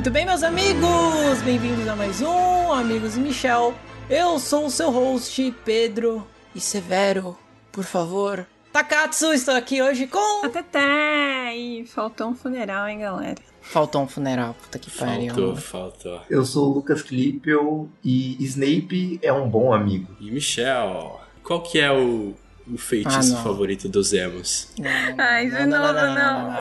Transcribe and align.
Muito 0.00 0.10
bem, 0.10 0.24
meus 0.24 0.42
amigos! 0.42 1.42
Bem-vindos 1.44 1.86
a 1.86 1.94
mais 1.94 2.22
um 2.22 2.72
Amigos 2.72 3.18
e 3.18 3.20
Michel. 3.20 3.74
Eu 4.08 4.38
sou 4.38 4.64
o 4.64 4.70
seu 4.70 4.90
host, 4.90 5.54
Pedro 5.62 6.26
e 6.54 6.60
Severo. 6.60 7.36
Por 7.70 7.84
favor, 7.84 8.46
Takatsu, 8.72 9.34
estou 9.34 9.54
aqui 9.54 9.82
hoje 9.82 10.06
com. 10.06 10.46
Até 10.46 11.54
E 11.54 11.84
faltou 11.84 12.28
um 12.28 12.34
funeral, 12.34 12.88
hein, 12.88 13.00
galera? 13.00 13.34
Faltou 13.60 14.00
um 14.00 14.08
funeral, 14.08 14.56
puta 14.62 14.78
que 14.78 14.90
pariu. 14.90 15.34
Faltou, 15.34 15.56
faltou. 15.56 16.22
Eu 16.30 16.46
sou 16.46 16.70
o 16.70 16.74
Lucas 16.76 17.02
Klippel 17.02 17.86
e 18.02 18.42
Snape 18.42 19.20
é 19.22 19.30
um 19.30 19.50
bom 19.50 19.70
amigo. 19.74 20.16
E 20.18 20.30
Michel, 20.30 21.20
qual 21.42 21.62
que 21.62 21.78
é 21.78 21.92
o, 21.92 22.34
o 22.66 22.78
feitiço 22.78 23.36
Ah, 23.36 23.42
favorito 23.42 23.86
dos 23.86 24.14
emos? 24.14 24.72
Ai, 25.18 25.50
de 25.50 25.66
novo, 25.66 25.92
não. 25.92 26.58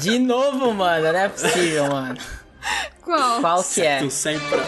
De 0.00 0.18
novo, 0.18 0.72
mano, 0.72 1.12
não 1.12 1.18
é 1.18 1.28
possível, 1.28 1.86
mano. 1.90 2.16
Qual? 3.02 3.40
Qual 3.40 3.64
que 3.64 3.82
é? 3.82 3.98
Tu 3.98 4.10
sempre... 4.10 4.58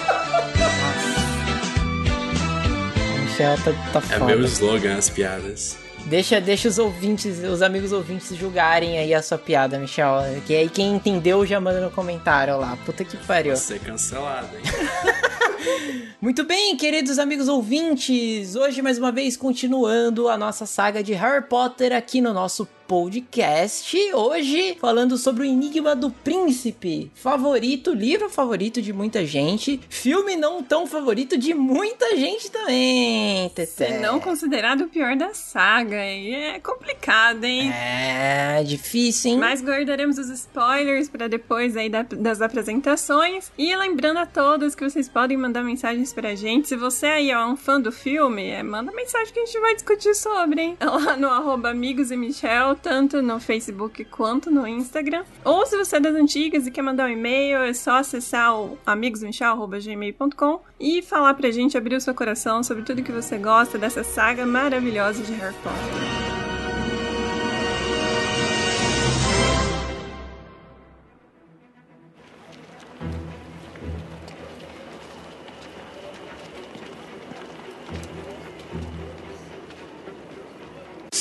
Michel 3.23 3.57
tá, 3.65 3.73
tá 3.93 4.15
É 4.15 4.19
foda. 4.19 4.37
meu 4.37 4.45
slogan, 4.45 4.97
as 4.97 5.09
piadas. 5.11 5.77
Deixa, 6.07 6.39
deixa 6.41 6.69
os 6.69 6.79
ouvintes, 6.79 7.39
os 7.39 7.63
amigos 7.63 7.91
ouvintes 7.91 8.37
julgarem 8.37 8.99
aí 8.99 9.15
a 9.15 9.23
sua 9.23 9.39
piada, 9.39 9.79
Michel. 9.79 10.19
Que 10.47 10.55
aí 10.55 10.69
quem 10.69 10.95
entendeu 10.95 11.47
já 11.47 11.59
manda 11.59 11.81
no 11.81 11.91
comentário 11.91 12.59
lá. 12.59 12.77
Puta 12.85 13.05
que 13.05 13.17
pariu. 13.17 13.53
Vai 13.55 13.63
ser 13.63 13.81
cancelado, 13.81 14.49
hein? 14.57 14.63
Muito 16.21 16.45
bem, 16.45 16.77
queridos 16.77 17.19
amigos 17.19 17.49
ouvintes, 17.49 18.55
hoje 18.55 18.83
mais 18.83 18.99
uma 18.99 19.11
vez 19.11 19.35
continuando 19.35 20.29
a 20.29 20.37
nossa 20.37 20.67
saga 20.67 21.03
de 21.03 21.15
Harry 21.15 21.43
Potter 21.47 21.93
aqui 21.93 22.21
no 22.21 22.35
nosso 22.35 22.69
podcast. 22.87 23.97
Hoje 24.15 24.77
falando 24.81 25.17
sobre 25.17 25.43
o 25.43 25.45
Enigma 25.45 25.95
do 25.97 26.11
Príncipe, 26.11 27.11
favorito, 27.15 27.93
livro 27.93 28.29
favorito 28.29 28.81
de 28.83 28.93
muita 28.93 29.25
gente, 29.25 29.81
filme 29.89 30.37
não 30.37 30.63
tão 30.63 30.87
favorito 30.87 31.37
de 31.37 31.55
muita 31.55 32.17
gente 32.17 32.51
também. 32.51 33.49
Teté. 33.51 33.93
Se 33.93 33.99
não 33.99 34.21
considerado 34.21 34.83
o 34.83 34.89
pior 34.89 35.17
da 35.17 35.33
saga, 35.35 35.97
é 35.97 36.61
complicado, 36.61 37.45
hein? 37.45 37.71
É 37.73 38.63
difícil, 38.65 39.33
hein? 39.33 39.39
Mas 39.39 39.63
guardaremos 39.63 40.19
os 40.19 40.29
spoilers 40.29 41.09
para 41.09 41.29
depois 41.29 41.77
aí 41.77 41.89
da- 41.89 42.03
das 42.03 42.41
apresentações. 42.43 43.51
E 43.57 43.75
lembrando 43.77 44.19
a 44.19 44.27
todos 44.27 44.75
que 44.75 44.89
vocês 44.89 45.09
podem 45.09 45.37
mandar 45.37 45.63
mensagens 45.63 46.13
pra 46.13 46.35
gente. 46.35 46.69
Se 46.69 46.77
você 46.77 47.07
aí 47.07 47.31
é 47.31 47.45
um 47.47 47.57
fã 47.57 47.81
do 47.81 47.91
filme, 47.91 48.49
é, 48.49 48.63
manda 48.63 48.93
mensagem 48.93 49.33
que 49.33 49.41
a 49.41 49.47
gente 49.47 49.61
vai 49.61 49.75
discutir 49.75 50.15
sobre, 50.15 50.61
hein? 50.61 50.77
Lá 50.85 51.17
no 51.17 51.29
arroba 51.29 51.71
Amigos 51.71 52.11
e 52.11 52.17
Michel, 52.17 52.74
tanto 52.75 53.23
no 53.23 53.41
Facebook 53.41 54.05
quanto 54.07 54.51
no 54.51 54.67
Instagram. 54.67 55.25
Ou 55.45 55.65
se 55.67 55.77
você 55.77 55.97
é 55.97 56.01
das 56.01 56.15
antigas 56.15 56.67
e 56.67 56.71
quer 56.71 56.83
mandar 56.83 57.07
um 57.07 57.13
e-mail, 57.13 57.59
é 57.59 57.73
só 57.73 57.99
acessar 57.99 58.59
o 58.59 58.79
amigosmichel.gmail.com 58.87 60.61
e 60.79 61.03
falar 61.03 61.35
pra 61.35 61.51
gente, 61.51 61.77
abrir 61.77 61.97
o 61.97 62.01
seu 62.01 62.15
coração 62.15 62.63
sobre 62.63 62.85
tudo 62.85 63.03
que 63.03 63.13
você 63.13 63.39
gosta 63.39 63.79
dessa 63.79 64.05
saga 64.05 64.47
maravilhosa 64.47 65.23
de 65.23 65.33
Harry 65.33 65.55
Potter. 65.63 66.44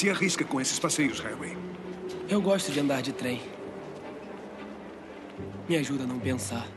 Se 0.03 0.09
arrisca 0.09 0.43
com 0.43 0.59
esses 0.59 0.77
passeios, 0.77 1.21
Harry. 1.21 1.57
Eu 2.27 2.41
gosto 2.41 2.73
de 2.73 2.79
andar 2.81 3.01
de 3.01 3.13
trem. 3.13 3.41
Me 5.69 5.77
ajuda 5.77 6.03
a 6.03 6.05
não 6.05 6.19
pensar. 6.19 6.67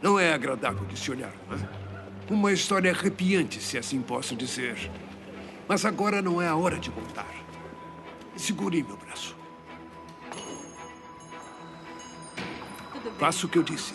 Não 0.00 0.18
é 0.18 0.32
agradável 0.32 0.86
de 0.86 0.98
se 0.98 1.10
olhar, 1.10 1.34
não 1.46 1.54
é? 1.54 2.32
Uma 2.32 2.50
história 2.50 2.90
arrepiante, 2.90 3.60
se 3.60 3.76
assim 3.76 4.00
posso 4.00 4.34
dizer. 4.34 4.90
Mas 5.68 5.84
agora 5.84 6.22
não 6.22 6.40
é 6.40 6.48
a 6.48 6.56
hora 6.56 6.78
de 6.78 6.90
contar. 6.90 7.44
Segure 8.34 8.82
meu 8.82 8.96
braço. 8.96 9.36
Faça 13.18 13.44
o 13.44 13.50
que 13.50 13.58
eu 13.58 13.62
disse. 13.62 13.92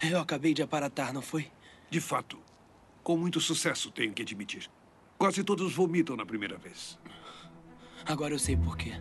Eu 0.10 0.20
acabei 0.20 0.54
de 0.54 0.62
aparatar, 0.62 1.12
não 1.12 1.22
foi? 1.22 1.50
De 1.90 2.00
fato, 2.00 2.38
com 3.02 3.16
muito 3.16 3.40
sucesso, 3.40 3.90
tenho 3.90 4.12
que 4.12 4.22
admitir. 4.22 4.68
Quase 5.16 5.42
todos 5.44 5.72
vomitam 5.72 6.16
na 6.16 6.26
primeira 6.26 6.58
vez. 6.58 6.98
Agora 8.04 8.34
eu 8.34 8.38
sei 8.38 8.56
por 8.56 8.76
quê. 8.76 8.92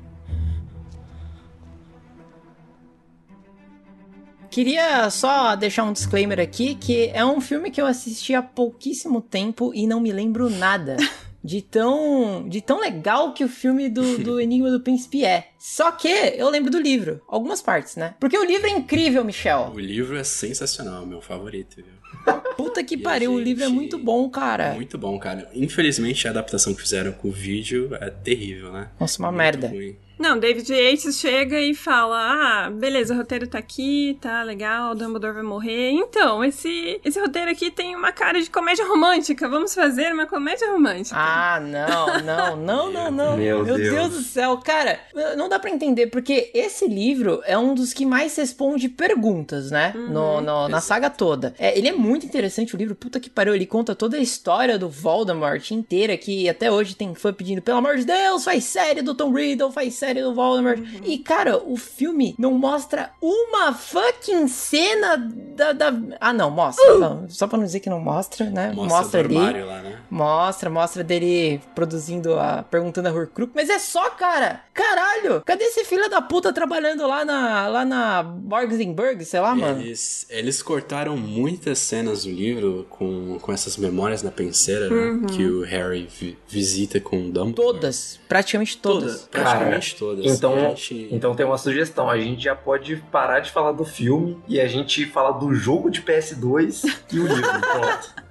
Queria 4.49 5.09
só 5.09 5.55
deixar 5.55 5.83
um 5.83 5.91
disclaimer 5.91 6.39
aqui 6.39 6.75
que 6.75 7.07
é 7.09 7.25
um 7.25 7.41
filme 7.41 7.69
que 7.69 7.81
eu 7.81 7.85
assisti 7.85 8.33
há 8.33 8.41
pouquíssimo 8.41 9.19
tempo 9.19 9.73
e 9.73 9.85
não 9.85 9.99
me 9.99 10.11
lembro 10.13 10.49
nada 10.49 10.95
de 11.45 11.61
tão 11.61 12.47
de 12.49 12.59
tão 12.61 12.79
legal 12.79 13.33
que 13.33 13.43
o 13.43 13.47
filme 13.49 13.87
do, 13.89 14.17
do 14.17 14.39
Enigma 14.41 14.71
do 14.71 14.79
Príncipe 14.79 15.23
é. 15.23 15.49
Só 15.59 15.91
que 15.91 16.07
eu 16.07 16.49
lembro 16.49 16.71
do 16.71 16.79
livro, 16.79 17.21
algumas 17.27 17.61
partes, 17.61 17.95
né? 17.95 18.15
Porque 18.19 18.37
o 18.37 18.43
livro 18.43 18.67
é 18.67 18.71
incrível, 18.71 19.23
Michel. 19.23 19.71
O 19.73 19.79
livro 19.79 20.17
é 20.17 20.23
sensacional, 20.23 21.05
meu 21.05 21.21
favorito, 21.21 21.75
viu? 21.77 21.85
Puta 22.57 22.83
que 22.83 22.97
pariu, 22.97 23.31
o 23.33 23.39
livro 23.39 23.63
é 23.63 23.67
gente- 23.67 23.75
muito 23.75 23.97
bom, 23.97 24.29
cara. 24.29 24.73
Muito 24.73 24.97
bom, 24.97 25.17
cara. 25.19 25.49
Infelizmente, 25.53 26.27
a 26.27 26.31
adaptação 26.31 26.73
que 26.73 26.81
fizeram 26.81 27.11
com 27.11 27.27
o 27.27 27.31
vídeo 27.31 27.89
é 27.99 28.09
terrível, 28.09 28.71
né? 28.71 28.89
Nossa, 28.99 29.19
uma 29.19 29.29
Muito 29.31 29.37
merda. 29.37 29.67
ruim. 29.67 29.95
Não, 30.17 30.39
David 30.39 30.71
Yates 30.73 31.19
chega 31.19 31.59
e 31.59 31.73
fala: 31.75 32.17
Ah, 32.17 32.69
beleza, 32.69 33.13
o 33.13 33.17
roteiro 33.17 33.47
tá 33.47 33.57
aqui, 33.59 34.17
tá 34.21 34.43
legal, 34.43 34.91
o 34.91 34.95
Dumbledore 34.95 35.33
vai 35.33 35.43
morrer. 35.43 35.91
Então, 35.91 36.43
esse, 36.43 36.99
esse 37.03 37.19
roteiro 37.19 37.51
aqui 37.51 37.69
tem 37.69 37.95
uma 37.95 38.11
cara 38.11 38.41
de 38.41 38.49
comédia 38.49 38.85
romântica. 38.87 39.47
Vamos 39.49 39.73
fazer 39.75 40.13
uma 40.13 40.25
comédia 40.25 40.71
romântica. 40.71 41.15
Ah, 41.19 41.59
não, 41.59 42.21
não, 42.23 42.55
não, 42.55 42.91
não, 42.91 43.11
não. 43.11 43.37
Meu 43.37 43.63
Deus. 43.65 43.77
Deus. 43.79 44.09
do 44.13 44.21
céu, 44.21 44.57
cara, 44.57 44.99
não 45.37 45.49
dá 45.49 45.59
pra 45.59 45.69
entender, 45.69 46.07
porque 46.07 46.49
esse 46.53 46.87
livro 46.87 47.41
é 47.45 47.57
um 47.57 47.73
dos 47.75 47.93
que 47.93 48.05
mais 48.05 48.35
responde 48.37 48.87
perguntas, 48.89 49.69
né? 49.71 49.93
No, 49.95 50.39
no- 50.41 50.67
na 50.69 50.79
saga 50.81 51.09
toda. 51.09 51.53
É, 51.59 51.77
ele 51.77 51.87
é 51.89 51.91
muito 51.93 52.25
interessante, 52.25 52.73
o 52.73 52.77
livro, 52.77 52.95
puta 52.95 53.19
que 53.19 53.29
pariu, 53.29 53.53
ele 53.53 53.65
conta 53.65 53.93
toda 53.93 54.17
a 54.17 54.21
história 54.21 54.77
do 54.79 54.89
Voldemort 54.89 55.71
inteira, 55.71 56.15
que 56.17 56.47
até 56.47 56.71
hoje 56.71 56.95
tem 56.95 57.13
fã 57.15 57.33
pedindo, 57.33 57.61
pelo 57.61 57.77
amor 57.79 57.97
de 57.97 58.05
Deus, 58.05 58.43
faz 58.43 58.63
série 58.63 59.01
do 59.01 59.13
Tom 59.13 59.31
Riddle, 59.33 59.71
faz 59.71 59.93
série 59.95 60.04
do 60.13 60.33
Voldemort. 60.33 60.79
E, 61.03 61.17
cara, 61.17 61.57
o 61.57 61.75
filme 61.77 62.35
não 62.37 62.51
mostra 62.53 63.11
uma 63.21 63.73
fucking 63.73 64.47
cena 64.47 65.17
da... 65.55 65.71
da- 65.73 65.93
Ah, 66.19 66.33
não, 66.33 66.49
mostra. 66.51 66.97
Não, 66.97 67.27
só 67.29 67.47
pra 67.47 67.57
não 67.57 67.65
dizer 67.65 67.79
que 67.79 67.89
não 67.89 67.99
mostra, 67.99 68.49
né? 68.49 68.71
Mostra, 68.75 69.23
do 69.27 69.39
ali. 69.39 69.61
lá, 69.63 69.81
né? 69.81 69.99
Mostra, 70.09 70.69
mostra 70.69 71.03
dele 71.03 71.61
produzindo 71.73 72.39
a. 72.39 72.63
perguntando 72.63 73.07
a 73.09 73.11
Horcrux. 73.13 73.51
Mas 73.55 73.69
é 73.69 73.79
só, 73.79 74.09
cara! 74.11 74.61
Caralho! 74.73 75.41
Cadê 75.45 75.63
esse 75.65 75.83
filho 75.85 76.09
da 76.09 76.21
puta 76.21 76.51
trabalhando 76.53 77.07
lá 77.07 77.23
na. 77.25 77.67
lá 77.67 77.85
na 77.85 78.23
Borgsenberg, 78.23 79.23
sei 79.25 79.39
lá, 79.39 79.55
mano? 79.55 79.81
Eles, 79.81 80.25
eles 80.29 80.61
cortaram 80.61 81.15
muitas 81.17 81.79
cenas 81.79 82.23
do 82.23 82.29
livro 82.31 82.85
com, 82.89 83.37
com 83.41 83.51
essas 83.53 83.77
memórias 83.77 84.21
na 84.23 84.31
penseira, 84.31 84.89
né? 84.89 85.27
Que 85.35 85.45
o 85.45 85.63
Harry 85.63 86.07
vi- 86.19 86.37
visita 86.47 86.99
com 86.99 87.17
o 87.27 87.31
Dumbledore. 87.31 87.55
Todas, 87.75 88.19
praticamente 88.27 88.77
todas. 88.77 89.03
Todas, 89.21 89.27
praticamente 89.27 89.94
todas. 89.97 90.25
Então, 90.25 90.57
gente- 90.69 91.07
então 91.11 91.35
tem 91.35 91.45
uma 91.45 91.57
sugestão. 91.57 92.09
A 92.09 92.17
gente 92.17 92.43
já 92.43 92.55
pode 92.55 92.97
parar 93.11 93.39
de 93.39 93.51
falar 93.51 93.71
do 93.71 93.85
filme 93.85 94.37
e 94.47 94.59
a 94.59 94.67
gente 94.67 95.05
fala 95.05 95.31
do 95.31 95.53
jogo 95.53 95.89
de 95.89 96.01
PS2 96.01 96.83
e 97.13 97.19
o 97.19 97.27
livro. 97.27 97.59
Pronto. 97.61 98.15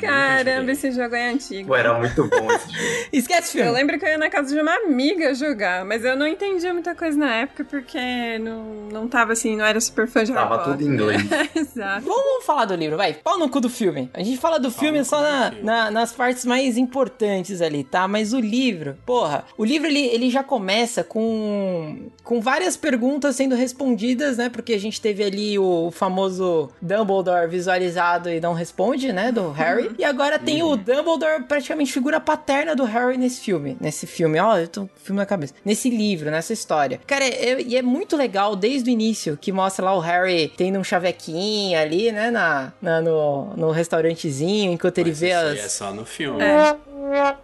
Caramba, 0.00 0.72
esse 0.72 0.90
jogo 0.92 1.14
é 1.14 1.30
antigo. 1.30 1.68
Pô, 1.68 1.76
era 1.76 1.94
muito 1.98 2.24
bom 2.28 2.50
esse 2.52 2.70
jogo. 2.72 2.84
Esquece 3.12 3.56
o 3.56 3.60
Eu 3.60 3.64
filme. 3.64 3.78
lembro 3.78 3.98
que 3.98 4.04
eu 4.04 4.08
ia 4.10 4.18
na 4.18 4.28
casa 4.30 4.54
de 4.54 4.60
uma 4.60 4.74
amiga 4.74 5.34
jogar, 5.34 5.84
mas 5.84 6.04
eu 6.04 6.16
não 6.16 6.26
entendia 6.26 6.72
muita 6.72 6.94
coisa 6.94 7.16
na 7.18 7.34
época 7.34 7.64
porque 7.64 8.38
não, 8.38 8.64
não 8.92 9.08
tava 9.08 9.32
assim, 9.32 9.56
não 9.56 9.64
era 9.64 9.80
super 9.80 10.06
fã 10.08 10.24
de 10.24 10.32
Harry 10.32 10.48
Tava 10.48 10.64
tudo 10.64 10.82
em 10.82 10.86
inglês. 10.86 11.22
Exato. 11.54 12.04
Vamos 12.06 12.44
falar 12.44 12.64
do 12.64 12.74
livro, 12.74 12.96
vai. 12.96 13.14
Pau 13.14 13.38
no 13.38 13.48
cu 13.48 13.60
do 13.60 13.68
filme. 13.70 14.10
A 14.14 14.22
gente 14.22 14.38
fala 14.38 14.58
do 14.58 14.70
filme 14.70 14.98
no 14.98 15.04
só 15.04 15.20
na, 15.20 15.50
filme. 15.50 15.64
na- 15.64 15.90
nas 15.90 16.12
partes 16.12 16.44
mais 16.44 16.76
importantes 16.76 17.60
ali, 17.60 17.84
tá? 17.84 18.06
Mas 18.08 18.32
o 18.32 18.40
livro, 18.40 18.96
porra, 19.06 19.44
o 19.56 19.64
livro 19.64 19.86
ele, 19.88 20.00
ele 20.06 20.30
já 20.30 20.42
começa 20.42 21.02
com, 21.04 22.08
com 22.22 22.40
várias 22.40 22.76
perguntas 22.76 23.36
sendo 23.36 23.54
respondidas, 23.54 24.36
né? 24.38 24.48
Porque 24.48 24.72
a 24.74 24.78
gente 24.80 25.00
teve 25.00 25.22
ali 25.24 25.58
o 25.58 25.90
famoso 25.90 26.70
Dumbledore 26.80 27.48
visualizado 27.48 28.28
e 28.30 28.40
não 28.40 28.52
responde, 28.52 29.12
né? 29.12 29.30
Do 29.32 29.50
Harry. 29.52 29.73
Harry. 29.74 29.90
E 29.98 30.04
agora 30.04 30.38
tem 30.38 30.62
o 30.62 30.76
Dumbledore, 30.76 31.42
praticamente 31.44 31.92
figura 31.92 32.20
paterna 32.20 32.74
do 32.74 32.84
Harry 32.84 33.16
nesse 33.16 33.40
filme. 33.40 33.76
Nesse 33.80 34.06
filme, 34.06 34.38
ó, 34.40 34.56
eu 34.58 34.68
tô 34.68 34.80
com 34.82 34.86
o 34.86 35.00
filme 35.02 35.18
na 35.20 35.26
cabeça. 35.26 35.54
Nesse 35.64 35.90
livro, 35.90 36.30
nessa 36.30 36.52
história. 36.52 37.00
Cara, 37.06 37.24
é- 37.24 37.60
e 37.62 37.76
é, 37.76 37.82
muito 37.82 38.16
legal 38.16 38.54
desde 38.56 38.90
o 38.90 38.92
início, 38.92 39.36
que 39.40 39.52
mostra 39.52 39.84
lá 39.84 39.94
o 39.94 40.00
Harry 40.00 40.52
tendo 40.56 40.78
um 40.78 40.84
chavequinho 40.84 41.78
ali, 41.78 42.10
né, 42.12 42.30
na, 42.30 42.72
na- 42.80 43.00
no, 43.00 43.54
no 43.56 43.70
restaurantezinho, 43.70 44.72
enquanto 44.72 44.98
ele 44.98 45.10
Mas 45.10 45.20
vê 45.20 45.28
isso 45.30 45.38
aí 45.38 45.58
as... 45.58 45.64
é 45.64 45.68
só 45.68 45.92
no 45.92 46.04
filme. 46.04 46.40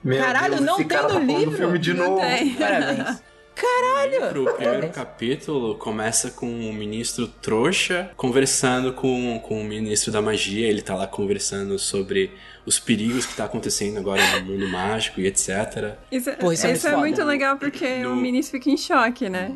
Meu 0.03 0.19
Caralho, 0.23 0.55
Deus, 0.57 0.61
não 0.67 0.77
tem 0.79 0.87
cara 0.89 1.03
no 1.03 1.09
tá 1.09 1.15
falando 1.15 1.29
livro? 1.39 1.51
do 1.51 1.57
filme 1.57 1.79
de 1.79 1.95
Não 1.95 2.11
novo. 2.11 2.21
tem. 2.21 2.55
Parabéns. 2.55 3.23
Caralho! 3.61 4.43
O 4.43 4.55
primeiro 4.55 4.89
capítulo 4.91 5.75
começa 5.77 6.31
com 6.31 6.47
o 6.47 6.73
ministro 6.73 7.27
trouxa 7.29 8.11
conversando 8.17 8.93
com, 8.93 9.39
com 9.41 9.61
o 9.61 9.65
ministro 9.65 10.11
da 10.11 10.23
magia. 10.23 10.67
Ele 10.67 10.81
tá 10.83 10.95
lá 10.95 11.07
conversando 11.07 11.79
sobre 11.79 12.33
os 12.65 12.79
perigos 12.79 13.27
que 13.27 13.35
tá 13.35 13.45
acontecendo 13.45 13.99
agora 13.99 14.23
no 14.41 14.47
mundo 14.47 14.69
mágico 14.69 15.21
e 15.21 15.27
etc. 15.27 15.95
Isso, 16.11 16.31
Pô, 16.39 16.53
isso 16.53 16.67
é 16.67 16.73
isso 16.73 16.89
é, 16.89 16.97
muito 16.97 17.17
foda. 17.17 17.27
legal 17.29 17.57
porque 17.59 17.99
No- 17.99 18.13
o 18.13 18.17
ministro 18.17 18.59
fica 18.59 18.71
em 18.71 18.77
choque, 18.77 19.29
né? 19.29 19.53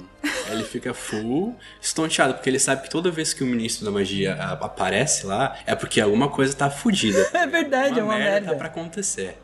Aí 0.47 0.53
Ele 0.55 0.65
fica 0.65 0.93
full 0.95 1.57
estonteado, 1.81 2.35
porque 2.35 2.49
ele 2.51 2.59
sabe 2.59 2.83
que 2.83 2.91
toda 2.91 3.11
vez 3.11 3.33
que 3.35 3.43
o 3.45 3.47
ministro 3.47 3.85
da 3.85 3.91
magia 3.91 4.35
aparece 4.35 5.27
lá, 5.27 5.57
é 5.67 5.75
porque 5.75 6.01
alguma 6.01 6.29
coisa 6.29 6.55
tá 6.55 6.69
fudida. 6.71 7.25
É 7.35 7.47
verdade, 7.47 8.01
é 8.01 8.03
uma 8.03 8.17
merda. 8.17 8.53
tá 8.53 8.55
pra 8.57 8.67
acontecer. 8.69 9.37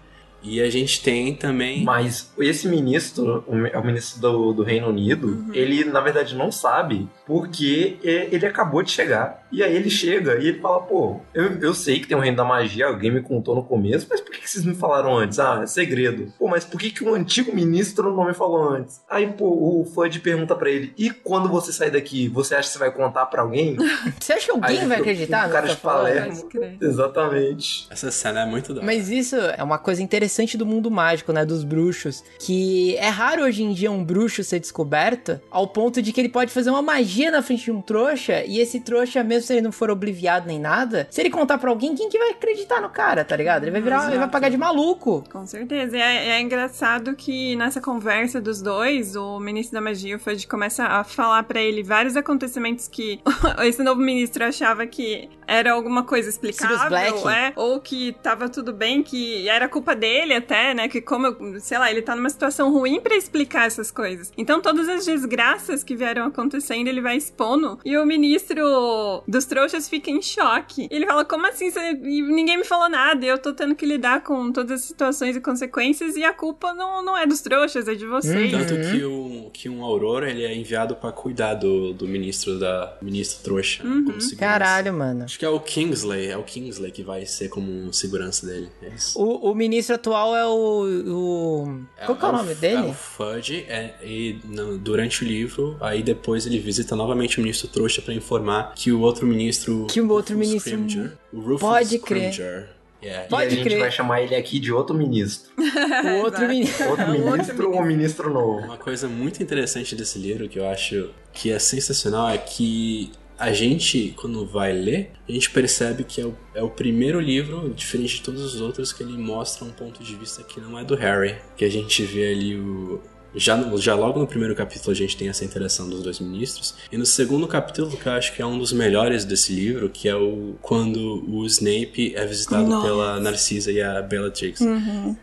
E 0.42 0.60
a 0.60 0.70
gente 0.70 1.02
tem 1.02 1.34
também. 1.34 1.84
Mas 1.84 2.30
esse 2.38 2.66
ministro, 2.68 3.44
o 3.46 3.54
mi- 3.54 3.70
é 3.72 3.78
o 3.78 3.84
ministro 3.84 4.20
do, 4.20 4.52
do 4.52 4.62
Reino 4.62 4.88
Unido, 4.88 5.28
Uhum. 5.28 5.50
ele 5.54 5.84
na 5.84 6.00
verdade 6.00 6.34
não 6.34 6.50
sabe 6.50 7.08
porque 7.26 7.98
é- 8.02 8.28
ele 8.32 8.46
acabou 8.46 8.82
de 8.82 8.90
chegar. 8.90 9.46
E 9.52 9.62
aí 9.62 9.74
ele 9.74 9.90
chega 9.90 10.36
e 10.38 10.46
ele 10.48 10.60
fala: 10.60 10.80
pô, 10.80 11.20
eu, 11.34 11.44
eu 11.60 11.74
sei 11.74 12.00
que 12.00 12.06
tem 12.06 12.16
o 12.16 12.20
Reino 12.20 12.36
da 12.36 12.44
Magia, 12.44 12.86
alguém 12.86 13.10
me 13.10 13.20
contou 13.20 13.54
no 13.54 13.62
começo, 13.64 14.06
mas 14.08 14.20
por 14.20 14.30
que, 14.32 14.40
que 14.40 14.50
vocês 14.50 14.64
me 14.64 14.74
falaram 14.74 15.16
antes? 15.16 15.38
Ah, 15.38 15.60
é 15.62 15.66
segredo. 15.66 16.32
Pô, 16.38 16.48
mas 16.48 16.64
por 16.64 16.80
que, 16.80 16.90
que 16.90 17.02
o 17.04 17.14
antigo 17.14 17.54
ministro 17.54 18.14
não 18.14 18.24
me 18.26 18.34
falou 18.34 18.70
antes? 18.70 19.00
Aí, 19.10 19.26
pô, 19.26 19.46
o 19.80 19.84
Fudge 19.84 20.20
pergunta 20.20 20.54
pra 20.54 20.70
ele: 20.70 20.92
e 20.96 21.10
quando 21.10 21.48
você 21.48 21.72
sair 21.72 21.90
daqui, 21.90 22.28
você 22.28 22.54
acha 22.54 22.68
que 22.68 22.72
você 22.74 22.78
vai 22.78 22.90
contar 22.92 23.26
pra 23.26 23.42
alguém? 23.42 23.76
Você 24.20 24.32
acha 24.34 24.44
que 24.46 24.50
alguém 24.52 24.70
Aí 24.80 24.86
vai 24.86 24.98
fica 24.98 25.10
acreditar 25.10 25.44
um 25.44 25.46
no 25.48 25.52
cara 25.52 25.68
de? 25.68 25.76
Palermo. 25.76 26.48
Exatamente. 26.80 27.86
Essa 27.90 28.10
cena 28.10 28.42
é 28.42 28.46
muito 28.46 28.72
da 28.72 28.80
hora. 28.80 28.86
Mas 28.86 29.08
isso 29.10 29.36
é 29.36 29.62
uma 29.62 29.78
coisa 29.78 30.02
interessante 30.02 30.29
do 30.56 30.66
mundo 30.66 30.90
mágico, 30.90 31.32
né? 31.32 31.44
Dos 31.44 31.64
bruxos. 31.64 32.24
Que 32.38 32.96
é 32.96 33.08
raro 33.08 33.42
hoje 33.42 33.62
em 33.62 33.72
dia 33.72 33.90
um 33.90 34.04
bruxo 34.04 34.42
ser 34.42 34.58
descoberto 34.60 35.40
ao 35.50 35.68
ponto 35.68 36.00
de 36.00 36.12
que 36.12 36.20
ele 36.20 36.28
pode 36.28 36.52
fazer 36.52 36.70
uma 36.70 36.82
magia 36.82 37.30
na 37.30 37.42
frente 37.42 37.64
de 37.64 37.72
um 37.72 37.80
trouxa 37.80 38.44
e 38.44 38.58
esse 38.58 38.80
trouxa, 38.80 39.22
mesmo 39.22 39.46
se 39.46 39.52
ele 39.54 39.62
não 39.62 39.72
for 39.72 39.90
obliviado 39.90 40.46
nem 40.46 40.58
nada, 40.58 41.06
se 41.10 41.20
ele 41.20 41.30
contar 41.30 41.58
pra 41.58 41.70
alguém, 41.70 41.94
quem 41.94 42.08
que 42.08 42.18
vai 42.18 42.30
acreditar 42.30 42.80
no 42.80 42.88
cara, 42.88 43.24
tá 43.24 43.36
ligado? 43.36 43.64
Ele 43.64 43.70
vai 43.70 43.80
virar, 43.80 44.08
ele 44.08 44.18
vai 44.18 44.28
pagar 44.28 44.48
de 44.48 44.56
maluco. 44.56 45.24
Com 45.30 45.46
certeza. 45.46 45.96
E 45.96 46.00
é, 46.00 46.28
é 46.30 46.40
engraçado 46.40 47.14
que 47.14 47.56
nessa 47.56 47.80
conversa 47.80 48.40
dos 48.40 48.62
dois, 48.62 49.16
o 49.16 49.38
ministro 49.38 49.74
da 49.74 49.80
magia, 49.80 50.16
o 50.16 50.18
Fudge, 50.18 50.46
começa 50.46 50.84
a 50.84 51.04
falar 51.04 51.42
pra 51.44 51.60
ele 51.60 51.82
vários 51.82 52.16
acontecimentos 52.16 52.88
que 52.88 53.20
esse 53.64 53.82
novo 53.82 54.00
ministro 54.00 54.44
achava 54.44 54.86
que 54.86 55.28
era 55.46 55.72
alguma 55.72 56.04
coisa 56.04 56.28
explicável, 56.28 56.96
é, 57.28 57.52
ou 57.56 57.80
que 57.80 58.12
tava 58.22 58.48
tudo 58.48 58.72
bem, 58.72 59.02
que 59.02 59.48
era 59.48 59.68
culpa 59.68 59.96
dele 59.96 60.19
até, 60.34 60.74
né? 60.74 60.88
Que 60.88 61.00
como, 61.00 61.26
eu- 61.26 61.60
sei 61.60 61.78
lá, 61.78 61.90
ele 61.90 62.02
tá 62.02 62.14
numa 62.14 62.30
situação 62.30 62.72
ruim 62.72 63.00
pra 63.00 63.16
explicar 63.16 63.66
essas 63.66 63.90
coisas. 63.90 64.32
Então 64.36 64.60
todas 64.60 64.88
as 64.88 65.04
desgraças 65.04 65.82
que 65.82 65.96
vieram 65.96 66.26
acontecendo, 66.26 66.88
ele 66.88 67.00
vai 67.00 67.16
expondo. 67.16 67.78
E 67.84 67.96
o 67.96 68.04
ministro 68.06 69.22
dos 69.26 69.44
trouxas 69.44 69.88
fica 69.88 70.10
em 70.10 70.22
choque. 70.22 70.88
Ele 70.90 71.06
fala, 71.06 71.24
como 71.24 71.46
assim? 71.46 71.70
Você... 71.70 71.92
ninguém 71.92 72.58
me 72.58 72.64
falou 72.64 72.88
nada. 72.88 73.24
E 73.24 73.28
eu 73.28 73.38
tô 73.38 73.52
tendo 73.52 73.74
que 73.74 73.86
lidar 73.86 74.22
com 74.22 74.52
todas 74.52 74.80
as 74.80 74.86
situações 74.86 75.36
e 75.36 75.40
consequências. 75.40 76.16
E 76.16 76.24
a 76.24 76.32
culpa 76.32 76.72
não, 76.74 77.02
não 77.02 77.16
é 77.16 77.26
dos 77.26 77.40
trouxas, 77.40 77.88
é 77.88 77.94
de 77.94 78.06
vocês. 78.06 78.50
Tanto 78.50 78.74
que, 78.90 79.04
o, 79.04 79.50
que 79.52 79.68
um 79.68 79.82
Aurora 79.84 80.30
ele 80.30 80.44
é 80.44 80.54
enviado 80.54 80.94
pra 80.96 81.12
cuidar 81.12 81.54
do, 81.54 81.92
do 81.92 82.06
ministro 82.06 82.58
da 82.58 82.96
ministro 83.00 83.42
trouxa. 83.42 83.82
Uhum. 83.84 84.04
Como 84.04 84.20
segurança. 84.20 84.36
Caralho, 84.36 84.92
mano. 84.94 85.24
Acho 85.24 85.38
que 85.38 85.44
é 85.44 85.48
o 85.48 85.60
Kingsley, 85.60 86.28
é 86.28 86.36
o 86.36 86.42
Kingsley 86.42 86.90
que 86.90 87.02
vai 87.02 87.24
ser 87.26 87.48
como 87.48 87.70
um 87.70 87.92
segurança 87.92 88.46
dele. 88.46 88.68
É 88.82 88.88
isso. 88.88 89.20
O, 89.20 89.50
o 89.50 89.54
ministro 89.54 89.94
atual 89.94 90.09
é 90.36 90.46
o. 90.46 90.84
o... 91.08 91.80
Qual 92.06 92.16
que 92.18 92.24
é 92.24 92.28
o 92.28 92.32
nome 92.32 92.54
dele? 92.54 92.76
É 92.76 92.90
o 92.90 92.92
Fudge, 92.92 93.64
é, 93.68 93.94
e 94.02 94.38
no- 94.44 94.78
durante 94.78 95.24
o 95.24 95.26
livro, 95.26 95.76
aí 95.80 96.02
depois 96.02 96.46
ele 96.46 96.58
visita 96.58 96.94
novamente 96.96 97.38
o 97.38 97.42
ministro 97.42 97.68
trouxa 97.68 98.00
pra 98.02 98.12
informar 98.14 98.72
que 98.74 98.90
o 98.92 99.00
outro 99.00 99.26
ministro. 99.26 99.86
Que 99.88 100.00
o 100.00 100.08
outro 100.10 100.34
Rufus 100.36 100.48
ministro- 100.48 100.70
Scrimgeour- 100.72 101.12
o 101.32 101.40
Rufus 101.40 101.60
Pode 101.60 101.98
crer. 101.98 102.68
Yeah, 103.02 103.26
Pode 103.28 103.44
e 103.44 103.46
a 103.46 103.50
gente 103.56 103.62
crer. 103.64 103.78
vai 103.80 103.90
chamar 103.90 104.20
ele 104.20 104.34
aqui 104.34 104.60
de 104.60 104.70
outro 104.70 104.94
ministro. 104.94 105.50
O 105.56 106.22
outro 106.24 106.46
ministro. 106.46 106.90
Outro 106.90 107.02
É 107.04 107.06
outro 107.16 107.30
ministro 107.32 107.70
ou 107.72 107.80
um 107.80 107.84
ministro 107.86 108.30
novo? 108.30 108.58
Uma 108.66 108.76
coisa 108.76 109.08
muito 109.08 109.42
interessante 109.42 109.94
desse 109.96 110.18
livro 110.18 110.46
que 110.50 110.58
eu 110.58 110.68
acho 110.68 111.08
que 111.32 111.50
é 111.50 111.58
sensacional 111.58 112.28
é 112.28 112.36
que 112.36 113.10
a 113.40 113.54
gente, 113.54 114.14
quando 114.20 114.44
vai 114.44 114.70
ler, 114.70 115.12
a 115.26 115.32
gente 115.32 115.50
percebe 115.50 116.04
que 116.04 116.20
é 116.20 116.26
o, 116.26 116.36
é 116.54 116.62
o 116.62 116.68
primeiro 116.68 117.18
livro, 117.18 117.72
diferente 117.74 118.16
de 118.16 118.20
todos 118.22 118.42
os 118.42 118.60
outros, 118.60 118.92
que 118.92 119.02
ele 119.02 119.16
mostra 119.16 119.64
um 119.64 119.70
ponto 119.70 120.04
de 120.04 120.14
vista 120.14 120.42
que 120.42 120.60
não 120.60 120.78
é 120.78 120.84
do 120.84 120.94
Harry. 120.94 121.36
Que 121.56 121.64
a 121.64 121.70
gente 121.70 122.02
vê 122.02 122.32
ali 122.32 122.54
o. 122.56 123.00
Já, 123.34 123.56
já 123.76 123.94
logo 123.94 124.18
no 124.18 124.26
primeiro 124.26 124.56
capítulo 124.56 124.90
a 124.90 124.94
gente 124.94 125.16
tem 125.16 125.28
essa 125.28 125.44
interação 125.44 125.88
dos 125.88 126.02
dois 126.02 126.18
ministros. 126.20 126.74
E 126.92 126.98
no 126.98 127.06
segundo 127.06 127.46
capítulo, 127.48 127.96
que 127.96 128.06
eu 128.06 128.12
acho 128.12 128.34
que 128.34 128.42
é 128.42 128.46
um 128.46 128.58
dos 128.58 128.72
melhores 128.72 129.24
desse 129.24 129.54
livro, 129.54 129.88
que 129.88 130.08
é 130.08 130.16
o 130.16 130.56
quando 130.60 131.24
o 131.26 131.46
Snape 131.46 132.12
é 132.14 132.26
visitado 132.26 132.66
Nossa. 132.66 132.86
pela 132.86 133.20
Narcisa 133.20 133.72
e 133.72 133.80
a 133.80 134.02
Bellatrix. 134.02 134.60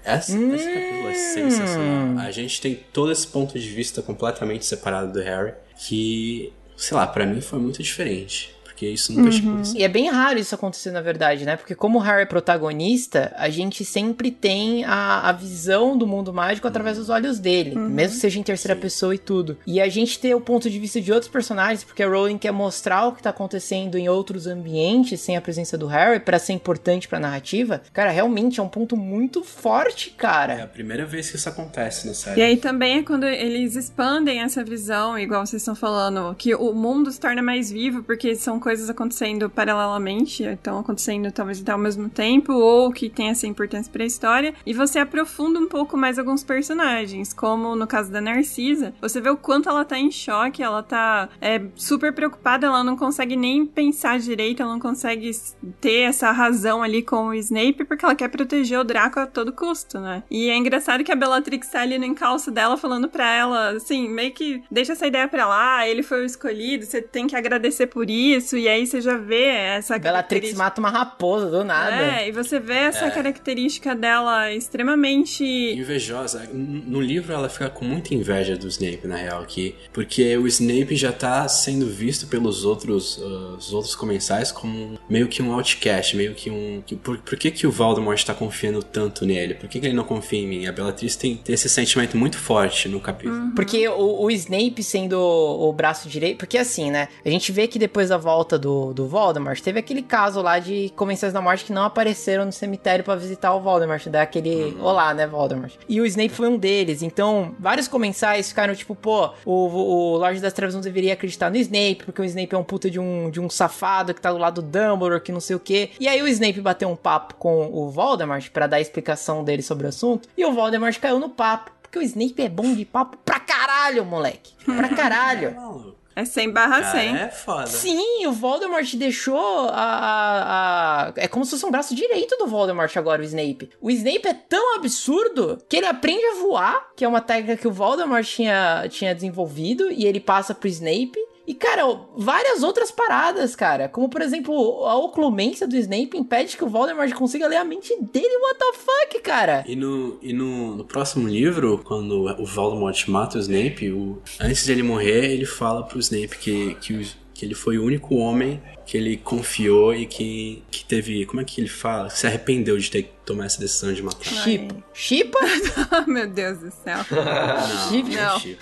Essa, 0.03 0.31
Esse 0.31 0.73
capítulo 0.73 1.07
é 1.09 1.13
sensacional. 1.13 2.17
A 2.25 2.31
gente 2.31 2.61
tem 2.61 2.79
todo 2.91 3.11
esse 3.11 3.27
ponto 3.27 3.59
de 3.59 3.69
vista 3.69 4.01
completamente 4.01 4.65
separado 4.65 5.11
do 5.11 5.19
Harry, 5.19 5.53
que, 5.77 6.51
sei 6.77 6.95
lá, 6.95 7.07
pra 7.07 7.25
mim 7.25 7.41
foi 7.41 7.59
muito 7.59 7.81
diferente. 7.83 8.55
Porque 8.77 8.87
isso 8.91 9.11
nunca 9.11 9.35
acontecido. 9.35 9.79
E 9.79 9.83
é 9.83 9.87
bem 9.87 10.07
raro 10.07 10.37
isso 10.37 10.53
acontecer, 10.53 10.91
na 10.91 11.01
verdade, 11.01 11.45
né? 11.45 11.55
Porque 11.57 11.73
como 11.73 11.97
o 11.97 12.01
Harry 12.01 12.21
é 12.21 12.25
protagonista, 12.25 13.33
a 13.35 13.49
gente 13.49 13.83
sempre 13.83 14.29
tem 14.29 14.85
a, 14.85 15.27
a 15.29 15.31
visão 15.31 15.97
do 15.97 16.05
mundo 16.05 16.31
mágico 16.31 16.67
através 16.67 16.97
dos 16.97 17.09
olhos 17.09 17.39
dele. 17.39 17.75
Mesmo 17.75 18.13
que 18.13 18.21
seja 18.21 18.39
em 18.39 18.43
terceira 18.43 18.75
Sim. 18.75 18.81
pessoa 18.81 19.15
e 19.15 19.17
tudo. 19.17 19.57
E 19.65 19.81
a 19.81 19.89
gente 19.89 20.19
ter 20.19 20.35
o 20.35 20.41
ponto 20.41 20.69
de 20.69 20.77
vista 20.77 21.01
de 21.01 21.11
outros 21.11 21.31
personagens, 21.31 21.83
porque 21.83 22.03
a 22.03 22.07
Rowling 22.07 22.37
quer 22.37 22.51
mostrar 22.51 23.07
o 23.07 23.13
que 23.13 23.23
tá 23.23 23.31
acontecendo 23.31 23.97
em 23.97 24.07
outros 24.09 24.45
ambientes, 24.45 25.21
sem 25.21 25.35
a 25.35 25.41
presença 25.41 25.75
do 25.75 25.87
Harry, 25.87 26.19
pra 26.19 26.37
ser 26.37 26.53
importante 26.53 27.07
pra 27.07 27.19
narrativa. 27.19 27.81
Cara, 27.91 28.11
realmente 28.11 28.59
é 28.59 28.63
um 28.63 28.69
ponto 28.69 28.95
muito 28.95 29.43
forte, 29.43 30.13
É 30.15 30.21
cara. 30.21 30.63
a 30.63 30.67
primeira 30.67 31.03
vez 31.03 31.31
que 31.31 31.37
isso 31.37 31.49
acontece 31.49 32.05
na 32.05 32.13
série. 32.13 32.39
E 32.39 32.43
aí 32.43 32.57
também 32.57 32.99
é 32.99 33.03
quando 33.03 33.23
eles 33.25 33.75
expandem 33.75 34.41
essa 34.41 34.63
visão, 34.63 35.17
igual 35.17 35.43
vocês 35.47 35.63
estão 35.63 35.75
falando, 35.75 36.35
que 36.35 36.53
o 36.53 36.73
mundo 36.73 37.11
se 37.11 37.19
torna 37.19 37.41
mais 37.41 37.71
vivo, 37.71 38.03
porque 38.03 38.35
são 38.35 38.59
coisas 38.67 38.89
acontecendo 38.89 39.49
paralelamente, 39.49 40.43
estão 40.43 40.79
acontecendo 40.79 41.31
talvez 41.31 41.61
até 41.61 41.71
ao 41.71 41.77
mesmo 41.77 42.09
tempo, 42.09 42.51
ou 42.51 42.91
que 42.91 43.07
tem 43.07 43.29
essa 43.29 43.47
importância 43.47 43.89
pra 43.89 44.03
história, 44.03 44.53
e 44.65 44.73
você 44.73 44.99
aprofunda 44.99 45.57
um 45.57 45.69
pouco 45.69 45.95
mais 45.95 46.19
alguns 46.19 46.43
personagens, 46.43 47.31
como 47.31 47.77
no 47.77 47.87
caso 47.87 48.11
da 48.11 48.19
Narcisa, 48.19 48.93
você 48.99 49.21
vê 49.21 49.29
o 49.29 49.37
quanto 49.37 49.69
ela 49.69 49.85
tá 49.85 49.97
em 49.97 50.11
choque, 50.11 50.61
ela 50.61 50.83
tá 50.83 51.29
é, 51.39 51.61
super 51.77 52.11
preocupada, 52.11 52.67
ela 52.67 52.83
não 52.83 52.97
consegue 52.97 53.37
nem 53.37 53.65
pensar 53.65 54.19
direito, 54.19 54.61
ela 54.61 54.73
não 54.73 54.81
consegue 54.81 55.31
ter 55.79 56.01
essa 56.01 56.29
razão 56.33 56.83
ali 56.83 57.01
com 57.01 57.27
o 57.27 57.33
Snape, 57.35 57.85
porque 57.85 58.03
ela 58.03 58.15
quer 58.15 58.27
proteger 58.27 58.81
o 58.81 58.83
Draco 58.83 59.17
a 59.17 59.25
todo 59.25 59.53
custo, 59.53 59.97
né? 59.97 60.23
E 60.29 60.49
é 60.49 60.57
engraçado 60.57 61.05
que 61.05 61.11
a 61.13 61.15
Bellatrix 61.15 61.69
tá 61.69 61.83
ali 61.83 61.97
no 61.97 62.03
encalço 62.03 62.51
dela, 62.51 62.75
falando 62.75 63.07
pra 63.07 63.33
ela, 63.33 63.69
assim, 63.77 64.09
meio 64.09 64.33
que 64.33 64.61
deixa 64.69 64.91
essa 64.91 65.07
ideia 65.07 65.25
pra 65.29 65.47
lá, 65.47 65.87
ele 65.87 66.03
foi 66.03 66.23
o 66.23 66.25
escolhido, 66.25 66.83
você 66.83 67.01
tem 67.01 67.27
que 67.27 67.35
agradecer 67.37 67.87
por 67.87 68.09
isso, 68.09 68.56
e 68.57 68.67
aí 68.67 68.85
você 68.85 69.01
já 69.01 69.17
vê 69.17 69.45
essa 69.45 69.97
Bellatrix 69.97 70.53
mata 70.53 70.79
uma 70.79 70.89
raposa 70.89 71.49
do 71.49 71.63
nada. 71.63 71.95
É, 72.21 72.27
e 72.27 72.31
você 72.31 72.59
vê 72.59 72.73
essa 72.75 73.09
característica 73.11 73.95
dela 73.95 74.51
extremamente 74.53 75.43
Invejosa. 75.43 76.49
No 76.53 77.01
livro 77.01 77.33
ela 77.33 77.49
fica 77.49 77.69
com 77.69 77.83
muita 77.85 78.13
inveja 78.13 78.55
do 78.55 78.67
Snape, 78.67 79.07
na 79.07 79.15
real, 79.15 79.41
aqui. 79.41 79.75
Porque 79.91 80.35
o 80.37 80.47
Snape 80.47 80.95
já 80.95 81.11
tá 81.11 81.47
sendo 81.47 81.85
visto 81.87 82.27
pelos 82.27 82.63
outros, 82.65 83.17
uh, 83.17 83.55
os 83.57 83.73
outros 83.73 83.95
comensais 83.95 84.51
como 84.51 84.97
meio 85.09 85.27
que 85.27 85.41
um 85.41 85.51
outcast, 85.53 86.15
meio 86.15 86.33
que 86.33 86.49
um. 86.49 86.81
que- 86.85 86.95
por, 86.95 87.17
por 87.19 87.37
que, 87.37 87.51
que 87.51 87.67
o 87.67 87.71
Voldemort 87.71 88.23
tá 88.23 88.33
confiando 88.33 88.81
tanto 88.81 89.25
nele? 89.25 89.53
Por 89.55 89.67
que, 89.67 89.79
que 89.79 89.85
ele 89.87 89.95
não 89.95 90.03
confia 90.03 90.39
em 90.39 90.47
mim? 90.47 90.65
A 90.67 90.71
Bellatrix 90.71 91.15
tem, 91.15 91.35
tem 91.35 91.53
esse 91.53 91.67
sentimento 91.69 92.15
muito 92.15 92.37
forte 92.37 92.87
no 92.87 92.99
capítulo. 92.99 93.51
Porque 93.55 93.87
o, 93.89 94.23
o 94.23 94.31
Snape 94.31 94.81
sendo 94.81 95.19
o, 95.19 95.69
o 95.69 95.73
braço 95.73 96.07
direito. 96.07 96.37
Porque 96.37 96.57
assim, 96.57 96.89
né? 96.91 97.07
A 97.25 97.29
gente 97.29 97.51
vê 97.51 97.67
que 97.67 97.77
depois 97.77 98.09
da 98.09 98.17
volta 98.17 98.46
volta 98.47 98.57
do, 98.57 98.93
do 98.93 99.07
Voldemort, 99.07 99.59
teve 99.59 99.77
aquele 99.79 100.01
caso 100.01 100.41
lá 100.41 100.57
de 100.57 100.89
Comensais 100.95 101.33
da 101.33 101.41
Morte 101.41 101.65
que 101.65 101.73
não 101.73 101.83
apareceram 101.83 102.45
no 102.45 102.51
cemitério 102.53 103.03
para 103.03 103.15
visitar 103.15 103.53
o 103.53 103.59
Voldemort, 103.59 104.07
dar 104.07 104.21
aquele 104.21 104.77
olá, 104.79 105.13
né, 105.13 105.27
Voldemort. 105.27 105.73
E 105.89 105.99
o 105.99 106.05
Snape 106.05 106.29
foi 106.29 106.47
um 106.47 106.57
deles, 106.57 107.01
então 107.01 107.53
vários 107.59 107.89
comensais 107.89 108.47
ficaram 108.47 108.73
tipo, 108.73 108.95
pô, 108.95 109.31
o, 109.45 109.53
o 109.53 110.17
Lorde 110.17 110.39
das 110.39 110.53
Trevas 110.53 110.73
não 110.73 110.81
deveria 110.81 111.13
acreditar 111.13 111.49
no 111.49 111.57
Snape, 111.57 112.03
porque 112.05 112.21
o 112.21 112.25
Snape 112.25 112.55
é 112.55 112.57
um 112.57 112.63
puta 112.63 112.89
de 112.89 112.99
um, 112.99 113.29
de 113.29 113.41
um 113.41 113.49
safado 113.49 114.13
que 114.13 114.21
tá 114.21 114.31
do 114.31 114.37
lado 114.37 114.61
do 114.61 114.67
Dumbledore, 114.67 115.21
que 115.21 115.31
não 115.33 115.41
sei 115.41 115.57
o 115.57 115.59
quê. 115.59 115.91
E 115.99 116.07
aí 116.07 116.21
o 116.21 116.27
Snape 116.27 116.61
bateu 116.61 116.87
um 116.87 116.95
papo 116.95 117.35
com 117.35 117.69
o 117.73 117.89
Voldemort 117.89 118.49
para 118.51 118.67
dar 118.67 118.77
a 118.77 118.81
explicação 118.81 119.43
dele 119.43 119.61
sobre 119.61 119.85
o 119.85 119.89
assunto, 119.89 120.29
e 120.37 120.45
o 120.45 120.53
Voldemort 120.53 120.97
caiu 120.99 121.19
no 121.19 121.29
papo. 121.29 121.71
Porque 121.81 121.99
o 121.99 122.01
Snape 122.01 122.41
é 122.41 122.49
bom 122.49 122.73
de 122.73 122.83
papo 122.83 123.17
pra 123.23 123.39
caralho, 123.39 124.03
moleque. 124.03 124.53
Pra 124.65 124.89
caralho. 124.95 125.95
É 126.19 126.25
100 126.25 126.49
barra 126.51 126.83
100. 126.91 127.11
Cara, 127.13 127.25
é 127.25 127.29
foda. 127.29 127.67
Sim, 127.67 128.25
o 128.25 128.31
Voldemort 128.31 128.91
deixou 128.95 129.69
a, 129.69 129.73
a, 129.75 131.07
a- 131.09 131.13
É 131.15 131.27
como 131.27 131.45
se 131.45 131.51
fosse 131.51 131.65
um 131.65 131.69
braço 131.69 131.93
direito 131.93 132.35
do 132.37 132.47
Voldemort 132.47 132.95
agora, 132.97 133.21
o 133.21 133.25
Snape. 133.25 133.69
O 133.79 133.91
Snape 133.91 134.27
é 134.27 134.33
tão 134.33 134.75
absurdo 134.75 135.59
que 135.69 135.77
ele 135.77 135.85
aprende 135.85 136.25
a 136.25 136.35
voar, 136.41 136.87
que 136.95 137.05
é 137.05 137.07
uma 137.07 137.21
técnica 137.21 137.57
que 137.57 137.67
o 137.67 137.71
Voldemort 137.71 138.25
tinha, 138.25 138.87
tinha 138.89 139.13
desenvolvido, 139.13 139.91
e 139.91 140.05
ele 140.05 140.19
passa 140.19 140.55
pro 140.55 140.67
Snape. 140.67 141.17
E, 141.47 141.53
cara, 141.53 141.83
várias 142.17 142.61
outras 142.61 142.91
paradas, 142.91 143.55
cara. 143.55 143.87
Como, 143.87 144.09
por 144.09 144.21
exemplo, 144.21 144.85
a 144.85 144.97
oclumência 144.97 145.65
do 145.65 145.77
Snape 145.77 146.17
impede 146.17 146.57
que 146.57 146.63
o 146.65 146.67
Voldemort 146.67 147.09
consiga 147.13 147.47
ler 147.47 147.55
a 147.55 147.63
mente 147.63 147.95
dele. 148.01 148.37
What 148.41 148.59
the 148.59 148.73
fuck, 148.73 149.19
cara? 149.21 149.63
E, 149.65 149.73
no, 149.73 150.19
e 150.21 150.33
no, 150.33 150.75
no 150.75 150.83
próximo 150.83 151.25
livro, 151.25 151.81
quando 151.85 152.25
o 152.37 152.45
Voldemort 152.45 153.07
mata 153.07 153.37
o 153.37 153.41
Snape, 153.41 153.89
o, 153.89 154.21
antes 154.41 154.65
de 154.65 154.73
ele 154.73 154.83
morrer, 154.83 155.31
ele 155.31 155.45
fala 155.45 155.83
pro 155.83 155.97
Snape 155.99 156.37
que, 156.37 156.75
que, 156.81 157.11
que 157.33 157.45
ele 157.45 157.55
foi 157.55 157.77
o 157.77 157.85
único 157.85 158.15
homem 158.15 158.61
que 158.87 158.97
ele 158.97 159.17
confiou 159.17 159.93
e 159.93 160.05
que, 160.07 160.63
que 160.71 160.85
teve. 160.85 161.25
Como 161.25 161.41
é 161.41 161.43
que 161.43 161.59
ele 161.59 161.67
fala? 161.67 162.09
Se 162.09 162.25
arrependeu 162.25 162.77
de 162.77 162.89
ter 162.89 163.03
tomado 163.25 163.47
essa 163.47 163.59
decisão 163.59 163.93
de 163.93 164.01
matar. 164.01 164.23
Chipa. 164.23 164.75
Chipa? 164.93 165.37
Oh, 165.89 166.09
meu 166.09 166.27
Deus 166.27 166.57
do 166.59 166.69
céu. 166.71 166.97
Não, 167.11 167.89
Chip? 167.89 168.15
Não. 168.15 168.39
Chip. 168.39 168.59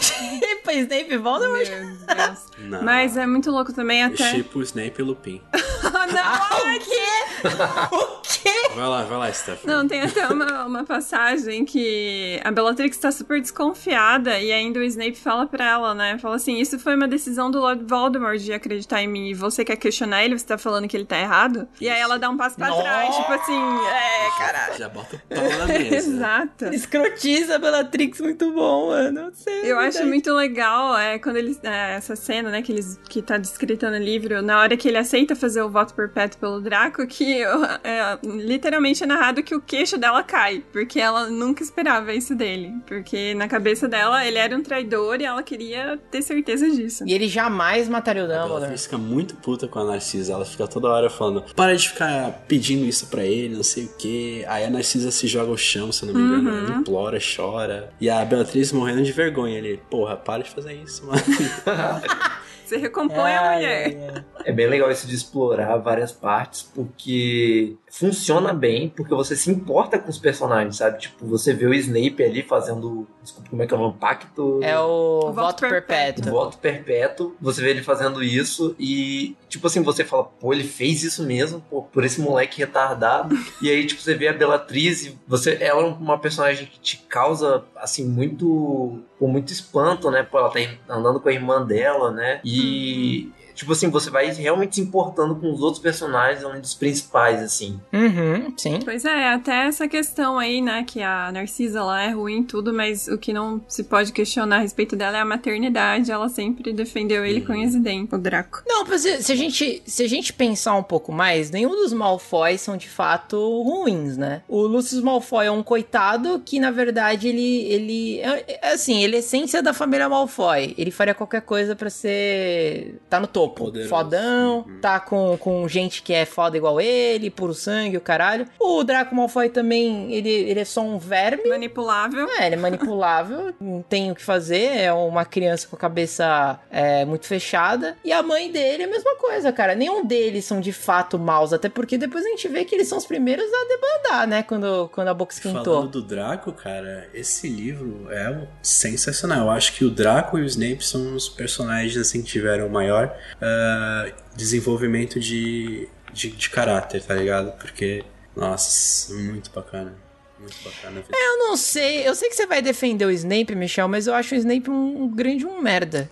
Chipa, 0.00 0.72
Snape 0.72 1.12
e 1.14 1.16
Voldemort? 1.18 1.68
Meu 1.68 2.16
Deus. 2.16 2.38
Não. 2.58 2.82
Mas 2.82 3.16
é 3.16 3.26
muito 3.26 3.50
louco 3.50 3.72
também 3.72 4.02
até. 4.02 4.30
Chipo, 4.30 4.62
Snape 4.62 4.94
e 4.98 5.02
Lupin. 5.02 5.40
Não, 5.82 6.20
Ah, 6.22 6.48
o 6.58 6.78
quê? 6.80 7.44
o 7.92 8.20
quê? 8.22 8.74
Vai 8.74 8.88
lá, 8.88 9.02
vai 9.04 9.18
lá, 9.18 9.32
Stephanie. 9.32 9.66
Não, 9.76 9.86
tem 9.86 10.00
até 10.02 10.26
uma, 10.28 10.64
uma 10.66 10.84
passagem 10.84 11.64
que 11.64 12.40
a 12.44 12.50
Bellatrix 12.50 12.96
tá 12.98 13.12
super 13.12 13.40
desconfiada 13.40 14.38
e 14.40 14.50
ainda 14.52 14.80
o 14.80 14.82
Snape 14.82 15.16
fala 15.16 15.46
pra 15.46 15.64
ela, 15.70 15.94
né? 15.94 16.18
Fala 16.18 16.36
assim, 16.36 16.58
isso 16.60 16.78
foi 16.78 16.94
uma 16.96 17.06
decisão 17.08 17.50
do 17.50 17.58
Lord 17.60 17.84
Voldemort 17.84 18.38
de 18.40 18.52
acreditar 18.52 19.02
em 19.02 19.06
mim 19.08 19.28
e 19.28 19.34
você 19.34 19.53
quer 19.62 19.76
questionar 19.76 20.24
ele, 20.24 20.38
você 20.38 20.46
tá 20.46 20.56
falando 20.56 20.88
que 20.88 20.96
ele 20.96 21.04
tá 21.04 21.18
errado? 21.18 21.68
E 21.78 21.86
aí 21.86 22.00
ela 22.00 22.18
dá 22.18 22.30
um 22.30 22.36
passo 22.38 22.56
pra 22.56 22.68
Nossa! 22.68 22.82
trás, 22.82 23.14
tipo 23.14 23.32
assim, 23.32 23.52
é, 23.86 24.38
caralho. 24.38 24.78
Já 24.78 24.88
bota 24.88 25.16
o 25.16 25.34
pau 25.34 25.58
na 25.58 25.66
mesa. 25.66 25.96
Exato. 26.14 26.64
Escrotiza 26.72 27.56
a 27.56 27.58
Bellatrix, 27.58 28.20
muito 28.20 28.50
bom, 28.52 28.88
mano. 28.88 29.24
Não 29.24 29.34
sei. 29.34 29.70
Eu 29.70 29.78
acho 29.78 29.92
verdade. 29.92 30.08
muito 30.08 30.32
legal 30.32 30.96
é, 30.96 31.18
quando 31.18 31.36
eles. 31.36 31.60
é, 31.62 31.96
essa 31.96 32.16
cena, 32.16 32.50
né, 32.50 32.62
que, 32.62 32.72
eles, 32.72 32.98
que 33.08 33.20
tá 33.20 33.36
descrita 33.36 33.90
no 33.90 33.98
livro, 33.98 34.40
na 34.40 34.60
hora 34.60 34.76
que 34.76 34.88
ele 34.88 34.96
aceita 34.96 35.36
fazer 35.36 35.60
o 35.62 35.68
voto 35.68 35.92
perpétuo 35.94 36.40
pelo 36.40 36.60
Draco, 36.60 37.06
que 37.06 37.42
é, 37.84 38.18
literalmente 38.24 39.02
é 39.02 39.06
narrado 39.06 39.42
que 39.42 39.54
o 39.54 39.60
queixo 39.60 39.98
dela 39.98 40.22
cai, 40.22 40.64
porque 40.72 41.00
ela 41.00 41.28
nunca 41.28 41.62
esperava 41.62 42.12
isso 42.14 42.34
dele. 42.34 42.72
Porque 42.86 43.34
na 43.34 43.48
cabeça 43.48 43.88
dela 43.88 44.24
ele 44.24 44.38
era 44.38 44.56
um 44.56 44.62
traidor 44.62 45.20
e 45.20 45.24
ela 45.24 45.42
queria 45.42 45.98
ter 46.10 46.22
certeza 46.22 46.68
disso. 46.70 47.04
E 47.06 47.12
ele 47.12 47.28
jamais 47.28 47.88
mataria 47.88 48.24
o 48.24 48.30
Ela 48.30 48.46
Dumbledore. 48.46 48.78
fica 48.78 48.98
muito 48.98 49.34
puta 49.44 49.68
com 49.68 49.78
a 49.78 49.84
Narcisa. 49.84 50.32
Ela 50.32 50.44
fica 50.44 50.66
toda 50.66 50.88
hora 50.88 51.10
falando: 51.10 51.44
para 51.54 51.76
de 51.76 51.88
ficar 51.88 52.44
pedindo 52.48 52.84
isso 52.86 53.06
pra 53.08 53.24
ele, 53.24 53.54
não 53.54 53.62
sei 53.62 53.84
o 53.84 53.96
que. 53.96 54.44
Aí 54.46 54.64
a 54.64 54.70
Narcisa 54.70 55.10
se 55.10 55.26
joga 55.26 55.50
ao 55.50 55.56
chão, 55.56 55.92
se 55.92 56.04
eu 56.04 56.12
não 56.12 56.20
me 56.20 56.26
engano. 56.26 56.50
Uhum. 56.50 56.66
Ela 56.66 56.76
implora, 56.76 57.18
chora. 57.36 57.90
E 58.00 58.08
a 58.08 58.24
Beatriz 58.24 58.72
morrendo 58.72 59.02
de 59.02 59.12
vergonha. 59.12 59.58
Ele, 59.58 59.80
porra, 59.90 60.16
para 60.16 60.42
de 60.42 60.50
fazer 60.50 60.72
isso, 60.72 61.04
mano. 61.06 61.20
Você 62.64 62.76
recompõe 62.76 63.32
a 63.32 63.40
Ai, 63.42 63.56
mulher. 63.56 63.86
ai, 63.86 64.08
ai. 64.16 64.24
É 64.46 64.52
bem 64.52 64.66
legal 64.66 64.90
isso 64.90 65.06
de 65.06 65.14
explorar 65.14 65.76
várias 65.78 66.12
partes, 66.12 66.62
porque 66.62 67.76
funciona 67.90 68.52
bem, 68.52 68.88
porque 68.90 69.14
você 69.14 69.34
se 69.36 69.50
importa 69.50 69.98
com 69.98 70.10
os 70.10 70.18
personagens, 70.18 70.76
sabe? 70.76 70.98
Tipo, 70.98 71.26
você 71.26 71.52
vê 71.54 71.66
o 71.66 71.72
Snape 71.74 72.22
ali 72.22 72.42
fazendo. 72.42 73.06
Desculpa, 73.22 73.48
como 73.48 73.62
é 73.62 73.66
que 73.66 73.72
é 73.72 73.76
o 73.76 73.80
nome? 73.80 73.96
Pacto. 73.98 74.60
É 74.62 74.78
o 74.78 75.32
voto 75.32 75.34
voto 75.34 75.60
perpétuo. 75.60 76.30
Voto 76.30 76.58
perpétuo, 76.58 77.34
você 77.40 77.62
vê 77.62 77.70
ele 77.70 77.82
fazendo 77.82 78.22
isso 78.22 78.74
e, 78.78 79.36
tipo 79.48 79.66
assim, 79.66 79.82
você 79.82 80.04
fala, 80.04 80.24
pô, 80.24 80.52
ele 80.52 80.64
fez 80.64 81.02
isso 81.02 81.22
mesmo, 81.22 81.62
pô, 81.70 81.82
por 81.82 82.04
esse 82.04 82.20
moleque 82.20 82.58
retardado. 82.58 83.34
e 83.62 83.70
aí, 83.70 83.86
tipo, 83.86 84.00
você 84.02 84.14
vê 84.14 84.28
a 84.28 84.32
Bellatrix 84.32 85.06
e 85.06 85.18
você, 85.26 85.56
ela 85.60 85.82
é 85.82 85.84
uma 85.84 86.18
personagem 86.18 86.66
que 86.66 86.78
te 86.80 86.98
causa, 87.08 87.64
assim, 87.76 88.04
muito, 88.06 89.00
com 89.24 89.28
muito 89.28 89.54
espanto, 89.54 90.10
né? 90.10 90.22
Pô, 90.22 90.38
ela 90.38 90.50
tá 90.50 90.60
andando 90.86 91.18
com 91.18 91.30
a 91.30 91.32
irmã 91.32 91.64
dela, 91.64 92.10
né? 92.10 92.42
E, 92.44 93.32
tipo 93.54 93.72
assim, 93.72 93.88
você 93.88 94.10
vai 94.10 94.30
realmente 94.32 94.76
se 94.76 94.80
importando 94.80 95.36
com 95.36 95.52
os 95.52 95.60
outros 95.60 95.82
personagens, 95.82 96.44
além 96.44 96.60
dos 96.60 96.74
principais, 96.74 97.40
assim. 97.40 97.80
Uhum, 97.92 98.52
sim. 98.56 98.80
Pois 98.84 99.04
é, 99.04 99.28
até 99.28 99.66
essa 99.66 99.88
questão 99.88 100.38
aí, 100.38 100.60
né, 100.60 100.84
que 100.86 101.02
a 101.02 101.30
Narcisa 101.32 101.82
lá 101.82 102.02
é 102.02 102.10
ruim 102.10 102.40
e 102.40 102.44
tudo, 102.44 102.72
mas 102.72 103.08
o 103.08 103.18
que 103.18 103.32
não 103.32 103.60
se 103.68 103.84
pode 103.84 104.12
questionar 104.12 104.56
a 104.56 104.60
respeito 104.60 104.96
dela 104.96 105.18
é 105.18 105.20
a 105.20 105.24
maternidade. 105.24 106.10
Ela 106.10 106.28
sempre 106.28 106.72
defendeu 106.72 107.24
ele 107.24 107.40
com 107.40 107.52
unhas 107.52 107.74
e 107.74 107.80
dentes, 107.80 108.12
o 108.12 108.18
Draco. 108.18 108.62
Não, 108.66 108.84
mas 108.84 109.02
se, 109.02 109.22
se 109.22 109.32
a 109.32 109.36
gente, 109.36 109.82
se 109.86 110.02
a 110.02 110.08
gente 110.08 110.32
pensar 110.32 110.74
um 110.74 110.82
pouco 110.82 111.12
mais, 111.12 111.50
nenhum 111.50 111.70
dos 111.70 111.92
Malfoy 111.92 112.58
são 112.58 112.76
de 112.76 112.88
fato 112.88 113.36
ruins, 113.62 114.16
né? 114.16 114.42
O 114.48 114.62
Lucius 114.62 115.02
Malfoy 115.02 115.46
é 115.46 115.50
um 115.50 115.62
coitado 115.62 116.40
que, 116.44 116.58
na 116.58 116.70
verdade, 116.70 117.28
ele, 117.28 117.62
ele 117.64 118.18
é, 118.20 118.58
é 118.62 118.72
assim, 118.72 119.02
ele 119.02 119.16
é 119.16 119.18
essência 119.18 119.62
da 119.62 119.72
família 119.72 120.08
Malfoy. 120.08 120.74
Ele 120.76 120.90
faria 120.90 121.14
qualquer 121.14 121.42
coisa 121.42 121.74
pra 121.74 121.90
ser... 121.90 123.00
tá 123.08 123.20
no 123.20 123.26
topo. 123.26 123.43
Poderoso. 123.50 123.88
Fodão, 123.88 124.66
tá 124.80 125.00
com, 125.00 125.36
com 125.38 125.66
gente 125.68 126.02
que 126.02 126.12
é 126.12 126.24
foda 126.24 126.56
igual 126.56 126.80
ele, 126.80 127.30
puro 127.30 127.54
sangue, 127.54 127.96
o 127.96 128.00
caralho. 128.00 128.46
O 128.58 128.82
Draco 128.84 129.14
Malfoy 129.14 129.48
também, 129.48 130.12
ele, 130.12 130.30
ele 130.30 130.60
é 130.60 130.64
só 130.64 130.80
um 130.82 130.98
verme. 130.98 131.48
Manipulável. 131.48 132.28
É, 132.38 132.46
ele 132.46 132.54
é 132.54 132.58
manipulável, 132.58 133.54
não 133.60 133.82
tem 133.82 134.10
o 134.10 134.14
que 134.14 134.22
fazer, 134.22 134.78
é 134.78 134.92
uma 134.92 135.24
criança 135.24 135.66
com 135.68 135.76
a 135.76 135.78
cabeça 135.78 136.58
é, 136.70 137.04
muito 137.04 137.26
fechada. 137.26 137.96
E 138.04 138.12
a 138.12 138.22
mãe 138.22 138.50
dele 138.50 138.84
é 138.84 138.86
a 138.86 138.90
mesma 138.90 139.16
coisa, 139.16 139.52
cara. 139.52 139.74
Nenhum 139.74 140.04
deles 140.04 140.44
são 140.44 140.60
de 140.60 140.72
fato 140.72 141.18
maus, 141.18 141.52
até 141.52 141.68
porque 141.68 141.98
depois 141.98 142.24
a 142.24 142.28
gente 142.28 142.48
vê 142.48 142.64
que 142.64 142.74
eles 142.74 142.88
são 142.88 142.98
os 142.98 143.06
primeiros 143.06 143.44
a 143.44 143.68
debandar, 143.68 144.28
né? 144.28 144.42
Quando, 144.42 144.88
quando 144.92 145.08
a 145.08 145.14
boca 145.14 145.32
esquentou. 145.32 145.64
Falando 145.64 145.90
do 145.90 146.02
Draco, 146.02 146.52
cara, 146.52 147.08
esse 147.14 147.48
livro 147.48 148.08
é 148.10 148.46
sensacional. 148.62 149.46
Eu 149.46 149.50
acho 149.50 149.74
que 149.74 149.84
o 149.84 149.90
Draco 149.90 150.38
e 150.38 150.42
o 150.42 150.44
Snape 150.44 150.84
são 150.84 151.14
os 151.14 151.28
personagens 151.28 151.96
assim 151.96 152.22
que 152.22 152.28
tiveram 152.28 152.66
o 152.66 152.70
maior 152.70 153.14
ah, 153.40 154.10
desenvolvimento 154.34 155.18
de, 155.20 155.88
de, 156.12 156.30
de 156.30 156.50
caráter, 156.50 157.02
tá 157.02 157.14
ligado? 157.14 157.52
Porque, 157.58 158.04
nossa, 158.36 159.12
muito 159.14 159.50
bacana. 159.50 159.94
Muito 160.38 160.56
bacana. 160.64 161.00
ver. 161.00 161.16
Eu 161.16 161.38
não 161.38 161.56
sei, 161.56 162.06
eu 162.06 162.14
sei 162.14 162.28
que 162.28 162.36
você 162.36 162.46
vai 162.46 162.60
defender 162.60 163.06
o 163.06 163.10
Snape, 163.10 163.54
Michel, 163.54 163.88
mas 163.88 164.06
eu 164.06 164.14
acho 164.14 164.34
o 164.34 164.38
Snape 164.38 164.68
um, 164.70 165.04
um 165.04 165.08
grande 165.08 165.46
um 165.46 165.60
merda. 165.60 166.10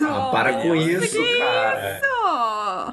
Ah, 0.00 0.28
para 0.32 0.62
com 0.62 0.74
isso, 0.76 1.16
cara. 1.38 2.00
Oh, 2.04 2.92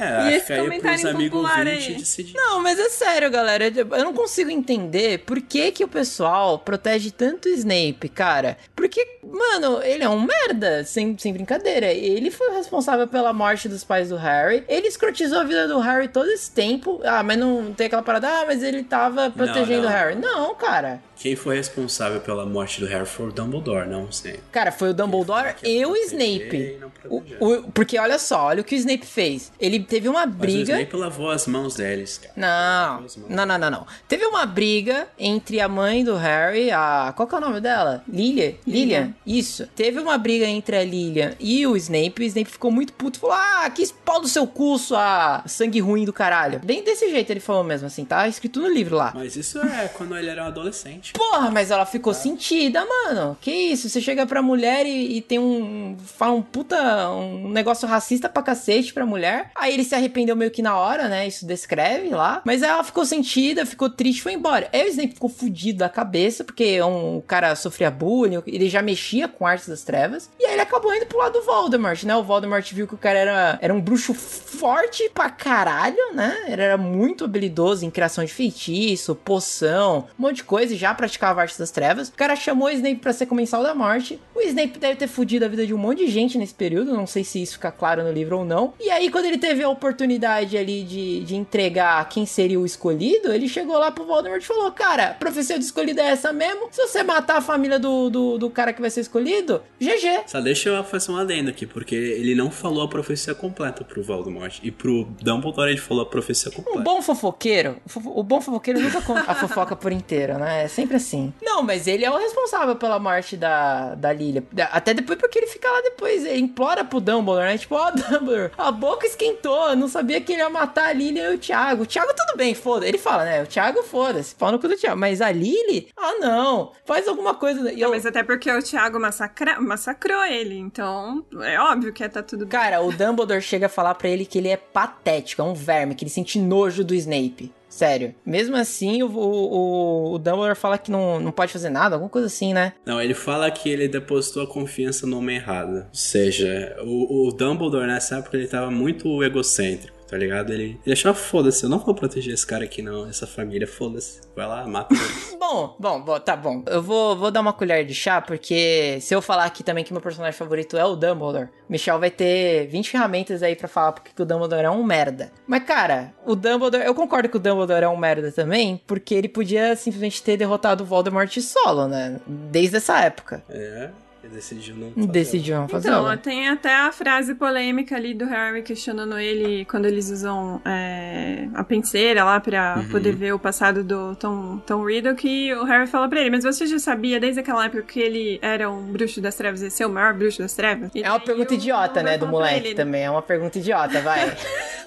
É, 0.00 0.30
E 0.30 0.34
esse 0.34 0.52
aí 0.52 0.60
comentário 0.60 1.00
pros 1.00 1.14
amigos 1.14 1.38
impopular 1.40 1.66
aí? 1.66 1.94
decidir. 1.94 2.34
Não, 2.34 2.62
mas 2.62 2.78
é 2.78 2.88
sério, 2.88 3.30
galera. 3.30 3.66
Eu 3.66 4.04
não 4.04 4.14
consigo 4.14 4.50
entender 4.50 5.18
por 5.20 5.40
que, 5.40 5.70
que 5.72 5.84
o 5.84 5.88
pessoal 5.88 6.58
protege 6.58 7.10
tanto 7.10 7.48
o 7.48 7.52
Snape, 7.52 8.08
cara. 8.08 8.56
Porque, 8.74 9.18
mano, 9.22 9.82
ele 9.82 10.02
é 10.02 10.08
um 10.08 10.20
merda, 10.20 10.84
sem, 10.84 11.16
sem 11.18 11.32
brincadeira. 11.32 11.92
Ele 11.92 12.30
foi 12.30 12.48
o 12.48 12.54
responsável 12.54 13.06
pela 13.06 13.32
morte 13.32 13.68
dos 13.68 13.84
pais 13.84 14.08
do 14.08 14.16
Harry. 14.16 14.64
Ele 14.68 14.88
escrotizou 14.88 15.40
a 15.40 15.44
vida 15.44 15.68
do 15.68 15.78
Harry 15.78 16.08
todo 16.08 16.28
esse 16.30 16.50
tempo. 16.50 17.00
Ah, 17.04 17.22
mas 17.22 17.36
não 17.38 17.72
tem 17.74 17.86
aquela 17.86 18.02
parada, 18.02 18.28
ah, 18.28 18.44
mas 18.46 18.62
ele 18.62 18.82
tava 18.82 19.30
protegendo 19.30 19.82
não. 19.82 19.88
o 19.88 19.92
Harry. 19.92 20.14
Não, 20.16 20.54
cara. 20.54 21.02
Quem 21.20 21.36
foi 21.36 21.56
responsável 21.56 22.18
pela 22.22 22.46
morte 22.46 22.80
do 22.80 22.86
Harry 22.86 23.04
foi 23.04 23.26
o 23.28 23.30
Dumbledore, 23.32 23.86
não 23.86 24.08
Snape. 24.08 24.40
Cara, 24.50 24.72
foi 24.72 24.88
o 24.90 24.94
Dumbledore 24.94 25.54
Quem 25.62 25.82
e 25.82 25.84
foi 25.84 25.92
o 25.92 25.96
Snape. 26.06 26.56
e 26.56 26.80
O- 27.08 27.22
o- 27.40 27.62
porque 27.72 27.98
olha 27.98 28.18
só, 28.18 28.44
olha 28.46 28.62
o 28.62 28.64
que 28.64 28.74
o 28.74 28.78
Snape 28.78 29.04
fez. 29.04 29.52
Ele 29.60 29.80
teve 29.80 30.08
uma 30.08 30.24
Mas 30.24 30.34
o 30.34 30.38
briga. 30.38 30.72
Snape 30.80 30.96
lavou 30.96 31.30
as 31.30 31.46
mãos 31.46 31.74
deles, 31.74 32.16
cara. 32.18 32.32
Não, 32.36 33.04
não, 33.28 33.44
não, 33.46 33.58
não, 33.58 33.70
não. 33.70 33.86
Teve 34.08 34.24
uma 34.24 34.46
briga 34.46 35.08
entre 35.18 35.60
a 35.60 35.68
mãe 35.68 36.02
do 36.02 36.16
Harry, 36.16 36.70
a. 36.70 37.12
Qual 37.14 37.28
que 37.28 37.34
é 37.34 37.38
o 37.38 37.40
nome 37.40 37.60
dela? 37.60 38.02
Lilian? 38.08 38.54
Lilian? 38.66 39.14
Isso. 39.26 39.66
Teve 39.76 39.98
uma 40.00 40.16
briga 40.16 40.46
entre 40.46 40.74
a 40.76 40.82
Lilian 40.84 41.34
e 41.38 41.66
o 41.66 41.76
Snape. 41.76 42.14
O 42.22 42.24
Snape 42.24 42.50
ficou 42.50 42.70
muito 42.70 42.94
puto 42.94 43.18
e 43.18 43.20
falou: 43.20 43.36
Ah, 43.36 43.68
que 43.70 43.86
pau 44.04 44.20
do 44.22 44.28
seu 44.28 44.46
cu, 44.46 44.78
sua 44.78 45.42
sangue 45.46 45.80
ruim 45.80 46.04
do 46.06 46.12
caralho. 46.14 46.60
Bem 46.64 46.82
desse 46.82 47.10
jeito 47.10 47.30
ele 47.30 47.40
falou 47.40 47.62
mesmo, 47.62 47.86
assim, 47.86 48.06
tá 48.06 48.26
escrito 48.26 48.58
no 48.60 48.68
livro 48.70 48.96
lá. 48.96 49.12
Mas 49.14 49.36
isso 49.36 49.58
é 49.58 49.88
quando 49.88 50.16
ele 50.16 50.30
era 50.30 50.44
um 50.44 50.46
adolescente. 50.46 51.09
Voldemort. 51.16 51.30
Porra, 51.30 51.50
mas 51.50 51.70
ela 51.70 51.86
ficou 51.86 52.12
sentida, 52.12 52.84
mano. 52.84 53.36
Que 53.40 53.50
isso? 53.50 53.88
Você 53.88 54.00
chega 54.00 54.26
pra 54.26 54.42
mulher 54.42 54.84
e, 54.84 55.16
e 55.16 55.22
tem 55.22 55.38
um. 55.38 55.96
Fala 55.98 56.32
um 56.32 56.42
puta. 56.42 57.08
Um 57.10 57.48
negócio 57.48 57.88
racista 57.88 58.28
pra 58.28 58.42
cacete 58.42 58.92
pra 58.92 59.06
mulher. 59.06 59.50
Aí 59.54 59.72
ele 59.72 59.84
se 59.84 59.94
arrependeu 59.94 60.36
meio 60.36 60.50
que 60.50 60.62
na 60.62 60.76
hora, 60.76 61.08
né? 61.08 61.26
Isso 61.26 61.46
descreve 61.46 62.10
lá. 62.10 62.42
Mas 62.44 62.62
ela 62.62 62.82
ficou 62.84 63.04
sentida, 63.04 63.64
ficou 63.64 63.88
triste 63.88 64.22
foi 64.22 64.32
embora. 64.32 64.68
Aí 64.72 64.84
o 64.84 64.88
Snape 64.88 65.14
ficou 65.14 65.30
fudido 65.30 65.78
da 65.78 65.88
cabeça, 65.88 66.44
porque 66.44 66.82
um 66.82 67.22
cara 67.26 67.54
sofria 67.54 67.90
bullying, 67.90 68.42
ele 68.46 68.68
já 68.68 68.82
mexia 68.82 69.28
com 69.28 69.46
artes 69.46 69.68
das 69.68 69.82
trevas. 69.82 70.30
E 70.38 70.44
aí 70.44 70.52
ele 70.52 70.62
acabou 70.62 70.94
indo 70.94 71.06
pro 71.06 71.18
lado 71.18 71.34
do 71.34 71.42
Voldemort, 71.42 72.02
né? 72.04 72.16
O 72.16 72.22
Voldemort 72.22 72.72
viu 72.72 72.86
que 72.86 72.94
o 72.94 72.98
cara 72.98 73.18
era, 73.18 73.58
era 73.60 73.72
um 73.74 73.80
bruxo 73.80 74.12
forte 74.14 75.08
pra 75.14 75.30
caralho, 75.30 76.14
né? 76.14 76.44
Ele 76.48 76.62
era 76.62 76.76
muito 76.76 77.24
habilidoso 77.24 77.84
em 77.84 77.90
criação 77.90 78.24
de 78.24 78.32
feitiço, 78.32 79.14
poção, 79.14 80.08
um 80.18 80.22
monte 80.22 80.36
de 80.36 80.44
coisa, 80.44 80.74
e 80.74 80.76
já 80.76 80.90
praticava 81.00 81.40
artes 81.40 81.56
das 81.56 81.70
trevas. 81.70 82.08
O 82.08 82.12
cara 82.12 82.36
chamou 82.36 82.68
o 82.68 82.70
Snape 82.70 82.96
pra 82.96 83.12
ser 83.12 83.24
comensal 83.26 83.62
da 83.62 83.74
morte. 83.74 84.20
O 84.34 84.40
Snape 84.42 84.78
deve 84.78 84.96
ter 84.96 85.08
fudido 85.08 85.44
a 85.44 85.48
vida 85.48 85.66
de 85.66 85.72
um 85.72 85.78
monte 85.78 86.04
de 86.04 86.10
gente 86.10 86.36
nesse 86.36 86.54
período, 86.54 86.92
não 86.94 87.06
sei 87.06 87.24
se 87.24 87.42
isso 87.42 87.54
fica 87.54 87.70
claro 87.72 88.02
no 88.02 88.12
livro 88.12 88.38
ou 88.38 88.44
não. 88.44 88.74
E 88.78 88.90
aí, 88.90 89.10
quando 89.10 89.24
ele 89.24 89.38
teve 89.38 89.62
a 89.62 89.68
oportunidade 89.68 90.56
ali 90.58 90.82
de, 90.82 91.20
de 91.24 91.36
entregar 91.36 92.06
quem 92.08 92.26
seria 92.26 92.60
o 92.60 92.66
escolhido, 92.66 93.32
ele 93.32 93.48
chegou 93.48 93.76
lá 93.78 93.90
pro 93.90 94.04
Voldemort 94.04 94.42
e 94.42 94.46
falou: 94.46 94.70
Cara, 94.72 95.10
a 95.10 95.14
profecia 95.14 95.58
do 95.58 95.62
escolhido 95.62 96.00
é 96.00 96.08
essa 96.10 96.32
mesmo. 96.32 96.68
Se 96.70 96.80
você 96.86 97.02
matar 97.02 97.38
a 97.38 97.40
família 97.40 97.78
do, 97.78 98.10
do, 98.10 98.38
do 98.38 98.50
cara 98.50 98.72
que 98.72 98.80
vai 98.80 98.90
ser 98.90 99.00
escolhido, 99.00 99.62
GG. 99.80 100.24
Só 100.26 100.40
deixa 100.40 100.68
eu 100.68 100.84
fazer 100.84 101.10
um 101.12 101.16
adendo 101.16 101.50
aqui, 101.50 101.66
porque 101.66 101.94
ele 101.94 102.34
não 102.34 102.50
falou 102.50 102.82
a 102.84 102.88
profecia 102.88 103.34
completa 103.34 103.84
pro 103.84 104.02
Voldemort. 104.02 104.58
E 104.62 104.70
pro 104.70 105.04
Dumbledore 105.22 105.70
ele 105.70 105.78
falou 105.80 106.02
a 106.02 106.06
profecia 106.06 106.50
completa. 106.50 106.78
Um 106.78 106.82
bom 106.82 107.00
fofoqueiro, 107.02 107.76
o 107.84 107.88
fofo- 107.88 108.12
o 108.18 108.22
bom 108.22 108.40
fofoqueiro 108.40 108.80
nunca 108.80 109.00
conta 109.02 109.30
a 109.30 109.34
fofoca 109.34 109.74
por 109.76 109.92
inteiro, 109.92 110.38
né? 110.38 110.64
É 110.64 110.68
sempre 110.68 110.89
assim. 110.96 111.32
Não, 111.42 111.62
mas 111.62 111.86
ele 111.86 112.04
é 112.04 112.10
o 112.10 112.16
responsável 112.16 112.76
pela 112.76 112.98
morte 112.98 113.36
da, 113.36 113.94
da 113.94 114.12
Lilia. 114.12 114.42
Até 114.72 114.94
depois 114.94 115.18
porque 115.18 115.38
ele 115.38 115.46
fica 115.46 115.70
lá 115.70 115.80
depois, 115.82 116.24
ele 116.24 116.40
implora 116.40 116.84
pro 116.84 117.00
Dumbledore, 117.00 117.44
né? 117.46 117.58
Tipo, 117.58 117.76
ó, 117.76 117.90
Dumbledore, 117.92 118.50
a 118.56 118.70
boca 118.70 119.06
esquentou, 119.06 119.74
não 119.76 119.88
sabia 119.88 120.20
que 120.20 120.32
ele 120.32 120.42
ia 120.42 120.50
matar 120.50 120.88
a 120.88 120.92
Lilia 120.92 121.30
e 121.30 121.34
o 121.34 121.38
Thiago. 121.38 121.82
O 121.82 121.86
Thiago 121.86 122.12
tudo 122.16 122.36
bem, 122.36 122.54
foda 122.54 122.86
Ele 122.86 122.98
fala, 122.98 123.24
né? 123.24 123.42
O 123.42 123.46
Thiago, 123.46 123.82
foda-se, 123.82 124.34
pau 124.34 124.50
no 124.52 124.58
cu 124.58 124.68
do 124.68 124.76
Thiago. 124.76 124.98
Mas 124.98 125.20
a 125.20 125.30
Lily, 125.30 125.88
ah 125.96 126.14
não, 126.20 126.72
faz 126.84 127.06
alguma 127.08 127.34
coisa. 127.34 127.72
E 127.72 127.80
eu- 127.80 127.90
Mas 127.90 128.06
até 128.06 128.22
porque 128.22 128.50
o 128.50 128.62
Thiago 128.62 128.98
massacra... 129.00 129.60
massacrou 129.60 130.24
ele, 130.24 130.56
então 130.58 131.24
é 131.42 131.58
óbvio 131.60 131.92
que 131.92 132.02
ia 132.02 132.08
tá 132.08 132.22
tudo 132.22 132.46
bem. 132.46 132.60
Cara, 132.60 132.80
o 132.82 132.92
Dumbledore 132.92 133.40
chega 133.42 133.66
a 133.66 133.68
falar 133.68 133.94
pra 133.94 134.08
ele 134.08 134.24
que 134.26 134.38
ele 134.38 134.48
é 134.48 134.56
patético, 134.56 135.42
é 135.42 135.44
um 135.44 135.54
verme, 135.54 135.94
que 135.94 136.04
ele 136.04 136.10
sente 136.10 136.38
nojo 136.38 136.82
do 136.84 136.94
Snape. 136.94 137.52
Sério. 137.80 138.14
Mesmo 138.26 138.56
assim, 138.56 139.02
o, 139.02 139.06
o, 139.06 140.12
o 140.12 140.18
Dumbledore 140.18 140.54
fala 140.54 140.76
que 140.76 140.90
não, 140.90 141.18
não 141.18 141.32
pode 141.32 141.50
fazer 141.50 141.70
nada, 141.70 141.94
alguma 141.96 142.10
coisa 142.10 142.26
assim, 142.26 142.52
né? 142.52 142.74
Não, 142.84 143.00
ele 143.00 143.14
fala 143.14 143.50
que 143.50 143.70
ele 143.70 143.88
depositou 143.88 144.42
a 144.42 144.46
confiança 144.46 145.06
no 145.06 145.16
homem 145.16 145.36
errado. 145.36 145.76
Ou 145.76 145.94
seja, 145.94 146.76
o, 146.82 147.28
o 147.28 147.32
Dumbledore 147.32 147.86
nessa 147.86 148.18
época 148.18 148.36
ele 148.36 148.46
tava 148.46 148.70
muito 148.70 149.24
egocêntrico, 149.24 149.96
tá 150.10 150.16
ligado? 150.16 150.52
Ele, 150.52 150.78
ele 150.84 150.92
achava, 150.92 151.14
foda-se, 151.14 151.62
eu 151.62 151.70
não 151.70 151.78
vou 151.78 151.94
proteger 151.94 152.34
esse 152.34 152.44
cara 152.44 152.64
aqui 152.64 152.82
não, 152.82 153.08
essa 153.08 153.28
família, 153.28 153.66
foda-se. 153.66 154.20
Vai 154.34 154.46
lá, 154.46 154.66
mata 154.66 154.92
eles. 154.92 155.30
Bom, 155.40 155.74
bom, 155.80 156.20
tá 156.20 156.36
bom. 156.36 156.62
Eu 156.66 156.80
vou, 156.80 157.16
vou 157.16 157.28
dar 157.28 157.40
uma 157.40 157.52
colher 157.52 157.84
de 157.84 157.92
chá, 157.92 158.20
porque 158.20 158.98
se 159.00 159.12
eu 159.12 159.20
falar 159.20 159.46
aqui 159.46 159.64
também 159.64 159.82
que 159.82 159.92
meu 159.92 160.00
personagem 160.00 160.38
favorito 160.38 160.76
é 160.76 160.84
o 160.84 160.94
Dumbledore, 160.94 161.48
Michel 161.68 161.98
vai 161.98 162.08
ter 162.08 162.68
20 162.68 162.90
ferramentas 162.90 163.42
aí 163.42 163.56
pra 163.56 163.66
falar 163.66 163.92
porque 163.92 164.12
que 164.14 164.22
o 164.22 164.24
Dumbledore 164.24 164.64
é 164.64 164.70
um 164.70 164.84
merda. 164.84 165.32
Mas, 165.48 165.64
cara, 165.64 166.14
o 166.24 166.36
Dumbledore, 166.36 166.84
eu 166.84 166.94
concordo 166.94 167.28
que 167.28 167.36
o 167.36 167.40
Dumbledore 167.40 167.84
é 167.84 167.88
um 167.88 167.96
merda 167.96 168.30
também, 168.30 168.80
porque 168.86 169.12
ele 169.12 169.28
podia 169.28 169.74
simplesmente 169.74 170.22
ter 170.22 170.36
derrotado 170.36 170.84
o 170.84 170.86
Voldemort 170.86 171.36
solo, 171.40 171.88
né? 171.88 172.20
Desde 172.26 172.76
essa 172.76 173.00
época. 173.00 173.42
É, 173.48 173.90
ele 173.90 174.09
decidiu 174.28 174.76
não 174.76 174.90
fazer. 174.92 175.06
Decidiu 175.08 175.56
não 175.56 175.68
fazer. 175.68 175.88
Então, 175.88 176.16
tem 176.18 176.48
até 176.48 176.74
a 176.74 176.92
frase 176.92 177.34
polêmica 177.34 177.96
ali 177.96 178.12
do 178.14 178.24
Harry 178.26 178.62
questionando 178.62 179.18
ele 179.18 179.64
quando 179.64 179.86
eles 179.86 180.10
usam 180.10 180.60
é, 180.64 181.48
a 181.54 181.64
penseira 181.64 182.24
lá 182.24 182.38
pra 182.40 182.76
Uhum. 182.78 182.88
poder 182.88 183.14
ver 183.14 183.32
o 183.32 183.38
passado 183.38 183.82
do 183.82 184.14
Tom, 184.16 184.58
Tom 184.66 184.84
Riddle, 184.84 185.14
que 185.14 185.52
o 185.54 185.64
Harry 185.64 185.86
fala 185.86 186.08
pra 186.08 186.20
ele, 186.20 186.30
mas 186.30 186.44
você 186.44 186.66
já 186.66 186.78
sabia 186.78 187.18
desde 187.18 187.40
aquela 187.40 187.64
época 187.64 187.82
que 187.82 188.00
ele 188.00 188.38
era 188.42 188.70
um 188.70 188.92
bruxo 188.92 189.20
das 189.20 189.34
trevas, 189.34 189.62
esse 189.62 189.82
é 189.82 189.86
o 189.86 189.90
maior 189.90 190.14
bruxo 190.14 190.38
das 190.42 190.54
trevas? 190.54 190.90
E 190.94 191.02
É 191.02 191.08
uma 191.10 191.20
pergunta 191.20 191.54
idiota, 191.54 192.02
né, 192.02 192.18
do 192.18 192.26
moleque 192.26 192.68
ele, 192.68 192.74
também. 192.74 193.04
É 193.04 193.10
uma 193.10 193.22
pergunta 193.22 193.58
idiota, 193.58 194.00
vai. 194.02 194.36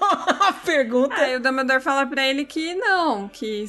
uma 0.00 0.52
pergunta. 0.52 1.14
Aí 1.16 1.36
o 1.36 1.40
Dumbledore 1.40 1.80
fala 1.80 2.06
pra 2.06 2.26
ele 2.26 2.44
que 2.44 2.74
não, 2.74 3.28
que, 3.28 3.64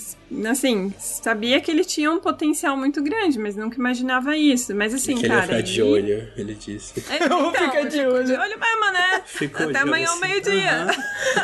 assim, 0.50 0.94
sabia 1.00 1.60
que 1.62 1.70
ele 1.72 1.84
tinha 1.86 2.12
um 2.12 2.20
potencial 2.20 2.76
muito 2.76 3.02
grande, 3.02 3.38
mas 3.40 3.56
nunca 3.56 3.78
imaginava 3.78 4.36
isso. 4.36 4.76
Mas 4.76 4.94
assim, 4.94 5.16
que 5.16 5.26
ele 5.26 5.34
ia 5.34 5.40
cara. 5.42 5.48
ficar 5.48 5.62
de 5.62 5.82
ele- 5.82 5.92
olho, 5.92 6.28
ele 6.36 6.56
disse. 6.56 7.04
É, 7.10 7.24
Eu 7.26 7.30
vou 7.30 7.50
então, 7.50 7.66
ficar 7.72 7.84
de 7.88 8.00
olho. 8.06 8.24
De 8.26 8.34
olho 8.34 8.60
mesmo, 8.60 8.92
né? 8.94 9.22
Ficou 9.26 9.70
Até 9.70 9.80
amanhã 9.80 10.08
ao 10.08 10.14
assim. 10.16 10.28
meio-dia. 10.28 10.72
Aham. 10.84 10.94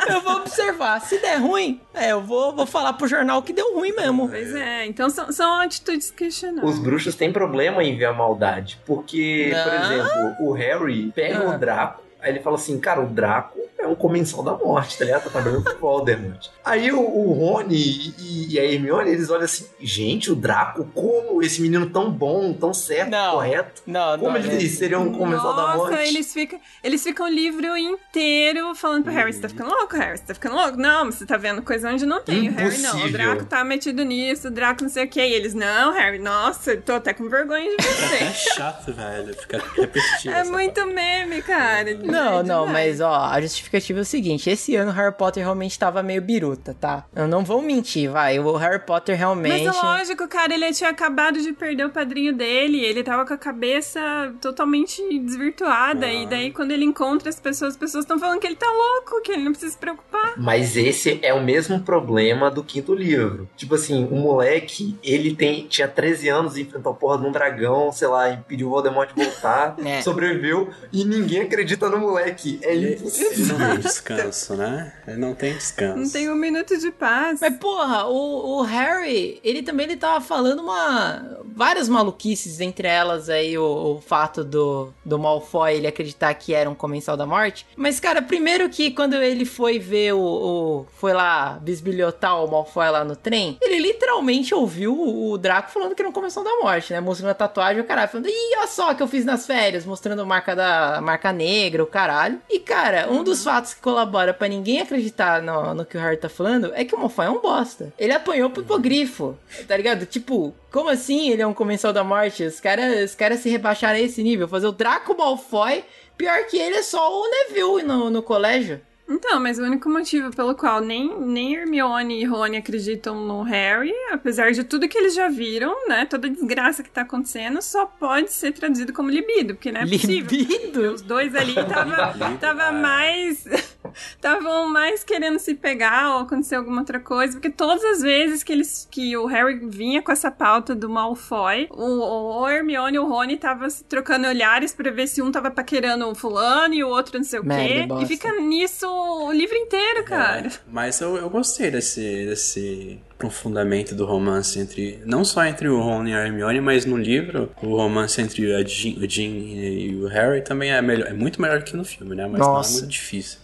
Eu 0.13 0.22
vou 0.22 0.36
observar. 0.38 1.00
Se 1.02 1.18
der 1.20 1.38
ruim, 1.38 1.80
é, 1.94 2.12
eu 2.12 2.22
vou, 2.22 2.56
vou 2.56 2.65
falar 2.65 2.94
pro 2.94 3.08
jornal 3.08 3.42
que 3.42 3.54
deu 3.54 3.74
ruim 3.76 3.94
mesmo. 3.96 4.28
Pois 4.30 4.54
é, 4.56 4.86
então 4.86 5.10
são, 5.10 5.32
são 5.32 5.60
atitudes 5.62 6.12
questionáveis. 6.12 6.76
Os 6.76 6.80
bruxos 6.82 7.15
têm 7.15 7.32
problema 7.32 7.84
em 7.84 7.98
ver 7.98 8.06
a 8.06 8.13
maldade. 8.13 8.80
Porque, 8.86 9.52
por 9.63 9.74
Não. 9.74 9.94
exemplo, 9.94 10.36
o 10.48 10.52
Harry 10.54 11.12
pega 11.13 11.39
Ah. 11.39 11.56
o 11.56 11.58
Draco, 11.58 12.04
aí 12.22 12.32
ele 12.32 12.40
fala 12.40 12.56
assim, 12.56 12.80
cara, 12.80 13.02
o 13.02 13.08
Draco 13.08 13.60
é 13.80 13.88
um 13.88 13.96
comensal 13.96 14.44
da 14.44 14.54
morte, 14.56 14.96
tá 14.98 15.06
ligado? 15.06 15.24
Tá 15.24 15.30
trabalhando 15.32 15.64
com 15.64 15.72
o 15.72 15.80
Voldemort. 15.80 16.48
Aí 16.64 16.92
o, 16.92 17.00
o 17.00 17.34
Rony 17.34 17.76
e, 17.76 18.54
e 18.54 18.60
a 18.60 18.64
Hermione, 18.64 19.10
eles 19.10 19.30
olham 19.32 19.46
assim, 19.46 19.66
gente, 19.80 20.32
o 20.32 20.36
Draco, 20.36 20.86
como 20.94 21.42
esse 21.42 21.60
menino 21.62 21.90
tão 21.90 22.12
bom, 22.12 22.54
tão 22.54 22.74
certo, 22.76 23.10
Não. 23.10 23.34
correto? 23.34 23.82
Não, 23.88 24.20
Como 24.20 24.38
não. 24.38 24.46
eles 24.46 24.78
seriam 24.78 25.08
um 25.08 25.12
comensal 25.12 25.56
da 25.56 25.76
morte? 25.76 25.92
Nossa, 25.94 26.04
eles 26.06 26.32
ficam, 26.32 26.60
eles 26.84 27.02
ficam 27.04 27.26
o 27.26 27.30
livro 27.30 27.76
inteiro 27.76 28.76
falando 28.76 29.04
pro 29.04 29.14
Harry, 29.14 29.34
você 29.34 29.42
tá 29.42 29.50
ficando 29.50 29.72
louco, 29.72 29.96
Harry? 29.98 30.18
Você 30.18 30.26
tá 30.26 30.34
ficando 30.36 30.56
louco? 30.56 30.78
Não, 30.78 31.06
mas 31.06 31.16
você 31.16 31.26
tá 31.26 31.38
vendo 31.38 31.62
coisa 31.64 31.90
onde 31.90 32.06
não 32.06 32.22
tem. 32.22 32.50
O 32.50 32.54
Harry 32.54 32.78
não, 32.78 32.94
o 32.94 32.98
Impossível. 33.00 33.12
Draco 33.12 33.46
tá 33.46 33.64
metido 33.64 34.04
nisso, 34.04 34.48
o 34.50 34.52
Draco 34.52 34.84
não 34.84 34.90
sei 34.90 35.06
o 35.06 35.08
que. 35.08 35.20
E 35.22 35.34
eles, 35.34 35.56
não, 35.56 35.92
Harry, 35.94 36.20
nossa, 36.20 36.74
eu 36.74 36.82
tô 36.82 36.94
até 36.94 37.14
com 37.14 37.28
vergonha 37.28 37.68
de 37.76 37.78
É 37.84 38.30
você. 38.30 38.34
chato, 38.54 38.94
velho. 38.94 39.34
Fica 39.34 39.58
repetitivo. 39.76 40.36
é 40.36 40.44
muito 40.44 40.86
meme, 40.86 41.42
cara. 41.42 41.90
Não, 42.12 42.39
É 42.39 42.43
não, 42.43 42.67
mas 42.67 43.02
ó, 43.02 43.13
a 43.26 43.41
justificativa 43.41 44.00
é 44.00 44.02
o 44.02 44.06
seguinte: 44.06 44.50
esse 44.50 44.76
ano 44.76 44.91
Harry 44.91 45.13
Potter 45.13 45.43
realmente 45.43 45.78
tava 45.78 46.02
meio 46.04 46.21
biruta, 46.21 46.76
tá? 46.80 47.06
Eu 47.15 47.28
não 47.28 47.43
vou 47.43 47.62
mentir, 47.62 48.10
vai. 48.10 48.39
O 48.39 48.56
Harry 48.58 48.80
Potter 48.80 49.17
realmente. 49.17 49.63
Mas 49.65 49.76
é 49.76 49.82
lógico, 49.86 50.28
cara, 50.28 50.54
ele 50.54 50.71
tinha 50.74 50.89
acabado 50.89 51.41
de 51.41 51.52
perder 51.54 51.86
o 51.86 51.89
padrinho 51.89 52.34
dele, 52.34 52.80
ele 52.84 53.04
tava 53.04 53.26
com 53.26 53.34
a 53.34 53.38
cabeça 53.38 54.00
totalmente 54.41 55.02
desvirtuada, 55.19 56.06
Ah. 56.06 56.13
e 56.13 56.26
daí 56.28 56.52
quando 56.52 56.71
ele 56.71 56.86
encontra 56.86 57.30
as 57.30 57.39
pessoas, 57.39 57.71
as 57.74 57.78
pessoas 57.78 58.04
estão 58.04 58.19
falando 58.19 58.39
que 58.39 58.47
ele 58.47 58.56
tá 58.56 58.67
louco, 58.69 59.21
que 59.21 59.32
ele 59.32 59.43
não 59.43 59.52
precisa 59.52 59.71
se 59.71 59.78
preocupar. 59.78 60.34
Mas 60.38 60.76
esse 60.76 61.19
é 61.21 61.34
o 61.34 61.41
mesmo 61.43 61.80
problema 61.82 62.50
do 62.52 62.63
quinto 62.63 62.93
livro. 62.93 63.47
Tipo 63.56 63.76
assim, 63.76 64.08
o 64.12 64.15
moleque, 64.15 64.97
ele 65.04 65.36
tem, 65.36 65.67
tinha 65.67 65.88
13 65.88 66.30
anos 66.30 66.58
e 66.58 66.62
enfrentou 66.62 66.91
a 66.91 66.95
porra 66.95 67.17
de 67.17 67.26
um 67.26 67.32
dragão, 67.32 67.91
sei 67.91 68.08
lá, 68.08 68.30
impediu 68.32 68.67
o 68.67 68.69
Voldemort 68.71 69.13
de 69.13 69.24
voltar, 69.24 69.76
É. 69.86 70.02
sobreviveu 70.02 70.69
e 70.91 71.04
ninguém 71.06 71.41
acredita 71.41 71.89
no 71.89 72.00
moleque. 72.02 72.60
É 72.64 72.74
Ele, 72.74 72.86
ele 72.88 72.96
impossível. 72.96 73.58
não 73.58 73.68
tem 73.70 73.80
descanso, 73.80 74.56
né? 74.56 74.94
Ele 75.08 75.18
não 75.18 75.34
tem 75.36 75.54
descanso. 75.54 75.98
Não 76.00 76.10
tem 76.10 76.30
um 76.30 76.36
minuto 76.36 76.78
de 76.78 76.92
paz. 76.92 77.40
Mas 77.42 77.56
porra, 77.58 78.06
o, 78.08 78.60
o 78.60 78.62
Harry, 78.64 79.40
ele 79.44 79.62
também 79.64 79.86
ele 79.86 79.98
tava 79.98 80.20
falando 80.24 80.60
uma 80.60 81.40
várias 81.46 81.88
maluquices, 81.90 82.60
entre 82.60 82.88
elas 82.88 83.30
aí 83.30 83.58
o, 83.58 83.64
o 83.98 84.02
fato 84.02 84.44
do, 84.44 84.94
do 85.06 85.20
Malfoy 85.20 85.76
ele 85.76 85.88
acreditar 85.88 86.34
que 86.34 86.54
era 86.54 86.70
um 86.70 86.76
comensal 86.76 87.16
da 87.16 87.26
morte. 87.26 87.66
Mas 87.76 88.00
cara, 88.00 88.22
primeiro 88.22 88.70
que 88.70 88.92
quando 88.92 89.14
ele 89.16 89.46
foi 89.46 89.80
ver 89.80 90.14
o, 90.14 90.20
o- 90.22 90.86
foi 90.98 91.14
lá 91.14 91.60
bisbilhotar 91.62 92.44
o 92.44 92.50
Malfoy 92.50 92.90
lá 92.90 93.04
no 93.04 93.16
trem, 93.16 93.58
ele 93.62 93.80
literalmente 93.80 94.54
ouviu 94.54 94.94
o, 94.94 95.32
o 95.32 95.38
Draco 95.38 95.72
falando 95.72 95.96
que 95.96 96.02
era 96.02 96.10
um 96.10 96.14
comensal 96.14 96.44
da 96.44 96.56
morte, 96.62 96.94
né? 96.94 97.00
Mostrando 97.00 97.32
a 97.32 97.36
tatuagem, 97.36 97.82
o 97.82 97.86
caralho, 97.86 98.10
falando: 98.10 98.28
"Ih, 98.28 98.58
olha 98.58 98.68
só 98.68 98.94
que 98.94 99.04
eu 99.04 99.08
fiz 99.08 99.26
nas 99.26 99.46
férias", 99.46 99.86
mostrando 99.86 100.22
a 100.22 100.26
marca 100.26 100.56
da 100.56 100.98
a 100.98 101.02
marca 101.02 101.32
negra, 101.32 101.84
o 101.84 101.88
caralho. 101.91 102.41
E 102.49 102.60
cara, 102.60 103.12
um 103.12 103.23
dos 103.23 103.43
fatos 103.43 103.73
que 103.73 103.82
colabora 103.82 104.34
pra 104.34 104.47
ninguém 104.47 104.82
acreditar 104.82 105.41
no, 105.41 105.75
no 105.75 105.86
que 105.86 105.97
o 105.97 105.99
Harry 105.99 106.17
tá 106.17 106.30
falando 106.30 106.71
é 106.73 106.84
que 106.84 106.95
o 106.95 106.99
Malfoy 106.99 107.25
é 107.25 107.30
um 107.30 107.41
bosta. 107.41 107.93
Ele 107.99 108.13
apanhou 108.13 108.49
pro 108.49 108.63
hipogrifo, 108.63 109.38
tá 109.67 109.77
ligado? 109.77 110.06
Tipo, 110.06 110.56
como 110.71 110.89
assim 110.89 111.30
ele 111.30 111.41
é 111.41 111.47
um 111.47 111.54
comensal 111.54 111.93
da 111.93 112.04
morte? 112.04 112.43
Os 112.43 112.60
caras 112.60 113.12
os 113.12 113.15
cara 113.15 113.38
se 113.38 113.49
rebaixaram 113.49 113.97
a 113.97 114.01
esse 114.01 114.23
nível, 114.23 114.47
fazer 114.47 114.67
o 114.67 114.71
Draco 114.71 115.15
Malfoy, 115.15 115.84
pior 116.17 116.45
que 116.45 116.58
ele 116.58 116.77
é 116.77 116.84
só 116.84 117.12
o 117.12 117.30
Neville 117.30 117.84
no, 117.84 118.10
no 118.10 118.23
colégio. 118.23 118.82
Então, 119.12 119.39
mas 119.39 119.60
o 119.60 119.63
único 119.63 119.89
motivo 119.89 120.34
pelo 120.36 120.56
qual 120.56 120.80
nem, 120.80 121.19
nem 121.19 121.56
Hermione 121.56 122.21
e 122.21 122.26
Rony 122.26 122.58
acreditam 122.58 123.15
no 123.26 123.41
Harry, 123.43 123.93
apesar 124.12 124.52
de 124.52 124.63
tudo 124.63 124.88
que 124.88 124.97
eles 124.97 125.13
já 125.13 125.28
viram, 125.28 125.88
né? 125.88 126.06
Toda 126.06 126.28
a 126.28 126.30
desgraça 126.30 126.82
que 126.82 126.89
tá 126.89 127.02
acontecendo, 127.02 127.62
só 127.62 127.86
pode 127.86 128.32
ser 128.32 128.54
traduzido 128.54 128.93
como 128.93 129.10
libido, 129.10 129.56
porque 129.56 129.71
não 129.71 129.82
é 129.82 129.86
possível. 129.86 130.30
Libido? 130.32 130.93
Os 130.93 131.02
dois 131.02 131.36
ali 131.36 131.56
tava, 131.56 132.13
tava 132.39 132.71
mais. 132.71 133.45
estavam 134.15 134.69
mais 134.69 135.04
querendo 135.04 135.39
se 135.39 135.56
pegar 135.56 136.15
ou 136.15 136.21
acontecer 136.21 136.56
alguma 136.56 136.82
outra 136.82 137.00
coisa, 137.00 137.34
porque 137.34 137.50
todas 137.50 137.84
as 137.84 138.02
vezes 138.02 138.43
que 138.43 138.54
eles 138.54 138.88
que 138.89 139.15
o 139.17 139.26
Harry 139.26 139.60
vinha 139.67 140.02
com 140.02 140.12
essa 140.12 140.32
pauta 140.32 140.74
do 140.74 140.89
Malfoy, 140.89 141.67
o, 141.71 142.39
o 142.41 142.47
Hermione 142.47 142.95
e 142.95 143.00
o 143.00 143.06
Rony 143.06 143.34
estavam 143.36 143.69
se 143.69 143.84
trocando 143.84 144.28
olhares 144.28 144.74
pra 144.74 144.89
ver 144.91 145.08
se 145.08 145.21
um 145.21 145.32
tava 145.32 145.52
paquerando 145.52 146.08
o 146.08 146.15
fulano 146.15 146.74
e 146.74 146.84
o 146.84 146.88
outro 146.88 147.17
não 147.17 147.26
sei 147.26 147.39
o 147.39 147.45
Merda, 147.45 147.65
quê. 147.74 147.86
bosta. 147.88 148.04
E 148.04 148.08
fica 148.08 148.32
nisso 148.39 148.88
o 149.02 149.32
livro 149.32 149.56
inteiro, 149.56 150.04
cara. 150.04 150.48
É, 150.48 150.52
mas 150.68 151.02
eu, 151.02 151.18
eu 151.18 151.30
gostei 151.30 151.72
desse, 151.72 152.26
desse 152.26 153.00
aprofundamento 153.12 153.94
do 153.96 154.06
romance 154.06 154.60
entre. 154.60 155.02
Não 155.06 155.24
só 155.24 155.46
entre 155.46 155.68
o 155.68 155.80
Ron 155.80 156.08
e 156.08 156.14
a 156.14 156.26
Hermione, 156.26 156.62
mas 156.62 156.86
no 156.86 156.98
livro, 156.98 157.52
o 157.62 157.76
romance 157.76 158.22
entre 158.22 158.54
a 158.54 158.64
Jean, 158.64 159.00
o 159.00 159.10
Jean 159.10 159.30
e 159.30 159.96
o 159.96 160.08
Harry 160.08 160.42
também 160.42 160.72
é, 160.72 160.82
melhor, 160.82 161.08
é 161.08 161.14
muito 161.14 161.42
melhor 161.42 161.64
que 161.64 161.76
no 161.76 161.84
filme, 161.86 162.16
né? 162.16 162.28
Mas 162.28 162.40
não 162.40 162.54
Nossa. 162.54 162.70
é 162.70 162.74
muito 162.74 162.88
difícil. 162.88 163.40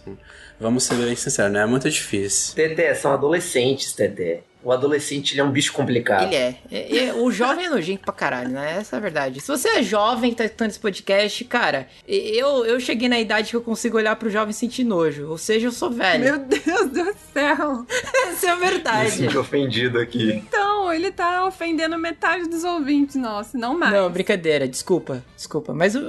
Vamos 0.60 0.84
ser 0.84 0.96
bem 0.96 1.14
sinceros, 1.14 1.52
né? 1.52 1.60
É 1.60 1.66
muito 1.66 1.88
difícil. 1.88 2.54
Teté, 2.54 2.92
são 2.94 3.12
adolescentes, 3.12 3.92
Teté. 3.92 4.42
O 4.68 4.72
adolescente 4.72 5.32
ele 5.32 5.40
é 5.40 5.44
um 5.44 5.50
bicho 5.50 5.72
complicado. 5.72 6.24
Ele 6.24 6.34
é. 6.36 6.56
É- 6.70 6.98
é- 7.06 7.14
O 7.14 7.30
jovem 7.30 7.64
é 7.64 7.70
nojento 7.70 8.02
pra 8.04 8.12
caralho, 8.12 8.50
né? 8.50 8.76
Essa 8.78 8.96
é 8.96 8.98
a 8.98 9.00
verdade. 9.00 9.40
Se 9.40 9.48
você 9.48 9.68
é 9.70 9.82
jovem, 9.82 10.34
tá 10.34 10.44
escutando 10.44 10.68
esse 10.70 10.78
podcast, 10.78 11.42
cara, 11.46 11.88
eu, 12.06 12.66
eu 12.66 12.78
cheguei 12.78 13.08
na 13.08 13.18
idade 13.18 13.48
que 13.50 13.56
eu 13.56 13.62
consigo 13.62 13.96
olhar 13.96 14.14
pro 14.16 14.28
jovem 14.28 14.50
e 14.50 14.54
sentir 14.54 14.84
nojo. 14.84 15.26
Ou 15.30 15.38
seja, 15.38 15.68
eu 15.68 15.72
sou 15.72 15.90
velho. 15.90 16.22
Meu 16.24 16.38
Deus 16.40 16.90
do 16.90 17.14
céu. 17.32 17.86
Essa 18.28 18.46
é 18.46 18.50
a 18.50 18.56
Me 18.56 18.60
verdade. 18.60 19.10
sinto 19.12 19.40
ofendido 19.40 19.98
aqui. 19.98 20.32
Então, 20.34 20.92
ele 20.92 21.10
tá 21.10 21.46
ofendendo 21.46 21.96
metade 21.98 22.46
dos 22.48 22.62
ouvintes, 22.62 23.16
nossa, 23.16 23.56
não 23.56 23.78
mais. 23.78 23.92
Não, 23.94 24.10
brincadeira, 24.10 24.68
desculpa, 24.68 25.24
desculpa. 25.34 25.72
Mas 25.72 25.94
o, 25.94 26.00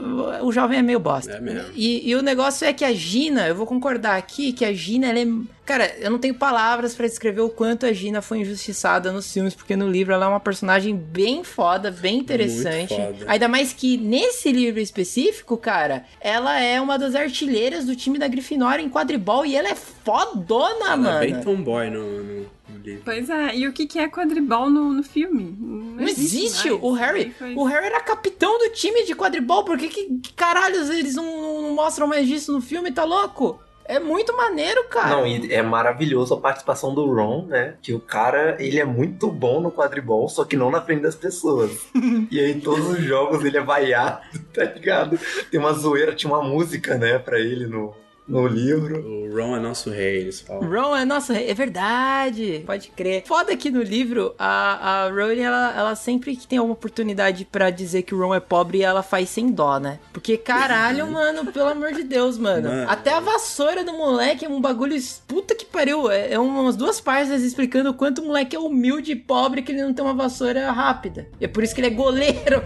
o- 0.43 0.51
jovem 0.51 0.79
é 0.79 0.81
meio 0.81 0.99
bosta. 0.99 1.31
É 1.31 1.39
mesmo. 1.39 1.69
E, 1.75 2.09
e 2.09 2.13
o 2.15 2.21
negócio 2.21 2.67
é 2.67 2.73
que 2.73 2.83
a 2.83 2.91
Gina, 2.93 3.47
eu 3.47 3.55
vou 3.55 3.65
concordar 3.65 4.17
aqui, 4.17 4.51
que 4.51 4.65
a 4.65 4.73
Gina, 4.73 5.07
ela 5.07 5.19
é. 5.19 5.27
Cara, 5.65 5.95
eu 5.99 6.09
não 6.09 6.17
tenho 6.17 6.33
palavras 6.33 6.95
pra 6.95 7.05
descrever 7.05 7.41
o 7.41 7.49
quanto 7.49 7.85
a 7.85 7.93
Gina 7.93 8.23
foi 8.23 8.39
injustiçada 8.49 9.11
nos 9.11 9.31
filmes, 9.31 9.53
porque 9.55 9.75
no 9.75 9.89
livro 9.89 10.13
ela 10.13 10.25
é 10.25 10.29
uma 10.29 10.39
personagem 10.39 10.95
bem 10.95 11.43
foda, 11.43 11.91
bem 11.91 12.17
interessante. 12.19 12.89
foda. 12.95 13.25
Ainda 13.27 13.47
mais 13.47 13.73
que 13.73 13.97
nesse 13.97 14.51
livro 14.51 14.79
específico, 14.79 15.57
cara, 15.57 16.05
ela 16.19 16.59
é 16.59 16.79
uma 16.81 16.97
das 16.97 17.15
artilheiras 17.15 17.85
do 17.85 17.95
time 17.95 18.17
da 18.17 18.27
Grifinória 18.27 18.81
em 18.83 18.89
quadribol 18.89 19.45
e 19.45 19.55
ela 19.55 19.69
é 19.69 19.75
fodona, 19.75 20.85
Ela 20.85 20.97
mano. 20.97 21.09
é 21.09 21.19
bem 21.31 21.41
tomboy 21.41 21.89
no, 21.89 22.23
no. 22.23 22.59
Pois 23.03 23.29
é, 23.29 23.55
e 23.55 23.67
o 23.67 23.73
que, 23.73 23.85
que 23.85 23.99
é 23.99 24.07
quadribol 24.07 24.69
no, 24.69 24.91
no 24.93 25.03
filme? 25.03 25.55
Não 25.59 26.07
existe. 26.07 26.69
mais. 26.69 26.81
O 26.83 26.91
Harry, 26.93 27.31
Foi- 27.37 27.53
o 27.55 27.63
Harry 27.65 27.85
era 27.87 27.99
capitão 27.99 28.57
do 28.57 28.69
time 28.73 29.03
de 29.05 29.13
quadribol. 29.15 29.63
Por 29.63 29.77
que, 29.77 29.89
que 29.89 30.05
que 30.19 30.33
caralhos 30.33 30.89
eles 30.89 31.13
não, 31.15 31.25
não- 31.41 31.61
não 31.63 31.73
mostram 31.75 32.07
mais 32.07 32.27
disso 32.27 32.51
no 32.51 32.61
filme? 32.61 32.91
Tá 32.91 33.03
louco? 33.03 33.59
É 33.89 33.97
muito 33.97 34.37
maneiro, 34.37 34.83
cara. 34.87 35.09
Não, 35.09 35.25
e 35.25 35.51
é 35.51 35.63
maravilhoso 35.63 36.35
a 36.35 36.39
participação 36.39 36.93
do 36.93 37.11
Ron, 37.11 37.47
né? 37.47 37.73
Que 37.81 37.91
o 37.91 37.99
cara, 37.99 38.55
ele 38.59 38.79
é 38.79 38.85
muito 38.85 39.31
bom 39.31 39.59
no 39.59 39.71
quadribol, 39.71 40.29
só 40.29 40.45
que 40.45 40.55
não 40.55 40.69
na 40.69 40.79
frente 40.79 41.01
das 41.01 41.15
pessoas. 41.15 41.71
e 42.29 42.39
aí, 42.39 42.61
todos 42.61 42.87
os 42.87 42.99
jogos 42.99 43.43
ele 43.43 43.57
é 43.57 43.61
vaiado, 43.61 44.21
tá 44.53 44.63
ligado? 44.63 45.19
Tem 45.49 45.59
uma 45.59 45.73
zoeira, 45.73 46.13
tinha 46.13 46.31
uma 46.31 46.43
música, 46.43 46.99
né, 46.99 47.17
pra 47.17 47.39
ele 47.39 47.65
no, 47.65 47.95
no 48.29 48.47
livro. 48.47 48.99
O 48.99 49.35
Ron 49.35 49.57
é 49.57 49.59
nosso 49.59 49.89
rei, 49.89 50.17
eles 50.17 50.41
falam. 50.41 50.69
Ron 50.69 50.95
é 50.95 51.03
nosso 51.03 51.33
rei. 51.33 51.49
É 51.49 51.53
verdade. 51.53 52.63
Pode 52.65 52.89
crer. 52.89 53.23
Foda 53.25 53.55
que 53.57 53.71
no 53.71 53.81
livro, 53.81 54.33
a, 54.37 55.05
a 55.05 55.09
Rowling, 55.09 55.41
ela, 55.41 55.73
ela 55.75 55.95
sempre 55.95 56.35
que 56.35 56.47
tem 56.47 56.59
uma 56.59 56.73
oportunidade 56.73 57.45
pra 57.45 57.69
dizer 57.69 58.03
que 58.03 58.13
o 58.13 58.19
Ron 58.19 58.35
é 58.35 58.39
pobre, 58.39 58.83
ela 58.83 59.01
faz 59.01 59.29
sem 59.29 59.49
dó, 59.49 59.79
né? 59.79 59.99
Porque 60.13 60.37
caralho, 60.37 61.09
mano, 61.11 61.51
pelo 61.51 61.69
amor 61.69 61.91
de 61.91 62.03
Deus, 62.03 62.37
mano. 62.37 62.69
Mano. 62.69 62.89
Até 62.89 63.13
a 63.13 63.19
vassoura 63.19 63.83
do 63.83 63.93
moleque 63.93 64.45
é 64.45 64.49
um 64.49 64.61
bagulho. 64.61 64.95
Puta 65.27 65.55
que 65.55 65.65
pariu. 65.65 66.09
É, 66.11 66.33
é 66.33 66.39
umas 66.39 66.75
duas 66.75 67.01
páginas 67.01 67.41
explicando 67.41 67.89
o 67.89 67.93
quanto 67.93 68.21
o 68.21 68.25
moleque 68.25 68.55
é 68.55 68.59
humilde 68.59 69.13
e 69.13 69.15
pobre 69.15 69.61
que 69.61 69.71
ele 69.71 69.81
não 69.81 69.93
tem 69.93 70.05
uma 70.05 70.13
vassoura 70.13 70.71
rápida. 70.71 71.27
E 71.39 71.45
é 71.45 71.47
por 71.47 71.63
isso 71.63 71.73
que 71.73 71.81
ele 71.81 71.87
é 71.87 71.91
goleiro. 71.91 72.63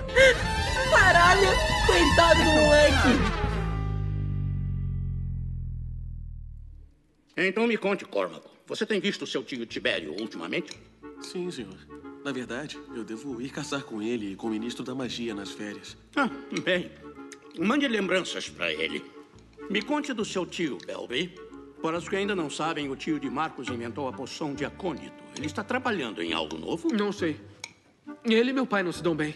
Caralho, 0.91 1.47
coitado 1.87 2.43
do 2.43 2.51
moleque. 2.51 3.42
Então 7.35 7.65
me 7.67 7.77
conte, 7.77 8.05
Cormac. 8.05 8.43
Você 8.67 8.85
tem 8.85 8.99
visto 8.99 9.25
seu 9.25 9.43
tio 9.43 9.65
Tibério 9.65 10.15
ultimamente? 10.19 10.71
Sim, 11.21 11.49
senhor. 11.49 11.77
Na 12.23 12.31
verdade, 12.31 12.79
eu 12.95 13.03
devo 13.03 13.41
ir 13.41 13.49
caçar 13.49 13.83
com 13.83 14.01
ele 14.01 14.33
e 14.33 14.35
com 14.35 14.47
o 14.47 14.49
ministro 14.49 14.83
da 14.83 14.93
magia 14.93 15.33
nas 15.33 15.51
férias. 15.51 15.97
Ah, 16.15 16.29
bem. 16.63 16.91
Mande 17.59 17.87
lembranças 17.87 18.49
para 18.49 18.71
ele. 18.71 19.03
Me 19.69 19.81
conte 19.81 20.13
do 20.13 20.23
seu 20.23 20.45
tio, 20.45 20.77
Belby. 20.85 21.33
Para 21.81 21.97
os 21.97 22.07
que 22.07 22.15
ainda 22.15 22.35
não 22.35 22.49
sabem, 22.49 22.89
o 22.89 22.95
tio 22.95 23.19
de 23.19 23.29
Marcos 23.29 23.67
inventou 23.67 24.07
a 24.07 24.13
poção 24.13 24.53
de 24.53 24.63
acônito. 24.63 25.11
Ele 25.35 25.47
está 25.47 25.63
trabalhando 25.63 26.21
em 26.21 26.33
algo 26.33 26.57
novo? 26.57 26.93
Não 26.93 27.11
sei. 27.11 27.39
Ele 28.23 28.51
e 28.51 28.53
meu 28.53 28.65
pai 28.65 28.83
não 28.83 28.91
se 28.91 29.03
dão 29.03 29.15
bem. 29.15 29.35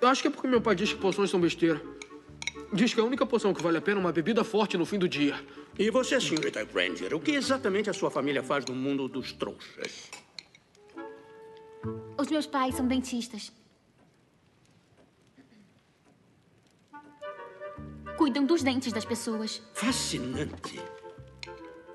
Eu 0.00 0.08
acho 0.08 0.22
que 0.22 0.28
é 0.28 0.30
porque 0.30 0.48
meu 0.48 0.60
pai 0.60 0.74
diz 0.74 0.92
que 0.92 0.98
poções 0.98 1.30
são 1.30 1.40
besteira. 1.40 1.80
Diz 2.72 2.94
que 2.94 3.00
a 3.00 3.04
única 3.04 3.26
poção 3.26 3.52
que 3.52 3.62
vale 3.62 3.78
a 3.78 3.80
pena 3.80 4.00
é 4.00 4.02
uma 4.02 4.12
bebida 4.12 4.42
forte 4.42 4.76
no 4.76 4.86
fim 4.86 4.98
do 4.98 5.08
dia. 5.08 5.38
E 5.80 5.90
você, 5.90 6.20
senhorita 6.20 6.62
Granger, 6.62 7.14
o 7.14 7.20
que 7.20 7.30
exatamente 7.30 7.88
a 7.88 7.94
sua 7.94 8.10
família 8.10 8.42
faz 8.42 8.66
no 8.66 8.74
mundo 8.74 9.08
dos 9.08 9.32
trouxas? 9.32 10.10
Os 12.18 12.28
meus 12.28 12.46
pais 12.46 12.74
são 12.74 12.86
dentistas. 12.86 13.50
Cuidam 18.18 18.44
dos 18.44 18.62
dentes 18.62 18.92
das 18.92 19.06
pessoas. 19.06 19.62
Fascinante. 19.72 20.78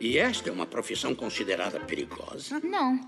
E 0.01 0.17
esta 0.17 0.49
é 0.49 0.51
uma 0.51 0.65
profissão 0.65 1.13
considerada 1.13 1.79
perigosa? 1.79 2.59
Não. 2.61 2.99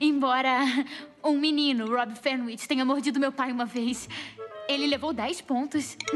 Embora 0.00 0.60
um 1.24 1.36
menino, 1.40 1.88
Rob 1.88 2.14
Fenwick, 2.14 2.68
tenha 2.68 2.84
mordido 2.84 3.18
meu 3.18 3.32
pai 3.32 3.50
uma 3.50 3.66
vez, 3.66 4.08
ele 4.68 4.86
levou 4.86 5.12
10 5.12 5.40
pontos. 5.40 5.96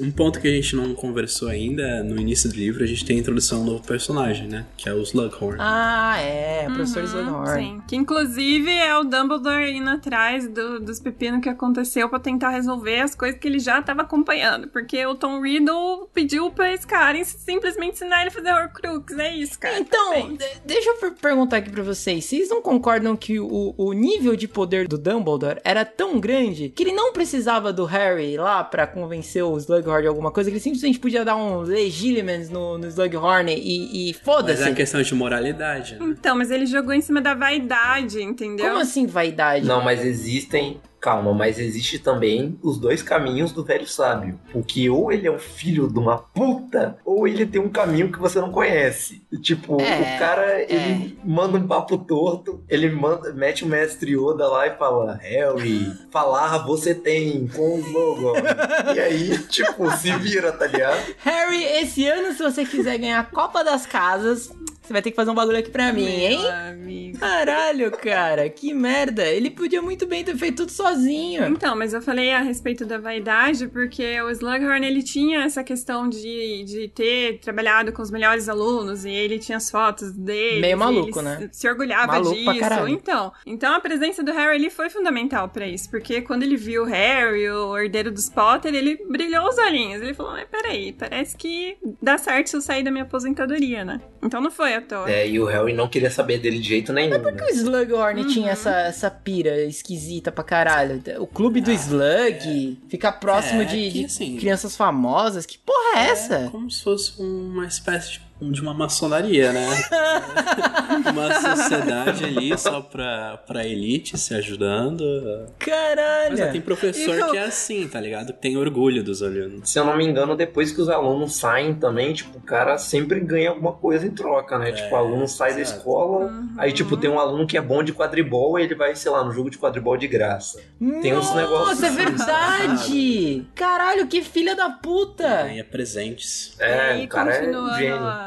Um 0.00 0.10
ponto 0.10 0.40
que 0.40 0.48
a 0.48 0.50
gente 0.50 0.74
não 0.74 0.94
conversou 0.94 1.48
ainda, 1.48 2.02
no 2.02 2.18
início 2.18 2.50
do 2.50 2.56
livro, 2.56 2.82
a 2.82 2.86
gente 2.86 3.04
tem 3.04 3.16
a 3.16 3.20
introdução 3.20 3.62
um 3.62 3.64
novo 3.64 3.82
personagem, 3.86 4.48
né? 4.48 4.66
Que 4.76 4.88
é 4.88 4.94
o 4.94 5.00
Slughorn. 5.02 5.56
Ah, 5.60 6.16
é. 6.20 6.64
Professor 6.66 7.04
Slughorn. 7.04 7.54
Sim, 7.62 7.82
que 7.86 7.94
inclusive 7.94 8.70
é 8.70 8.96
o 8.98 9.04
Dumbledore 9.04 9.70
indo 9.70 9.90
atrás 9.90 10.48
do- 10.48 10.80
dos 10.80 10.98
pepinos 10.98 11.40
que 11.40 11.48
aconteceu 11.48 12.08
pra 12.08 12.18
tentar 12.18 12.48
resolver 12.50 13.00
as 13.00 13.14
coisas 13.14 13.38
que 13.38 13.46
ele 13.46 13.58
já 13.60 13.80
tava 13.82 14.02
acompanhando. 14.02 14.66
Porque 14.68 15.04
o 15.06 15.14
Tom 15.14 15.40
Riddle 15.40 16.08
pediu 16.12 16.50
pra 16.50 16.72
esse 16.72 16.86
cara 16.86 17.22
simplesmente 17.24 17.94
ensinar 17.94 18.20
ele 18.22 18.28
a 18.30 18.32
fazer 18.32 18.52
Horcrux. 18.52 19.16
É 19.18 19.34
isso, 19.36 19.58
cara. 19.58 19.78
Então, 19.78 20.36
deixa 20.64 20.90
eu 20.90 20.96
per- 20.96 21.12
perguntar 21.12 21.58
aqui 21.58 21.70
pra 21.70 21.82
vocês. 21.84 22.24
Vocês 22.24 22.48
não 22.48 22.60
concordam 22.60 23.14
que 23.16 23.38
o, 23.38 23.74
o 23.76 23.92
nível 23.92 24.34
de 24.34 24.48
poder 24.48 24.88
do 24.88 24.98
Dumbledore 24.98 25.60
era 25.62 25.84
tão 25.84 26.18
grande 26.18 26.70
que 26.70 26.82
ele 26.82 26.92
não 26.92 27.12
precisava 27.12 27.72
do 27.72 27.84
Harry 27.84 28.36
lá 28.36 28.64
pra 28.64 28.86
convencer 28.86 29.44
o 29.44 29.56
Slughorn 29.56 29.83
de 30.00 30.06
alguma 30.08 30.30
coisa? 30.30 30.50
Que 30.50 30.56
ele 30.56 30.62
simplesmente 30.62 30.98
podia 30.98 31.24
dar 31.24 31.36
um 31.36 31.60
Legilimens 31.60 32.50
no, 32.50 32.78
no 32.78 32.86
Slughorn 32.86 33.52
e, 33.52 34.10
e 34.10 34.12
Mas 34.12 34.22
foda-se. 34.22 34.62
é 34.62 34.68
a 34.68 34.74
questão 34.74 35.02
de 35.02 35.14
moralidade, 35.14 35.96
né? 35.96 36.06
Então, 36.08 36.36
mas 36.36 36.50
ele 36.50 36.66
jogou 36.66 36.92
em 36.92 37.00
cima 37.00 37.20
da 37.20 37.34
vaidade, 37.34 38.22
entendeu? 38.22 38.66
Como 38.66 38.80
assim 38.80 39.06
vaidade? 39.06 39.66
Não, 39.66 39.82
mas 39.82 40.04
existem. 40.04 40.80
Calma, 41.04 41.34
mas 41.34 41.58
existe 41.58 41.98
também 41.98 42.58
os 42.62 42.78
dois 42.78 43.02
caminhos 43.02 43.52
do 43.52 43.62
velho 43.62 43.86
sábio. 43.86 44.40
Porque 44.50 44.88
ou 44.88 45.12
ele 45.12 45.26
é 45.26 45.30
um 45.30 45.38
filho 45.38 45.86
de 45.86 45.98
uma 45.98 46.16
puta, 46.16 46.96
ou 47.04 47.28
ele 47.28 47.44
tem 47.44 47.60
um 47.60 47.68
caminho 47.68 48.10
que 48.10 48.18
você 48.18 48.40
não 48.40 48.50
conhece. 48.50 49.22
Tipo, 49.42 49.78
É, 49.82 50.00
o 50.00 50.18
cara, 50.18 50.62
ele 50.62 51.18
manda 51.22 51.58
um 51.58 51.66
papo 51.66 51.98
torto, 51.98 52.64
ele 52.70 52.88
manda, 52.90 53.34
mete 53.34 53.64
o 53.64 53.68
mestre 53.68 54.12
Yoda 54.12 54.48
lá 54.48 54.66
e 54.66 54.78
fala: 54.78 55.12
Harry, 55.16 55.92
falar 56.10 56.64
você 56.64 56.94
tem 56.94 57.48
com 57.48 57.80
os 57.80 57.92
logos. 57.92 58.38
e 58.96 58.98
aí, 58.98 59.38
tipo, 59.48 59.90
se 59.98 60.10
vira, 60.16 60.52
tá 60.52 60.66
ligado? 60.66 61.04
Harry, 61.18 61.64
esse 61.64 62.06
ano, 62.06 62.32
se 62.32 62.42
você 62.42 62.64
quiser 62.64 62.96
ganhar 62.96 63.20
a 63.20 63.24
Copa 63.24 63.62
das 63.62 63.84
Casas, 63.84 64.50
você 64.84 64.92
vai 64.92 65.02
ter 65.02 65.10
que 65.10 65.16
fazer 65.16 65.30
um 65.30 65.34
bagulho 65.34 65.58
aqui 65.58 65.70
pra 65.70 65.92
mim, 65.92 66.06
hein? 66.06 66.38
Amigo. 66.50 67.18
Caralho, 67.18 67.90
cara, 67.92 68.48
que 68.50 68.72
merda. 68.74 69.24
Ele 69.24 69.50
podia 69.50 69.80
muito 69.80 70.06
bem 70.06 70.22
ter 70.22 70.36
feito 70.36 70.58
tudo 70.58 70.70
sozinho. 70.72 71.46
Então, 71.46 71.74
mas 71.76 71.94
eu 71.94 72.02
falei 72.02 72.32
a 72.32 72.40
respeito 72.40 72.84
da 72.84 72.98
vaidade 72.98 73.66
porque 73.68 74.20
o 74.20 74.30
Slughorn, 74.30 74.86
ele 74.86 75.02
tinha 75.02 75.44
essa 75.44 75.64
questão 75.64 76.08
de, 76.08 76.64
de 76.64 76.88
ter 76.88 77.38
trabalhado 77.40 77.92
com 77.92 78.02
os 78.02 78.10
melhores 78.10 78.48
alunos 78.48 79.04
e 79.04 79.10
ele 79.10 79.38
tinha 79.38 79.56
as 79.56 79.70
fotos 79.70 80.12
dele. 80.12 80.60
Meio 80.60 80.76
maluco, 80.78 81.22
né? 81.22 81.48
Se, 81.52 81.60
se 81.60 81.68
orgulhava 81.68 82.12
Maluco 82.12 82.44
pra 82.44 82.52
disso. 82.52 82.60
caralho. 82.60 82.88
Então, 82.88 83.32
então 83.46 83.74
a 83.74 83.80
presença 83.80 84.22
do 84.22 84.32
Harry 84.32 84.56
ali 84.56 84.70
foi 84.70 84.90
fundamental 84.90 85.48
pra 85.48 85.66
isso, 85.66 85.88
porque 85.90 86.20
quando 86.20 86.42
ele 86.42 86.56
viu 86.56 86.82
o 86.82 86.86
Harry, 86.86 87.48
o 87.48 87.76
herdeiro 87.78 88.10
dos 88.10 88.28
Potter, 88.28 88.74
ele 88.74 88.98
brilhou 89.08 89.48
os 89.48 89.56
olhinhos. 89.58 90.02
Ele 90.02 90.12
falou: 90.14 90.32
"Mas 90.32 90.46
peraí, 90.48 90.92
parece 90.92 91.36
que 91.36 91.76
dá 92.02 92.18
certo 92.18 92.48
se 92.48 92.56
eu 92.56 92.60
sair 92.60 92.82
da 92.82 92.90
minha 92.90 93.04
aposentadoria, 93.04 93.84
né?" 93.84 94.00
Então 94.22 94.40
não 94.40 94.50
foi 94.50 94.73
É, 95.08 95.28
e 95.28 95.38
o 95.40 95.44
Harry 95.46 95.72
não 95.72 95.88
queria 95.88 96.10
saber 96.10 96.38
dele 96.38 96.58
de 96.58 96.68
jeito 96.68 96.92
nenhum. 96.92 97.20
Por 97.20 97.34
que 97.34 97.42
o 97.44 97.48
Slughorn 97.50 98.22
Uhum. 98.22 98.28
tinha 98.28 98.52
essa, 98.52 98.70
essa 98.80 99.10
pira 99.10 99.62
esquisita 99.64 100.30
pra 100.32 100.42
caralho? 100.44 101.02
O 101.18 101.26
clube 101.26 101.60
do 101.60 101.70
Slug, 101.70 102.78
ficar 102.88 103.12
próximo 103.12 103.62
É, 103.62 103.64
de, 103.64 103.76
que, 103.90 103.98
de 104.00 104.04
assim, 104.06 104.36
crianças 104.36 104.76
famosas. 104.76 105.46
Que 105.46 105.58
porra 105.58 105.98
é 106.00 106.06
essa? 106.10 106.34
É 106.36 106.48
como 106.48 106.70
se 106.70 106.82
fosse 106.82 107.20
uma 107.20 107.66
espécie 107.66 108.12
de, 108.12 108.22
de 108.40 108.60
uma 108.60 108.74
maçonaria, 108.74 109.52
né? 109.52 109.66
uma 111.12 111.40
sociedade 111.40 112.24
ali 112.24 112.56
só 112.58 112.80
pra, 112.80 113.38
pra 113.46 113.66
elite 113.66 114.18
se 114.18 114.34
ajudando. 114.34 115.46
Caralho! 115.58 116.30
Mas 116.30 116.40
é, 116.40 116.46
tem 116.52 116.60
professor 116.60 117.14
E 117.14 117.20
eu- 117.20 117.30
que 117.30 117.36
é 117.36 117.44
assim, 117.44 117.88
tá 117.88 118.00
ligado? 118.00 118.32
Que 118.32 118.40
tem 118.40 118.56
orgulho 118.56 119.02
dos 119.02 119.22
alunos. 119.22 119.70
Se 119.70 119.78
eu 119.78 119.84
não 119.84 119.96
me 119.96 120.04
engano, 120.04 120.36
depois 120.36 120.72
que 120.72 120.80
os 120.80 120.88
alunos 120.88 121.36
saem 121.36 121.74
também, 121.74 122.12
tipo, 122.12 122.36
o 122.38 122.40
cara 122.40 122.76
sempre 122.76 123.20
ganha 123.20 123.50
alguma 123.50 123.72
coisa 123.72 124.06
em 124.06 124.10
troca, 124.10 124.58
né? 124.58 124.72
tipo, 124.72 124.92
o 124.94 124.96
aluno 124.98 125.26
sai 125.28 125.54
da 125.54 125.60
escola, 125.60 126.32
aí, 126.58 126.72
tipo, 126.72 126.96
tem 126.96 127.08
um 127.10 127.18
aluno 127.18 127.46
que 127.46 127.56
é 127.56 127.60
bom 127.62 127.82
de 127.82 127.92
quadribol, 127.92 128.56
aí 128.56 128.64
ele 128.64 128.74
vai, 128.74 128.94
sei 128.96 129.10
lá, 129.10 129.24
no 129.24 129.32
jogo 129.32 129.48
de 129.50 129.58
quadribol 129.58 129.96
de 129.96 130.06
graça. 130.08 130.60
Tem 131.00 131.12
uns 131.14 131.26
Nossa, 131.26 131.34
negócios 131.36 131.82
é 131.82 131.86
assim, 131.86 131.96
verdade! 131.96 133.46
Caralho, 133.54 134.06
que 134.06 134.22
filha 134.22 134.54
da 134.54 134.68
puta! 134.70 135.44
Ganha 135.44 135.64
presentes. 135.64 136.56
E 136.58 136.62
É, 136.62 136.80
aí, 136.90 137.04
o 137.04 137.08
cara 137.08 137.30
é 137.32 137.38
continuando 137.40 137.70
um 137.70 137.76
gênio. 137.76 138.23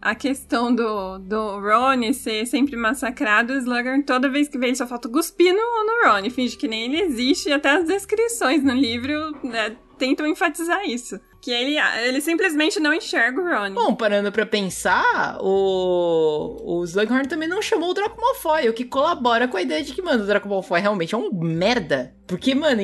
A, 0.00 0.14
questão 0.14 0.74
do, 0.74 1.18
do 1.18 1.60
Ron 1.60 2.12
ser 2.12 2.46
sempre 2.46 2.76
massacrado, 2.76 3.52
o 3.52 3.56
Slughorn, 3.56 4.02
toda 4.02 4.28
vez 4.28 4.48
que 4.48 4.58
vê 4.58 4.66
ele, 4.66 4.76
só 4.76 4.86
falta 4.86 5.08
cuspir 5.08 5.52
no, 5.52 5.58
no 5.58 6.10
Ron. 6.10 6.30
Finge 6.30 6.56
que 6.56 6.68
nem 6.68 6.84
ele 6.84 7.00
existe, 7.02 7.48
e 7.48 7.52
até 7.52 7.70
as 7.70 7.86
descrições 7.86 8.62
no 8.62 8.72
livro 8.72 9.36
né, 9.42 9.76
tentam 9.98 10.26
enfatizar 10.26 10.84
isso. 10.84 11.20
Que 11.40 11.50
ele, 11.50 11.76
ele 12.06 12.20
simplesmente 12.20 12.78
não 12.78 12.94
enxerga 12.94 13.40
o 13.40 13.44
Ron. 13.44 13.74
Bom, 13.74 13.94
parando 13.96 14.30
pra 14.30 14.46
pensar, 14.46 15.38
o, 15.40 16.78
o 16.80 16.84
Slughorn 16.84 17.26
também 17.26 17.48
não 17.48 17.60
chamou 17.60 17.90
o 17.90 17.94
Draco 17.94 18.20
Malfoy, 18.20 18.68
o 18.68 18.72
que 18.72 18.84
colabora 18.84 19.48
com 19.48 19.56
a 19.56 19.62
ideia 19.62 19.82
de 19.82 19.92
que, 19.92 20.02
mano, 20.02 20.22
o 20.22 20.26
Draco 20.26 20.48
Malfoy 20.48 20.80
realmente 20.80 21.14
é 21.14 21.18
um 21.18 21.32
merda. 21.32 22.14
Porque, 22.28 22.54
mano, 22.54 22.82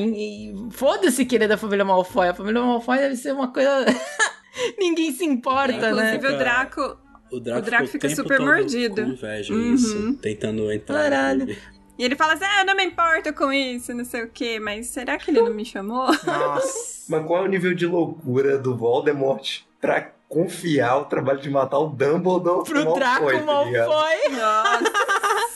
foda-se 0.72 1.24
que 1.24 1.36
ele 1.36 1.44
é 1.44 1.48
da 1.48 1.56
família 1.56 1.84
Malfoy. 1.84 2.28
A 2.28 2.34
família 2.34 2.60
Malfoy 2.60 2.98
deve 2.98 3.16
ser 3.16 3.32
uma 3.32 3.52
coisa... 3.52 3.86
Ninguém 4.78 5.12
se 5.12 5.24
importa, 5.24 5.92
né? 5.92 6.14
Inclusive, 6.16 6.34
o 6.34 6.38
Draco. 6.38 6.98
O 7.30 7.40
Draco, 7.40 7.58
O 7.58 7.62
Draco 7.62 7.86
ficou 7.86 8.08
fica 8.08 8.22
super 8.22 8.38
todo 8.38 8.46
mordido. 8.46 9.02
Com 9.02 9.08
inveja, 9.10 9.52
Uhum. 9.54 9.74
isso. 9.74 10.14
Tentando 10.14 10.72
entrar. 10.72 11.02
Caralho. 11.02 11.56
E 11.98 12.04
ele 12.04 12.16
fala 12.16 12.34
assim: 12.34 12.44
Ah, 12.44 12.60
eu 12.62 12.66
não 12.66 12.76
me 12.76 12.84
importo 12.84 13.32
com 13.34 13.52
isso, 13.52 13.92
não 13.92 14.04
sei 14.04 14.22
o 14.22 14.30
quê, 14.30 14.58
mas 14.60 14.86
será 14.86 15.18
que 15.18 15.30
ele 15.30 15.42
não 15.42 15.52
me 15.52 15.64
chamou? 15.64 16.06
Nossa. 16.24 17.04
Mas 17.08 17.26
qual 17.26 17.44
é 17.44 17.48
o 17.48 17.50
nível 17.50 17.74
de 17.74 17.86
loucura 17.86 18.56
do 18.58 18.76
Voldemort 18.76 19.60
pra 19.80 20.12
confiar 20.28 20.98
o 20.98 21.04
trabalho 21.06 21.40
de 21.40 21.48
matar 21.50 21.78
o 21.78 21.86
Dumbledore 21.88 22.64
Pro 22.64 22.94
Draco 22.94 23.30
tá? 23.32 23.40
Malfoy. 23.42 24.28
Nossa. 24.30 24.92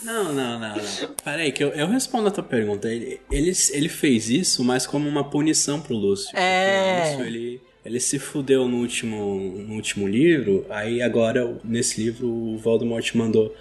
Não, 0.02 0.24
não, 0.32 0.58
não, 0.58 0.58
não. 0.58 0.74
Peraí, 1.22 1.52
que 1.52 1.62
eu, 1.62 1.68
eu 1.68 1.86
respondo 1.86 2.26
a 2.28 2.30
tua 2.30 2.42
pergunta. 2.42 2.88
Ele, 2.88 3.20
ele, 3.30 3.52
ele 3.70 3.88
fez 3.88 4.28
isso, 4.28 4.64
mas 4.64 4.86
como 4.86 5.08
uma 5.08 5.28
punição 5.30 5.80
pro 5.80 5.94
Lúcio. 5.94 6.36
É. 6.36 7.02
Porque 7.02 7.14
o 7.14 7.18
Lúcio, 7.18 7.26
ele, 7.26 7.62
ele 7.84 7.98
se 8.00 8.18
fudeu 8.18 8.68
no 8.68 8.78
último, 8.78 9.64
no 9.66 9.74
último 9.74 10.06
livro, 10.06 10.64
aí 10.70 11.02
agora, 11.02 11.56
nesse 11.64 12.02
livro, 12.02 12.28
o 12.28 12.56
Voldemort 12.58 13.14
mandou... 13.14 13.54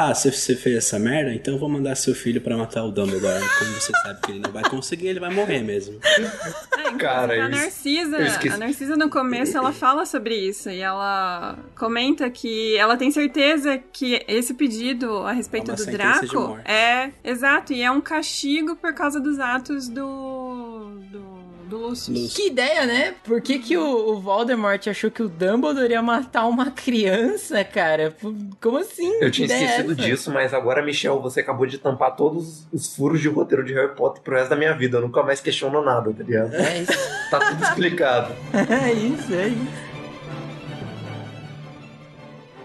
Ah, 0.00 0.14
você, 0.14 0.30
você 0.30 0.54
fez 0.54 0.76
essa 0.76 0.96
merda? 0.96 1.34
Então 1.34 1.54
eu 1.54 1.58
vou 1.58 1.68
mandar 1.68 1.96
seu 1.96 2.14
filho 2.14 2.40
pra 2.40 2.56
matar 2.56 2.84
o 2.84 2.92
Dumbledore. 2.92 3.42
Como 3.58 3.72
você 3.72 3.90
sabe 4.00 4.20
que 4.20 4.30
ele 4.30 4.38
não 4.38 4.52
vai 4.52 4.62
conseguir, 4.62 5.08
ele 5.08 5.18
vai 5.18 5.34
morrer 5.34 5.60
mesmo. 5.60 5.98
É, 6.04 6.96
Cara, 6.96 7.46
a 7.46 7.48
Narcisa, 7.48 8.16
a 8.52 8.56
Narcisa 8.56 8.96
no 8.96 9.10
começo 9.10 9.58
ela 9.58 9.72
fala 9.72 10.06
sobre 10.06 10.36
isso 10.36 10.70
e 10.70 10.78
ela 10.78 11.58
comenta 11.76 12.30
que 12.30 12.76
ela 12.76 12.96
tem 12.96 13.10
certeza 13.10 13.76
que 13.76 14.24
esse 14.28 14.54
pedido 14.54 15.18
a 15.26 15.32
respeito 15.32 15.72
É 15.72 15.74
do 15.74 15.86
Draco 15.86 16.58
é 16.64 17.10
exato 17.24 17.72
e 17.72 17.82
é 17.82 17.90
um 17.90 18.00
castigo 18.00 18.76
por 18.76 18.94
causa 18.94 19.18
dos 19.20 19.40
atos 19.40 19.88
do 19.88 21.00
do, 21.10 21.37
do 21.68 21.78
Lúcio. 21.78 22.12
Lúcio. 22.12 22.34
Que 22.34 22.48
ideia, 22.48 22.86
né? 22.86 23.14
Por 23.22 23.40
que, 23.40 23.58
que 23.58 23.76
o, 23.76 24.10
o 24.10 24.20
Voldemort 24.20 24.84
achou 24.88 25.10
que 25.10 25.22
o 25.22 25.28
Dumbledore 25.28 25.92
ia 25.92 26.02
matar 26.02 26.46
uma 26.46 26.70
criança, 26.70 27.62
cara? 27.62 28.16
Como 28.60 28.78
assim? 28.78 29.12
Eu 29.20 29.30
tinha 29.30 29.46
é 29.52 29.64
esquecido 29.64 29.92
essa? 29.92 30.02
disso, 30.02 30.32
mas 30.32 30.54
agora, 30.54 30.82
Michel, 30.82 31.20
você 31.20 31.40
acabou 31.40 31.66
de 31.66 31.78
tampar 31.78 32.16
todos 32.16 32.66
os 32.72 32.96
furos 32.96 33.20
de 33.20 33.28
roteiro 33.28 33.64
de 33.64 33.74
Harry 33.74 33.94
Potter 33.94 34.22
pro 34.22 34.34
resto 34.34 34.50
da 34.50 34.56
minha 34.56 34.74
vida. 34.74 34.96
Eu 34.98 35.02
nunca 35.02 35.22
mais 35.22 35.40
questiono 35.40 35.82
nada, 35.84 36.12
tá 36.12 36.24
ligado? 36.24 36.54
É 36.54 36.82
isso, 36.82 37.28
Tá 37.30 37.38
tudo 37.38 37.62
explicado. 37.62 38.34
é 38.52 38.92
isso, 38.92 39.34
é 39.34 39.48
isso. 39.48 39.88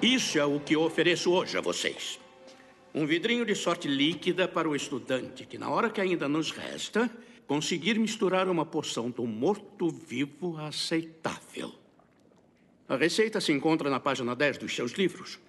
Isso 0.02 0.38
é 0.39 0.46
o 0.46 0.60
que 0.60 0.76
eu 0.76 0.82
ofereço 0.82 1.32
hoje 1.32 1.58
a 1.58 1.62
vocês. 1.62 2.20
Um 2.94 3.06
vidrinho 3.06 3.46
de 3.46 3.56
sorte 3.56 3.88
líquida 3.88 4.48
para 4.48 4.70
o 4.70 4.76
estudante 4.76 5.46
que, 5.46 5.58
na 5.58 5.70
hora 5.70 5.89
que 5.89 6.00
ainda 6.00 6.28
nos 6.28 6.52
resta, 6.52 7.10
conseguir 7.47 7.99
misturar 7.99 8.47
uma 8.47 8.65
porção 8.65 9.10
do 9.10 9.25
morto-vivo 9.25 10.58
aceitável. 10.58 11.73
A 12.88 12.95
receita 12.95 13.41
se 13.41 13.51
encontra 13.51 13.89
na 13.89 13.99
página 13.99 14.36
10 14.36 14.58
dos 14.58 14.75
seus 14.75 14.91
livros. 14.93 15.39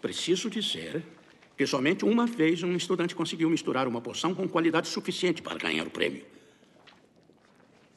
Preciso 0.00 0.48
dizer 0.48 1.02
que 1.56 1.66
somente 1.66 2.04
uma 2.04 2.26
vez 2.26 2.62
um 2.62 2.74
estudante 2.74 3.14
conseguiu 3.14 3.50
misturar 3.50 3.86
uma 3.86 4.00
porção 4.00 4.34
com 4.34 4.48
qualidade 4.48 4.88
suficiente 4.88 5.42
para 5.42 5.58
ganhar 5.58 5.86
o 5.86 5.90
prêmio. 5.90 6.24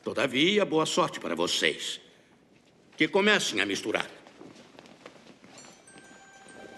Todavia, 0.03 0.65
boa 0.65 0.85
sorte 0.85 1.19
para 1.19 1.33
vocês. 1.33 2.01
Que 2.97 3.07
comecem 3.07 3.61
a 3.61 3.65
misturar. 3.65 4.09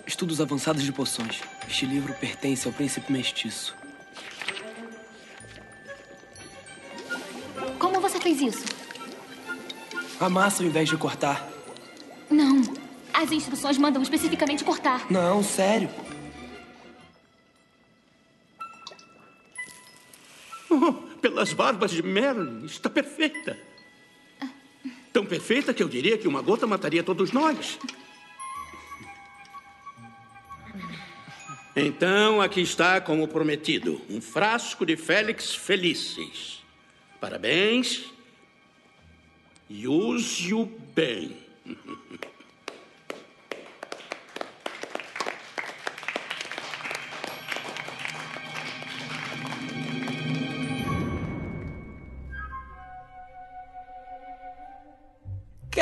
Estudos 0.05 0.39
avançados 0.39 0.83
de 0.83 0.91
poções. 0.91 1.41
Este 1.67 1.87
livro 1.87 2.13
pertence 2.13 2.67
ao 2.67 2.73
príncipe 2.73 3.11
mestiço. 3.11 3.75
Fez 8.25 8.41
isso? 8.41 8.65
Amassa 10.19 10.63
ao 10.63 10.67
invés 10.67 10.89
de 10.89 10.97
cortar. 10.97 11.47
Não. 12.27 12.63
As 13.13 13.31
instruções 13.31 13.77
mandam 13.77 14.01
especificamente 14.01 14.63
cortar. 14.63 15.05
Não, 15.11 15.43
sério. 15.43 15.87
Oh, 20.71 20.93
pelas 21.21 21.53
barbas 21.53 21.91
de 21.91 22.01
Merlin, 22.01 22.65
está 22.65 22.89
perfeita. 22.89 23.59
Tão 25.13 25.23
perfeita 25.23 25.71
que 25.71 25.83
eu 25.83 25.87
diria 25.87 26.17
que 26.17 26.27
uma 26.27 26.41
gota 26.41 26.65
mataria 26.65 27.03
todos 27.03 27.31
nós. 27.31 27.77
Então, 31.75 32.41
aqui 32.41 32.61
está, 32.61 32.99
como 32.99 33.27
prometido, 33.27 34.01
um 34.09 34.19
frasco 34.19 34.83
de 34.83 34.97
Félix 34.97 35.53
Felices. 35.53 36.63
Parabéns. 37.21 38.14
E 39.69 39.87
use-o 39.87 40.65
bem. 40.95 41.35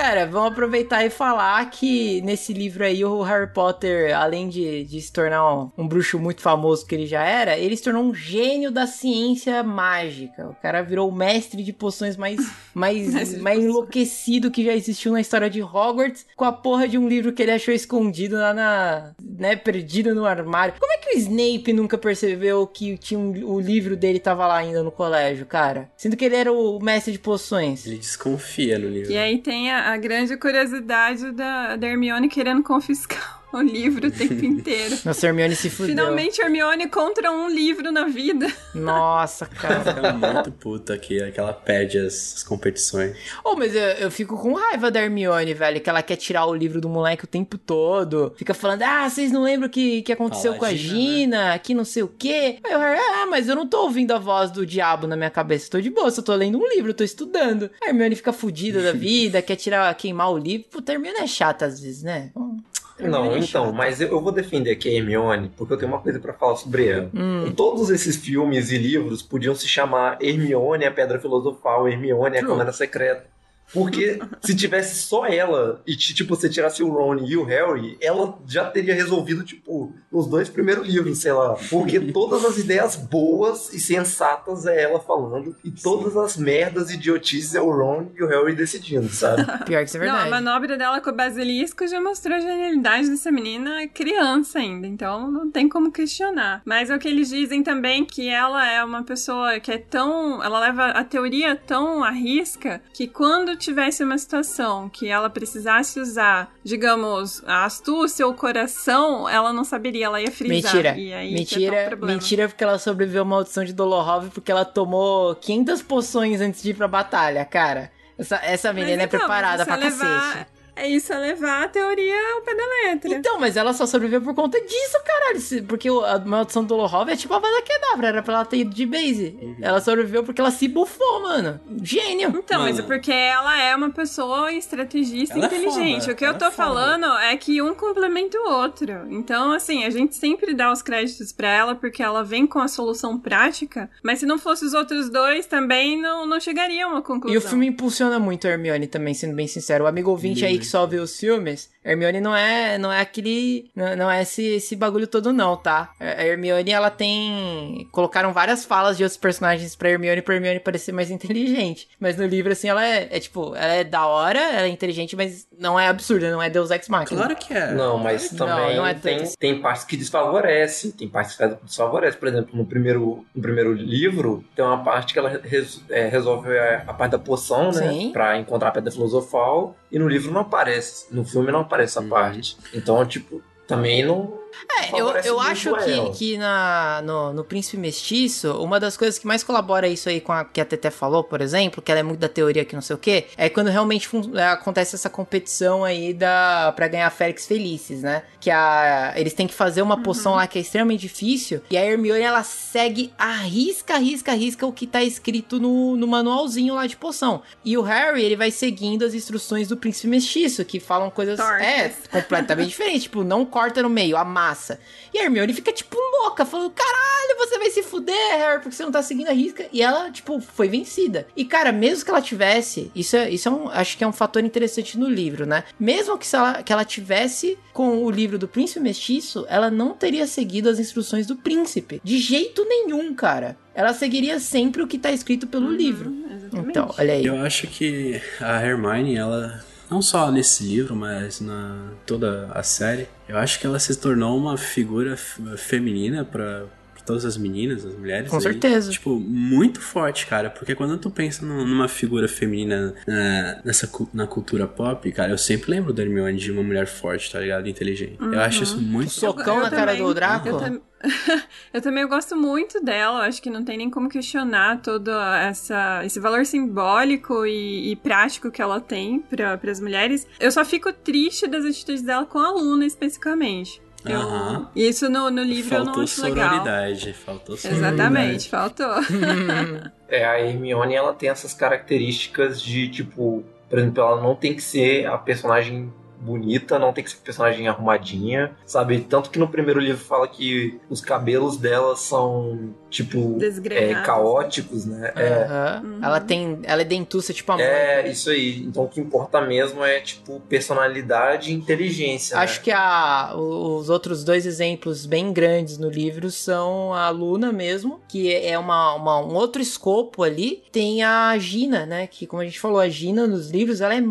Cara, 0.04 0.26
vamos 0.26 0.52
aproveitar 0.52 1.06
e 1.06 1.10
falar 1.10 1.70
que 1.70 2.20
nesse 2.24 2.52
livro 2.52 2.84
aí 2.84 3.06
o 3.06 3.22
Harry 3.22 3.48
Potter, 3.54 4.14
além 4.14 4.50
de, 4.50 4.84
de 4.84 5.00
se 5.00 5.14
tornar 5.14 5.56
um, 5.56 5.72
um 5.78 5.88
bruxo 5.88 6.20
muito 6.20 6.42
famoso 6.42 6.86
que 6.86 6.94
ele 6.94 7.08
já 7.08 7.24
era, 7.24 7.58
ele 7.58 7.78
se 7.78 7.84
tornou 7.84 8.04
um 8.04 8.14
gênio 8.14 8.70
da 8.70 8.86
ciência 8.86 9.64
mágica. 9.64 10.50
O 10.50 10.56
cara 10.56 10.82
virou 10.82 11.08
o 11.08 11.16
mestre 11.16 11.64
de 11.64 11.72
poções 11.72 12.18
mais, 12.18 12.36
mais, 12.76 13.14
mais 13.14 13.30
poções. 13.30 13.64
enlouquecido 13.64 14.52
que 14.52 14.66
já 14.66 14.74
existiu 14.74 15.14
na 15.14 15.22
história 15.22 15.50
de 15.50 15.64
Hogwarts, 15.64 16.26
com 16.36 16.44
a 16.44 16.52
porra 16.52 16.86
de 16.86 16.98
um 16.98 17.08
livro 17.08 17.32
que 17.32 17.42
ele 17.42 17.52
achou 17.52 17.74
escondido 17.74 18.36
lá 18.36 18.54
na. 18.54 19.14
né, 19.24 19.56
perdido 19.56 20.14
no 20.14 20.26
armário. 20.26 20.76
Como 20.78 20.92
é 20.92 20.98
que 20.98 21.16
o 21.16 21.18
Snape 21.18 21.72
nunca 21.72 21.98
percebeu 21.98 22.68
que 22.68 22.98
tinha 22.98 23.18
um- 23.18 23.46
o 23.46 23.58
livro 23.58 23.96
dele 23.96 24.20
tava 24.20 24.46
lá 24.48 24.58
ainda 24.58 24.84
no 24.84 24.92
colégio, 24.92 25.46
cara? 25.46 25.90
Sendo 25.96 26.18
que 26.18 26.26
ele 26.26 26.36
era 26.36 26.52
o 26.52 26.78
mestre 26.82 27.14
de 27.14 27.20
poções. 27.20 27.86
Ele 27.88 28.00
desconfia 28.00 28.78
no 28.78 28.90
livro. 28.90 29.10
E 29.10 29.18
aí 29.18 29.38
tem 29.38 29.72
a, 29.72 29.93
a 29.94 29.98
grande 29.98 30.36
curiosidade 30.38 31.32
da, 31.32 31.76
da 31.76 31.88
Hermione 31.88 32.28
querendo 32.28 32.64
confiscar 32.64 33.43
o 33.58 33.62
livro 33.62 34.08
o 34.08 34.12
tempo 34.12 34.44
inteiro. 34.46 34.98
Nossa, 35.06 35.26
a 35.26 35.30
Hermione 35.30 35.56
se 35.56 35.70
fudeu. 35.70 35.96
Finalmente 35.96 36.42
Hermione 36.42 36.88
contra 36.88 37.32
um 37.32 37.50
livro 37.50 37.92
na 37.92 38.06
vida. 38.06 38.52
Nossa, 38.74 39.46
cara. 39.46 39.94
Fica 39.94 40.14
muito 40.14 40.52
puta 40.52 40.94
aqui, 40.94 41.32
que 41.32 41.40
ela 41.40 41.54
pede 41.54 42.00
as, 42.00 42.36
as 42.38 42.44
competições. 42.44 43.16
Oh, 43.44 43.56
mas 43.56 43.76
eu, 43.76 43.82
eu 43.82 44.12
fico 44.12 44.38
com 44.38 44.54
raiva 44.54 44.90
da 44.90 45.02
Hermione, 45.02 45.54
velho, 45.54 45.82
que 45.82 45.90
ela 45.90 46.02
quer 46.02 46.16
tirar 46.16 46.46
o 46.46 46.54
livro 46.54 46.80
do 46.82 46.90
moleque 46.90 47.26
o 47.26 47.28
tempo 47.28 47.58
todo. 47.58 48.34
Fica 48.38 48.54
falando, 48.54 48.84
ah, 48.84 49.10
vocês 49.10 49.32
não 49.32 49.44
lembram 49.44 49.68
o 49.68 49.72
que, 49.72 50.02
que 50.02 50.12
aconteceu 50.12 50.54
Fala, 50.54 50.60
com 50.60 50.66
a 50.66 50.74
Gina, 50.74 50.94
Gina, 50.94 51.60
que 51.60 51.74
não 51.74 51.86
sei 51.86 52.04
o 52.04 52.08
quê. 52.08 52.60
Aí 52.64 52.76
o 52.76 52.80
Harry, 52.80 53.00
ah, 53.00 53.26
mas 53.28 53.48
eu 53.48 53.56
não 53.56 53.68
tô 53.68 53.84
ouvindo 53.84 54.12
a 54.12 54.20
voz 54.20 54.52
do 54.52 54.66
diabo 54.66 55.08
na 55.08 55.16
minha 55.16 55.30
cabeça, 55.30 55.70
tô 55.70 55.82
de 55.82 55.90
boa, 55.90 56.10
só 56.12 56.22
tô 56.22 56.34
lendo 56.36 56.58
um 56.58 56.68
livro, 56.68 56.94
tô 56.94 57.04
estudando. 57.04 57.70
A 57.84 57.90
Hermione 57.90 58.16
fica 58.16 58.34
fudida 58.34 58.82
da 58.82 58.92
vida, 58.94 59.42
quer 59.42 59.56
tirar, 59.56 59.94
queimar 59.96 60.32
o 60.32 60.38
livro. 60.38 60.68
Puta, 60.70 60.92
a 60.92 60.96
Hermione 60.96 61.20
é 61.20 61.28
chata 61.28 61.66
às 61.66 61.80
vezes, 61.80 62.04
né? 62.04 62.32
Hum. 62.36 62.58
Não, 63.00 63.36
então, 63.38 63.74
mas 63.74 64.00
eu, 64.00 64.10
eu 64.10 64.22
vou 64.22 64.32
defender 64.32 64.72
aqui 64.72 64.90
a 64.90 64.94
Hermione, 64.94 65.52
porque 65.58 65.74
eu 65.74 65.78
tenho 65.78 65.92
uma 65.92 66.00
coisa 66.00 66.20
pra 66.20 66.34
falar 66.34 66.56
sobre 66.56 66.88
ela. 66.88 67.10
Hum. 67.14 67.52
Todos 67.56 67.90
esses 67.90 68.16
filmes 68.16 68.72
e 68.72 68.78
livros 68.78 69.22
podiam 69.22 69.56
se 69.56 69.68
chamar 69.68 70.18
Hermione, 70.22 70.86
a 70.86 70.92
Pedra 70.92 71.20
Filosofal, 71.20 71.88
Hermione, 71.88 72.38
a. 72.38 72.46
Câmara 72.46 72.72
Secreta. 72.72 73.26
Porque 73.74 74.20
se 74.42 74.56
tivesse 74.56 74.96
só 75.02 75.26
ela 75.26 75.82
e, 75.88 75.96
ti- 75.96 76.14
tipo, 76.14 76.36
você 76.36 76.50
tirasse 76.50 76.84
o 76.84 76.90
Ron 76.90 77.18
e 77.26 77.36
o 77.36 77.44
Harry, 77.44 77.98
ela 78.02 78.38
já 78.48 78.66
teria 78.70 78.94
resolvido, 78.94 79.44
tipo, 79.44 79.94
os 80.12 80.28
dois 80.28 80.48
primeiros 80.50 80.88
livros, 80.88 81.18
sei 81.20 81.32
lá. 81.34 81.56
Porque 81.70 82.00
todas 82.14 82.46
as 82.46 82.58
ideias 82.58 82.96
boas 82.96 83.74
e 83.74 83.80
sensatas 83.80 84.66
é 84.66 84.84
ela 84.84 85.00
falando, 85.00 85.56
e 85.64 85.72
todas 85.72 86.16
as 86.18 86.38
merdas 86.38 86.90
e 86.92 86.96
idiotices 86.96 87.56
é 87.56 87.62
o 87.62 87.72
Ron 87.72 88.08
e 88.16 88.24
o 88.24 88.28
Harry 88.28 88.56
decidindo, 88.56 89.10
sabe? 89.10 89.44
Pior 89.66 89.80
que 89.84 89.86
isso 89.90 89.98
é 89.98 90.00
Não, 90.06 90.08
a 90.16 90.22
verdade. 90.24 90.30
manobra 90.44 90.78
dela 90.78 91.02
com 91.02 91.10
o 91.10 91.14
basilisco 91.16 91.88
já 91.88 92.00
mostrou 92.02 92.36
a 92.38 92.40
genialidade 92.40 93.10
dessa 93.10 93.32
menina 93.32 93.88
criança 93.88 94.60
ainda, 94.60 94.86
então 94.88 95.30
não 95.32 95.50
tem 95.50 95.68
como 95.68 95.92
questionar. 95.92 96.62
Mas 96.66 96.90
é 96.90 96.96
o 96.96 97.00
que 97.00 97.08
eles 97.08 97.30
dizem 97.30 97.64
também 97.64 98.06
que 98.06 98.28
ela 98.30 98.68
é 98.70 98.84
uma 98.84 99.04
pessoa 99.04 99.60
que 99.60 99.72
é 99.72 99.78
tão. 99.78 100.44
Ela 100.44 100.60
leva 100.60 100.86
a 100.88 101.04
teoria 101.04 101.56
tão 101.56 102.04
à 102.04 102.12
risca 102.12 102.82
que 102.94 103.08
quando 103.08 103.56
tivesse 103.64 104.04
uma 104.04 104.18
situação 104.18 104.90
que 104.90 105.08
ela 105.08 105.30
precisasse 105.30 106.00
usar, 106.00 106.54
digamos, 106.64 107.44
a 107.46 107.66
astúcia 107.66 108.26
ou 108.26 108.34
o 108.34 108.36
coração, 108.36 109.28
ela 109.28 109.52
não 109.54 109.64
saberia, 109.64 110.06
ela 110.06 110.22
ia 110.22 110.32
frisar. 110.32 110.74
Mentira. 110.76 110.98
E 110.98 111.14
aí, 111.14 111.32
é 111.34 111.38
mentira, 111.38 111.86
problema. 111.88 112.14
mentira 112.14 112.48
porque 112.48 112.64
ela 112.64 112.78
sobreviveu 112.78 113.22
à 113.22 113.26
maldição 113.26 113.64
de 113.64 113.74
Dolohov 113.74 114.30
porque 114.30 114.52
ela 114.52 114.66
tomou 114.66 115.36
500 115.36 115.82
poções 115.82 116.42
antes 116.42 116.62
de 116.62 116.72
ir 116.72 116.74
pra 116.74 116.88
batalha, 116.88 117.44
cara. 117.46 117.92
Essa, 118.18 118.36
essa 118.44 118.72
menina 118.72 119.02
é 119.02 119.06
então, 119.06 119.20
preparada 119.20 119.64
isso 119.64 119.66
pra 119.66 119.76
é 119.76 119.80
levar- 119.80 120.22
cacete. 120.34 120.53
É 120.76 120.88
isso, 120.88 121.14
é 121.14 121.18
levar 121.20 121.64
a 121.64 121.68
teoria 121.68 122.16
ao 122.36 122.42
pé 122.42 122.56
da 122.56 122.64
letra. 122.90 123.14
Então, 123.14 123.40
mas 123.40 123.56
ela 123.56 123.74
só 123.74 123.86
sobreviveu 123.86 124.22
por 124.22 124.34
conta 124.34 124.60
disso, 124.60 124.98
caralho. 125.06 125.64
Porque 125.68 125.90
o- 125.90 126.04
a 126.04 126.18
maldição 126.20 126.64
do 126.64 126.70
Dolohov 126.70 127.10
é 127.12 127.16
tipo 127.16 127.34
a 127.34 127.40
Vada 127.40 127.62
Kedavra, 127.62 128.08
era 128.08 128.24
pra 128.24 128.34
ela 128.36 128.46
ter 128.46 128.58
ido 128.58 128.74
de 128.74 128.86
base. 128.86 129.38
Ela 129.62 129.80
sobreviveu 129.80 130.24
porque 130.24 130.42
ela 130.42 130.50
se 130.52 130.68
bufou, 130.68 131.22
mano. 131.22 131.60
Gênio. 131.82 132.30
Então, 132.36 132.62
mas 132.62 132.80
é 132.80 132.82
porque 132.82 133.12
ela 133.12 133.60
é 133.62 133.76
uma 133.76 133.92
pessoa 133.92 134.52
estrategista 134.52 135.36
Ela 135.36 135.46
é 135.46 135.48
inteligente. 135.48 136.02
foda, 136.02 136.14
o 136.14 136.16
que 136.16 136.26
eu 136.26 136.38
tô 136.38 136.46
é 136.46 136.52
falando 136.52 137.06
é 137.20 137.38
que 137.38 137.62
um 137.62 137.74
complementa 137.76 138.38
o 138.40 138.50
outro. 138.52 138.92
Então, 139.10 139.52
assim, 139.52 139.86
a 139.86 139.90
gente 139.90 140.16
sempre 140.16 140.54
dá 140.54 140.72
os 140.72 140.82
créditos 140.82 141.32
pra 141.32 141.48
ela 141.50 141.76
porque 141.76 142.02
ela 142.02 142.24
vem 142.24 142.48
com 142.48 142.60
a 142.60 142.68
solução 142.68 143.18
prática, 143.20 143.90
mas 144.04 144.20
se 144.20 144.26
não 144.26 144.38
fosse 144.40 144.66
os 144.66 144.74
outros 144.74 145.10
dois, 145.10 145.46
também 145.46 146.02
não, 146.02 146.26
não 146.26 146.40
chegaria 146.40 146.86
a 146.86 146.88
uma 146.88 147.02
conclusão. 147.02 147.34
E 147.34 147.38
o 147.38 147.42
filme 147.42 147.68
impulsiona 147.68 148.18
muito 148.20 148.48
a 148.48 148.52
Hermione 148.52 148.88
também, 148.88 149.14
sendo 149.14 149.36
bem 149.36 149.48
sincero. 149.48 149.84
O 149.84 149.88
amigo 149.88 150.10
ouvinte 150.10 150.44
aí 150.46 150.63
que 150.64 150.70
só 150.70 150.88
os 151.00 151.20
filmes, 151.20 151.70
Hermione 151.86 152.22
não 152.22 152.36
é, 152.36 152.78
não 152.78 152.92
é 152.92 153.02
aquele, 153.02 153.70
não, 153.76 153.96
não 153.96 154.12
é 154.12 154.22
esse, 154.22 154.44
esse 154.56 154.76
bagulho 154.76 155.08
todo 155.08 155.34
não, 155.34 155.56
tá? 155.58 155.92
A 156.00 156.24
Hermione, 156.26 156.72
ela 156.72 156.90
tem, 156.90 157.88
colocaram 157.92 158.32
várias 158.34 158.64
falas 158.66 158.98
de 158.98 159.04
outros 159.04 159.18
personagens 159.18 159.76
pra 159.76 159.90
Hermione, 159.90 160.22
pra 160.22 160.36
Hermione 160.36 160.60
parecer 160.60 160.92
mais 160.92 161.10
inteligente. 161.12 161.88
Mas 162.00 162.18
no 162.18 162.26
livro, 162.26 162.52
assim, 162.52 162.68
ela 162.70 162.86
é, 162.86 163.08
é 163.12 163.20
tipo, 163.20 163.56
ela 163.56 163.74
é 163.74 163.84
da 163.84 164.06
hora, 164.08 164.40
ela 164.40 164.68
é 164.68 164.70
inteligente, 164.70 165.16
mas 165.16 165.48
não 165.60 165.80
é 165.80 165.88
absurda, 165.88 166.32
não 166.32 166.42
é 166.42 166.50
Deus 166.50 166.72
Ex 166.72 166.88
Machina. 166.90 167.20
Claro 167.22 167.36
que 167.36 167.54
é. 167.54 167.72
Não, 167.72 167.98
mas 167.98 168.32
Não, 168.32 168.38
também 168.48 168.76
não 168.78 168.86
é 168.86 168.94
tem, 168.94 169.24
tem 169.40 169.62
partes 169.62 169.84
que 169.84 169.98
desfavorece, 169.98 170.92
tem 170.94 171.08
partes 171.08 171.36
que 171.36 171.48
desfavorece. 171.64 172.18
Por 172.18 172.28
exemplo, 172.28 172.56
no 172.56 172.66
primeiro, 172.66 173.26
no 173.36 173.42
primeiro 173.42 173.74
livro, 173.74 174.44
tem 174.56 174.64
uma 174.64 174.84
parte 174.84 175.14
que 175.14 175.20
ela 175.20 175.40
res- 175.44 175.82
é, 175.90 176.08
resolve 176.08 176.58
a, 176.58 176.84
a 176.88 176.94
parte 176.94 177.12
da 177.12 177.20
poção, 177.20 177.72
né? 177.72 177.90
Sim. 177.92 178.12
Pra 178.12 178.38
encontrar 178.38 178.70
a 178.70 178.72
pedra 178.72 178.92
filosofal. 178.92 179.76
E 179.92 180.00
no 180.00 180.08
livro 180.08 180.32
não 180.32 180.42
aparece. 180.42 181.06
No 181.14 181.24
filme 181.24 181.52
não 181.52 181.60
aparece 181.62 181.73
essa 181.82 182.02
parte. 182.02 182.58
Então, 182.74 183.04
tipo, 183.06 183.42
também 183.68 184.06
não. 184.06 184.43
É, 184.80 185.00
eu, 185.00 185.10
eu 185.10 185.40
acho 185.40 185.74
que, 185.76 186.10
que 186.18 186.38
na, 186.38 187.02
no, 187.04 187.34
no 187.34 187.44
Príncipe 187.44 187.78
Mestiço, 187.78 188.54
uma 188.62 188.80
das 188.80 188.98
coisas 188.98 189.20
que 189.20 189.28
mais 189.28 189.44
colabora 189.44 189.88
isso 189.88 190.10
aí 190.10 190.20
com 190.20 190.32
a 190.32 190.44
que 190.46 190.62
a 190.62 190.66
Tete 190.66 190.90
falou, 190.92 191.24
por 191.24 191.42
exemplo, 191.42 191.82
que 191.82 191.92
ela 191.92 192.00
é 192.00 192.04
muito 192.04 192.20
da 192.20 192.30
teoria 192.30 192.66
que 192.66 192.76
não 192.76 192.82
sei 192.82 192.96
o 192.96 193.00
quê, 193.00 193.26
é 193.38 193.50
quando 193.50 193.68
realmente 193.68 194.10
é, 194.36 194.48
acontece 194.48 194.96
essa 194.96 195.10
competição 195.10 195.84
aí 195.84 196.14
da 196.14 196.74
para 196.76 196.88
ganhar 196.88 197.10
Félix 197.10 197.46
Felices, 197.46 198.02
né? 198.02 198.24
Que 198.40 198.50
a, 198.52 199.14
eles 199.16 199.34
têm 199.34 199.48
que 199.48 199.54
fazer 199.54 199.82
uma 199.82 200.02
poção 200.02 200.36
lá 200.36 200.48
que 200.48 200.58
é 200.58 200.62
extremamente 200.62 201.02
difícil, 201.02 201.62
e 201.70 201.78
a 201.78 201.86
Hermione 201.86 202.22
ela 202.22 202.44
segue 202.44 203.14
a 203.18 203.34
risca, 203.34 203.98
risca, 203.98 204.34
risca 204.34 204.66
o 204.66 204.72
que 204.72 204.88
tá 204.88 205.04
escrito 205.04 205.60
no, 205.60 205.96
no 205.96 206.08
manualzinho 206.08 206.76
lá 206.76 206.88
de 206.88 206.98
poção. 206.98 207.42
E 207.64 207.78
o 207.78 207.82
Harry, 207.82 208.24
ele 208.24 208.36
vai 208.36 208.52
seguindo 208.52 209.04
as 209.04 209.14
instruções 209.14 209.68
do 209.68 209.78
Príncipe 209.78 210.08
Mestiço, 210.08 210.64
que 210.66 210.80
falam 210.80 211.10
coisas 211.10 211.38
Tortas. 211.38 211.62
é, 211.62 211.94
completamente 212.12 212.70
diferentes, 212.70 213.04
tipo, 213.04 213.24
não 213.24 213.46
corta 213.46 213.82
no 213.82 213.90
meio, 213.90 214.18
amassa. 214.44 214.80
E 215.14 215.20
a 215.20 215.24
Hermione 215.24 215.54
fica, 215.54 215.72
tipo, 215.72 215.98
louca, 216.22 216.46
falando: 216.46 216.72
caralho, 216.72 217.38
você 217.38 217.58
vai 217.58 217.70
se 217.70 217.84
fuder, 217.84 218.38
Harry, 218.38 218.62
porque 218.62 218.76
você 218.76 218.84
não 218.84 218.92
tá 218.92 219.02
seguindo 219.02 219.30
a 219.30 219.34
risca. 219.34 219.66
E 219.72 219.82
ela, 219.82 220.12
tipo, 220.12 220.40
foi 220.42 220.68
vencida. 220.68 221.28
E, 221.36 221.46
cara, 221.46 221.72
mesmo 221.72 222.04
que 222.04 222.12
ela 222.12 222.22
tivesse, 222.22 222.92
isso 222.96 223.16
é, 223.16 223.30
isso 223.30 223.48
é 223.48 223.52
um, 223.52 223.70
acho 223.70 223.98
que 223.98 224.04
é 224.04 224.08
um 224.08 224.14
fator 224.14 224.44
interessante 224.44 224.98
no 224.98 225.10
livro, 225.10 225.46
né? 225.46 225.64
Mesmo 225.80 226.18
que, 226.18 226.28
se 226.28 226.36
ela, 226.36 226.62
que 226.62 226.74
ela 226.74 226.86
tivesse 226.86 227.58
com 227.72 228.04
o 228.04 228.12
livro 228.12 228.38
do 228.38 228.48
Príncipe 228.48 228.80
Mestiço, 228.80 229.46
ela 229.48 229.72
não 229.72 229.94
teria 229.94 230.28
seguido 230.28 230.70
as 230.70 230.80
instruções 230.80 231.26
do 231.26 231.36
príncipe. 231.36 232.02
De 232.04 232.18
jeito 232.18 232.66
nenhum, 232.66 233.14
cara. 233.14 233.58
Ela 233.74 233.94
seguiria 233.94 234.40
sempre 234.40 234.84
o 234.84 234.88
que 234.88 235.00
tá 235.00 235.12
escrito 235.12 235.48
pelo 235.48 235.72
livro. 235.72 236.14
Então, 236.54 236.94
olha 237.00 237.14
aí. 237.14 237.26
Eu 237.26 237.38
acho 237.38 237.66
que 237.66 238.22
a 238.40 238.64
Hermione, 238.64 239.16
ela 239.16 239.64
não 239.94 240.02
só 240.02 240.32
nesse 240.32 240.64
livro, 240.64 240.96
mas 240.96 241.40
na 241.40 241.92
toda 242.06 242.50
a 242.54 242.64
série, 242.64 243.08
eu 243.30 243.38
acho 243.38 243.60
que 243.60 243.66
ela 243.68 243.80
se 243.80 243.96
tornou 243.96 244.38
uma 244.38 244.58
figura 244.58 245.16
feminina 245.58 246.26
pra 246.26 246.64
pra 246.94 247.04
todas 247.08 247.26
as 247.26 247.36
meninas, 247.38 247.84
as 247.86 247.96
mulheres. 247.96 248.30
Com 248.30 248.36
aí. 248.38 248.42
certeza. 248.44 248.92
Tipo, 248.92 249.20
muito 249.20 249.82
forte, 249.82 250.28
cara. 250.28 250.50
Porque 250.50 250.76
quando 250.76 250.96
tu 250.98 251.10
pensa 251.10 251.44
num- 251.46 251.66
numa 251.66 251.88
figura 251.88 252.28
feminina 252.28 252.94
na, 253.08 253.62
nessa, 253.66 253.88
cu- 253.88 254.08
na 254.14 254.28
cultura 254.28 254.68
pop, 254.68 255.12
cara, 255.12 255.32
eu 255.32 255.38
sempre 255.38 255.72
lembro 255.72 255.92
da 255.92 256.04
Hermione 256.04 256.38
de 256.38 256.52
uma 256.52 256.62
mulher 256.64 256.86
forte, 256.88 257.32
tá 257.32 257.40
ligado? 257.40 257.68
Inteligente. 257.68 258.18
Eu 258.22 258.40
acho 258.40 258.62
isso 258.64 258.80
muito 258.80 259.10
Socão 259.12 259.60
na 259.62 259.70
cara 259.72 259.96
do 259.96 260.14
Draco? 260.14 260.48
Eu, 260.48 260.82
eu 261.74 261.82
também 261.82 262.08
gosto 262.08 262.36
muito 262.36 262.82
dela. 262.84 263.26
Acho 263.28 263.42
que 263.42 263.50
não 263.50 263.64
tem 263.64 263.78
nem 263.78 263.90
como 263.90 264.10
questionar 264.10 264.82
todo 264.82 265.12
essa, 265.12 266.02
esse 266.06 266.20
valor 266.20 266.46
simbólico 266.46 267.46
e, 267.46 267.92
e 267.92 267.96
prático 267.98 268.50
que 268.50 268.62
ela 268.62 268.80
tem 268.80 269.20
para 269.20 269.60
as 269.70 269.80
mulheres. 269.80 270.26
Eu 270.40 270.52
só 270.52 270.64
fico 270.64 270.92
triste 270.94 271.48
das 271.48 271.66
atitudes 271.66 272.02
dela 272.02 272.26
com 272.26 272.40
a 272.40 272.52
Luna, 272.52 272.86
especificamente. 272.86 273.82
Eu- 274.06 274.20
Aham. 274.20 274.70
Isso 274.76 275.10
no, 275.10 275.30
no 275.30 275.42
livro 275.44 275.76
eu 275.76 275.80
não 275.80 275.86
Faltou 275.86 276.04
acho 276.04 276.24
legal. 276.24 276.50
sororidade. 276.50 277.14
Faltou 277.14 277.56
sororidade. 277.58 277.94
Exatamente, 277.96 278.50
faltou. 278.50 278.94
É, 280.10 280.26
a 280.26 280.40
Hermione 280.40 280.94
ela 280.94 281.12
tem 281.12 281.30
essas 281.30 281.56
características 281.56 282.62
de 282.62 282.88
tipo, 282.88 283.44
por 283.68 283.80
exemplo, 283.80 284.04
ela 284.04 284.22
não 284.22 284.36
tem 284.36 284.54
que 284.54 284.62
ser 284.62 285.08
a 285.08 285.18
personagem 285.18 285.92
bonita, 286.24 286.80
não 286.80 286.94
tem 286.94 287.04
que 287.04 287.12
ser 287.12 287.18
personagem 287.18 287.68
arrumadinha, 287.68 288.52
sabe? 288.66 289.00
Tanto 289.02 289.30
que 289.30 289.38
no 289.40 289.48
primeiro 289.48 289.80
livro 289.80 290.04
fala 290.04 290.28
que 290.28 290.80
os 290.90 291.02
cabelos 291.02 291.58
dela 291.58 291.96
são 291.96 292.74
tipo 292.90 293.38
é, 293.72 293.96
caóticos, 294.04 294.86
né? 294.86 295.12
É, 295.16 295.28
Aham. 295.44 296.00
Ela 296.02 296.20
tem. 296.20 296.60
Ela 296.64 296.82
é 296.82 296.86
dentuça, 296.86 297.34
tipo 297.34 297.52
a 297.52 297.56
mãe. 297.58 297.66
é 297.66 298.08
isso 298.10 298.30
aí. 298.30 298.64
Então 298.64 298.84
o 298.84 298.88
que 298.90 299.02
importa 299.02 299.42
mesmo 299.42 299.84
é 299.84 300.00
tipo 300.00 300.40
personalidade 300.42 301.52
e 301.52 301.54
inteligência. 301.54 302.38
Acho 302.38 302.58
né? 302.60 302.64
que 302.64 302.72
a, 302.72 303.34
os 303.36 303.90
outros 303.90 304.24
dois 304.24 304.46
exemplos 304.46 305.06
bem 305.06 305.34
grandes 305.34 305.78
no 305.78 305.90
livro 305.90 306.30
são 306.32 306.94
a 306.94 307.10
Luna 307.10 307.52
mesmo, 307.52 308.00
que 308.08 308.34
é 308.34 308.58
uma, 308.58 308.94
uma- 308.96 309.20
um 309.22 309.34
outro 309.36 309.62
escopo 309.62 310.24
ali. 310.24 310.64
Tem 310.72 311.04
a 311.04 311.38
Gina, 311.38 311.86
né? 311.86 312.08
Que, 312.08 312.26
como 312.28 312.42
a 312.42 312.46
gente 312.46 312.60
falou, 312.60 312.80
a 312.80 312.88
Gina 312.90 313.28
nos 313.28 313.50
livros 313.50 313.82
ela 313.82 313.96
é, 313.96 314.04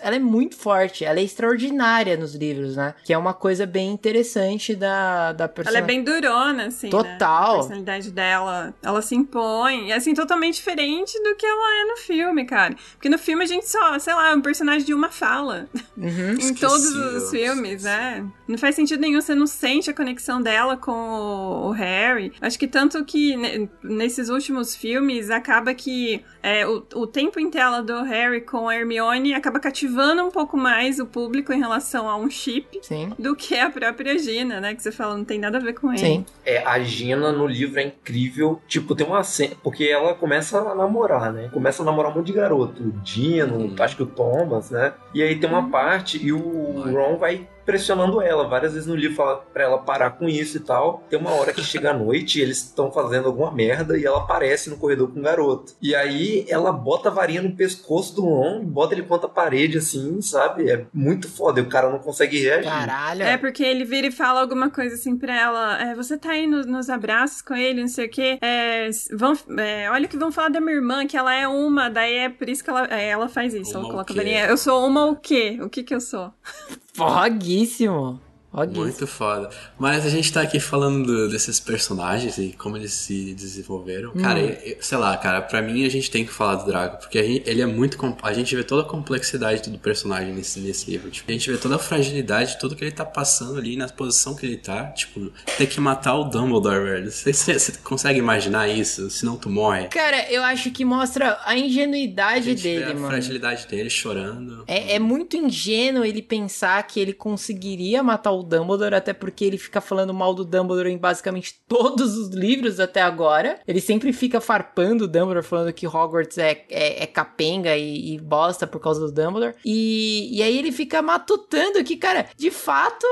ela 0.00 0.16
é 0.16 0.18
muito 0.18 0.56
forte, 0.56 1.04
ela 1.04 1.20
é 1.20 1.22
extraordinária 1.22 1.59
nos 1.68 2.34
livros, 2.34 2.76
né? 2.76 2.94
Que 3.04 3.12
é 3.12 3.18
uma 3.18 3.34
coisa 3.34 3.66
bem 3.66 3.90
interessante 3.90 4.74
da, 4.74 5.32
da 5.32 5.44
Ela 5.44 5.50
é 5.50 5.54
personagem. 5.54 5.86
bem 5.86 6.02
durona, 6.02 6.66
assim. 6.66 6.86
né? 6.86 6.90
Total. 6.90 7.50
A 7.52 7.56
personalidade 7.58 8.10
dela. 8.10 8.74
Ela 8.82 9.02
se 9.02 9.14
impõe. 9.14 9.88
E, 9.88 9.92
assim, 9.92 10.14
totalmente 10.14 10.54
diferente 10.56 11.12
do 11.22 11.34
que 11.36 11.46
ela 11.46 11.82
é 11.82 11.84
no 11.86 11.96
filme, 11.98 12.44
cara. 12.44 12.74
Porque 12.92 13.08
no 13.08 13.18
filme 13.18 13.44
a 13.44 13.46
gente 13.46 13.68
só, 13.68 13.98
sei 13.98 14.14
lá, 14.14 14.30
é 14.30 14.34
um 14.34 14.40
personagem 14.40 14.84
de 14.84 14.94
uma 14.94 15.10
fala. 15.10 15.68
Uhum. 15.96 16.32
em 16.40 16.54
todos 16.54 16.84
os 16.94 17.30
filmes, 17.30 17.84
né? 17.84 18.24
Não 18.48 18.58
faz 18.58 18.74
sentido 18.74 19.00
nenhum, 19.00 19.20
você 19.20 19.34
não 19.34 19.46
sente 19.46 19.90
a 19.90 19.94
conexão 19.94 20.40
dela 20.42 20.76
com 20.76 20.90
o, 20.92 21.68
o 21.68 21.70
Harry. 21.70 22.32
Acho 22.40 22.58
que 22.58 22.66
tanto 22.66 23.04
que 23.04 23.36
ne- 23.36 23.68
nesses 23.82 24.28
últimos 24.28 24.74
filmes 24.74 25.30
acaba 25.30 25.72
que 25.74 26.24
é, 26.42 26.66
o, 26.66 26.84
o 26.94 27.06
tempo 27.06 27.38
em 27.38 27.50
tela 27.50 27.82
do 27.82 28.02
Harry 28.02 28.40
com 28.40 28.68
a 28.68 28.74
Hermione 28.74 29.34
acaba 29.34 29.60
cativando 29.60 30.24
um 30.24 30.30
pouco 30.30 30.56
mais 30.56 30.98
o 30.98 31.06
público 31.06 31.49
em 31.52 31.58
relação 31.58 32.08
a 32.08 32.16
um 32.16 32.30
chip 32.30 32.80
Sim. 32.82 33.12
do 33.18 33.34
que 33.34 33.58
a 33.58 33.70
própria 33.70 34.18
Gina, 34.18 34.60
né? 34.60 34.74
Que 34.74 34.82
você 34.82 34.92
fala, 34.92 35.16
não 35.16 35.24
tem 35.24 35.38
nada 35.38 35.58
a 35.58 35.60
ver 35.60 35.74
com 35.74 35.90
ele. 35.90 35.98
Sim. 35.98 36.26
É, 36.44 36.64
a 36.64 36.78
Gina 36.80 37.32
no 37.32 37.46
livro 37.46 37.80
é 37.80 37.84
incrível. 37.84 38.60
Tipo, 38.66 38.94
tem 38.94 39.06
uma 39.06 39.22
cena. 39.22 39.54
Porque 39.62 39.84
ela 39.84 40.14
começa 40.14 40.58
a 40.58 40.74
namorar, 40.74 41.32
né? 41.32 41.48
Começa 41.52 41.82
a 41.82 41.86
namorar 41.86 42.12
um 42.12 42.16
monte 42.16 42.26
de 42.26 42.32
garoto. 42.32 42.82
O 42.82 42.92
Dino, 43.02 43.74
acho 43.78 43.96
que 43.96 44.02
o 44.02 44.06
Thomas, 44.06 44.70
né? 44.70 44.92
E 45.14 45.22
aí 45.22 45.36
tem 45.36 45.48
uma 45.48 45.68
parte 45.68 46.24
e 46.24 46.32
o 46.32 46.82
Ron 46.82 47.16
vai 47.16 47.48
pressionando 47.64 48.20
ela. 48.20 48.46
Várias 48.48 48.72
vezes 48.72 48.86
no 48.88 48.94
livro 48.94 49.16
fala 49.16 49.36
pra 49.52 49.64
ela 49.64 49.78
parar 49.78 50.10
com 50.10 50.28
isso 50.28 50.56
e 50.56 50.60
tal. 50.60 51.04
Tem 51.08 51.18
uma 51.18 51.32
hora 51.32 51.52
que 51.52 51.62
chega 51.62 51.90
a 51.90 51.94
noite 51.96 52.38
e 52.38 52.42
eles 52.42 52.58
estão 52.58 52.90
fazendo 52.90 53.26
alguma 53.26 53.50
merda 53.52 53.98
e 53.98 54.04
ela 54.04 54.18
aparece 54.18 54.68
no 54.70 54.76
corredor 54.76 55.12
com 55.12 55.20
o 55.20 55.22
garoto. 55.22 55.74
E 55.80 55.94
aí 55.94 56.44
ela 56.48 56.72
bota 56.72 57.08
a 57.08 57.12
varinha 57.12 57.42
no 57.42 57.54
pescoço 57.54 58.14
do 58.16 58.22
Ron, 58.22 58.64
bota 58.64 58.94
ele 58.94 59.02
contra 59.02 59.26
a 59.26 59.30
parede, 59.30 59.78
assim, 59.78 60.20
sabe? 60.20 60.70
É 60.70 60.84
muito 60.92 61.28
foda. 61.28 61.60
E 61.60 61.62
o 61.62 61.68
cara 61.68 61.90
não 61.90 61.98
consegue 61.98 62.40
reagir. 62.40 62.70
Caralho. 62.70 63.22
É 63.22 63.36
porque 63.36 63.62
ele 63.62 63.84
vira 63.84 64.06
e 64.06 64.12
fala 64.12 64.40
alguma 64.40 64.70
coisa 64.70 64.94
assim 64.94 65.16
pra 65.16 65.34
ela. 65.38 65.80
É, 65.82 65.94
você 65.94 66.16
tá 66.18 66.30
aí 66.30 66.46
no- 66.46 66.62
nos 66.64 66.88
abraços 66.90 67.42
com 67.42 67.54
ele, 67.54 67.80
não 67.80 67.88
sei 67.88 68.06
o 68.06 68.10
quê. 68.10 68.38
É, 68.42 68.88
vão, 69.12 69.32
é, 69.58 69.90
olha 69.90 70.06
o 70.06 70.08
que 70.08 70.16
vão 70.16 70.32
falar 70.32 70.48
da 70.48 70.60
minha 70.60 70.74
irmã, 70.76 71.06
que 71.06 71.16
ela 71.16 71.34
é 71.34 71.46
uma. 71.46 71.88
Daí 71.88 72.14
é 72.16 72.28
por 72.28 72.48
isso 72.48 72.62
que 72.64 72.70
ela, 72.70 72.86
é, 72.90 73.08
ela 73.08 73.28
faz 73.28 73.54
isso. 73.54 73.70
Uma 73.72 73.80
ela 73.80 73.90
coloca 73.90 74.12
a 74.12 74.16
varinha. 74.16 74.46
Eu 74.46 74.56
sou 74.56 74.86
uma 74.86 75.06
o 75.06 75.16
quê? 75.16 75.58
O 75.62 75.68
que 75.68 75.82
que 75.82 75.94
eu 75.94 76.00
sou? 76.00 76.32
Foguíssimo. 77.00 78.20
Muito 78.52 79.06
foda. 79.06 79.48
Mas 79.78 80.04
a 80.04 80.10
gente 80.10 80.32
tá 80.32 80.40
aqui 80.42 80.58
falando 80.58 81.06
do- 81.06 81.28
desses 81.28 81.60
personagens 81.60 82.36
e 82.36 82.52
como 82.58 82.76
eles 82.76 82.92
se 82.92 83.32
desenvolveram. 83.34 84.12
Cara, 84.12 84.40
Hum. 84.40 84.56
eu- 84.64 84.76
sei 84.80 84.98
lá, 84.98 85.16
cara, 85.16 85.40
pra 85.40 85.62
mim 85.62 85.84
a 85.84 85.88
gente 85.88 86.10
tem 86.10 86.24
que 86.24 86.32
falar 86.32 86.56
do 86.56 86.66
Drago, 86.66 86.96
porque 86.98 87.18
a 87.18 87.22
gente- 87.22 87.48
ele 87.48 87.62
é 87.62 87.66
muito. 87.66 87.96
A 88.22 88.32
gente 88.32 88.54
vê 88.56 88.64
toda 88.64 88.82
a 88.82 88.84
complexidade 88.84 89.70
do 89.70 89.78
personagem 89.78 90.32
nesse, 90.34 90.58
nesse 90.60 90.90
livro. 90.90 91.10
Tipo, 91.10 91.30
a 91.30 91.32
gente 91.34 91.50
vê 91.50 91.56
toda 91.58 91.76
a 91.76 91.78
fragilidade, 91.78 92.58
tudo 92.58 92.74
que 92.74 92.82
ele 92.84 92.90
tá 92.92 93.04
passando 93.04 93.58
ali, 93.58 93.76
na 93.76 93.88
posição 93.88 94.34
que 94.34 94.46
ele 94.46 94.56
tá. 94.56 94.84
Tipo, 94.86 95.30
ter 95.56 95.66
que 95.66 95.80
matar 95.80 96.16
o 96.16 96.24
Dumbledore, 96.24 96.82
velho. 96.84 97.10
Você, 97.10 97.32
você- 97.32 97.58
você 97.58 97.72
consegue 97.84 98.18
imaginar 98.18 98.66
isso? 98.68 99.08
Senão 99.10 99.36
tu 99.36 99.48
morre. 99.48 99.86
Cara, 99.88 100.28
eu 100.30 100.42
acho 100.42 100.70
que 100.72 100.84
mostra 100.84 101.38
a 101.44 101.50
A 101.50 101.58
ingenuidade 101.58 102.54
vê 102.54 102.78
dele, 102.80 102.84
a 102.92 102.94
mano. 102.94 103.08
fragilidade 103.08 103.66
dele 103.66 103.90
chorando. 103.90 104.64
É, 104.66 104.94
é 104.94 104.98
muito 104.98 105.36
ingênuo 105.36 106.04
ele 106.04 106.22
pensar 106.22 106.82
que 106.84 106.98
ele 106.98 107.12
conseguiria 107.12 108.02
matar 108.02 108.30
o 108.32 108.39
Dumbledore, 108.42 108.94
até 108.94 109.12
porque 109.12 109.44
ele 109.44 109.58
fica 109.58 109.80
falando 109.80 110.14
mal 110.14 110.34
do 110.34 110.44
Dumbledore 110.44 110.90
em 110.90 110.98
basicamente 110.98 111.60
todos 111.68 112.16
os 112.16 112.30
livros 112.30 112.80
até 112.80 113.00
agora. 113.00 113.60
Ele 113.66 113.80
sempre 113.80 114.12
fica 114.12 114.40
farpando 114.40 115.04
o 115.04 115.08
Dumbledore, 115.08 115.44
falando 115.44 115.72
que 115.72 115.86
Hogwarts 115.86 116.38
é, 116.38 116.64
é, 116.68 117.02
é 117.02 117.06
capenga 117.06 117.76
e, 117.76 118.14
e 118.14 118.18
bosta 118.18 118.66
por 118.66 118.80
causa 118.80 119.00
do 119.00 119.12
Dumbledore. 119.12 119.54
E, 119.64 120.36
e 120.36 120.42
aí 120.42 120.58
ele 120.58 120.72
fica 120.72 121.02
matutando 121.02 121.82
que, 121.84 121.96
cara, 121.96 122.26
de 122.36 122.50
fato, 122.50 123.06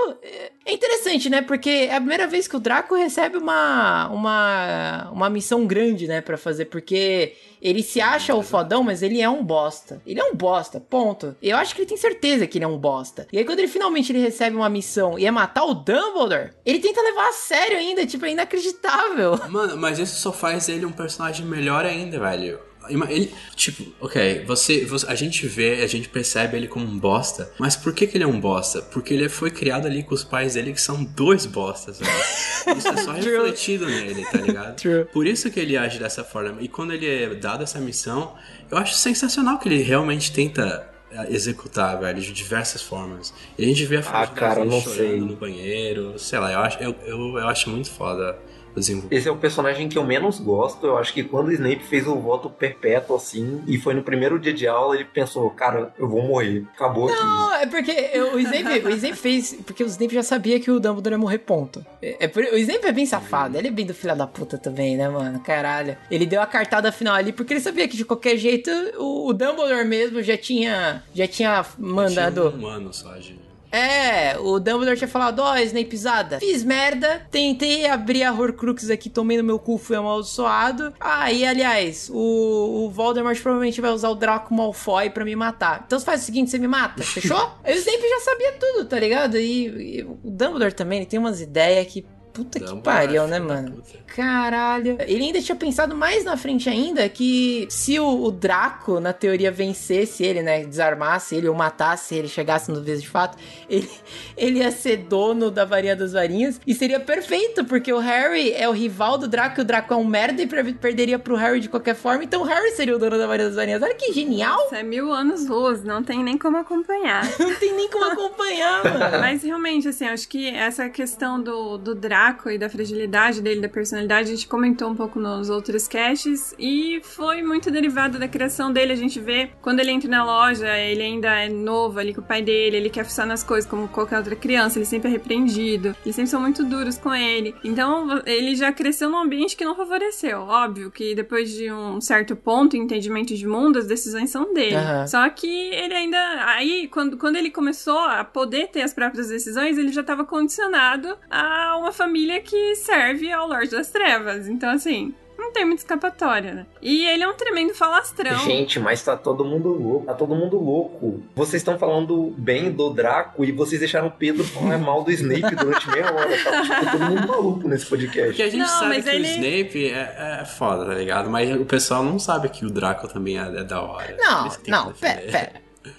é 0.68 0.74
interessante, 0.74 1.30
né? 1.30 1.40
Porque 1.40 1.70
é 1.70 1.94
a 1.94 2.00
primeira 2.00 2.26
vez 2.26 2.46
que 2.46 2.56
o 2.56 2.60
Draco 2.60 2.94
recebe 2.94 3.38
uma, 3.38 4.08
uma, 4.10 5.10
uma 5.10 5.30
missão 5.30 5.66
grande, 5.66 6.06
né, 6.06 6.20
Pra 6.20 6.36
fazer, 6.36 6.66
porque 6.66 7.34
ele 7.60 7.82
se 7.82 8.00
acha 8.00 8.34
o 8.34 8.42
fodão, 8.42 8.82
mas 8.82 9.02
ele 9.02 9.20
é 9.20 9.28
um 9.28 9.42
bosta. 9.42 10.00
Ele 10.06 10.20
é 10.20 10.24
um 10.24 10.34
bosta, 10.34 10.78
ponto. 10.78 11.34
Eu 11.42 11.56
acho 11.56 11.74
que 11.74 11.80
ele 11.80 11.88
tem 11.88 11.96
certeza 11.96 12.46
que 12.46 12.58
ele 12.58 12.64
é 12.64 12.68
um 12.68 12.76
bosta. 12.76 13.26
E 13.32 13.38
aí 13.38 13.44
quando 13.44 13.60
ele 13.60 13.68
finalmente 13.68 14.12
ele 14.12 14.20
recebe 14.20 14.56
uma 14.56 14.68
missão 14.68 15.18
e 15.18 15.26
é 15.26 15.30
matar 15.30 15.64
o 15.64 15.74
Dumbledore, 15.74 16.50
ele 16.66 16.78
tenta 16.80 17.00
levar 17.00 17.28
a 17.28 17.32
sério 17.32 17.78
ainda, 17.78 18.04
tipo, 18.06 18.26
é 18.26 18.30
inacreditável. 18.30 19.40
Mano, 19.48 19.76
mas 19.76 19.98
isso 19.98 20.20
só 20.20 20.32
faz 20.32 20.68
ele 20.68 20.84
um 20.84 20.92
personagem 20.92 21.46
melhor 21.46 21.86
ainda, 21.86 22.18
velho. 22.18 22.67
Ele, 22.88 23.32
tipo, 23.54 23.84
ok, 24.00 24.44
você, 24.46 24.84
você- 24.84 25.06
a 25.06 25.14
gente 25.14 25.46
vê, 25.46 25.82
a 25.82 25.86
gente 25.86 26.08
percebe 26.08 26.56
ele 26.56 26.66
como 26.68 26.86
um 26.86 26.98
bosta, 26.98 27.50
mas 27.58 27.76
por 27.76 27.92
que, 27.92 28.06
que 28.06 28.16
ele 28.16 28.24
é 28.24 28.26
um 28.26 28.40
bosta? 28.40 28.82
Porque 28.82 29.14
ele 29.14 29.28
foi 29.28 29.50
criado 29.50 29.86
ali 29.86 30.02
com 30.02 30.14
os 30.14 30.24
pais 30.24 30.54
dele 30.54 30.72
que 30.72 30.80
são 30.80 31.02
dois 31.04 31.46
bostas, 31.46 31.98
velho. 31.98 32.78
Isso 32.78 32.88
é 32.88 32.96
só 32.96 33.12
refletido 33.12 33.86
nele, 33.86 34.24
tá 34.26 34.38
ligado? 34.38 34.76
True. 34.76 35.04
Por 35.06 35.26
isso 35.26 35.50
que 35.50 35.60
ele 35.60 35.76
age 35.76 35.98
dessa 35.98 36.22
forma. 36.24 36.56
E 36.60 36.68
quando 36.68 36.92
ele 36.92 37.06
é 37.06 37.34
dado 37.34 37.62
essa 37.62 37.78
missão, 37.80 38.34
eu 38.70 38.76
acho 38.78 38.94
sensacional 38.94 39.58
que 39.58 39.68
ele 39.68 39.82
realmente 39.82 40.32
tenta 40.32 40.88
eh, 41.10 41.26
executar, 41.30 41.98
velho, 41.98 42.20
de 42.20 42.32
diversas 42.32 42.82
formas. 42.82 43.32
E 43.58 43.64
a 43.64 43.66
gente 43.66 43.84
vê 43.86 43.96
a 43.96 44.00
Ah, 44.00 44.26
cara, 44.26 44.54
chorando 44.70 44.80
sei. 44.82 45.20
no 45.20 45.36
banheiro, 45.36 46.18
sei 46.18 46.38
lá, 46.38 46.52
eu 46.52 46.58
acho, 46.60 46.78
eu, 46.82 46.94
eu, 47.06 47.18
eu 47.38 47.48
acho 47.48 47.70
muito 47.70 47.90
foda 47.90 48.38
o 48.78 48.80
desenvolvimento. 48.80 49.12
Esse 49.18 49.28
é 49.28 49.32
o 49.32 49.36
personagem 49.36 49.88
que 49.88 49.98
eu 49.98 50.04
menos 50.04 50.38
gosto. 50.40 50.86
Eu 50.86 50.96
acho 50.98 51.12
que 51.12 51.22
quando 51.22 51.48
o 51.48 51.52
Snape 51.52 51.84
fez 51.84 52.06
o 52.06 52.16
voto 52.16 52.48
perpétuo 52.48 53.16
assim, 53.16 53.62
e 53.66 53.76
foi 53.78 53.94
no 53.94 54.02
primeiro 54.02 54.38
dia 54.38 54.52
de 54.52 54.66
aula, 54.66 54.94
ele 54.94 55.04
pensou, 55.04 55.48
cara, 55.50 55.92
eu 55.98 56.08
vou 56.08 56.22
morrer. 56.22 56.64
Acabou 56.74 57.08
aqui. 57.08 57.16
Não, 57.20 57.54
é 57.54 57.66
porque 57.66 57.90
eu- 58.12 58.34
o 58.34 58.38
Snape, 58.40 58.86
o 58.86 58.90
Snape 58.90 59.16
fez. 59.16 59.58
Porque 59.66 59.82
o 59.82 59.86
Snape 59.86 60.14
já 60.14 60.22
sabia 60.22 60.58
que 60.60 60.70
o 60.70 60.80
Dumbledore 60.80 61.14
ia 61.14 61.18
morrer, 61.18 61.38
ponto. 61.38 61.84
É, 62.02 62.26
é 62.26 62.54
o 62.54 62.56
Snape 62.58 62.86
é 62.86 62.92
bem 62.92 63.06
safado, 63.06 63.56
ele 63.58 63.68
é 63.68 63.70
bem 63.70 63.86
do 63.86 63.94
filho 63.94 64.16
da 64.16 64.26
puta 64.26 64.56
também, 64.58 64.96
né, 64.96 65.08
mano? 65.08 65.40
Caralho. 65.40 65.96
Ele 66.10 66.24
deu 66.26 66.40
a 66.40 66.46
cartada 66.46 66.90
final 66.92 67.14
ali 67.14 67.32
porque 67.32 67.52
ele 67.52 67.60
sabia 67.60 67.86
que 67.88 67.96
de 67.96 68.04
qualquer 68.04 68.36
jeito 68.36 68.70
o, 68.98 69.28
o 69.28 69.32
Dumbledore 69.32 69.84
mesmo 69.84 70.22
já 70.22 70.36
tinha. 70.36 71.02
Já 71.14 71.26
tinha 71.26 71.64
mandado. 71.78 72.50
Tinha 72.52 72.66
um 72.66 72.68
ano 72.68 72.92
só 72.92 73.12
de... 73.14 73.47
É, 73.70 74.38
o 74.38 74.58
Dumbledore 74.58 74.96
tinha 74.96 75.08
falado, 75.08 75.40
ó, 75.40 75.56
Snapezada, 75.58 76.38
fiz 76.40 76.64
merda, 76.64 77.26
tentei 77.30 77.86
abrir 77.86 78.24
a 78.24 78.32
Horcrux 78.32 78.90
aqui, 78.90 79.10
tomei 79.10 79.36
no 79.36 79.44
meu 79.44 79.58
cu, 79.58 79.78
fui 79.78 79.96
amaldiçoado. 79.96 80.92
Ah, 80.98 81.30
e 81.32 81.44
aliás, 81.44 82.10
o, 82.12 82.86
o 82.86 82.90
Voldemort 82.90 83.38
provavelmente 83.40 83.80
vai 83.80 83.90
usar 83.90 84.08
o 84.08 84.14
Draco 84.14 84.54
Malfoy 84.54 85.10
pra 85.10 85.24
me 85.24 85.36
matar. 85.36 85.84
Então 85.86 85.98
você 85.98 86.04
faz 86.04 86.22
o 86.22 86.24
seguinte, 86.24 86.50
você 86.50 86.58
me 86.58 86.68
mata, 86.68 87.02
fechou? 87.02 87.38
O 87.68 87.70
Snape 87.70 88.08
já 88.08 88.20
sabia 88.20 88.52
tudo, 88.52 88.84
tá 88.86 88.98
ligado? 88.98 89.36
E, 89.36 89.98
e 89.98 90.02
o 90.02 90.18
Dumbledore 90.24 90.72
também, 90.72 91.00
ele 91.00 91.06
tem 91.06 91.18
umas 91.18 91.40
ideias 91.40 91.86
que... 91.86 92.04
Puta 92.38 92.58
que 92.60 92.64
Dumbledore 92.64 92.82
pariu, 92.84 93.26
né, 93.26 93.38
mano? 93.40 93.72
puta. 93.72 93.98
Caralho. 94.06 94.96
Ele 95.00 95.24
ainda 95.24 95.40
tinha 95.40 95.56
pensado 95.56 95.94
mais 95.96 96.24
na 96.24 96.36
frente 96.36 96.68
ainda 96.68 97.08
que 97.08 97.66
se 97.68 97.98
o, 97.98 98.24
o 98.24 98.30
Draco, 98.30 99.00
na 99.00 99.12
teoria, 99.12 99.50
vencesse 99.50 100.22
ele, 100.24 100.40
né? 100.42 100.64
Desarmasse 100.64 101.34
ele 101.34 101.48
ou 101.48 101.54
matasse 101.54 102.14
ele, 102.14 102.28
chegasse 102.28 102.70
no 102.70 102.82
vez 102.82 103.02
de 103.02 103.08
fato, 103.08 103.36
ele, 103.68 103.90
ele 104.36 104.58
ia 104.60 104.70
ser 104.70 104.98
dono 104.98 105.50
da 105.50 105.64
varinha 105.64 105.96
das 105.96 106.12
varinhas 106.12 106.60
e 106.66 106.74
seria 106.74 107.00
perfeito, 107.00 107.64
porque 107.64 107.92
o 107.92 107.98
Harry 107.98 108.52
é 108.52 108.68
o 108.68 108.72
rival 108.72 109.18
do 109.18 109.26
Draco 109.26 109.60
e 109.60 109.62
o 109.62 109.64
Draco 109.64 109.92
é 109.92 109.96
um 109.96 110.04
merda 110.04 110.42
e 110.42 110.46
per- 110.46 110.74
perderia 110.74 111.18
pro 111.18 111.34
Harry 111.36 111.60
de 111.60 111.68
qualquer 111.68 111.94
forma, 111.94 112.22
então 112.24 112.42
o 112.42 112.44
Harry 112.44 112.70
seria 112.72 112.94
o 112.94 112.98
dono 112.98 113.18
da 113.18 113.26
varinha 113.26 113.48
das 113.48 113.56
varinhas. 113.56 113.82
Olha 113.82 113.94
que 113.94 114.12
genial! 114.12 114.66
Isso 114.66 114.74
é 114.74 114.82
mil 114.82 115.12
anos 115.12 115.46
luz, 115.48 115.82
não 115.82 116.02
tem 116.02 116.22
nem 116.22 116.38
como 116.38 116.56
acompanhar. 116.56 117.24
Não 117.38 117.54
tem 117.54 117.72
nem 117.74 117.88
como 117.90 118.04
acompanhar, 118.04 118.84
mano. 118.84 119.18
Mas 119.20 119.42
realmente, 119.42 119.88
assim, 119.88 120.06
acho 120.06 120.28
que 120.28 120.48
essa 120.48 120.88
questão 120.88 121.40
do, 121.42 121.78
do 121.78 121.94
Draco 121.94 122.27
e 122.50 122.58
da 122.58 122.68
fragilidade 122.68 123.40
dele, 123.40 123.60
da 123.60 123.68
personalidade, 123.68 124.28
a 124.28 124.34
gente 124.34 124.46
comentou 124.46 124.90
um 124.90 124.94
pouco 124.94 125.18
nos 125.18 125.50
outros 125.50 125.88
caches 125.88 126.54
e 126.58 127.00
foi 127.02 127.42
muito 127.42 127.70
derivado 127.70 128.18
da 128.18 128.28
criação 128.28 128.72
dele. 128.72 128.92
A 128.92 128.96
gente 128.96 129.18
vê 129.20 129.50
quando 129.62 129.80
ele 129.80 129.90
entra 129.90 130.08
na 130.08 130.24
loja, 130.24 130.76
ele 130.78 131.02
ainda 131.02 131.28
é 131.28 131.48
novo 131.48 131.98
ali 131.98 132.14
com 132.14 132.20
o 132.20 132.24
pai 132.24 132.42
dele, 132.42 132.76
ele 132.76 132.90
quer 132.90 133.04
fuçar 133.04 133.26
nas 133.26 133.42
coisas 133.42 133.68
como 133.68 133.88
qualquer 133.88 134.18
outra 134.18 134.36
criança, 134.36 134.78
ele 134.78 134.86
sempre 134.86 135.08
é 135.08 135.10
repreendido, 135.10 135.94
eles 136.04 136.14
sempre 136.14 136.30
são 136.30 136.40
muito 136.40 136.64
duros 136.64 136.98
com 136.98 137.14
ele. 137.14 137.54
Então, 137.64 138.22
ele 138.26 138.54
já 138.54 138.72
cresceu 138.72 139.10
num 139.10 139.18
ambiente 139.18 139.56
que 139.56 139.64
não 139.64 139.74
favoreceu. 139.74 140.40
Óbvio 140.40 140.90
que 140.90 141.14
depois 141.14 141.50
de 141.50 141.70
um 141.72 142.00
certo 142.00 142.36
ponto, 142.36 142.76
entendimento 142.76 143.34
de 143.34 143.46
mundo, 143.46 143.78
as 143.78 143.86
decisões 143.86 144.30
são 144.30 144.52
dele. 144.52 144.76
Aham. 144.76 145.06
Só 145.06 145.28
que 145.30 145.48
ele 145.48 145.94
ainda. 145.94 146.18
Aí, 146.46 146.88
quando, 146.88 147.16
quando 147.16 147.36
ele 147.36 147.50
começou 147.50 147.98
a 147.98 148.24
poder 148.24 148.68
ter 148.68 148.82
as 148.82 148.92
próprias 148.92 149.28
decisões, 149.28 149.78
ele 149.78 149.92
já 149.92 150.00
estava 150.00 150.24
condicionado 150.24 151.16
a 151.30 151.76
uma 151.78 151.92
família 151.92 152.07
que 152.44 152.74
serve 152.76 153.30
ao 153.32 153.46
Lorde 153.48 153.70
das 153.70 153.90
Trevas. 153.90 154.48
Então, 154.48 154.70
assim. 154.70 155.14
Não 155.40 155.52
tem 155.52 155.64
muita 155.64 155.82
escapatória, 155.82 156.52
né? 156.52 156.66
E 156.82 157.06
ele 157.06 157.22
é 157.22 157.28
um 157.28 157.32
tremendo 157.32 157.72
falastrão. 157.72 158.36
Gente, 158.40 158.80
mas 158.80 159.00
tá 159.04 159.16
todo 159.16 159.44
mundo 159.44 159.68
louco. 159.68 160.04
Tá 160.04 160.12
todo 160.12 160.34
mundo 160.34 160.58
louco. 160.58 161.22
Vocês 161.32 161.60
estão 161.62 161.78
falando 161.78 162.34
bem 162.36 162.72
do 162.72 162.90
Draco 162.90 163.44
e 163.44 163.52
vocês 163.52 163.78
deixaram 163.78 164.08
o 164.08 164.10
Pedro 164.10 164.42
falar 164.42 164.76
mal 164.82 165.04
do 165.04 165.12
Snape 165.12 165.54
durante 165.54 165.88
meia 165.90 166.12
hora. 166.12 166.36
Tá 166.42 166.82
Tá 166.84 166.90
todo 166.90 167.04
mundo 167.04 167.28
maluco 167.28 167.68
nesse 167.68 167.86
podcast. 167.86 168.30
Porque 168.30 168.42
a 168.42 168.50
gente 168.50 168.58
Não, 168.58 168.66
sabe 168.66 168.88
mas 168.96 169.04
que 169.04 169.10
ele- 169.10 169.28
o 169.28 169.30
Snape 169.30 169.90
é, 169.90 170.38
é 170.40 170.44
foda, 170.44 170.86
tá 170.86 170.94
ligado? 170.94 171.30
Mas 171.30 171.54
o 171.60 171.64
pessoal 171.64 172.02
não 172.02 172.18
sabe 172.18 172.48
que 172.48 172.66
o 172.66 172.70
Draco 172.70 173.06
também 173.06 173.38
é, 173.38 173.42
é 173.60 173.62
da 173.64 173.80
hora. 173.80 174.16
Não, 174.18 174.48
não, 174.66 174.92
pera, 174.92 175.22
pera. 175.22 175.52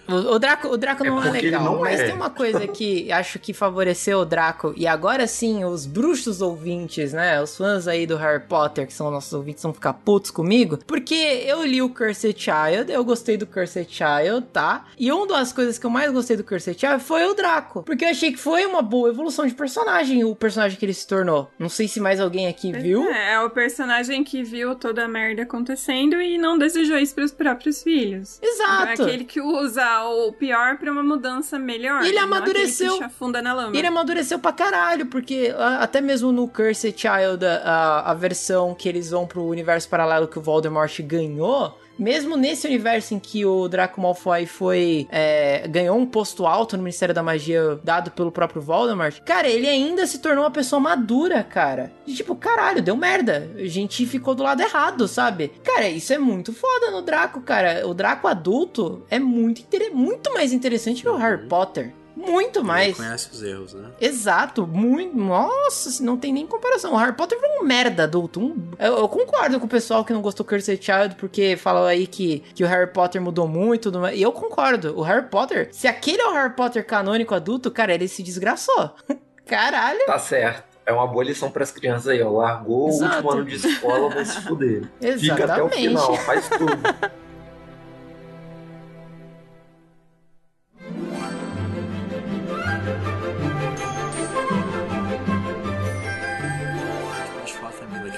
O, 0.07 0.35
o 0.35 0.39
Draco, 0.39 0.67
o 0.67 0.77
Draco 0.77 1.05
É 1.05 1.09
não 1.09 1.23
é 1.23 1.29
legal, 1.29 1.63
não 1.63 1.79
mas 1.79 1.99
é. 1.99 2.05
tem 2.05 2.15
uma 2.15 2.29
coisa 2.29 2.67
que 2.67 3.11
acho 3.11 3.39
que 3.39 3.53
favoreceu 3.53 4.19
o 4.19 4.25
Draco, 4.25 4.73
e 4.75 4.87
agora 4.87 5.27
sim, 5.27 5.63
os 5.63 5.85
bruxos 5.85 6.41
ouvintes, 6.41 7.13
né? 7.13 7.41
Os 7.41 7.57
fãs 7.57 7.87
aí 7.87 8.05
do 8.05 8.17
Harry 8.17 8.43
Potter, 8.43 8.87
que 8.87 8.93
são 8.93 9.11
nossos 9.11 9.33
ouvintes, 9.33 9.63
vão 9.63 9.73
ficar 9.73 9.93
putos 9.93 10.31
comigo, 10.31 10.79
porque 10.85 11.15
eu 11.45 11.65
li 11.65 11.81
o 11.81 11.89
Cursed 11.89 12.35
Child, 12.37 12.91
eu 12.91 13.03
gostei 13.03 13.37
do 13.37 13.45
Cursed 13.45 13.87
Child, 13.89 14.47
tá? 14.53 14.85
E 14.97 15.11
uma 15.11 15.27
das 15.27 15.53
coisas 15.53 15.77
que 15.77 15.85
eu 15.85 15.89
mais 15.89 16.11
gostei 16.11 16.35
do 16.35 16.43
Cursed 16.43 16.79
Child 16.79 17.03
foi 17.03 17.25
o 17.25 17.33
Draco, 17.33 17.83
porque 17.83 18.05
eu 18.05 18.09
achei 18.09 18.31
que 18.31 18.39
foi 18.39 18.65
uma 18.65 18.81
boa 18.81 19.09
evolução 19.09 19.45
de 19.45 19.53
personagem, 19.53 20.23
o 20.23 20.35
personagem 20.35 20.77
que 20.77 20.85
ele 20.85 20.93
se 20.93 21.07
tornou. 21.07 21.49
Não 21.57 21.69
sei 21.69 21.87
se 21.87 21.99
mais 21.99 22.19
alguém 22.19 22.47
aqui 22.47 22.71
viu. 22.71 23.09
É, 23.09 23.33
é 23.33 23.39
o 23.41 23.49
personagem 23.49 24.23
que 24.23 24.43
viu 24.43 24.75
toda 24.75 25.05
a 25.05 25.07
merda 25.07 25.43
acontecendo 25.43 26.21
e 26.21 26.37
não 26.37 26.57
desejou 26.57 26.97
isso 26.97 27.15
pros 27.15 27.31
próprios 27.31 27.83
filhos. 27.83 28.39
Exato. 28.41 29.01
É 29.01 29.05
aquele 29.05 29.25
que 29.25 29.41
usa 29.41 29.78
usar 29.79 30.03
o 30.05 30.33
pior 30.33 30.77
pra 30.77 30.91
uma 30.91 31.01
mudança 31.01 31.57
melhor. 31.57 32.03
Ele 32.03 32.15
não 32.15 32.23
amadureceu. 32.23 32.87
aquele 32.87 32.99
que 32.99 33.05
afunda 33.05 33.41
na 33.41 33.53
lama. 33.53 33.75
Ele 33.77 33.87
amadureceu 33.87 34.37
pra 34.37 34.51
caralho, 34.51 35.05
porque 35.05 35.53
até 35.79 36.01
mesmo 36.01 36.31
no 36.31 36.47
Cursed 36.47 36.93
Child, 36.97 37.45
a, 37.45 38.11
a 38.11 38.13
versão 38.13 38.75
que 38.75 38.89
eles 38.89 39.09
vão 39.09 39.25
pro 39.25 39.43
universo 39.43 39.87
paralelo 39.87 40.27
que 40.27 40.37
o 40.37 40.41
Voldemort 40.41 40.99
ganhou, 41.01 41.77
mesmo 41.99 42.35
nesse 42.37 42.65
universo 42.65 43.13
em 43.13 43.19
que 43.19 43.45
o 43.45 43.67
Draco 43.67 44.01
Malfoy 44.01 44.45
foi 44.45 45.07
é, 45.11 45.67
ganhou 45.67 45.97
um 45.97 46.05
posto 46.05 46.45
alto 46.45 46.75
no 46.77 46.83
Ministério 46.83 47.13
da 47.13 47.21
Magia 47.21 47.79
dado 47.83 48.11
pelo 48.11 48.31
próprio 48.31 48.61
Voldemort, 48.61 49.19
cara, 49.25 49.47
ele 49.47 49.67
ainda 49.67 50.07
se 50.07 50.19
tornou 50.19 50.43
uma 50.43 50.51
pessoa 50.51 50.79
madura, 50.79 51.43
cara. 51.43 51.91
E 52.07 52.13
tipo, 52.13 52.35
caralho, 52.35 52.81
deu 52.81 52.95
merda. 52.95 53.49
A 53.55 53.65
gente 53.65 54.05
ficou 54.05 54.33
do 54.33 54.43
lado 54.43 54.61
errado, 54.61 55.07
sabe? 55.07 55.51
Cara, 55.63 55.87
isso 55.89 56.13
é 56.13 56.17
muito 56.17 56.53
foda 56.53 56.89
no 56.91 57.01
Draco, 57.01 57.41
cara. 57.41 57.87
O 57.87 57.93
Draco 57.93 58.27
adulto 58.27 59.03
é 59.09 59.19
muito, 59.19 59.61
inter- 59.61 59.93
muito 59.93 60.33
mais 60.33 60.53
interessante 60.53 61.01
que 61.01 61.09
o 61.09 61.15
Harry 61.17 61.45
Potter. 61.47 61.93
Muito 62.19 62.63
mais. 62.63 62.87
Ele 62.87 62.95
conhece 62.97 63.29
os 63.31 63.41
erros, 63.43 63.73
né? 63.73 63.89
Exato, 64.01 64.67
muito. 64.67 65.15
Nossa, 65.17 66.03
não 66.03 66.17
tem 66.17 66.33
nem 66.33 66.45
comparação. 66.45 66.93
O 66.93 66.97
Harry 66.97 67.13
Potter 67.13 67.39
foi 67.39 67.49
um 67.59 67.63
merda 67.63 68.03
adulto. 68.03 68.39
um- 68.41 68.71
eu, 68.77 68.97
eu 68.97 69.07
concordo 69.07 69.59
com 69.59 69.65
o 69.65 69.69
pessoal 69.69 70.03
que 70.03 70.11
não 70.13 70.21
gostou 70.21 70.45
do 70.45 70.49
Cursed 70.49 70.79
Child, 70.83 71.15
porque 71.15 71.55
falou 71.55 71.85
aí 71.85 72.05
que, 72.07 72.39
que 72.53 72.63
o 72.63 72.67
Harry 72.67 72.91
Potter 72.91 73.21
mudou 73.21 73.47
muito. 73.47 73.83
tudo 73.83 73.99
mais. 73.99 74.17
E 74.17 74.21
eu 74.21 74.31
concordo. 74.31 74.97
O 74.97 75.01
Harry 75.01 75.27
Potter, 75.27 75.69
se 75.71 75.87
aquele 75.87 76.21
é 76.21 76.27
o 76.27 76.33
Harry 76.33 76.53
Potter 76.53 76.85
canônico 76.85 77.33
adulto, 77.33 77.71
cara, 77.71 77.93
ele 77.93 78.07
se 78.07 78.21
desgraçou. 78.21 78.91
Caralho. 79.47 80.05
Tá 80.05 80.19
certo. 80.19 80.63
É 80.85 80.91
uma 80.91 81.05
boa 81.07 81.23
lição 81.23 81.51
pras 81.51 81.71
crianças 81.71 82.07
aí, 82.07 82.21
ó. 82.21 82.29
Largou 82.31 82.89
Exato. 82.89 83.11
o 83.11 83.15
último 83.15 83.31
ano 83.31 83.45
de 83.45 83.55
escola, 83.55 84.09
vai 84.09 84.25
se 84.25 84.41
fuder. 84.41 84.83
Fica 85.19 85.33
até 85.45 85.61
o 85.61 85.67
Exatamente. 85.67 85.75
final, 85.87 86.15
faz 86.17 86.49
tudo. 86.49 86.65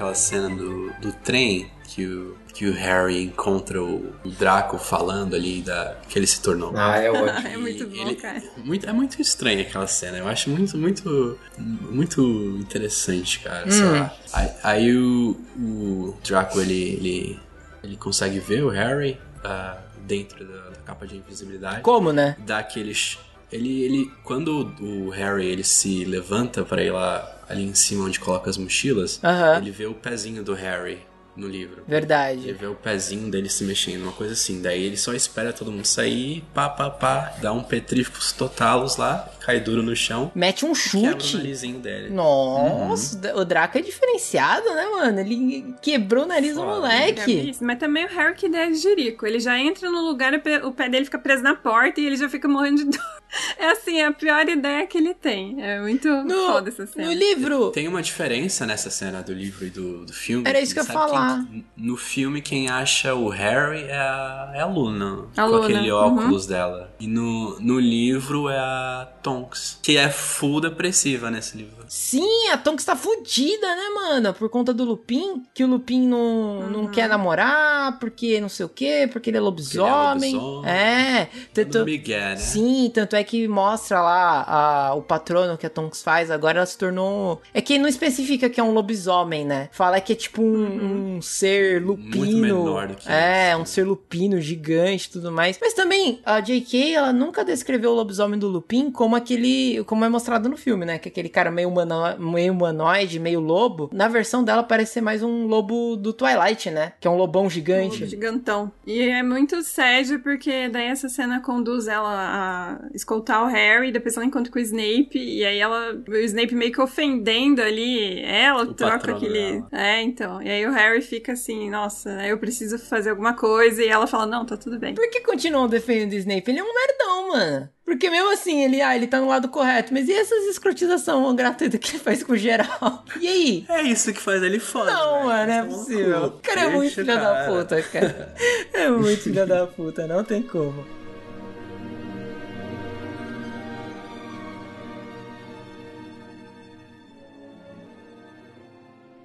daquela 0.01 0.15
cena 0.15 0.49
do, 0.49 0.91
do 0.99 1.13
trem 1.23 1.69
que 1.87 2.05
o, 2.05 2.35
que 2.53 2.65
o 2.67 2.73
Harry 2.73 3.21
encontra 3.23 3.81
o, 3.83 4.13
o 4.23 4.29
Draco 4.29 4.77
falando 4.79 5.35
ali 5.35 5.61
da, 5.61 5.95
que 6.09 6.17
ele 6.17 6.25
se 6.25 6.41
tornou. 6.41 6.73
Ah, 6.75 6.97
é 6.97 7.11
ótimo. 7.11 7.47
É 7.49 7.57
muito 7.57 7.85
bom, 7.87 7.95
Ele- 8.01 8.15
cara. 8.15 8.41
Muito, 8.57 8.89
é 8.89 8.93
muito 8.93 9.21
estranha 9.21 9.61
aquela 9.61 9.85
cena. 9.87 10.17
Eu 10.17 10.27
acho 10.27 10.49
muito, 10.49 10.77
muito, 10.77 11.37
muito 11.59 12.21
interessante, 12.59 13.39
cara. 13.41 13.69
Sei 13.69 13.83
Hum. 13.83 13.91
lá. 13.91 14.15
Aí, 14.33 14.49
aí 14.63 14.97
o, 14.97 15.31
o 15.59 16.17
Draco 16.25 16.59
ele, 16.59 16.73
ele, 16.73 17.39
ele 17.83 17.97
consegue 17.97 18.39
ver 18.39 18.63
o 18.63 18.69
Harry 18.69 19.19
ah, 19.43 19.77
dentro 20.07 20.45
da, 20.45 20.69
da 20.69 20.75
capa 20.85 21.05
de 21.05 21.17
invisibilidade. 21.17 21.81
Como, 21.81 22.11
né? 22.11 22.35
Dá 22.39 22.59
aqueles. 22.59 23.19
Ele, 23.51 23.81
ele, 23.83 24.11
quando 24.23 24.73
o 24.79 25.09
Harry 25.09 25.45
ele 25.45 25.63
se 25.63 26.05
levanta 26.05 26.63
pra 26.63 26.81
ir 26.81 26.91
lá 26.91 27.37
ali 27.51 27.63
em 27.63 27.73
cima 27.75 28.05
onde 28.05 28.19
coloca 28.19 28.49
as 28.49 28.57
mochilas, 28.57 29.19
ele 29.57 29.71
vê 29.71 29.85
o 29.85 29.93
pezinho 29.93 30.43
do 30.43 30.53
Harry 30.53 30.99
no 31.35 31.47
livro. 31.47 31.77
Ele 31.77 31.85
Verdade. 31.87 32.53
vê 32.53 32.65
o 32.67 32.75
pezinho 32.75 33.29
dele 33.31 33.49
se 33.49 33.63
mexendo, 33.63 34.03
uma 34.03 34.11
coisa 34.11 34.33
assim. 34.33 34.61
Daí 34.61 34.83
ele 34.83 34.97
só 34.97 35.13
espera 35.13 35.53
todo 35.53 35.71
mundo 35.71 35.85
sair, 35.85 36.43
pá, 36.53 36.67
pá, 36.69 36.89
pá, 36.89 37.33
dá 37.41 37.53
um 37.53 37.63
petríficos 37.63 38.31
totalos 38.31 38.97
lá, 38.97 39.29
cai 39.39 39.59
duro 39.59 39.81
no 39.81 39.95
chão, 39.95 40.31
Mete 40.35 40.65
um 40.65 40.73
quebra 40.73 41.17
o 41.17 41.19
chute. 41.21 41.37
narizinho 41.37 41.79
dele. 41.79 42.09
Nossa, 42.09 43.35
o 43.35 43.45
Draco 43.45 43.77
é 43.77 43.81
diferenciado, 43.81 44.69
né, 44.73 44.85
mano? 44.87 45.19
Ele 45.19 45.73
quebrou 45.81 46.25
o 46.25 46.27
nariz 46.27 46.55
do 46.55 46.63
moleque. 46.63 47.49
Isso, 47.49 47.63
Mas 47.63 47.79
também 47.79 48.05
o 48.05 48.09
Harry 48.09 48.35
que 48.35 48.47
ideia 48.47 48.69
de 48.69 48.77
jirico. 48.77 49.25
Ele 49.25 49.39
já 49.39 49.57
entra 49.57 49.89
no 49.89 50.01
lugar, 50.01 50.33
o 50.63 50.71
pé- 50.71 50.89
dele 50.89 51.05
fica 51.05 51.17
preso 51.19 51.43
na 51.43 51.55
porta 51.55 51.99
e 52.01 52.05
ele 52.05 52.17
já 52.17 52.29
fica 52.29 52.47
morrendo 52.47 52.83
de 52.85 52.91
dor. 52.97 53.21
É 53.57 53.69
assim, 53.71 53.99
é 54.01 54.05
a 54.07 54.11
pior 54.11 54.47
ideia 54.49 54.85
que 54.85 54.97
ele 54.97 55.13
tem. 55.13 55.63
É 55.63 55.79
muito 55.79 56.07
No, 56.09 56.47
foda 56.47 56.67
essa 56.69 56.85
cena. 56.85 57.05
no 57.07 57.13
livro, 57.13 57.71
Tem 57.71 57.87
uma 57.87 58.01
diferença 58.01 58.65
nessa 58.65 58.89
cena 58.89 59.21
do 59.23 59.33
livro 59.33 59.65
e 59.65 59.69
do, 59.69 60.05
do 60.05 60.11
filme. 60.13 60.43
Era 60.49 60.59
isso 60.59 60.73
que 60.73 60.79
eu 60.81 60.83
ia 60.83 60.89
falar. 60.91 61.20
Quem- 61.49 61.65
no 61.77 61.97
filme, 61.97 62.41
quem 62.41 62.69
acha 62.69 63.13
o 63.15 63.29
Harry 63.29 63.83
é 63.83 63.97
a, 63.97 64.51
é 64.55 64.61
a 64.61 64.65
Luna. 64.65 65.25
A 65.35 65.43
com 65.43 65.47
Luna, 65.49 65.63
aquele 65.65 65.91
uhum. 65.91 65.97
óculos 66.17 66.45
dela. 66.45 66.90
E 67.01 67.07
no, 67.07 67.59
no 67.59 67.79
livro 67.79 68.47
é 68.47 68.59
a 68.59 69.07
Tonks. 69.23 69.79
Que 69.81 69.97
é 69.97 70.07
full 70.11 70.61
depressiva 70.61 71.31
nesse 71.31 71.57
livro. 71.57 71.83
Sim, 71.87 72.47
a 72.49 72.57
Tonks 72.59 72.85
tá 72.85 72.95
fudida, 72.95 73.67
né, 73.75 73.89
mano? 73.95 74.33
Por 74.35 74.47
conta 74.49 74.71
do 74.71 74.83
Lupin, 74.85 75.41
que 75.53 75.63
o 75.63 75.67
Lupin 75.67 76.07
não, 76.07 76.69
não 76.69 76.87
quer 76.87 77.09
namorar, 77.09 77.97
porque 77.99 78.39
não 78.39 78.47
sei 78.47 78.65
o 78.65 78.69
quê, 78.69 79.09
porque 79.11 79.31
ele 79.31 79.37
é 79.37 79.41
lobisomem. 79.41 80.35
lobisomem. 80.35 80.69
É, 80.71 81.27
tanto, 81.53 81.83
Miguel, 81.83 82.19
né? 82.19 82.35
Sim, 82.37 82.91
tanto 82.93 83.15
é 83.15 83.23
que 83.23 83.47
mostra 83.47 83.99
lá 83.99 84.43
a- 84.47 84.93
o 84.93 85.01
patrono 85.01 85.57
que 85.57 85.65
a 85.65 85.69
Tonks 85.69 86.03
faz, 86.03 86.29
agora 86.29 86.59
ela 86.59 86.65
se 86.67 86.77
tornou. 86.77 87.41
É 87.53 87.61
que 87.61 87.79
não 87.79 87.89
especifica 87.89 88.47
que 88.49 88.59
é 88.59 88.63
um 88.63 88.71
lobisomem, 88.73 89.43
né? 89.43 89.69
Fala 89.71 89.99
que 89.99 90.13
é 90.13 90.15
tipo 90.15 90.41
um, 90.43 91.15
um 91.17 91.21
ser 91.21 91.81
lupino. 91.83 92.37
menor 92.37 92.87
do 92.89 92.95
que 92.95 93.09
É, 93.11 93.57
um 93.57 93.65
ser 93.65 93.83
lupino 93.87 94.39
gigante 94.39 95.07
e 95.07 95.11
tudo 95.11 95.31
mais. 95.31 95.57
Mas 95.59 95.73
também, 95.73 96.19
a 96.23 96.39
J.K., 96.39 96.90
ela 96.95 97.11
nunca 97.13 97.43
descreveu 97.43 97.91
o 97.91 97.95
lobisomem 97.95 98.39
do 98.39 98.47
Lupin 98.47 98.91
como 98.91 99.15
aquele. 99.15 99.83
como 99.85 100.05
é 100.05 100.09
mostrado 100.09 100.49
no 100.49 100.57
filme, 100.57 100.85
né? 100.85 100.97
Que 100.99 101.09
aquele 101.09 101.29
cara 101.29 101.51
meio, 101.51 101.69
humano, 101.69 101.95
meio 102.19 102.53
humanoide, 102.53 103.19
meio 103.19 103.39
lobo. 103.39 103.89
Na 103.93 104.07
versão 104.07 104.43
dela 104.43 104.63
parece 104.63 104.93
ser 104.93 105.01
mais 105.01 105.23
um 105.23 105.45
lobo 105.47 105.95
do 105.95 106.13
Twilight, 106.13 106.69
né? 106.69 106.93
Que 106.99 107.07
é 107.07 107.11
um 107.11 107.17
lobão 107.17 107.49
gigante. 107.49 108.03
Um 108.03 108.07
Gigantão. 108.07 108.71
E 108.85 109.01
é 109.01 109.23
muito 109.23 109.61
sério 109.63 110.19
porque 110.19 110.67
daí 110.69 110.87
essa 110.87 111.07
cena 111.09 111.39
conduz 111.41 111.87
ela 111.87 112.11
a 112.11 112.87
escoltar 112.93 113.43
o 113.43 113.47
Harry, 113.47 113.91
depois 113.91 114.15
ela 114.17 114.25
encontra 114.25 114.51
com 114.51 114.59
o 114.59 114.61
Snape, 114.61 115.17
e 115.17 115.43
aí 115.45 115.59
ela. 115.59 115.93
O 116.07 116.15
Snape 116.17 116.53
meio 116.55 116.71
que 116.71 116.81
ofendendo 116.81 117.61
ali 117.61 118.21
ela, 118.21 118.63
O 118.63 118.73
troca 118.73 119.11
aquele. 119.11 119.53
dela. 119.53 119.67
É, 119.71 120.01
então. 120.01 120.41
E 120.41 120.49
aí 120.49 120.65
o 120.65 120.71
Harry 120.71 121.01
fica 121.01 121.33
assim, 121.33 121.69
nossa, 121.69 122.09
eu 122.27 122.37
preciso 122.37 122.77
fazer 122.77 123.11
alguma 123.11 123.33
coisa, 123.33 123.83
e 123.83 123.87
ela 123.87 124.07
fala, 124.07 124.25
não, 124.25 124.45
tá 124.45 124.57
tudo 124.57 124.77
bem. 124.79 124.93
Por 124.93 125.09
que 125.09 125.21
continuam 125.21 125.67
defendendo 125.67 126.11
o 126.13 126.15
Snape? 126.15 126.51
Ele 126.51 126.59
é 126.59 126.63
um 126.63 126.73
merdão, 126.81 127.29
mano. 127.29 127.69
Porque 127.85 128.09
mesmo 128.09 128.31
assim, 128.31 128.63
ele, 128.63 128.81
ah, 128.81 128.95
ele 128.95 129.05
tá 129.05 129.19
no 129.19 129.27
lado 129.27 129.49
correto. 129.49 129.93
Mas 129.93 130.07
e 130.07 130.13
essas 130.13 130.45
escrotizações 130.45 131.35
gratuitas 131.35 131.79
que 131.79 131.91
ele 131.91 131.99
faz 131.99 132.23
com 132.23 132.35
geral? 132.35 133.03
E 133.19 133.27
aí? 133.27 133.65
É 133.67 133.81
isso 133.83 134.13
que 134.13 134.19
faz 134.19 134.41
ele 134.41 134.59
foda. 134.59 134.91
Não, 134.91 135.25
mano, 135.25 135.51
é 135.51 135.61
no 135.61 135.67
possível. 135.75 136.25
O 136.25 136.31
cara 136.39 136.61
é 136.61 136.69
muito 136.69 136.95
filho 136.95 137.05
da 137.07 137.45
puta, 137.45 137.81
cara. 137.83 138.33
É 138.73 138.89
muito 138.89 139.23
filho 139.23 139.45
da 139.45 139.67
puta, 139.67 140.07
não 140.07 140.23
tem 140.23 140.41
como. 140.41 140.85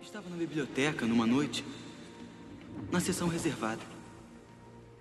Estava 0.03 0.29
na 0.29 0.37
biblioteca 0.37 1.07
numa 1.07 1.27
noite, 1.27 1.65
na 2.91 3.01
sessão 3.01 3.29
reservada. 3.29 3.81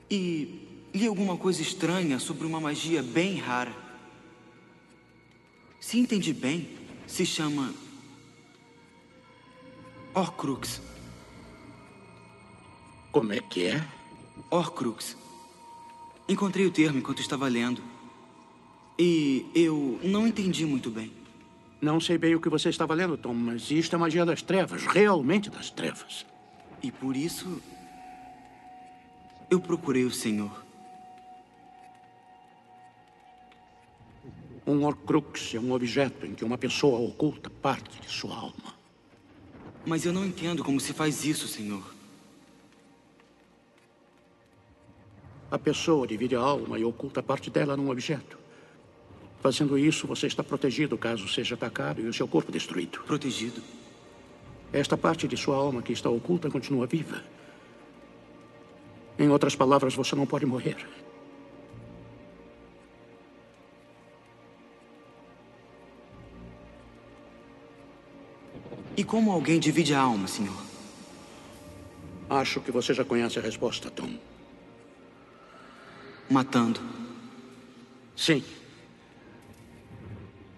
E 0.10 0.65
li 0.96 1.08
alguma 1.08 1.36
coisa 1.36 1.62
estranha 1.62 2.20
sobre 2.20 2.48
uma 2.48 2.60
magia 2.60 3.04
bem 3.04 3.38
rara. 3.38 3.76
Se 5.80 6.00
entendi 6.00 6.32
bem, 6.34 6.70
se 7.06 7.26
chama 7.26 7.74
Horcrux. 10.14 10.82
Como 13.12 13.34
é 13.34 13.42
que 13.42 13.66
é? 13.66 13.86
Horcrux. 14.50 15.18
Encontrei 16.30 16.66
o 16.66 16.72
termo 16.72 17.00
enquanto 17.00 17.20
estava 17.22 17.48
lendo. 17.50 17.84
E 18.98 19.46
eu 19.54 20.00
não 20.02 20.26
entendi 20.26 20.66
muito 20.66 20.90
bem. 20.90 21.12
Não 21.82 22.00
sei 22.00 22.18
bem 22.18 22.34
o 22.36 22.40
que 22.40 22.48
você 22.48 22.70
estava 22.70 22.94
lendo, 22.94 23.18
Tom, 23.18 23.34
mas 23.34 23.70
isto 23.70 23.94
é 23.94 24.00
magia 24.00 24.26
das 24.26 24.42
trevas, 24.42 24.86
realmente 24.86 25.50
das 25.50 25.70
trevas. 25.70 26.26
E 26.82 26.90
por 26.90 27.18
isso 27.18 27.62
eu 29.50 29.60
procurei 29.60 30.06
o 30.06 30.12
Senhor. 30.12 30.65
Um 34.68 34.84
Horcrux 34.84 35.54
é 35.54 35.60
um 35.60 35.72
objeto 35.74 36.26
em 36.26 36.34
que 36.34 36.44
uma 36.44 36.58
pessoa 36.58 37.00
oculta 37.00 37.50
parte 37.50 38.02
de 38.02 38.10
sua 38.10 38.36
alma. 38.36 38.74
Mas 39.86 40.06
eu 40.06 40.12
não 40.12 40.26
entendo 40.26 40.64
como 40.64 40.80
se 40.80 40.92
faz 40.92 41.24
isso, 41.24 41.48
Senhor. 41.48 41.84
A 45.52 45.60
pessoa 45.60 46.08
divide 46.08 46.36
a 46.36 46.40
alma 46.40 46.80
e 46.80 46.84
oculta 46.84 47.22
parte 47.22 47.52
dela 47.52 47.78
num 47.78 47.92
objeto. 47.92 48.40
Fazendo 49.42 49.78
isso, 49.78 50.08
você 50.08 50.26
está 50.26 50.44
protegido 50.44 50.98
caso 50.98 51.28
seja 51.28 51.54
atacado 51.54 52.02
e 52.02 52.08
o 52.08 52.14
seu 52.14 52.28
corpo 52.28 52.52
destruído. 52.52 53.04
Protegido? 53.06 53.62
Esta 54.74 54.98
parte 54.98 55.28
de 55.28 55.38
sua 55.38 55.56
alma 55.56 55.84
que 55.84 55.94
está 55.94 56.10
oculta 56.10 56.50
continua 56.50 56.88
viva. 56.88 57.24
Em 59.20 59.30
outras 59.30 59.56
palavras, 59.56 59.94
você 59.94 60.16
não 60.16 60.26
pode 60.26 60.48
morrer. 60.48 60.76
E 68.98 69.04
como 69.04 69.32
alguém 69.32 69.60
divide 69.60 69.94
a 69.94 70.00
alma, 70.00 70.28
Senhor? 70.28 70.56
Acho 72.30 72.62
que 72.62 72.72
você 72.72 72.94
já 72.94 73.04
conhece 73.04 73.38
a 73.38 73.42
resposta, 73.42 73.90
Tom. 73.92 74.10
Matando. 76.30 76.80
Sim. 78.16 78.44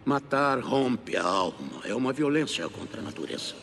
Matar 0.05 0.59
rompe 0.59 1.17
a 1.17 1.23
alma. 1.23 1.81
É 1.83 1.93
uma 1.93 2.13
violência 2.13 2.69
contra 2.69 3.01
a 3.01 3.03
natureza. 3.03 3.55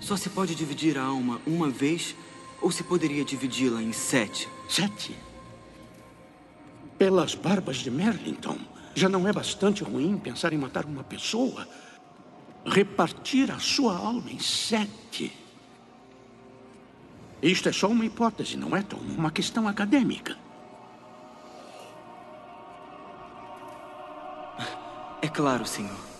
Só 0.00 0.16
se 0.16 0.30
pode 0.30 0.54
dividir 0.54 0.96
a 0.96 1.02
alma 1.02 1.40
uma 1.46 1.68
vez 1.68 2.14
ou 2.62 2.70
se 2.70 2.84
poderia 2.84 3.24
dividi-la 3.24 3.82
em 3.82 3.92
sete? 3.92 4.48
Sete? 4.68 5.16
Pelas 6.96 7.34
barbas 7.34 7.78
de 7.78 7.90
Merlington, 7.90 8.58
já 8.94 9.08
não 9.08 9.28
é 9.28 9.32
bastante 9.32 9.82
ruim 9.82 10.16
pensar 10.16 10.52
em 10.52 10.58
matar 10.58 10.84
uma 10.84 11.02
pessoa? 11.02 11.66
Repartir 12.66 13.50
a 13.50 13.58
sua 13.58 13.96
alma 13.96 14.30
em 14.30 14.38
sete. 14.38 15.32
Isto 17.42 17.68
é 17.68 17.72
só 17.72 17.88
uma 17.88 18.06
hipótese, 18.06 18.56
não 18.56 18.74
é, 18.74 18.82
Tom? 18.82 18.96
Uma 18.96 19.30
questão 19.30 19.68
acadêmica. 19.68 20.38
É 25.20 25.28
claro, 25.28 25.66
senhor. 25.66 26.13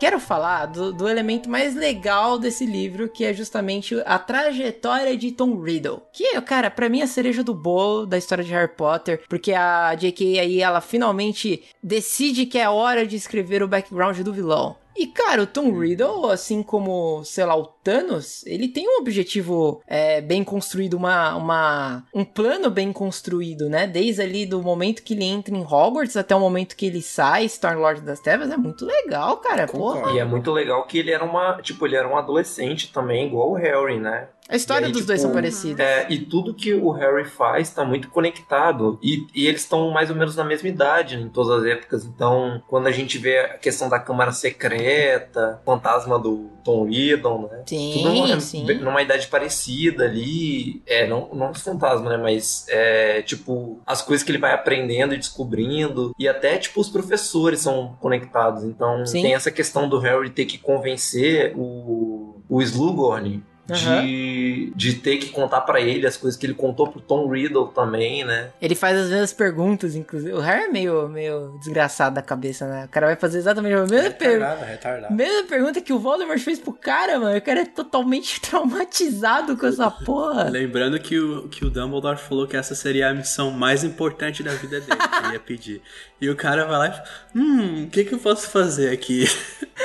Quero 0.00 0.18
falar 0.18 0.64
do, 0.64 0.94
do, 0.94 1.06
elemento 1.06 1.50
mais 1.50 1.74
legal 1.74 2.38
desse 2.38 2.64
livro, 2.64 3.06
que 3.06 3.22
é 3.22 3.34
justamente 3.34 3.94
a 4.06 4.18
trajetória 4.18 5.14
de 5.14 5.30
Tom 5.30 5.60
Riddle. 5.60 6.00
Que, 6.10 6.40
cara, 6.40 6.70
para 6.70 6.88
mim 6.88 7.00
é 7.00 7.02
a 7.02 7.06
cereja 7.06 7.44
do 7.44 7.52
bolo 7.52 8.06
da 8.06 8.16
história 8.16 8.42
de 8.42 8.50
Harry 8.50 8.74
Potter, 8.74 9.22
porque 9.28 9.52
a 9.52 9.94
J.K. 9.94 10.40
aí, 10.40 10.62
ela 10.62 10.80
finalmente 10.80 11.62
decide 11.82 12.46
que 12.46 12.58
é 12.58 12.66
hora 12.66 13.06
de 13.06 13.14
escrever 13.14 13.62
o 13.62 13.68
background 13.68 14.18
do 14.20 14.32
vilão. 14.32 14.79
E, 15.00 15.06
cara, 15.06 15.42
o 15.42 15.46
Tom 15.46 15.72
Riddle, 15.72 16.30
assim 16.30 16.62
como, 16.62 17.24
sei 17.24 17.46
lá, 17.46 17.56
o 17.56 17.64
Thanos, 17.64 18.44
ele 18.44 18.68
tem 18.68 18.86
um 18.86 19.00
objetivo 19.00 19.80
é, 19.86 20.20
bem 20.20 20.44
construído, 20.44 20.92
uma, 20.92 21.34
uma, 21.36 22.04
um 22.14 22.22
plano 22.22 22.70
bem 22.70 22.92
construído, 22.92 23.70
né? 23.70 23.86
Desde 23.86 24.20
ali 24.20 24.44
do 24.44 24.60
momento 24.60 25.02
que 25.02 25.14
ele 25.14 25.24
entra 25.24 25.56
em 25.56 25.62
Hogwarts 25.62 26.18
até 26.18 26.36
o 26.36 26.40
momento 26.40 26.76
que 26.76 26.84
ele 26.84 27.00
sai, 27.00 27.48
se 27.48 27.58
torna 27.58 27.80
Lorde 27.80 28.02
das 28.02 28.20
Trevas, 28.20 28.50
é 28.50 28.58
muito 28.58 28.84
legal, 28.84 29.38
cara, 29.38 29.66
porra. 29.66 30.12
E 30.12 30.18
é 30.18 30.24
muito 30.26 30.52
legal 30.52 30.86
que 30.86 30.98
ele 30.98 31.12
era 31.12 31.24
uma, 31.24 31.62
tipo, 31.62 31.86
ele 31.86 31.96
era 31.96 32.06
um 32.06 32.18
adolescente 32.18 32.92
também, 32.92 33.26
igual 33.26 33.52
o 33.52 33.54
Harry, 33.54 33.98
né? 33.98 34.28
A 34.50 34.56
história 34.56 34.86
aí, 34.86 34.92
dos 34.92 35.02
tipo, 35.02 35.06
dois 35.06 35.20
são 35.20 35.32
parecidas. 35.32 35.86
É, 35.86 36.06
e 36.10 36.18
tudo 36.18 36.52
que 36.52 36.74
o 36.74 36.90
Harry 36.90 37.24
faz 37.24 37.70
tá 37.70 37.84
muito 37.84 38.08
conectado. 38.08 38.98
E, 39.00 39.24
e 39.32 39.46
eles 39.46 39.60
estão 39.60 39.90
mais 39.90 40.10
ou 40.10 40.16
menos 40.16 40.34
na 40.34 40.42
mesma 40.42 40.68
idade 40.68 41.16
em 41.16 41.28
todas 41.28 41.60
as 41.60 41.64
épocas. 41.64 42.04
Então, 42.04 42.60
quando 42.66 42.88
a 42.88 42.90
gente 42.90 43.16
vê 43.16 43.38
a 43.38 43.48
questão 43.58 43.88
da 43.88 44.00
Câmara 44.00 44.32
Secreta, 44.32 45.62
fantasma 45.64 46.18
do 46.18 46.50
Tom 46.64 46.86
Riddle, 46.86 47.42
né? 47.42 47.62
Sim, 47.64 47.92
tudo 47.94 48.12
numa, 48.12 48.40
sim. 48.40 48.64
numa 48.80 49.00
idade 49.00 49.28
parecida 49.28 50.04
ali. 50.04 50.82
É, 50.84 51.06
não, 51.06 51.28
não 51.32 51.52
os 51.52 51.62
fantasmas, 51.62 52.10
né? 52.10 52.16
Mas, 52.16 52.66
é, 52.68 53.22
tipo, 53.22 53.80
as 53.86 54.02
coisas 54.02 54.24
que 54.24 54.32
ele 54.32 54.38
vai 54.38 54.52
aprendendo 54.52 55.14
e 55.14 55.18
descobrindo. 55.18 56.12
E 56.18 56.26
até, 56.26 56.58
tipo, 56.58 56.80
os 56.80 56.88
professores 56.88 57.60
são 57.60 57.96
conectados. 58.00 58.64
Então, 58.64 59.06
Sim. 59.06 59.22
tem 59.22 59.34
essa 59.34 59.52
questão 59.52 59.88
do 59.88 60.00
Harry 60.00 60.28
ter 60.28 60.44
que 60.44 60.58
convencer 60.58 61.52
o, 61.56 62.42
o 62.48 62.60
Slughorn 62.60 63.44
de, 63.74 64.72
de 64.74 64.94
ter 64.94 65.16
que 65.18 65.30
contar 65.30 65.60
pra 65.62 65.80
ele 65.80 66.06
as 66.06 66.16
coisas 66.16 66.38
que 66.38 66.46
ele 66.46 66.54
contou 66.54 66.88
pro 66.88 67.00
Tom 67.00 67.28
Riddle 67.28 67.68
também, 67.68 68.24
né? 68.24 68.50
Ele 68.60 68.74
faz 68.74 68.98
as 68.98 69.08
mesmas 69.10 69.32
perguntas, 69.32 69.94
inclusive. 69.94 70.32
O 70.32 70.40
Harry 70.40 70.64
é 70.64 70.68
meio, 70.68 71.08
meio 71.08 71.58
desgraçado 71.58 72.14
da 72.14 72.22
cabeça, 72.22 72.66
né? 72.66 72.84
O 72.84 72.88
cara 72.88 73.06
vai 73.06 73.16
fazer 73.16 73.38
exatamente 73.38 73.74
a 73.74 73.86
mesma 73.86 74.10
pergunta. 74.10 74.48
Retardado, 74.48 74.64
retardado. 74.64 75.14
Mesma 75.14 75.48
pergunta 75.48 75.80
que 75.80 75.92
o 75.92 75.98
Voldemort 75.98 76.40
fez 76.40 76.58
pro 76.58 76.72
cara, 76.72 77.18
mano. 77.18 77.36
O 77.36 77.42
cara 77.42 77.60
é 77.60 77.66
totalmente 77.66 78.40
traumatizado 78.42 79.56
com 79.56 79.66
essa 79.66 79.90
porra. 79.90 80.44
Lembrando 80.44 80.98
que 80.98 81.18
o, 81.18 81.48
que 81.48 81.64
o 81.64 81.70
Dumbledore 81.70 82.18
falou 82.18 82.46
que 82.46 82.56
essa 82.56 82.74
seria 82.74 83.10
a 83.10 83.14
missão 83.14 83.50
mais 83.50 83.84
importante 83.84 84.42
da 84.42 84.52
vida 84.52 84.80
dele, 84.80 84.96
que 84.96 85.24
ele 85.24 85.32
ia 85.34 85.40
pedir. 85.40 85.82
E 86.20 86.28
o 86.28 86.36
cara 86.36 86.66
vai 86.66 86.78
lá 86.78 86.86
e 86.88 86.90
fala, 86.90 87.04
hum, 87.34 87.84
o 87.84 87.90
que, 87.90 88.04
que 88.04 88.14
eu 88.14 88.18
posso 88.18 88.50
fazer 88.50 88.92
aqui? 88.92 89.24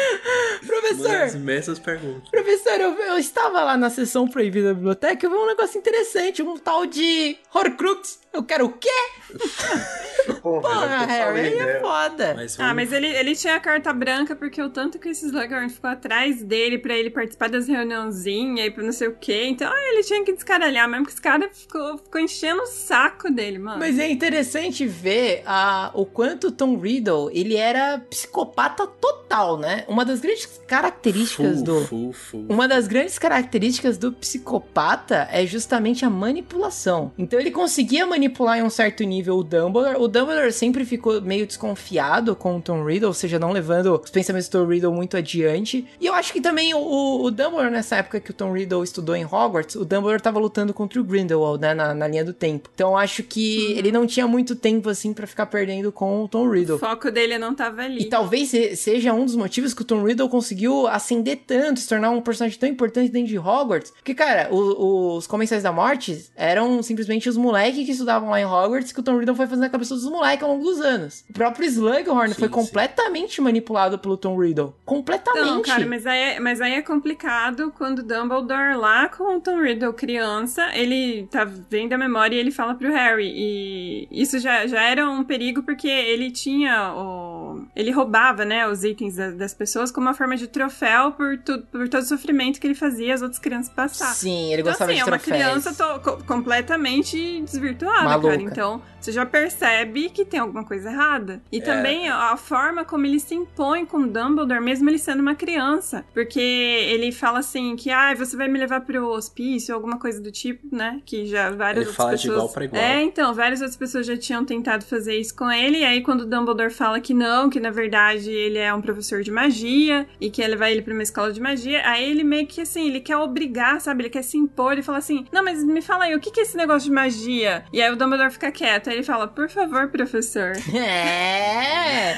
Professor! 0.65 1.35
Imensas 1.35 1.79
perguntas. 1.79 2.29
Professor, 2.29 2.81
eu, 2.81 2.91
eu 2.99 3.17
estava 3.17 3.63
lá 3.63 3.77
na 3.77 3.89
sessão 3.89 4.27
proibida 4.27 4.69
da 4.69 4.73
biblioteca 4.73 5.25
e 5.25 5.29
vi 5.29 5.35
um 5.35 5.47
negócio 5.47 5.77
interessante, 5.77 6.41
um 6.41 6.57
tal 6.57 6.85
de 6.85 7.37
Horcrux. 7.53 8.19
Eu 8.35 8.43
quero 8.43 8.65
o 8.65 8.69
quê? 8.69 8.89
Porra, 10.41 11.05
Harry, 11.05 11.39
aí 11.39 11.57
é 11.57 11.79
foda. 11.79 12.33
Mas 12.35 12.59
Ah, 12.59 12.73
mas 12.73 12.91
ele, 12.91 13.07
ele 13.07 13.35
tinha 13.35 13.55
a 13.55 13.59
carta 13.59 13.93
branca 13.93 14.35
porque 14.35 14.61
o 14.61 14.69
tanto 14.69 14.99
que 14.99 15.09
esses 15.09 15.25
Slughorn 15.25 15.69
ficou 15.69 15.89
atrás 15.89 16.43
dele 16.43 16.77
pra 16.77 16.95
ele 16.95 17.09
participar 17.09 17.49
das 17.49 17.67
reuniãozinhas 17.67 18.67
e 18.67 18.71
pra 18.71 18.83
não 18.83 18.91
sei 18.91 19.07
o 19.07 19.15
quê. 19.15 19.45
Então 19.45 19.71
ah, 19.71 19.89
ele 19.91 20.03
tinha 20.03 20.23
que 20.23 20.33
descaralhar 20.33 20.89
mesmo, 20.89 21.05
que 21.05 21.11
esse 21.11 21.21
cara 21.21 21.49
ficou, 21.51 21.97
ficou 21.97 22.19
enchendo 22.19 22.61
o 22.61 22.67
saco 22.67 23.31
dele, 23.31 23.57
mano. 23.57 23.79
Mas 23.79 23.99
é 23.99 24.09
interessante 24.09 24.85
ver 24.85 25.43
a, 25.45 25.91
o 25.93 26.05
quanto 26.05 26.47
o 26.47 26.51
Tom 26.51 26.77
Riddle, 26.77 27.29
ele 27.31 27.55
era 27.55 27.99
psicopata 28.09 28.85
total, 28.87 29.57
né? 29.57 29.85
Uma 29.87 30.03
das 30.03 30.19
grandes 30.19 30.45
características 30.67 31.59
Fu, 31.59 31.63
do... 31.63 31.81
fu, 31.85 32.11
fu. 32.13 32.45
Uma 32.49 32.67
das 32.67 32.87
grandes 32.87 33.17
características 33.17 33.97
do 33.97 34.11
psicopata 34.11 35.27
é 35.31 35.45
justamente 35.45 36.03
a 36.03 36.09
manipulação. 36.09 37.11
Então 37.17 37.39
ele 37.39 37.51
conseguia 37.51 38.05
manipular 38.05 38.24
em 38.57 38.63
um 38.63 38.69
certo 38.69 39.03
nível 39.03 39.37
o 39.37 39.43
Dumbledore. 39.43 39.97
O 39.97 40.07
Dumbledore 40.07 40.51
sempre 40.51 40.85
ficou 40.85 41.21
meio 41.21 41.45
desconfiado 41.45 42.35
com 42.35 42.57
o 42.57 42.61
Tom 42.61 42.83
Riddle, 42.85 43.07
ou 43.07 43.13
seja, 43.13 43.37
não 43.39 43.51
levando 43.51 44.01
os 44.03 44.09
pensamentos 44.09 44.47
do 44.49 44.59
Tom 44.59 44.65
Riddle 44.67 44.93
muito 44.93 45.17
adiante. 45.17 45.85
E 45.99 46.05
eu 46.05 46.13
acho 46.13 46.31
que 46.33 46.41
também 46.41 46.73
o, 46.73 47.21
o 47.23 47.31
Dumbledore, 47.31 47.69
nessa 47.71 47.97
época 47.97 48.19
que 48.19 48.31
o 48.31 48.33
Tom 48.33 48.53
Riddle 48.53 48.83
estudou 48.83 49.15
em 49.15 49.25
Hogwarts, 49.25 49.75
o 49.75 49.85
Dumbledore 49.85 50.21
tava 50.21 50.39
lutando 50.39 50.73
contra 50.73 50.99
o 50.99 51.03
Grindelwald, 51.03 51.61
né, 51.61 51.73
na, 51.73 51.93
na 51.93 52.07
linha 52.07 52.23
do 52.23 52.33
tempo. 52.33 52.69
Então 52.73 52.91
eu 52.91 52.97
acho 52.97 53.23
que 53.23 53.73
ele 53.73 53.91
não 53.91 54.05
tinha 54.07 54.27
muito 54.27 54.55
tempo, 54.55 54.89
assim, 54.89 55.13
pra 55.13 55.27
ficar 55.27 55.45
perdendo 55.47 55.91
com 55.91 56.23
o 56.23 56.27
Tom 56.27 56.49
Riddle. 56.49 56.75
O 56.77 56.79
foco 56.79 57.11
dele 57.11 57.37
não 57.37 57.53
tava 57.53 57.81
ali. 57.81 58.01
E 58.01 58.05
talvez 58.05 58.49
se- 58.49 58.75
seja 58.75 59.13
um 59.13 59.25
dos 59.25 59.35
motivos 59.35 59.73
que 59.73 59.81
o 59.81 59.85
Tom 59.85 60.03
Riddle 60.03 60.29
conseguiu 60.29 60.87
ascender 60.87 61.39
tanto, 61.45 61.79
se 61.79 61.87
tornar 61.87 62.09
um 62.11 62.21
personagem 62.21 62.57
tão 62.59 62.69
importante 62.69 63.09
dentro 63.11 63.27
de 63.29 63.37
Hogwarts. 63.37 63.91
Porque, 63.91 64.13
cara, 64.13 64.49
o- 64.51 65.17
os 65.17 65.27
Comensais 65.27 65.63
da 65.63 65.71
Morte 65.71 66.25
eram 66.35 66.81
simplesmente 66.81 67.27
os 67.29 67.37
moleques 67.37 67.85
que 67.85 67.91
estudavam 67.91 68.14
lá 68.19 68.39
em 68.39 68.45
Hogwarts 68.45 68.91
que 68.91 68.99
o 68.99 69.03
Tom 69.03 69.17
Riddle 69.17 69.35
foi 69.35 69.45
fazendo 69.47 69.63
na 69.63 69.69
cabeça 69.69 69.93
dos 69.95 70.05
moleques 70.05 70.43
ao 70.43 70.51
longo 70.51 70.63
dos 70.63 70.79
anos. 70.81 71.23
O 71.29 71.33
próprio 71.33 71.65
Slughorn 71.67 72.33
foi 72.33 72.49
completamente 72.49 73.41
manipulado 73.41 73.97
pelo 73.99 74.17
Tom 74.17 74.37
Riddle. 74.39 74.73
Completamente. 74.85 75.45
Não, 75.45 75.61
cara, 75.61 75.85
mas 75.85 76.05
aí, 76.07 76.19
é- 76.19 76.39
mas 76.39 76.61
aí 76.61 76.73
é 76.73 76.81
complicado 76.81 77.73
quando 77.77 77.99
o 77.99 78.03
Dumbledore, 78.03 78.75
lá 78.75 79.09
com 79.09 79.37
o 79.37 79.41
Tom 79.41 79.61
Riddle 79.61 79.93
criança, 79.93 80.69
ele 80.73 81.27
tá 81.31 81.43
vendo 81.45 81.93
a 81.93 81.97
memória 81.97 82.35
e 82.35 82.39
ele 82.39 82.51
fala 82.51 82.75
pro 82.75 82.91
Harry. 82.91 83.31
E 83.35 84.07
isso 84.11 84.39
já, 84.39 84.65
já 84.67 84.81
era 84.83 85.09
um 85.09 85.23
perigo 85.23 85.63
porque 85.63 85.87
ele 85.87 86.31
tinha 86.31 86.93
o. 86.93 87.34
Ele 87.75 87.91
roubava, 87.91 88.45
né, 88.45 88.67
os 88.67 88.83
itens 88.83 89.15
da- 89.17 89.31
das 89.31 89.53
pessoas 89.53 89.91
como 89.91 90.07
uma 90.07 90.13
forma 90.13 90.37
de 90.37 90.47
troféu 90.47 91.11
por, 91.11 91.37
tu, 91.39 91.61
por 91.71 91.89
todo 91.89 92.01
o 92.01 92.05
sofrimento 92.05 92.59
que 92.59 92.67
ele 92.67 92.75
fazia 92.75 93.13
as 93.13 93.21
outras 93.21 93.39
crianças 93.39 93.71
passar. 93.73 94.13
Sim, 94.13 94.51
ele 94.53 94.61
Então, 94.61 94.71
gostava 94.71 94.91
assim, 94.91 94.95
de 95.03 95.09
é 95.09 95.11
uma 95.11 95.19
troféus. 95.19 95.43
criança 95.63 95.73
to- 95.99 96.23
completamente 96.25 97.41
desvirtuada, 97.41 98.03
Maluca. 98.03 98.29
cara. 98.29 98.41
Então, 98.41 98.81
você 98.99 99.11
já 99.11 99.25
percebe 99.25 100.09
que 100.09 100.25
tem 100.25 100.39
alguma 100.39 100.63
coisa 100.63 100.89
errada. 100.89 101.41
E 101.51 101.57
É. 101.57 101.61
também 101.61 102.07
a, 102.09 102.35
forma 102.37 102.83
como 102.85 103.05
ele 103.05 103.19
se 103.19 103.33
impõe 103.35 103.85
com 103.85 104.07
Dumbledore, 104.07 104.61
mesmo 104.61 104.89
ele 104.89 104.97
sendo 104.97 105.19
uma 105.21 105.35
criança. 105.35 106.05
Porque 106.13 106.39
ele 106.39 107.11
fala 107.11 107.39
assim 107.39 107.75
que, 107.75 107.89
ah, 107.91 108.13
você 108.15 108.35
vai 108.37 108.47
me 108.47 108.57
levar 108.59 108.81
pro 108.81 109.07
hospício, 109.07 109.73
alguma 109.73 109.97
coisa 109.99 110.21
do 110.21 110.31
tipo, 110.31 110.73
né? 110.75 111.01
Que 111.05 111.25
já 111.25 111.49
várias 111.51 111.77
Ele 111.77 111.89
outras 111.89 111.95
fala 111.95 112.09
de 112.15 112.17
pessoas... 112.23 112.35
igual 112.37 112.49
pra 112.53 112.65
igual. 112.65 112.81
É, 112.81 113.01
então, 113.03 113.33
várias 113.33 113.61
outras 113.61 113.77
pessoas 113.77 114.05
já 114.05 114.17
tinham 114.17 114.43
tentado 114.45 114.85
fazer 114.85 115.17
isso 115.17 115.35
com 115.35 115.49
ele. 115.51 115.79
E 115.79 115.85
aí, 115.85 116.01
quando 116.01 116.21
o 116.21 116.25
Dumbledore 116.25 116.71
fala 116.71 116.99
que 116.99 117.13
não, 117.13 117.49
que 117.49 117.59
na 117.65 117.71
verdade 117.71 118.29
ele 118.31 118.59
é 118.59 118.71
um 118.71 118.79
professor 118.81 119.23
de 119.23 119.31
magia 119.31 120.07
e 120.21 120.29
quer 120.29 120.47
levar 120.47 120.69
ele 120.69 120.83
pra 120.83 120.93
uma 120.93 121.01
escola 121.01 121.33
de 121.33 121.41
magia, 121.41 121.81
aí 121.83 122.07
ele 122.11 122.23
meio 122.23 122.45
que 122.45 122.61
assim, 122.61 122.87
ele 122.87 122.99
quer 122.99 123.17
obrigar, 123.17 123.81
sabe? 123.81 124.03
Ele 124.03 124.09
quer 124.11 124.21
se 124.23 124.37
impor, 124.37 124.73
ele 124.73 124.83
fala 124.83 124.99
assim: 124.99 125.25
Não, 125.31 125.43
mas 125.43 125.63
me 125.63 125.81
fala 125.81 126.03
aí, 126.03 126.15
o 126.15 126.19
que 126.19 126.29
que 126.29 126.39
é 126.39 126.43
esse 126.43 126.55
negócio 126.55 126.87
de 126.87 126.93
magia? 126.93 127.65
E 127.73 127.81
aí 127.81 127.91
o 127.91 127.95
Dumbledore 127.95 128.29
fica 128.31 128.51
quieto, 128.51 128.89
aí 128.89 128.97
ele 128.97 129.03
fala: 129.03 129.27
Por 129.27 129.49
favor, 129.49 129.87
professor. 129.89 130.51
É. 130.75 132.17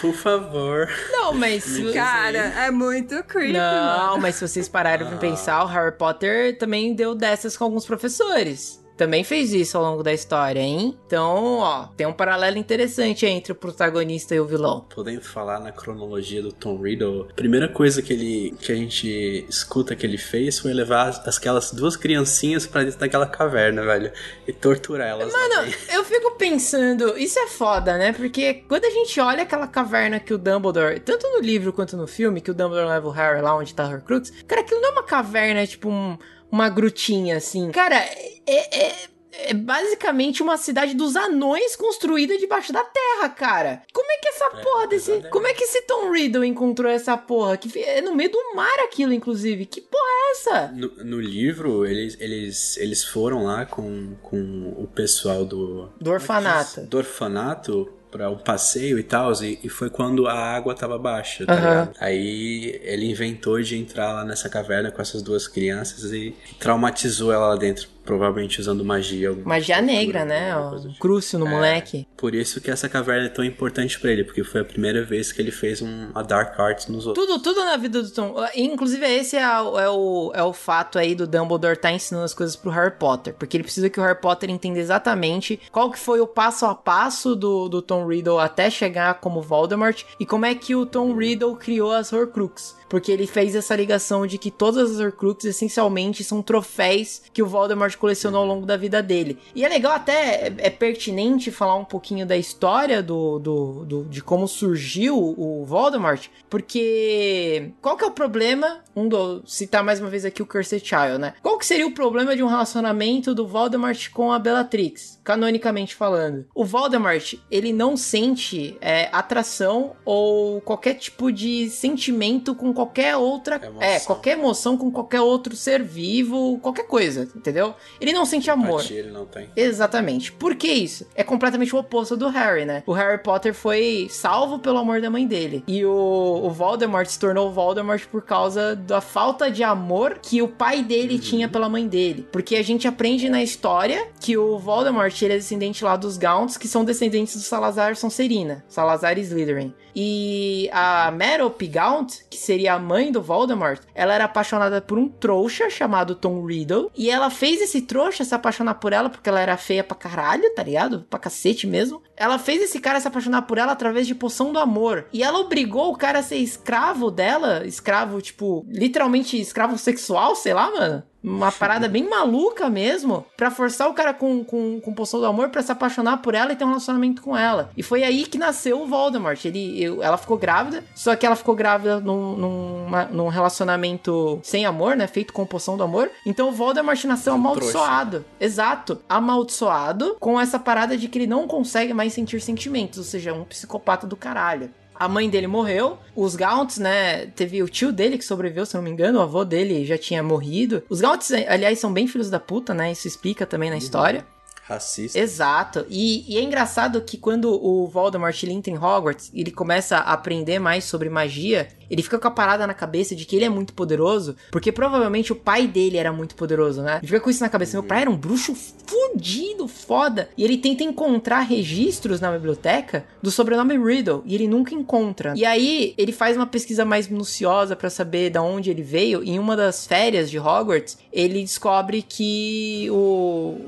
Por 0.00 0.14
favor. 0.14 0.88
Não, 1.12 1.34
mas. 1.34 1.64
Cara, 1.92 2.38
é 2.38 2.70
muito 2.70 3.22
creepy, 3.24 3.52
Não, 3.52 4.08
mano. 4.08 4.22
mas 4.22 4.36
se 4.36 4.46
vocês 4.48 4.68
pararem 4.68 5.06
pra 5.06 5.16
pensar, 5.18 5.62
o 5.64 5.66
Harry 5.66 5.92
Potter 5.96 6.56
também 6.58 6.94
deu 6.94 7.14
dessas 7.14 7.56
com 7.56 7.64
alguns 7.64 7.84
professores. 7.86 8.82
Também 8.98 9.24
fez 9.24 9.54
isso 9.54 9.78
ao 9.78 9.84
longo 9.84 10.02
da 10.02 10.12
história, 10.12 10.60
hein? 10.60 10.98
Então, 11.06 11.58
ó, 11.60 11.86
tem 11.96 12.06
um 12.06 12.12
paralelo 12.12 12.58
interessante 12.58 13.24
entre 13.24 13.52
o 13.52 13.54
protagonista 13.54 14.34
e 14.34 14.40
o 14.40 14.44
vilão. 14.44 14.84
Podendo 14.94 15.22
falar 15.22 15.60
na 15.60 15.72
cronologia 15.72 16.42
do 16.42 16.52
Tom 16.52 16.76
Riddle, 16.82 17.28
a 17.30 17.32
primeira 17.32 17.68
coisa 17.68 18.02
que 18.02 18.12
ele 18.12 18.54
que 18.60 18.72
a 18.72 18.74
gente 18.74 19.46
escuta 19.48 19.94
que 19.96 20.04
ele 20.04 20.18
fez 20.18 20.58
foi 20.58 20.74
levar 20.74 21.08
as- 21.08 21.38
aquelas 21.38 21.70
duas 21.72 21.96
criancinhas 21.96 22.66
pra 22.66 22.82
dentro 22.82 22.98
daquela 22.98 23.26
caverna, 23.26 23.82
velho, 23.84 24.12
e 24.46 24.52
torturar 24.52 25.08
elas. 25.08 25.32
Mano, 25.32 25.72
eu 25.94 26.04
fico 26.04 26.32
pensando, 26.32 27.16
isso 27.16 27.38
é 27.38 27.46
foda, 27.46 27.96
né? 27.96 28.12
Porque 28.12 28.64
quando 28.68 28.84
a 28.84 28.90
gente 28.90 29.20
olha 29.20 29.44
aquela 29.44 29.68
caverna 29.68 30.18
que 30.18 30.34
o 30.34 30.38
Dumbledore, 30.38 30.98
tanto 31.00 31.24
no 31.28 31.40
livro 31.40 31.72
quanto 31.72 31.96
no 31.96 32.06
filme, 32.08 32.40
que 32.40 32.50
o 32.50 32.54
Dumbledore 32.54 32.88
leva 32.88 33.06
o 33.06 33.12
Harry 33.12 33.40
lá 33.40 33.56
onde 33.56 33.72
tá 33.72 33.86
o 33.86 33.92
Horcrux, 33.92 34.32
cara, 34.48 34.62
aquilo 34.62 34.80
não 34.80 34.88
é 34.88 34.92
uma 34.92 35.04
caverna, 35.04 35.60
é 35.60 35.66
tipo 35.66 35.88
um- 35.88 36.18
uma 36.50 36.68
grutinha, 36.68 37.36
assim. 37.36 37.70
Cara, 37.70 37.96
é- 37.96 38.86
é- 38.86 38.94
é 39.40 39.54
basicamente 39.54 40.42
uma 40.42 40.56
cidade 40.56 40.94
dos 40.94 41.14
anões 41.14 41.76
construída 41.76 42.36
debaixo 42.36 42.72
da 42.72 42.82
terra, 42.82 43.28
cara. 43.28 43.82
Como 43.92 44.10
é 44.10 44.16
que 44.18 44.28
essa 44.28 44.44
É, 44.46 44.62
porra 44.62 44.86
desse. 44.88 45.22
Como 45.30 45.46
é 45.46 45.54
que 45.54 45.62
esse 45.64 45.82
Tom 45.82 46.10
Riddle 46.10 46.44
encontrou 46.44 46.90
essa 46.90 47.16
porra? 47.16 47.56
Que 47.56 47.78
é 47.82 48.00
no 48.00 48.16
meio 48.16 48.30
do 48.32 48.54
mar 48.56 48.80
aquilo, 48.80 49.12
inclusive. 49.12 49.64
Que 49.66 49.80
porra 49.80 50.02
é 50.02 50.30
essa? 50.32 50.68
No, 50.68 50.88
no 51.04 51.20
livro, 51.20 51.86
eles, 51.86 52.16
eles, 52.20 52.76
eles 52.78 53.04
foram 53.04 53.44
lá 53.44 53.64
com, 53.64 54.16
com 54.22 54.74
o 54.76 54.88
pessoal 54.88 55.44
do. 55.44 55.88
Do 56.00 56.10
orfanato. 56.10 56.80
Do 56.86 56.96
orfanato 56.98 57.92
pra 58.10 58.30
um 58.30 58.38
passeio 58.38 58.98
e 58.98 59.02
tal, 59.02 59.32
e, 59.42 59.58
e 59.62 59.68
foi 59.68 59.90
quando 59.90 60.26
a 60.26 60.34
água 60.34 60.74
tava 60.74 60.98
baixa, 60.98 61.44
tá 61.46 61.52
Aham. 61.52 61.60
ligado? 61.60 61.90
Aí 62.00 62.80
ele 62.82 63.10
inventou 63.10 63.60
de 63.60 63.76
entrar 63.76 64.12
lá 64.12 64.24
nessa 64.24 64.48
caverna 64.48 64.90
com 64.90 65.00
essas 65.02 65.22
duas 65.22 65.46
crianças 65.46 66.12
e 66.12 66.34
traumatizou 66.58 67.32
ela 67.32 67.48
lá 67.48 67.56
dentro, 67.56 67.88
provavelmente 68.08 68.58
usando 68.58 68.82
magia. 68.82 69.36
Magia 69.44 69.82
negra, 69.82 70.24
né? 70.24 70.54
coisa. 70.70 70.90
Crucio 70.98 71.38
no 71.38 71.46
É. 71.46 71.50
moleque. 71.50 72.06
Por 72.16 72.34
isso 72.34 72.58
que 72.60 72.70
essa 72.70 72.88
caverna 72.88 73.26
é 73.26 73.28
tão 73.28 73.44
importante 73.44 74.00
pra 74.00 74.10
ele, 74.10 74.24
porque 74.24 74.42
foi 74.42 74.62
a 74.62 74.64
primeira 74.64 75.04
vez 75.04 75.30
que 75.30 75.42
ele 75.42 75.50
fez 75.50 75.82
um, 75.82 76.06
uma 76.10 76.24
Dark 76.24 76.58
Arts 76.58 76.86
nos 76.88 77.06
outros. 77.06 77.26
Tudo, 77.26 77.42
tudo 77.42 77.64
na 77.64 77.76
vida 77.76 78.02
do 78.02 78.10
Tom. 78.10 78.34
Inclusive, 78.56 79.04
esse 79.06 79.36
é, 79.36 79.60
o- 79.60 79.78
é 79.78 79.90
o, 79.90 80.32
é 80.34 80.42
o 80.42 80.52
fato 80.54 80.98
aí 80.98 81.14
do 81.14 81.26
Dumbledore 81.26 81.76
tá 81.76 81.92
ensinando 81.92 82.24
as 82.24 82.32
coisas 82.32 82.56
pro 82.56 82.70
Harry 82.70 82.92
Potter. 82.98 83.34
Porque 83.34 83.56
ele 83.58 83.64
precisa 83.64 83.90
que 83.90 84.00
o 84.00 84.02
Harry 84.02 84.18
Potter 84.20 84.48
entenda 84.48 84.78
exatamente 84.78 85.60
qual 85.70 85.90
que 85.90 85.98
foi 85.98 86.20
o 86.20 86.26
passo 86.26 86.64
a 86.64 86.74
passo 86.74 87.36
do, 87.36 87.68
do 87.68 87.82
Tom 87.82 88.06
Riddle 88.06 88.38
até 88.38 88.70
chegar 88.70 89.20
como 89.20 89.42
Voldemort 89.42 90.02
e 90.18 90.24
como 90.24 90.46
é 90.46 90.54
que 90.54 90.74
o 90.74 90.86
Tom 90.86 91.14
Riddle 91.14 91.54
criou 91.56 91.92
as 91.92 92.10
Horcrux. 92.12 92.74
Porque 92.88 93.12
ele 93.12 93.26
fez 93.26 93.54
essa 93.54 93.76
ligação 93.76 94.26
de 94.26 94.38
que 94.38 94.50
todas 94.50 94.90
as 94.92 94.98
Horcrux 95.00 95.44
essencialmente 95.44 96.24
são 96.24 96.40
troféus 96.42 97.22
que 97.32 97.42
o 97.42 97.46
Voldemort 97.46 97.94
colecionou 97.96 98.40
ao 98.42 98.46
longo 98.46 98.64
da 98.66 98.76
vida 98.76 99.02
dele. 99.02 99.38
E 99.54 99.64
é 99.64 99.68
legal 99.68 99.92
até, 99.92 100.46
é, 100.48 100.54
é 100.58 100.70
pertinente 100.70 101.50
falar 101.50 101.74
um 101.76 101.84
pouquinho 101.84 102.24
da 102.26 102.36
história 102.36 103.02
do, 103.02 103.38
do, 103.38 103.84
do- 103.84 104.04
de 104.04 104.22
como 104.22 104.48
surgiu 104.48 105.16
o 105.18 105.64
Voldemort, 105.66 106.28
porque 106.48 107.70
qual 107.82 107.96
que 107.96 108.04
é 108.04 108.06
o 108.06 108.10
problema? 108.10 108.80
Um 108.98 109.08
do, 109.08 109.42
citar 109.46 109.84
mais 109.84 110.00
uma 110.00 110.10
vez 110.10 110.24
aqui 110.24 110.42
o 110.42 110.46
Cursed 110.46 110.84
Child, 110.84 111.18
né? 111.18 111.34
Qual 111.40 111.56
que 111.56 111.64
seria 111.64 111.86
o 111.86 111.92
problema 111.92 112.34
de 112.34 112.42
um 112.42 112.48
relacionamento 112.48 113.32
do 113.32 113.46
Voldemort 113.46 114.10
com 114.10 114.32
a 114.32 114.40
Bellatrix, 114.40 115.20
canonicamente 115.22 115.94
falando? 115.94 116.46
O 116.52 116.64
Voldemort, 116.64 117.34
ele 117.48 117.72
não 117.72 117.96
sente 117.96 118.76
é, 118.80 119.08
atração 119.12 119.92
ou 120.04 120.60
qualquer 120.62 120.94
tipo 120.94 121.30
de 121.30 121.70
sentimento 121.70 122.56
com 122.56 122.74
qualquer 122.74 123.16
outra, 123.16 123.56
Emoção. 123.64 123.82
é, 123.82 124.00
qualquer 124.00 124.36
emoção 124.36 124.76
com 124.76 124.90
qualquer 124.90 125.20
outro 125.20 125.54
ser 125.54 125.80
vivo, 125.80 126.58
qualquer 126.60 126.86
coisa, 126.88 127.28
entendeu? 127.36 127.74
Ele 128.00 128.12
não 128.12 128.26
sente 128.26 128.50
amor. 128.50 128.80
Empatia 128.80 128.98
ele 128.98 129.10
não 129.12 129.26
tem. 129.26 129.48
Exatamente. 129.54 130.32
Por 130.32 130.56
que 130.56 130.66
isso? 130.66 131.06
É 131.14 131.22
completamente 131.22 131.74
o 131.74 131.78
oposto 131.78 132.16
do 132.16 132.28
Harry, 132.28 132.64
né? 132.64 132.82
O 132.84 132.92
Harry 132.92 133.22
Potter 133.22 133.54
foi 133.54 134.08
salvo 134.10 134.58
pelo 134.58 134.78
amor 134.78 135.00
da 135.00 135.08
mãe 135.08 135.24
dele. 135.24 135.62
E 135.68 135.84
o, 135.84 136.40
o 136.42 136.50
Voldemort 136.50 137.06
se 137.06 137.18
tornou 137.18 137.52
Voldemort 137.52 138.04
por 138.08 138.22
causa 138.22 138.74
da 138.88 139.02
falta 139.02 139.50
de 139.50 139.62
amor 139.62 140.18
que 140.22 140.40
o 140.40 140.48
pai 140.48 140.82
dele 140.82 141.18
tinha 141.18 141.46
pela 141.46 141.68
mãe 141.68 141.86
dele. 141.86 142.26
Porque 142.32 142.56
a 142.56 142.62
gente 142.62 142.88
aprende 142.88 143.28
na 143.28 143.42
história 143.42 144.08
que 144.18 144.34
o 144.38 144.58
Voldemort 144.58 145.14
ele 145.20 145.34
é 145.34 145.36
descendente 145.36 145.84
lá 145.84 145.94
dos 145.94 146.16
Gaunts, 146.16 146.56
que 146.56 146.66
são 146.66 146.86
descendentes 146.86 147.36
do 147.36 147.42
Salazar 147.42 147.94
Sonserina. 147.94 148.64
Salazar 148.66 149.18
Slytherin. 149.18 149.74
E 150.00 150.70
a 150.72 151.10
Merope 151.10 151.66
Gaunt, 151.66 152.20
que 152.30 152.36
seria 152.36 152.74
a 152.74 152.78
mãe 152.78 153.10
do 153.10 153.20
Voldemort, 153.20 153.80
ela 153.92 154.14
era 154.14 154.26
apaixonada 154.26 154.80
por 154.80 154.96
um 154.96 155.08
trouxa 155.08 155.68
chamado 155.68 156.14
Tom 156.14 156.46
Riddle. 156.46 156.88
E 156.96 157.10
ela 157.10 157.30
fez 157.30 157.60
esse 157.60 157.82
trouxa 157.82 158.22
se 158.22 158.32
apaixonar 158.32 158.74
por 158.74 158.92
ela 158.92 159.10
porque 159.10 159.28
ela 159.28 159.40
era 159.40 159.56
feia 159.56 159.82
pra 159.82 159.96
caralho, 159.96 160.54
tá 160.54 160.62
ligado? 160.62 161.04
Pra 161.10 161.18
cacete 161.18 161.66
mesmo. 161.66 162.00
Ela 162.16 162.38
fez 162.38 162.62
esse 162.62 162.78
cara 162.78 163.00
se 163.00 163.08
apaixonar 163.08 163.42
por 163.42 163.58
ela 163.58 163.72
através 163.72 164.06
de 164.06 164.14
poção 164.14 164.52
do 164.52 164.60
amor. 164.60 165.06
E 165.12 165.24
ela 165.24 165.40
obrigou 165.40 165.90
o 165.90 165.96
cara 165.96 166.20
a 166.20 166.22
ser 166.22 166.36
escravo 166.36 167.10
dela. 167.10 167.66
Escravo, 167.66 168.22
tipo, 168.22 168.64
literalmente 168.68 169.36
escravo 169.40 169.76
sexual, 169.76 170.36
sei 170.36 170.54
lá, 170.54 170.70
mano. 170.70 171.02
Uma 171.22 171.50
parada 171.50 171.88
bem 171.88 172.08
maluca 172.08 172.70
mesmo, 172.70 173.24
pra 173.36 173.50
forçar 173.50 173.88
o 173.88 173.94
cara 173.94 174.14
com, 174.14 174.44
com, 174.44 174.80
com 174.80 174.94
poção 174.94 175.18
do 175.20 175.26
amor 175.26 175.48
pra 175.48 175.62
se 175.62 175.72
apaixonar 175.72 176.18
por 176.18 176.34
ela 176.34 176.52
e 176.52 176.56
ter 176.56 176.64
um 176.64 176.68
relacionamento 176.68 177.20
com 177.22 177.36
ela. 177.36 177.70
E 177.76 177.82
foi 177.82 178.04
aí 178.04 178.24
que 178.24 178.38
nasceu 178.38 178.80
o 178.80 178.86
Voldemort. 178.86 179.44
Ele, 179.44 179.82
eu- 179.82 180.02
ela 180.02 180.16
ficou 180.16 180.38
grávida, 180.38 180.84
só 180.94 181.14
que 181.16 181.26
ela 181.26 181.34
ficou 181.36 181.54
grávida 181.56 181.98
num, 182.00 182.36
numa- 182.36 183.04
num 183.06 183.28
relacionamento 183.28 184.38
sem 184.42 184.64
amor, 184.64 184.96
né? 184.96 185.06
Feito 185.06 185.32
com 185.32 185.44
poção 185.44 185.76
do 185.76 185.82
amor. 185.82 186.10
Então 186.24 186.48
o 186.48 186.52
Voldemort 186.52 187.02
nasceu 187.04 187.34
amaldiçoado. 187.34 188.24
Exato. 188.40 189.00
Amaldiçoado 189.08 190.16
com 190.20 190.40
essa 190.40 190.58
parada 190.58 190.96
de 190.96 191.08
que 191.08 191.18
ele 191.18 191.26
não 191.26 191.46
consegue 191.48 191.92
mais 191.92 192.12
sentir 192.12 192.40
sentimentos, 192.40 192.98
ou 192.98 193.04
seja, 193.04 193.30
é 193.30 193.32
um 193.32 193.44
psicopata 193.44 194.06
do 194.06 194.16
caralho. 194.16 194.70
A 194.98 195.08
mãe 195.08 195.30
dele 195.30 195.46
morreu, 195.46 195.98
os 196.14 196.34
Gaunts, 196.34 196.78
né? 196.78 197.26
Teve 197.26 197.62
o 197.62 197.68
tio 197.68 197.92
dele 197.92 198.18
que 198.18 198.24
sobreviveu, 198.24 198.66
se 198.66 198.74
não 198.74 198.82
me 198.82 198.90
engano, 198.90 199.18
o 199.18 199.22
avô 199.22 199.44
dele 199.44 199.84
já 199.84 199.96
tinha 199.96 200.22
morrido. 200.22 200.82
Os 200.88 201.00
Gaunts, 201.00 201.30
aliás, 201.30 201.78
são 201.78 201.92
bem 201.92 202.06
filhos 202.06 202.30
da 202.30 202.40
puta, 202.40 202.74
né? 202.74 202.90
Isso 202.90 203.06
explica 203.06 203.46
também 203.46 203.70
na 203.70 203.76
história. 203.76 204.26
Racista. 204.68 205.18
Exato. 205.18 205.86
E, 205.88 206.30
e 206.30 206.36
é 206.36 206.42
engraçado 206.42 207.00
que 207.00 207.16
quando 207.16 207.50
o 207.50 207.86
Voldemort 207.86 208.42
ele 208.42 208.52
entra 208.52 208.70
em 208.70 208.76
Hogwarts 208.76 209.30
ele 209.32 209.50
começa 209.50 209.96
a 209.96 210.12
aprender 210.12 210.58
mais 210.58 210.84
sobre 210.84 211.08
magia, 211.08 211.68
ele 211.90 212.02
fica 212.02 212.18
com 212.18 212.28
a 212.28 212.30
parada 212.30 212.66
na 212.66 212.74
cabeça 212.74 213.14
de 213.14 213.24
que 213.24 213.36
ele 213.36 213.44
é 213.44 213.48
muito 213.48 213.72
poderoso, 213.72 214.36
porque 214.50 214.72
provavelmente 214.72 215.32
o 215.32 215.36
pai 215.36 215.66
dele 215.66 215.96
era 215.96 216.12
muito 216.12 216.34
poderoso, 216.34 216.82
né? 216.82 216.98
Ele 216.98 217.06
fica 217.06 217.20
com 217.20 217.30
isso 217.30 217.42
na 217.42 217.48
cabeça. 217.48 217.76
Meu 217.76 217.86
pai 217.86 218.02
era 218.02 218.10
um 218.10 218.16
bruxo 218.16 218.54
fudido, 218.54 219.68
foda. 219.68 220.28
E 220.36 220.44
ele 220.44 220.58
tenta 220.58 220.82
encontrar 220.84 221.40
registros 221.40 222.20
na 222.20 222.32
biblioteca 222.32 223.04
do 223.22 223.30
sobrenome 223.30 223.76
Riddle, 223.78 224.22
e 224.24 224.34
ele 224.34 224.48
nunca 224.48 224.74
encontra. 224.74 225.34
E 225.36 225.44
aí 225.44 225.94
ele 225.96 226.12
faz 226.12 226.36
uma 226.36 226.46
pesquisa 226.46 226.84
mais 226.84 227.08
minuciosa 227.08 227.76
pra 227.76 227.90
saber 227.90 228.30
da 228.30 228.42
onde 228.42 228.70
ele 228.70 228.82
veio. 228.82 229.22
E 229.22 229.30
em 229.30 229.38
uma 229.38 229.56
das 229.56 229.86
férias 229.86 230.30
de 230.30 230.38
Hogwarts, 230.38 230.98
ele 231.12 231.40
descobre 231.40 232.02
que 232.02 232.88
o, 232.90 232.94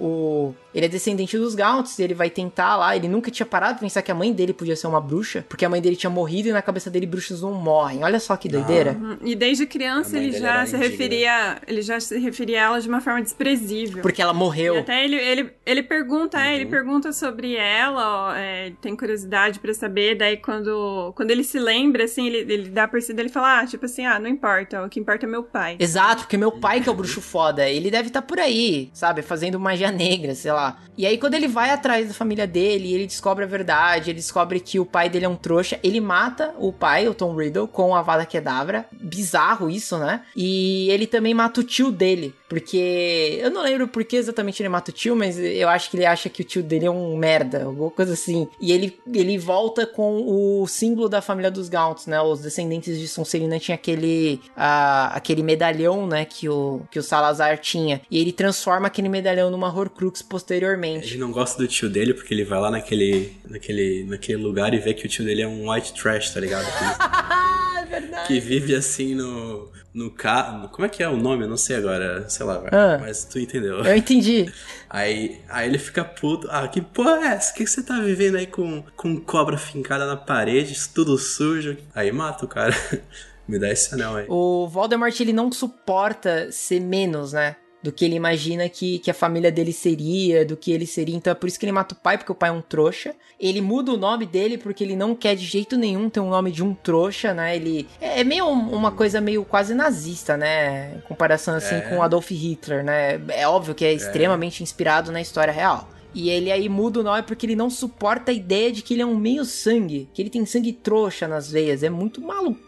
o 0.01 0.55
ele 0.75 0.87
é 0.87 0.89
descendente 0.89 1.37
dos 1.37 1.55
Gaunts 1.55 1.99
ele 1.99 2.15
vai 2.15 2.31
tentar 2.31 2.77
lá. 2.77 2.97
Ele 2.97 3.09
nunca 3.09 3.31
tinha 3.31 3.47
parado 3.47 3.75
de 3.75 3.81
pensar 3.81 4.03
que 4.03 4.11
a 4.11 4.15
mãe 4.15 4.33
dele 4.33 4.53
podia 4.53 4.77
ser 4.77 4.87
uma 4.87 5.01
bruxa, 5.01 5.45
porque 5.49 5.65
a 5.65 5.69
mãe 5.69 5.81
dele 5.81 5.97
tinha 5.97 6.11
morrido 6.11 6.49
e 6.49 6.53
na 6.53 6.63
cabeça 6.63 6.91
dele 6.91 7.07
bruxas 7.07 7.43
não 7.43 7.53
morrem. 7.53 8.05
Olha 8.05 8.10
só 8.19 8.37
que 8.37 8.49
doideira. 8.49 8.93
Uhum. 8.93 9.19
E 9.23 9.35
desde 9.35 9.67
criança 9.67 10.17
ele 10.19 10.33
já 10.33 10.65
se 10.67 10.77
referia, 10.77 11.59
ele 11.67 11.83
já 11.83 12.01
se 12.01 12.19
referia 12.19 12.61
a 12.61 12.65
ela 12.65 12.81
de 12.81 12.89
uma 12.89 13.01
forma 13.01 13.23
desprezível. 13.23 14.03
Porque 14.03 14.21
ela 14.23 14.33
E 14.33 14.37
morreu. 14.37 14.79
até 14.79 15.05
ele, 15.05 15.17
ele, 15.17 15.51
ele 15.65 15.83
pergunta, 15.83 16.39
é, 16.39 16.49
Uhum. 16.51 16.55
ele 16.57 16.67
pergunta 16.67 17.13
sobre 17.13 17.55
ela, 17.57 18.29
ó, 18.31 18.35
é, 18.35 18.73
tem 18.81 18.97
curiosidade 18.97 19.59
pra 19.61 19.73
saber, 19.75 20.17
daí 20.17 20.37
quando, 20.37 21.13
quando 21.17 21.31
ele 21.31 21.45
se 21.45 21.59
lembra, 21.59 22.05
assim, 22.05 22.27
ele, 22.27 22.53
ele 22.53 22.69
dá 22.71 22.85
a 22.85 22.89
percebida, 22.89 23.23
ele 23.23 23.29
fala, 23.29 23.61
ah, 23.61 23.67
tipo 23.67 23.85
assim, 23.85 24.05
ah, 24.07 24.19
não 24.19 24.29
importa, 24.29 24.85
o 24.85 24.89
que 24.89 24.99
importa 24.99 25.27
é 25.27 25.29
meu 25.29 25.43
pai. 25.43 25.77
Exato, 25.79 26.23
porque 26.23 26.37
meu 26.37 26.53
pai 26.53 26.81
que 26.81 26.89
é 26.89 26.93
o 26.93 26.95
bruxo 26.97 27.21
foda, 27.21 27.69
ele 27.69 27.91
deve 27.91 28.09
estar 28.09 28.23
por 28.23 28.39
aí, 28.39 28.91
sabe, 28.93 29.23
fazendo 29.23 29.59
magia 29.61 29.91
negra, 29.93 30.35
sei 30.35 30.53
lá. 30.53 30.79
E 30.97 31.07
aí 31.07 31.17
quando 31.19 31.35
ele 31.35 31.49
vai 31.49 31.71
atrás 31.71 32.09
da 32.09 32.15
família 32.15 32.47
dele, 32.47 32.93
ele 32.95 33.07
descobre 33.07 33.45
a 33.45 33.47
verdade, 33.49 34.11
ele 34.11 34.19
descobre 34.19 34.61
que 34.61 34.79
o 34.79 34.85
pai 34.87 35.09
dele 35.09 35.25
é 35.25 35.29
um 35.29 35.37
trouxa, 35.37 35.79
ele 35.83 36.01
mata 36.01 36.55
o 36.59 36.73
pai, 36.73 37.09
o 37.09 37.15
Tom 37.15 37.35
Riddle, 37.35 37.69
com 37.69 37.95
a 37.95 38.00
Vada 38.03 38.27
Kedavra. 38.27 38.87
Bizarro 38.93 39.71
isso, 39.71 39.99
né? 39.99 40.23
E 40.37 40.91
ele 40.91 41.07
também 41.07 41.35
mata 41.35 41.61
o 41.61 41.65
tio 41.65 41.91
dele, 41.91 42.35
porque 42.49 43.39
eu 43.41 43.51
não 43.51 43.63
lembro 43.63 43.89
por 43.89 44.05
que 44.05 44.17
exatamente 44.17 44.63
ele 44.63 44.69
mata 44.69 44.91
o 44.91 44.95
tio, 44.95 45.17
mas 45.17 45.39
eu 45.39 45.69
acho 45.69 45.91
que 45.91 45.97
ele 45.97 46.07
acha 46.07 46.29
que 46.29 46.43
o 46.43 46.45
tio 46.45 46.63
dele 46.63 46.87
é 46.87 46.91
um 46.91 47.17
merda, 47.17 47.65
alguma 47.65 47.91
coisa 47.91 48.13
assim. 48.13 48.49
E 48.61 48.73
ele, 48.73 48.99
ele 49.13 49.39
volta 49.39 49.87
com 49.87 50.25
o 50.27 50.67
símbolo 50.67 51.09
da 51.09 51.21
família 51.21 51.51
dos 51.51 51.69
Gaunts, 51.69 52.07
né? 52.07 52.21
Os 52.21 52.41
descendentes 52.41 52.99
de 52.99 53.09
Sonserina 53.09 53.59
tinha 53.59 53.75
aquele 53.75 54.41
ah, 54.57 55.11
aquele 55.15 55.43
medalhão, 55.43 56.07
né, 56.07 56.25
que 56.25 56.49
o 56.49 56.83
que 56.91 56.99
o 56.99 57.03
Salazar 57.03 57.59
tinha. 57.59 58.01
E 58.11 58.19
ele 58.19 58.33
transforma 58.33 58.87
aquele 58.87 59.09
medalhão 59.09 59.51
numa 59.51 59.69
Horcrux 59.69 60.23
posteriormente. 60.23 61.09
Ele 61.09 61.19
não 61.19 61.33
gosta 61.33 61.59
do 61.59 61.69
tio 61.69 61.89
dele 61.89 62.15
porque 62.15 62.33
ele 62.35 62.45
vai 62.45 62.61
lá 62.61 62.71
naquele, 62.71 63.37
naquele, 63.49 64.05
naquele 64.05 64.43
lugar 64.43 64.75
e 64.75 64.79
vê 64.79 64.95
que 64.95 65.07
o 65.07 65.09
tio 65.09 65.25
dele 65.25 65.43
é 65.43 65.49
um 65.49 65.71
white 65.71 65.93
trash, 65.95 66.31
tá 66.33 66.41
ligado? 66.41 66.67
Verdade. 67.91 68.29
Que 68.29 68.39
vive 68.39 68.75
assim 68.75 69.15
no. 69.15 69.69
no 69.93 70.11
carro. 70.11 70.69
Como 70.69 70.87
é 70.87 70.89
que 70.89 71.03
é 71.03 71.09
o 71.09 71.17
nome? 71.17 71.45
Eu 71.45 71.49
não 71.49 71.57
sei 71.57 71.77
agora. 71.77 72.29
Sei 72.29 72.47
lá. 72.47 72.63
Ah. 72.71 72.99
Mas 73.01 73.25
tu 73.25 73.39
entendeu. 73.39 73.85
Eu 73.85 73.97
entendi. 73.97 74.51
Aí, 74.93 75.41
aí 75.49 75.69
ele 75.69 75.79
fica 75.79 76.05
puto. 76.05 76.49
Ah, 76.51 76.67
que 76.67 76.81
porra 76.81 77.21
é 77.21 77.27
essa? 77.29 77.53
O 77.53 77.55
que, 77.55 77.63
que 77.63 77.71
você 77.71 77.81
tá 77.81 78.01
vivendo 78.01 78.37
aí 78.37 78.47
com, 78.49 78.83
com 78.97 79.21
cobra 79.21 79.57
fincada 79.57 80.05
na 80.05 80.17
parede, 80.17 80.77
tudo 80.93 81.17
sujo? 81.17 81.77
Aí 81.95 82.11
mata 82.11 82.45
o 82.45 82.49
cara. 82.49 82.75
Me 83.47 83.57
dá 83.57 83.71
esse 83.71 83.95
anel 83.95 84.17
aí. 84.17 84.27
O 84.29 84.67
Voldemort 84.67 85.21
ele 85.21 85.33
não 85.33 85.53
suporta 85.53 86.51
ser 86.51 86.81
menos, 86.81 87.33
né? 87.33 87.55
Do 87.83 87.91
que 87.91 88.05
ele 88.05 88.15
imagina 88.15 88.69
que, 88.69 88.99
que 88.99 89.11
a 89.11 89.15
família 89.15 89.51
dele 89.51 89.73
seria, 89.73 90.45
do 90.45 90.57
que 90.57 90.71
ele 90.71 90.87
seria. 90.87 91.17
Então 91.17 91.31
é 91.31 91.35
por 91.35 91.49
isso 91.49 91.59
que 91.59 91.65
ele 91.65 91.73
mata 91.73 91.95
o 91.95 91.99
pai, 91.99 92.19
porque 92.19 92.33
o 92.33 92.35
pai 92.35 92.51
é 92.51 92.53
um 92.53 92.61
trouxa. 92.61 93.15
Ele 93.39 93.61
muda 93.61 93.93
o 93.93 93.97
nome 93.97 94.27
dele 94.27 94.59
porque 94.59 94.85
ele 94.85 94.95
não 94.95 95.15
quer 95.15 95.35
de 95.35 95.47
jeito 95.47 95.77
nenhum 95.79 96.11
ter 96.11 96.21
um 96.21 96.29
nome 96.29 96.51
de 96.51 96.63
um 96.63 96.75
trouxa, 96.75 97.33
né? 97.33 97.57
Ele 97.57 97.89
é, 98.01 98.21
é 98.21 98.25
meio 98.25 98.47
uma 98.47 98.93
coisa 98.93 99.21
meio 99.21 99.45
quase 99.45 99.75
nazista, 99.75 100.37
né? 100.37 100.97
Em 100.97 101.01
comparação 101.01 101.55
assim 101.55 101.77
É. 101.77 101.81
com 101.81 102.03
Adolf 102.03 102.31
Hitler, 102.31 102.85
né? 102.85 103.21
É 103.29 103.49
óbvio 103.49 103.75
que 103.75 103.85
é 103.85 103.93
extremamente 103.93 104.63
inspirado 104.63 105.11
na 105.11 105.21
história 105.21 105.53
real. 105.53 105.89
E 106.15 106.29
ele 106.29 106.51
aí 106.51 106.69
muda 106.69 107.01
o 107.01 107.03
nome 107.05 107.23
porque 107.23 107.47
ele 107.47 107.57
não 107.57 107.71
suporta 107.71 108.31
a 108.31 108.35
ideia 108.35 108.73
de 108.73 108.83
que 108.83 108.95
ele 108.95 109.03
é 109.03 109.07
um 109.07 109.17
meio 109.17 109.45
sangue, 109.45 110.09
que 110.13 110.21
ele 110.21 110.29
tem 110.29 110.45
sangue 110.45 110.73
trouxa 110.73 111.27
nas 111.29 111.51
veias. 111.51 111.83
É 111.83 111.89
muito 111.89 112.21
maluco. 112.21 112.61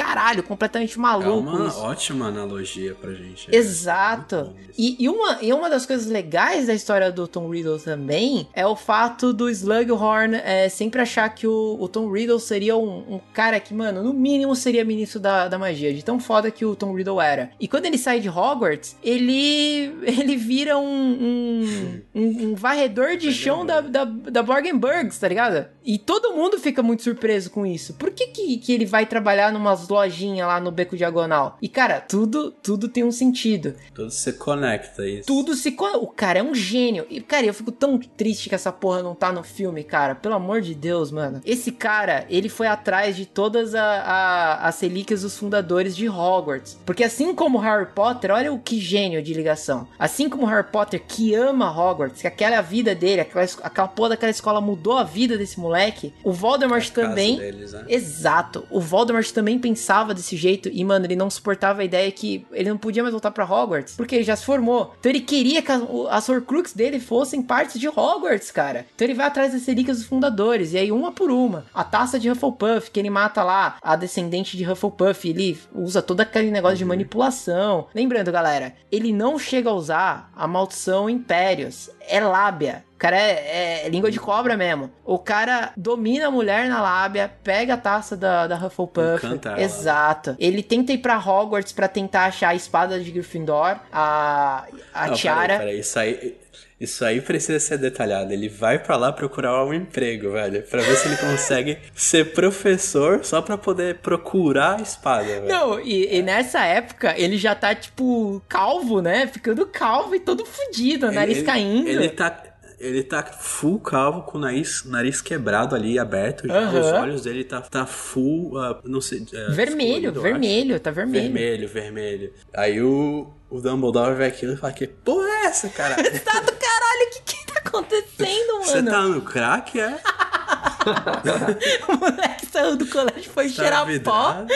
Caralho, 0.00 0.42
completamente 0.42 0.96
É 0.96 1.00
maluco 1.00 1.30
uma 1.50 1.68
isso. 1.68 1.78
ótima 1.80 2.26
analogia 2.26 2.94
pra 2.94 3.12
gente. 3.12 3.48
é. 3.52 3.56
Exato. 3.56 4.52
E, 4.78 4.96
e 4.98 5.08
uma, 5.08 5.38
e 5.42 5.52
uma 5.52 5.68
das 5.68 5.84
coisas 5.84 6.06
legais 6.06 6.66
da 6.66 6.74
história 6.74 7.10
do 7.12 7.26
Tom 7.28 7.50
Riddle 7.50 7.78
também 7.78 8.48
é 8.54 8.66
o 8.66 8.74
fato 8.76 9.32
do 9.32 9.48
Slughorn 9.50 10.36
é, 10.36 10.68
sempre 10.68 11.00
achar 11.02 11.28
que 11.34 11.46
o, 11.46 11.76
o 11.78 11.88
Tom 11.88 12.10
Riddle 12.10 12.38
seria 12.40 12.76
um, 12.76 13.14
um 13.16 13.20
cara 13.34 13.60
que, 13.60 13.74
mano, 13.74 14.02
no 14.02 14.12
mínimo 14.14 14.54
seria 14.56 14.84
ministro 14.84 15.20
da, 15.20 15.48
da 15.48 15.58
magia, 15.58 15.92
de 15.92 16.02
tão 16.04 16.18
foda 16.18 16.50
que 16.50 16.64
o 16.64 16.74
Tom 16.74 16.94
Riddle 16.94 17.20
era. 17.20 17.50
E 17.60 17.68
quando 17.68 17.86
ele 17.86 17.98
sai 17.98 18.20
de 18.20 18.28
Hogwarts, 18.28 18.96
ele 19.02 19.94
ele 20.02 20.36
vira 20.36 20.78
um, 20.78 20.84
um, 20.84 22.00
um- 22.14 22.50
um 22.50 22.54
varredor 22.54 23.16
de 23.16 23.32
chão 23.32 23.64
da, 23.66 23.80
da, 23.80 24.04
da 24.04 24.42
Borgenbergs, 24.42 25.18
tá 25.18 25.28
ligado? 25.28 25.66
E 25.84 25.98
todo 25.98 26.32
mundo 26.34 26.58
fica 26.58 26.82
muito 26.82 27.02
surpreso 27.02 27.50
com 27.50 27.66
isso. 27.66 27.94
Por 27.94 28.10
que, 28.10 28.28
que, 28.28 28.56
que 28.58 28.72
ele 28.72 28.86
vai 28.86 29.06
trabalhar 29.06 29.52
numas 29.52 29.86
lojinhas 29.94 30.46
lá 30.46 30.60
no 30.60 30.70
Beco 30.70 30.96
Diagonal? 30.96 31.58
E, 31.60 31.68
cara, 31.68 32.00
tudo, 32.00 32.50
tudo 32.50 32.88
tem 32.88 33.04
um 33.04 33.12
sentido. 33.12 33.74
Tudo 33.94 34.10
se 34.10 34.32
conecta 34.34 35.06
isso. 35.06 35.26
Tudo 35.26 35.54
se. 35.54 35.72
con- 35.72 35.96
O 36.00 36.06
cara 36.06 36.38
é 36.38 36.42
um 36.42 36.54
gênio. 36.54 37.06
E, 37.10 37.20
cara, 37.20 37.46
eu 37.46 37.54
fico 37.54 37.72
tão 37.72 37.98
triste 37.98 38.48
que 38.48 38.54
essa 38.54 38.72
porra 38.72 39.02
não 39.02 39.14
tá 39.14 39.32
no 39.32 39.42
filme, 39.42 39.82
cara. 39.84 40.14
Pelo 40.14 40.34
amor 40.34 40.60
de 40.60 40.74
Deus, 40.74 41.10
mano. 41.10 41.40
Esse 41.44 41.72
cara, 41.72 42.24
ele 42.28 42.48
foi 42.48 42.66
atrás 42.66 43.16
de 43.16 43.26
todas 43.26 43.74
a- 43.74 43.82
a- 43.82 44.68
as 44.68 44.80
relíquias 44.80 45.22
dos 45.22 45.36
fundadores 45.38 45.96
de 45.96 46.08
Hogwarts. 46.08 46.78
Porque 46.86 47.04
assim 47.04 47.34
como 47.34 47.58
Harry 47.58 47.86
Potter, 47.94 48.30
olha 48.30 48.52
o 48.52 48.58
que 48.58 48.78
gênio 48.80 49.22
de 49.22 49.34
ligação. 49.34 49.88
Assim 49.98 50.28
como 50.28 50.46
Harry 50.46 50.66
Potter, 50.70 51.02
que 51.06 51.34
ama 51.34 51.70
Hogwarts, 51.70 52.20
que 52.20 52.26
aquela 52.26 52.54
é 52.56 52.58
a 52.58 52.62
vida 52.62 52.94
dele, 52.94 53.20
aquela, 53.22 53.44
aquela 53.62 53.88
porra 53.88 54.10
daquela 54.10 54.30
escola 54.30 54.60
mudou 54.60 54.96
a 54.98 55.04
vida 55.04 55.36
desse 55.36 55.58
moleque, 55.58 56.12
o 56.24 56.32
Voldemort 56.32 56.90
casa 56.90 57.08
também. 57.08 57.36
deles, 57.38 57.72
né? 57.72 57.84
Exato. 57.88 58.66
O 58.70 58.80
Voldemort 58.80 59.28
também 59.32 59.58
pensava 59.70 60.12
desse 60.12 60.36
jeito 60.36 60.68
e, 60.72 60.84
mano, 60.84 61.06
ele 61.06 61.14
não 61.14 61.30
suportava 61.30 61.82
a 61.82 61.84
ideia 61.84 62.10
que 62.10 62.44
ele 62.52 62.68
não 62.68 62.76
podia 62.76 63.02
mais 63.02 63.12
voltar 63.12 63.30
pra 63.30 63.44
Hogwarts, 63.44 63.94
porque 63.96 64.16
ele 64.16 64.24
já 64.24 64.34
se 64.34 64.44
formou. 64.44 64.94
Então 64.98 65.10
ele 65.10 65.20
queria 65.20 65.62
que 65.62 65.70
as 66.10 66.28
Horcrux 66.28 66.72
dele 66.72 66.98
fossem 66.98 67.40
partes 67.40 67.78
de 67.78 67.88
Hogwarts, 67.88 68.50
cara. 68.50 68.86
Então 68.94 69.06
ele 69.06 69.14
vai 69.14 69.26
atrás 69.26 69.52
das 69.52 69.64
relíquias 69.64 69.98
dos 69.98 70.06
fundadores, 70.06 70.72
e 70.72 70.78
aí 70.78 70.90
uma 70.90 71.12
por 71.12 71.30
uma. 71.30 71.66
A 71.72 71.84
taça 71.84 72.18
de 72.18 72.28
Hufflepuff, 72.28 72.90
que 72.90 72.98
ele 72.98 73.10
mata 73.10 73.44
lá 73.44 73.76
a 73.80 73.94
descendente 73.94 74.56
de 74.56 74.68
Hufflepuff, 74.68 75.28
ele 75.28 75.58
usa 75.72 76.02
todo 76.02 76.20
aquele 76.20 76.50
negócio 76.50 76.78
de 76.78 76.84
manipulação. 76.84 77.86
Lembrando, 77.94 78.32
galera, 78.32 78.74
ele 78.90 79.12
não 79.12 79.38
chega 79.38 79.70
a 79.70 79.74
usar 79.74 80.32
a 80.34 80.48
maldição 80.48 81.08
Impérios. 81.08 81.90
É 82.08 82.20
lábia. 82.20 82.84
O 83.00 83.02
cara 83.02 83.16
é, 83.16 83.86
é 83.86 83.88
língua 83.88 84.10
de 84.10 84.20
cobra 84.20 84.58
mesmo. 84.58 84.90
O 85.06 85.18
cara 85.18 85.72
domina 85.74 86.26
a 86.26 86.30
mulher 86.30 86.68
na 86.68 86.82
lábia, 86.82 87.32
pega 87.42 87.72
a 87.72 87.76
taça 87.78 88.14
da, 88.14 88.46
da 88.46 88.56
Hufflepuff. 88.56 89.24
Encanta. 89.24 89.58
Exato. 89.58 90.36
Ele 90.38 90.62
tenta 90.62 90.92
ir 90.92 90.98
pra 90.98 91.18
Hogwarts 91.18 91.72
pra 91.72 91.88
tentar 91.88 92.26
achar 92.26 92.50
a 92.50 92.54
espada 92.54 93.00
de 93.00 93.10
Gryffindor, 93.10 93.78
a, 93.90 94.66
a 94.92 95.06
Não, 95.06 95.14
tiara. 95.14 95.54
Peraí, 95.54 95.58
peraí, 95.58 95.80
isso 95.80 95.98
aí. 95.98 96.36
Isso 96.78 97.04
aí 97.04 97.22
precisa 97.22 97.58
ser 97.58 97.78
detalhado. 97.78 98.34
Ele 98.34 98.50
vai 98.50 98.78
pra 98.78 98.96
lá 98.96 99.10
procurar 99.12 99.64
um 99.64 99.72
emprego, 99.72 100.32
velho. 100.32 100.62
Pra 100.62 100.82
ver 100.82 100.96
se 100.96 101.08
ele 101.08 101.16
consegue 101.16 101.78
ser 101.94 102.32
professor 102.34 103.24
só 103.24 103.40
pra 103.40 103.56
poder 103.56 103.96
procurar 103.96 104.78
a 104.78 104.82
espada, 104.82 105.24
velho. 105.24 105.48
Não, 105.48 105.80
e, 105.80 106.16
e 106.16 106.22
nessa 106.22 106.64
época 106.66 107.14
ele 107.16 107.38
já 107.38 107.54
tá, 107.54 107.74
tipo, 107.74 108.42
calvo, 108.46 109.00
né? 109.00 109.26
Ficando 109.26 109.64
calvo 109.66 110.14
e 110.14 110.20
todo 110.20 110.44
fudido, 110.44 111.10
nariz 111.10 111.38
ele, 111.38 111.46
caindo. 111.46 111.88
Ele 111.88 112.08
tá. 112.10 112.49
Ele 112.80 113.02
tá 113.02 113.22
full 113.22 113.78
calvo, 113.78 114.22
com 114.22 114.38
o 114.38 114.40
nariz, 114.40 114.84
nariz 114.86 115.20
quebrado 115.20 115.76
ali, 115.76 115.98
aberto. 115.98 116.50
Aham. 116.50 116.80
Os 116.80 116.86
olhos 116.86 117.22
dele 117.22 117.44
tá, 117.44 117.60
tá 117.60 117.84
full. 117.84 118.56
ah, 118.58 118.80
não 118.84 119.02
sei. 119.02 119.26
ah, 119.34 119.52
Vermelho, 119.52 120.06
escuro, 120.08 120.22
vermelho, 120.22 120.80
tá 120.80 120.90
vermelho. 120.90 121.24
Vermelho, 121.24 121.68
vermelho. 121.68 122.32
Aí 122.54 122.80
o, 122.80 123.30
o 123.50 123.60
Dumbledore 123.60 124.14
vê 124.14 124.24
aquilo 124.24 124.54
e 124.54 124.56
fala: 124.56 124.72
Que 124.72 124.86
porra 124.86 125.28
é 125.28 125.44
essa, 125.44 125.68
cara? 125.68 125.94
tá 126.00 126.40
do 126.40 126.52
caralho, 126.52 127.06
o 127.06 127.10
que 127.10 127.20
que 127.36 127.46
tá 127.52 127.60
acontecendo, 127.66 128.52
mano? 128.54 128.64
Você 128.64 128.82
tá 128.82 129.02
no 129.02 129.20
crack, 129.20 129.78
é? 129.78 129.98
o 131.86 131.96
moleque 131.98 132.46
saiu 132.46 132.76
do 132.76 132.86
colégio 132.86 133.20
e 133.20 133.28
foi 133.28 133.48
Tá 133.50 133.54
cheirar 133.62 133.86
pó. 134.02 134.46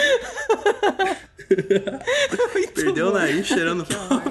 Perdeu 2.73 3.09
o 3.09 3.13
nariz 3.13 3.45
cheirando 3.45 3.85
pó. 3.85 4.21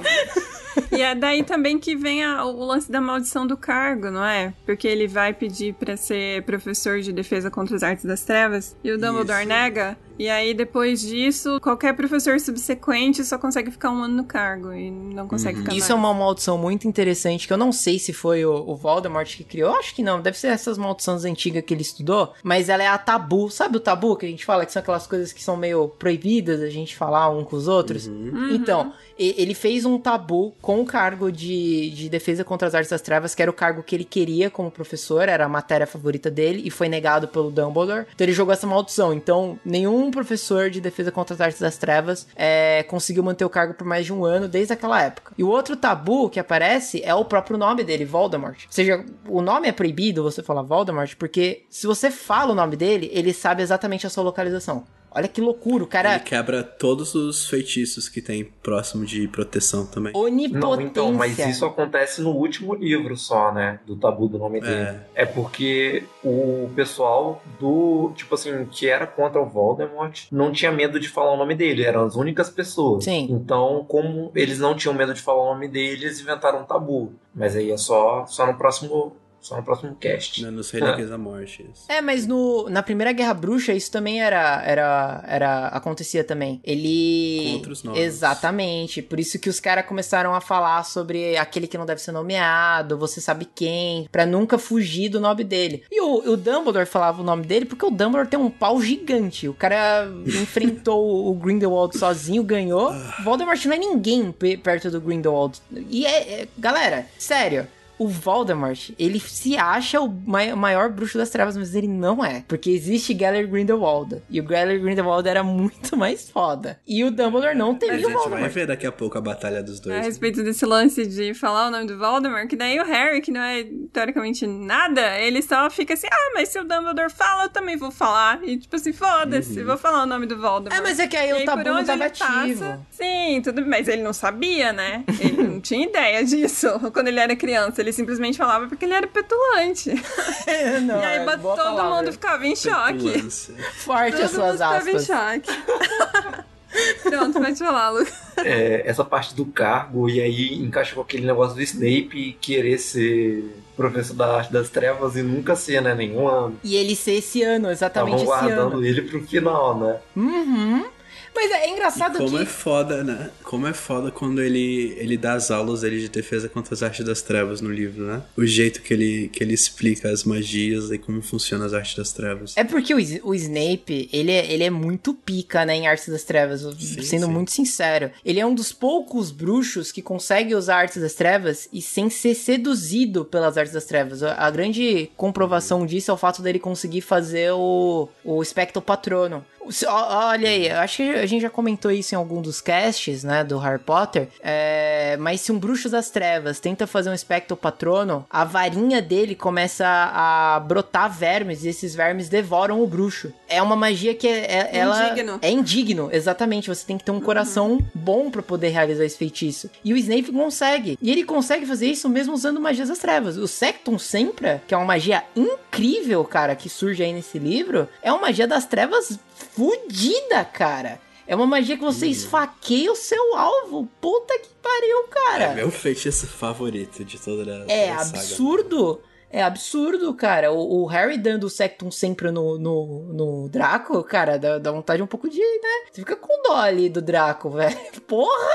E 0.96 1.00
é 1.02 1.14
daí 1.14 1.42
também 1.42 1.78
que 1.78 1.96
vem 1.96 2.22
a- 2.24 2.44
o 2.44 2.64
lance 2.64 2.90
da 2.90 3.00
maldição 3.00 3.46
do 3.46 3.56
cargo, 3.56 4.10
não 4.10 4.24
é? 4.24 4.52
Porque 4.64 4.86
ele 4.86 5.06
vai 5.08 5.32
pedir 5.32 5.74
pra 5.74 5.96
ser 5.96 6.42
professor 6.44 7.00
de 7.00 7.12
defesa 7.12 7.50
contra 7.50 7.74
as 7.76 7.82
artes 7.82 8.04
das 8.04 8.22
trevas 8.22 8.76
e 8.84 8.90
o 8.90 8.98
Dumbledore 8.98 9.40
Isso. 9.40 9.48
nega. 9.48 9.96
E 10.16 10.28
aí 10.28 10.54
depois 10.54 11.00
disso, 11.00 11.58
qualquer 11.60 11.92
professor 11.96 12.38
subsequente 12.38 13.24
só 13.24 13.36
consegue 13.36 13.72
ficar 13.72 13.90
um 13.90 14.04
ano 14.04 14.14
no 14.18 14.24
cargo 14.24 14.72
e 14.72 14.88
não 14.88 15.26
consegue 15.26 15.58
ficar 15.58 15.74
Isso 15.74 15.90
é 15.90 15.94
mais. 15.96 16.04
uma 16.06 16.14
maldição 16.14 16.56
muito 16.56 16.86
interessante 16.86 17.48
que 17.48 17.52
eu 17.52 17.56
não 17.56 17.72
sei 17.72 17.98
se 17.98 18.12
foi 18.12 18.44
o, 18.44 18.52
o 18.54 18.76
Voldemort 18.76 19.26
que 19.36 19.42
criou. 19.42 19.74
Acho 19.74 19.92
que 19.92 20.04
não, 20.04 20.20
deve 20.22 20.38
ser 20.38 20.48
essas 20.48 20.78
maldições 20.78 21.24
antigas 21.24 21.64
que 21.64 21.74
ele 21.74 21.82
estudou. 21.82 22.32
Mas 22.44 22.68
ela 22.68 22.84
é 22.84 22.86
a 22.86 22.96
tabu. 22.96 23.50
Sabe 23.50 23.76
o 23.76 23.80
tabu 23.80 24.14
que 24.16 24.24
a 24.24 24.28
gente 24.28 24.44
fala 24.44 24.64
que 24.64 24.70
são 24.72 24.80
aquelas 24.80 25.04
coisas 25.06 25.32
que 25.32 25.42
são 25.42 25.56
meio 25.56 25.88
proibidas 25.88 26.60
a 26.60 26.68
gente 26.70 26.94
falar 26.96 27.28
um 27.30 27.42
com 27.44 27.56
os 27.56 27.66
outros? 27.66 28.06
Então, 28.52 28.92
e- 29.18 29.34
ele 29.36 29.52
fez 29.54 29.84
um 29.84 29.98
tabu 29.98 30.54
com 30.62 30.83
o 30.84 30.86
cargo 30.86 31.32
de, 31.32 31.90
de 31.90 32.08
defesa 32.08 32.44
contra 32.44 32.68
as 32.68 32.74
artes 32.74 32.90
das 32.90 33.02
trevas, 33.02 33.34
que 33.34 33.42
era 33.42 33.50
o 33.50 33.54
cargo 33.54 33.82
que 33.82 33.94
ele 33.94 34.04
queria 34.04 34.48
como 34.50 34.70
professor, 34.70 35.28
era 35.28 35.44
a 35.44 35.48
matéria 35.48 35.86
favorita 35.86 36.30
dele, 36.30 36.62
e 36.64 36.70
foi 36.70 36.88
negado 36.88 37.26
pelo 37.26 37.50
Dumbledore. 37.50 38.06
Então 38.14 38.24
ele 38.24 38.32
jogou 38.32 38.52
essa 38.52 38.66
maldição. 38.66 39.12
Então, 39.12 39.58
nenhum 39.64 40.10
professor 40.10 40.70
de 40.70 40.80
defesa 40.80 41.10
contra 41.10 41.34
as 41.34 41.40
artes 41.40 41.60
das 41.60 41.76
trevas 41.76 42.26
é, 42.36 42.84
conseguiu 42.84 43.22
manter 43.22 43.44
o 43.44 43.50
cargo 43.50 43.74
por 43.74 43.86
mais 43.86 44.06
de 44.06 44.12
um 44.12 44.24
ano 44.24 44.46
desde 44.46 44.72
aquela 44.72 45.02
época. 45.02 45.32
E 45.36 45.42
o 45.42 45.48
outro 45.48 45.76
tabu 45.76 46.28
que 46.28 46.38
aparece 46.38 47.02
é 47.02 47.14
o 47.14 47.24
próprio 47.24 47.56
nome 47.56 47.82
dele, 47.82 48.04
Voldemort. 48.04 48.64
Ou 48.66 48.72
seja, 48.72 49.04
o 49.28 49.40
nome 49.40 49.68
é 49.68 49.72
proibido 49.72 50.22
você 50.22 50.42
falar 50.42 50.62
Voldemort, 50.62 51.14
porque 51.16 51.64
se 51.68 51.86
você 51.86 52.10
fala 52.10 52.52
o 52.52 52.54
nome 52.54 52.76
dele, 52.76 53.10
ele 53.12 53.32
sabe 53.32 53.62
exatamente 53.62 54.06
a 54.06 54.10
sua 54.10 54.22
localização. 54.22 54.84
Olha 55.14 55.28
que 55.28 55.40
loucura, 55.40 55.84
o 55.84 55.86
cara 55.86 56.14
Ele 56.14 56.24
quebra 56.24 56.62
todos 56.62 57.14
os 57.14 57.48
feitiços 57.48 58.08
que 58.08 58.20
tem 58.20 58.44
próximo 58.44 59.06
de 59.06 59.28
proteção 59.28 59.86
também. 59.86 60.12
onipotência. 60.14 60.58
Não, 60.58 60.80
então, 60.80 61.12
mas 61.12 61.38
isso 61.38 61.64
acontece 61.64 62.20
no 62.20 62.30
último 62.30 62.74
livro 62.74 63.16
só, 63.16 63.52
né? 63.52 63.78
Do 63.86 63.96
tabu 63.96 64.28
do 64.28 64.38
nome 64.38 64.60
dele. 64.60 64.98
É 65.14 65.24
porque 65.24 66.04
o 66.22 66.68
pessoal 66.74 67.42
do, 67.60 68.12
tipo 68.16 68.34
assim, 68.34 68.66
que 68.70 68.88
era 68.88 69.06
contra 69.06 69.40
o 69.40 69.46
Voldemort 69.46 70.26
não 70.32 70.50
tinha 70.50 70.72
medo 70.72 70.98
de 70.98 71.08
falar 71.08 71.32
o 71.32 71.36
nome 71.36 71.54
dele, 71.54 71.84
eram 71.84 72.04
as 72.04 72.16
únicas 72.16 72.50
pessoas. 72.50 73.04
Sim. 73.04 73.28
Então, 73.30 73.84
como 73.86 74.32
eles 74.34 74.58
não 74.58 74.74
tinham 74.74 74.94
medo 74.94 75.14
de 75.14 75.20
falar 75.20 75.42
o 75.42 75.54
nome 75.54 75.68
dele, 75.68 76.06
eles 76.06 76.20
inventaram 76.20 76.62
um 76.62 76.64
tabu. 76.64 77.12
Mas 77.34 77.56
aí 77.56 77.70
é 77.70 77.76
só, 77.76 78.26
só 78.26 78.46
no 78.46 78.54
próximo. 78.54 79.16
Só 79.44 79.58
no 79.58 79.62
próximo 79.62 79.94
cast. 80.00 80.42
Nos 80.46 80.70
Relíquias 80.70 81.10
da 81.10 81.18
Morte. 81.18 81.66
isso. 81.70 81.84
É, 81.86 82.00
mas 82.00 82.26
no, 82.26 82.66
na 82.70 82.82
Primeira 82.82 83.12
Guerra 83.12 83.34
Bruxa 83.34 83.74
isso 83.74 83.90
também 83.90 84.22
era, 84.22 84.62
era, 84.64 85.22
era 85.28 85.66
acontecia 85.68 86.24
também. 86.24 86.60
Ele 86.64 87.42
Com 87.50 87.52
outros 87.56 87.82
nomes. 87.84 88.00
Exatamente, 88.00 89.02
por 89.02 89.20
isso 89.20 89.38
que 89.38 89.50
os 89.50 89.60
caras 89.60 89.84
começaram 89.84 90.34
a 90.34 90.40
falar 90.40 90.82
sobre 90.84 91.36
aquele 91.36 91.66
que 91.66 91.76
não 91.76 91.84
deve 91.84 92.00
ser 92.00 92.10
nomeado, 92.12 92.96
você 92.96 93.20
sabe 93.20 93.44
quem, 93.54 94.08
pra 94.10 94.24
nunca 94.24 94.56
fugir 94.56 95.10
do 95.10 95.20
nome 95.20 95.44
dele. 95.44 95.84
E 95.92 96.00
o, 96.00 96.32
o 96.32 96.36
Dumbledore 96.38 96.86
falava 96.86 97.20
o 97.20 97.24
nome 97.24 97.44
dele 97.44 97.66
porque 97.66 97.84
o 97.84 97.90
Dumbledore 97.90 98.28
tem 98.28 98.40
um 98.40 98.48
pau 98.50 98.80
gigante. 98.80 99.46
O 99.46 99.52
cara 99.54 100.08
enfrentou 100.26 101.28
o 101.30 101.34
Grindelwald 101.34 101.98
sozinho, 101.98 102.42
ganhou. 102.42 102.92
Voldemort 103.22 103.62
não 103.66 103.74
é 103.74 103.78
ninguém 103.78 104.32
pe- 104.32 104.56
perto 104.56 104.90
do 104.90 105.00
Grindelwald. 105.00 105.58
E 105.90 106.06
é, 106.06 106.40
é- 106.42 106.48
galera, 106.56 107.06
sério, 107.18 107.66
o 107.98 108.08
Voldemort, 108.08 108.90
ele 108.98 109.20
se 109.20 109.56
acha 109.56 110.00
o 110.00 110.08
mai- 110.26 110.52
maior 110.54 110.90
bruxo 110.90 111.16
das 111.16 111.30
trevas, 111.30 111.56
mas 111.56 111.74
ele 111.74 111.86
não 111.88 112.24
é. 112.24 112.44
Porque 112.48 112.70
existe 112.70 113.16
Gellert 113.16 113.48
Grindelwald. 113.48 114.20
E 114.28 114.40
o 114.40 114.46
Gellert 114.48 114.80
Grindelwald 114.80 115.28
era 115.28 115.42
muito 115.44 115.96
mais 115.96 116.28
foda. 116.28 116.78
E 116.86 117.04
o 117.04 117.10
Dumbledore 117.10 117.56
não 117.56 117.72
A 117.72 117.74
temia 117.74 117.94
o 117.96 117.98
gente 118.00 118.12
vai 118.12 118.16
Voldemort. 118.22 118.52
ver 118.52 118.66
daqui 118.66 118.86
a 118.86 118.92
pouco 118.92 119.16
a 119.16 119.20
batalha 119.20 119.62
dos 119.62 119.80
A 119.80 119.82
dois. 119.84 120.06
respeito 120.06 120.42
desse 120.42 120.66
lance 120.66 121.06
de 121.06 121.34
falar 121.34 121.68
o 121.68 121.70
nome 121.70 121.86
do 121.86 121.96
Voldemort, 121.98 122.48
que 122.48 122.56
daí 122.56 122.78
o 122.80 122.84
Harry, 122.84 123.20
que 123.20 123.30
não 123.30 123.40
é 123.40 123.64
teoricamente 123.92 124.46
nada, 124.46 125.18
ele 125.20 125.40
só 125.40 125.70
fica 125.70 125.94
assim, 125.94 126.08
ah, 126.10 126.30
mas 126.34 126.48
se 126.48 126.58
o 126.58 126.64
Dumbledore 126.64 127.10
fala, 127.10 127.44
eu 127.44 127.48
também 127.50 127.76
vou 127.76 127.90
falar. 127.90 128.40
E 128.42 128.56
tipo 128.58 128.74
assim, 128.76 128.92
foda-se, 128.92 129.60
Uhum. 129.60 129.66
vou 129.66 129.76
falar 129.78 130.02
o 130.02 130.06
nome 130.06 130.26
do 130.26 130.36
Voldemort. 130.40 130.78
É, 130.78 130.82
mas 130.82 130.98
é 130.98 131.06
que 131.06 131.16
aí 131.16 131.32
o 131.32 131.44
tabu 131.44 131.62
não 131.64 131.84
tava 131.84 132.04
ele 132.06 132.10
passa- 132.10 132.40
ativo. 132.40 132.86
sim, 132.90 133.40
tudo 133.42 133.64
mas 133.66 133.86
ele 133.88 134.02
não 134.02 134.12
sabia, 134.12 134.72
né? 134.72 135.04
Ele 135.20 135.42
não 135.44 135.60
tinha 135.60 135.86
ideia 135.86 136.24
disso 136.24 136.68
quando 136.92 137.08
ele 137.08 137.20
era 137.20 137.36
criança. 137.36 137.83
Ele 137.84 137.92
simplesmente 137.92 138.38
falava 138.38 138.66
porque 138.66 138.86
ele 138.86 138.94
era 138.94 139.06
petulante. 139.06 139.90
não, 140.82 141.00
e 141.00 141.04
aí 141.04 141.18
é 141.18 141.24
todo 141.36 141.54
palavra. 141.54 141.96
mundo 141.96 142.12
ficava 142.12 142.46
em 142.46 142.56
choque. 142.56 143.20
Forte 143.76 144.12
Todo 144.12 144.24
as 144.24 144.30
suas 144.30 144.46
mundo 144.46 144.52
ficava 144.54 144.90
em 144.90 144.96
aspas. 144.96 145.06
choque. 145.06 146.44
Pronto, 147.04 147.40
pode 147.40 147.58
falar, 147.58 147.90
Lu. 147.90 148.06
É, 148.38 148.82
essa 148.86 149.04
parte 149.04 149.34
do 149.34 149.44
cargo, 149.44 150.08
e 150.08 150.20
aí 150.20 150.54
encaixa 150.54 150.94
com 150.94 151.02
aquele 151.02 151.26
negócio 151.26 151.54
do 151.54 151.62
Snape 151.62 152.36
querer 152.40 152.78
ser 152.78 153.44
professor 153.76 154.14
da 154.14 154.38
arte 154.38 154.52
das 154.52 154.70
trevas 154.70 155.14
e 155.14 155.22
nunca 155.22 155.54
ser, 155.54 155.82
né? 155.82 155.94
Nenhum 155.94 156.26
ano. 156.26 156.58
E 156.64 156.74
ele 156.74 156.96
ser 156.96 157.16
esse 157.16 157.42
ano, 157.42 157.70
exatamente 157.70 158.22
Estavam 158.22 158.34
esse 158.34 158.46
guardando 158.46 158.76
ano. 158.78 158.86
ele 158.86 159.02
pro 159.02 159.22
final, 159.26 159.78
né? 159.78 159.98
Uhum. 160.16 160.86
Mas 161.34 161.50
é 161.50 161.68
engraçado 161.68 162.18
Como 162.18 162.36
que. 162.36 162.42
é 162.42 162.46
foda, 162.46 163.02
né? 163.02 163.30
Como 163.42 163.66
é 163.66 163.72
foda 163.72 164.10
quando 164.10 164.40
ele, 164.40 164.94
ele 164.98 165.16
dá 165.16 165.34
as 165.34 165.50
aulas 165.50 165.80
dele 165.80 166.00
de 166.00 166.08
defesa 166.08 166.48
contra 166.48 166.74
as 166.74 166.82
artes 166.82 167.04
das 167.04 167.22
trevas 167.22 167.60
no 167.60 167.70
livro, 167.70 168.04
né? 168.06 168.22
O 168.36 168.46
jeito 168.46 168.80
que 168.82 168.94
ele, 168.94 169.28
que 169.28 169.42
ele 169.42 169.54
explica 169.54 170.10
as 170.10 170.24
magias 170.24 170.90
e 170.90 170.98
como 170.98 171.20
funcionam 171.22 171.66
as 171.66 171.74
artes 171.74 171.96
das 171.96 172.12
trevas. 172.12 172.54
É 172.56 172.64
porque 172.64 172.94
o, 172.94 172.98
o 173.24 173.34
Snape, 173.34 174.08
ele 174.12 174.30
é, 174.30 174.52
ele 174.52 174.64
é 174.64 174.70
muito 174.70 175.14
pica, 175.14 175.64
né, 175.64 175.74
em 175.74 175.86
Artes 175.86 176.08
das 176.08 176.22
Trevas, 176.22 176.62
sendo 177.02 177.26
sim. 177.26 177.32
muito 177.32 177.50
sincero. 177.50 178.10
Ele 178.24 178.40
é 178.40 178.46
um 178.46 178.54
dos 178.54 178.72
poucos 178.72 179.30
bruxos 179.30 179.90
que 179.90 180.02
consegue 180.02 180.54
usar 180.54 180.76
Artes 180.76 181.00
das 181.00 181.14
Trevas 181.14 181.68
e 181.72 181.80
sem 181.82 182.08
ser 182.10 182.34
seduzido 182.34 183.24
pelas 183.24 183.56
Artes 183.56 183.72
das 183.72 183.84
Trevas. 183.84 184.22
A, 184.22 184.50
grande 184.50 185.10
comprovação 185.16 185.84
disso 185.84 186.10
é 186.10 186.14
o 186.14 186.16
fato 186.16 186.42
dele 186.42 186.58
conseguir 186.58 187.00
fazer 187.00 187.52
o, 187.52 188.08
o 188.24 188.44
Spectro 188.44 188.80
Patrono. 188.80 189.44
Olha 189.88 190.48
aí, 190.48 190.68
eu 190.68 190.76
acho 190.76 190.98
que 190.98 191.23
a 191.24 191.26
gente 191.26 191.42
já 191.42 191.50
comentou 191.50 191.90
isso 191.90 192.14
em 192.14 192.18
algum 192.18 192.40
dos 192.40 192.60
casts, 192.60 193.24
né, 193.24 193.42
do 193.42 193.58
Harry 193.58 193.78
Potter. 193.78 194.28
É, 194.40 195.16
mas 195.18 195.40
se 195.40 195.50
um 195.50 195.58
bruxo 195.58 195.88
das 195.88 196.10
trevas 196.10 196.60
tenta 196.60 196.86
fazer 196.86 197.10
um 197.10 197.14
espectro 197.14 197.56
patrono, 197.56 198.26
a 198.30 198.44
varinha 198.44 199.00
dele 199.02 199.34
começa 199.34 199.86
a 199.86 200.60
brotar 200.60 201.10
vermes 201.10 201.64
e 201.64 201.68
esses 201.68 201.94
vermes 201.94 202.28
devoram 202.28 202.82
o 202.82 202.86
bruxo. 202.86 203.32
É 203.48 203.62
uma 203.62 203.76
magia 203.76 204.14
que 204.14 204.28
é, 204.28 204.70
é- 204.70 204.70
ela 204.78 205.10
Indigno. 205.10 205.38
é 205.42 205.50
indigno, 205.50 206.08
exatamente. 206.12 206.68
Você 206.68 206.84
tem 206.86 206.98
que 206.98 207.04
ter 207.04 207.10
um 207.10 207.20
coração 207.20 207.78
bom 207.94 208.30
pra 208.30 208.42
poder 208.42 208.68
realizar 208.68 209.04
esse 209.04 209.16
feitiço. 209.16 209.70
E 209.84 209.92
o 209.92 209.96
Snape 209.96 210.30
consegue. 210.32 210.98
E 211.00 211.10
ele 211.10 211.24
consegue 211.24 211.66
fazer 211.66 211.86
isso 211.86 212.08
mesmo 212.08 212.34
usando 212.34 212.60
magias 212.60 212.88
das 212.88 212.98
trevas. 212.98 213.36
O 213.36 213.48
Sectum 213.48 213.98
Sempra, 213.98 214.62
que 214.66 214.74
é 214.74 214.76
uma 214.76 214.86
magia 214.86 215.22
incrível, 215.34 216.24
cara, 216.24 216.54
que 216.54 216.68
surge 216.68 217.02
aí 217.02 217.12
nesse 217.12 217.38
livro, 217.38 217.88
é 218.02 218.12
uma 218.12 218.22
magia 218.22 218.46
das 218.46 218.66
trevas 218.66 219.18
fudida, 219.54 220.44
cara. 220.44 220.98
É 221.26 221.34
uma 221.34 221.46
magia 221.46 221.76
que 221.76 221.82
você 221.84 222.06
esfaqueia 222.06 222.92
o 222.92 222.96
seu 222.96 223.34
alvo. 223.36 223.88
Puta 224.00 224.38
que 224.38 224.48
pariu, 224.62 225.04
cara. 225.10 225.44
É 225.44 225.54
meu 225.54 225.70
feitiço 225.70 226.26
favorito 226.26 227.04
de 227.04 227.18
toda 227.20 227.42
a 227.50 227.72
É 227.72 227.88
toda 227.88 228.00
a 228.00 228.04
saga. 228.04 228.18
absurdo. 228.18 229.00
É 229.30 229.42
absurdo, 229.42 230.14
cara. 230.14 230.52
O, 230.52 230.82
o 230.82 230.86
Harry 230.86 231.18
dando 231.18 231.44
o 231.44 231.50
Sectum 231.50 231.90
sempre 231.90 232.30
no, 232.30 232.56
no, 232.58 232.86
no 233.12 233.48
Draco, 233.48 234.02
cara, 234.04 234.38
dá, 234.38 234.58
dá 234.58 234.70
vontade 234.70 235.02
um 235.02 235.06
pouco 235.08 235.28
de, 235.28 235.40
né? 235.40 235.86
Você 235.90 236.02
fica 236.02 236.14
com 236.14 236.42
dó 236.42 236.54
ali 236.56 236.88
do 236.88 237.02
Draco, 237.02 237.50
velho. 237.50 237.76
Porra! 238.06 238.52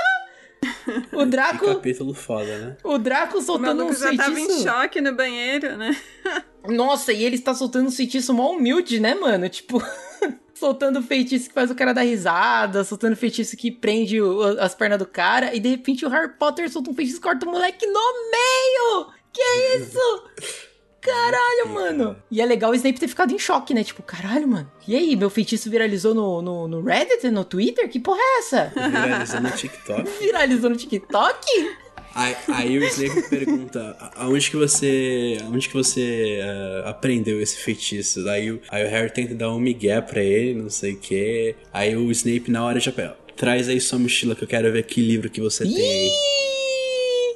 O 1.12 1.18
Que 1.18 1.26
Draco, 1.26 1.66
capítulo 1.66 2.14
foda, 2.14 2.58
né? 2.58 2.76
o 2.84 2.98
Draco 2.98 3.38
O 3.38 3.42
soltando 3.42 3.82
um 3.82 3.86
maluco 3.86 3.94
já 3.94 4.14
tava 4.16 4.30
em 4.32 4.46
feitiço. 4.46 4.62
choque 4.64 5.00
no 5.00 5.14
banheiro, 5.14 5.76
né? 5.76 5.94
Nossa, 6.68 7.12
e 7.12 7.24
ele 7.24 7.36
está 7.36 7.54
soltando 7.54 7.88
um 7.88 7.92
feitiço 7.92 8.32
mó 8.34 8.50
humilde, 8.52 9.00
né, 9.00 9.14
mano? 9.14 9.48
Tipo, 9.48 9.82
soltando 10.60 11.02
feitiço 11.02 11.48
que 11.48 11.54
faz 11.54 11.70
o 11.70 11.74
cara 11.74 11.92
dar 11.92 12.02
risada, 12.02 12.84
soltando 12.84 13.16
feitiço 13.16 13.56
que 13.56 13.70
prende 13.72 14.20
o- 14.20 14.42
as 14.60 14.74
pernas 14.74 14.98
do 14.98 15.06
cara, 15.06 15.54
e 15.54 15.58
de 15.58 15.70
repente 15.70 16.04
o 16.04 16.08
Harry 16.10 16.34
Potter 16.38 16.70
solta 16.70 16.90
um 16.90 16.94
feitiço 16.94 17.16
que 17.16 17.22
corta 17.26 17.46
o 17.46 17.50
moleque 17.50 17.86
no 17.86 18.30
meio! 18.30 19.06
Que 19.32 19.42
isso? 19.78 20.24
Caralho, 21.00 21.68
mano. 21.70 22.16
E 22.30 22.42
é 22.42 22.44
legal 22.46 22.72
o 22.72 22.74
Snape 22.74 23.00
ter 23.00 23.08
ficado 23.08 23.32
em 23.32 23.38
choque, 23.38 23.72
né? 23.72 23.82
Tipo, 23.82 24.02
caralho, 24.02 24.46
mano. 24.46 24.70
E 24.86 24.94
aí, 24.94 25.16
meu 25.16 25.30
feitiço 25.30 25.70
viralizou 25.70 26.14
no, 26.14 26.42
no, 26.42 26.68
no 26.68 26.82
Reddit, 26.82 27.30
no 27.30 27.42
Twitter? 27.42 27.88
Que 27.88 27.98
porra 27.98 28.18
é 28.20 28.38
essa? 28.40 28.72
Viralizando 28.74 29.48
no 29.48 29.56
TikTok. 29.56 30.10
Viralizou 30.20 30.68
no 30.70 30.76
TikTok? 30.76 31.46
Aí, 32.14 32.36
aí 32.48 32.78
o 32.78 32.84
Snape 32.84 33.28
pergunta 33.30 33.96
"A- 34.00 34.24
aonde 34.24 34.50
que 34.50 34.56
você. 34.56 35.38
Aonde 35.44 35.68
que 35.68 35.74
você 35.74 36.40
eh, 36.42 36.82
aprendeu 36.84 37.40
esse 37.40 37.56
feitiço? 37.58 38.28
Aí, 38.28 38.50
o- 38.50 38.60
aí 38.68 38.84
o 38.84 38.88
Harry 38.88 39.10
tenta 39.10 39.34
dar 39.34 39.50
um 39.54 39.60
migué 39.60 40.00
pra 40.00 40.22
ele, 40.22 40.60
não 40.60 40.68
sei 40.68 40.94
o 40.94 40.98
que. 40.98 41.54
Aí 41.72 41.96
o 41.96 42.10
Snape 42.10 42.50
na 42.50 42.64
hora 42.64 42.80
já 42.80 42.90
pega. 42.92 43.16
Traz 43.36 43.68
aí 43.68 43.80
sua 43.80 43.98
mochila 43.98 44.34
que 44.34 44.44
eu 44.44 44.48
quero 44.48 44.70
ver 44.72 44.82
que 44.82 45.00
livro 45.00 45.30
que 45.30 45.40
você 45.40 45.64
tem 45.64 46.10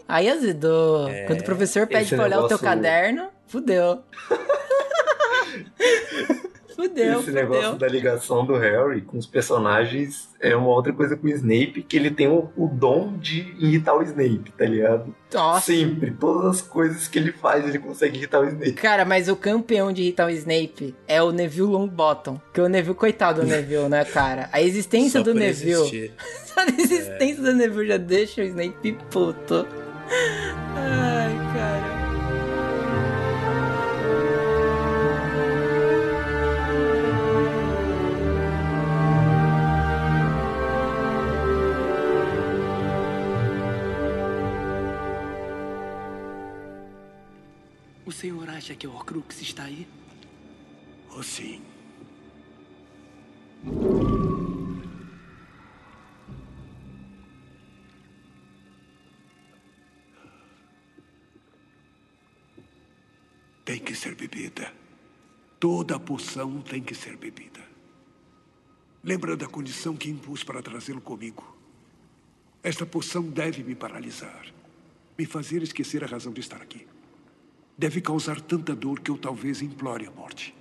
aí. 0.08 0.28
Azedou. 0.28 1.08
Quando 1.26 1.40
o 1.40 1.44
professor 1.44 1.86
pede 1.86 2.10
pra 2.14 2.24
olhar 2.24 2.40
o 2.40 2.48
teu 2.48 2.58
caderno, 2.58 3.28
fudeu. 3.46 4.02
fudeu, 6.74 7.20
Esse 7.20 7.30
negócio 7.30 7.62
fudeu. 7.72 7.78
da 7.78 7.88
ligação 7.88 8.44
do 8.44 8.54
Harry 8.56 9.00
com 9.02 9.16
os 9.18 9.26
personagens 9.26 10.28
é 10.40 10.54
uma 10.54 10.68
outra 10.68 10.92
coisa 10.92 11.16
com 11.16 11.26
o 11.26 11.30
Snape, 11.30 11.82
que 11.82 11.96
ele 11.96 12.10
tem 12.10 12.28
o, 12.28 12.50
o 12.56 12.66
dom 12.68 13.16
de 13.18 13.54
irritar 13.58 13.94
o 13.96 14.02
Snape, 14.02 14.52
tá 14.56 14.64
ligado? 14.66 15.14
Nossa. 15.32 15.66
Sempre, 15.72 16.10
todas 16.12 16.44
as 16.56 16.62
coisas 16.62 17.08
que 17.08 17.18
ele 17.18 17.32
faz, 17.32 17.66
ele 17.66 17.78
consegue 17.78 18.18
irritar 18.18 18.40
o 18.40 18.44
Snape. 18.46 18.72
Cara, 18.74 19.04
mas 19.04 19.28
o 19.28 19.36
campeão 19.36 19.92
de 19.92 20.02
irritar 20.02 20.26
o 20.26 20.30
Snape 20.30 20.94
é 21.08 21.22
o 21.22 21.32
Neville 21.32 21.68
Longbottom. 21.68 22.40
Que 22.52 22.60
o 22.60 22.68
Neville, 22.68 22.94
coitado 22.94 23.40
do 23.40 23.46
Neville, 23.46 23.88
né, 23.88 24.04
cara? 24.04 24.48
A 24.52 24.60
existência 24.60 25.20
Só 25.20 25.24
do 25.24 25.34
Neville. 25.34 25.72
existir. 25.72 26.12
Só 26.44 26.60
a 26.60 26.66
existência 26.68 27.42
do 27.42 27.52
Neville 27.54 27.88
já 27.88 27.96
deixa 27.96 28.42
o 28.42 28.44
Snape 28.44 28.98
puto. 29.10 29.66
Ai, 30.76 31.34
cara. 31.54 32.03
Acha 48.64 48.74
que 48.74 48.86
o 48.86 48.94
Horcrux 48.94 49.42
está 49.42 49.64
aí? 49.64 49.86
Oh, 51.14 51.22
sim. 51.22 51.60
Tem 63.66 63.78
que 63.78 63.94
ser 63.94 64.14
bebida. 64.14 64.72
Toda 65.60 66.00
poção 66.00 66.62
tem 66.62 66.82
que 66.82 66.94
ser 66.94 67.18
bebida. 67.18 67.60
Lembra 69.02 69.36
da 69.36 69.46
condição 69.46 69.94
que 69.94 70.08
impus 70.08 70.42
para 70.42 70.62
trazê-lo 70.62 71.02
comigo? 71.02 71.54
Esta 72.62 72.86
poção 72.86 73.28
deve 73.28 73.62
me 73.62 73.74
paralisar, 73.74 74.46
me 75.18 75.26
fazer 75.26 75.62
esquecer 75.62 76.02
a 76.02 76.06
razão 76.06 76.32
de 76.32 76.40
estar 76.40 76.62
aqui. 76.62 76.93
Deve 77.76 78.00
causar 78.00 78.40
tanta 78.40 78.74
dor 78.74 79.00
que 79.00 79.10
eu 79.10 79.18
talvez 79.18 79.60
implore 79.60 80.06
a 80.06 80.10
morte. 80.10 80.54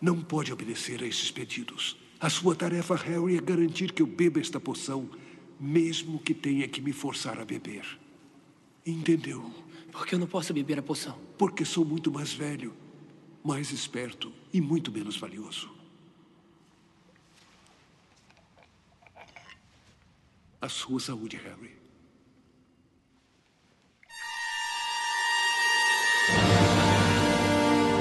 Não 0.00 0.20
pode 0.22 0.52
obedecer 0.52 1.02
a 1.02 1.06
esses 1.06 1.30
pedidos. 1.30 1.96
A 2.20 2.28
sua 2.28 2.54
tarefa, 2.54 2.94
Harry, 2.94 3.36
é 3.36 3.40
garantir 3.40 3.92
que 3.92 4.02
eu 4.02 4.06
beba 4.06 4.40
esta 4.40 4.60
poção, 4.60 5.08
mesmo 5.58 6.18
que 6.18 6.34
tenha 6.34 6.68
que 6.68 6.80
me 6.80 6.92
forçar 6.92 7.38
a 7.40 7.44
beber. 7.44 7.86
Entendeu? 8.84 9.52
Por 9.90 10.06
que 10.06 10.14
eu 10.14 10.18
não 10.18 10.26
posso 10.26 10.52
beber 10.52 10.78
a 10.78 10.82
poção? 10.82 11.18
Porque 11.38 11.64
sou 11.64 11.84
muito 11.84 12.10
mais 12.10 12.32
velho, 12.32 12.74
mais 13.42 13.70
esperto 13.70 14.32
e 14.52 14.60
muito 14.60 14.92
menos 14.92 15.16
valioso. 15.16 15.70
A 20.60 20.68
sua 20.68 20.98
saúde, 20.98 21.36
Harry. 21.36 21.83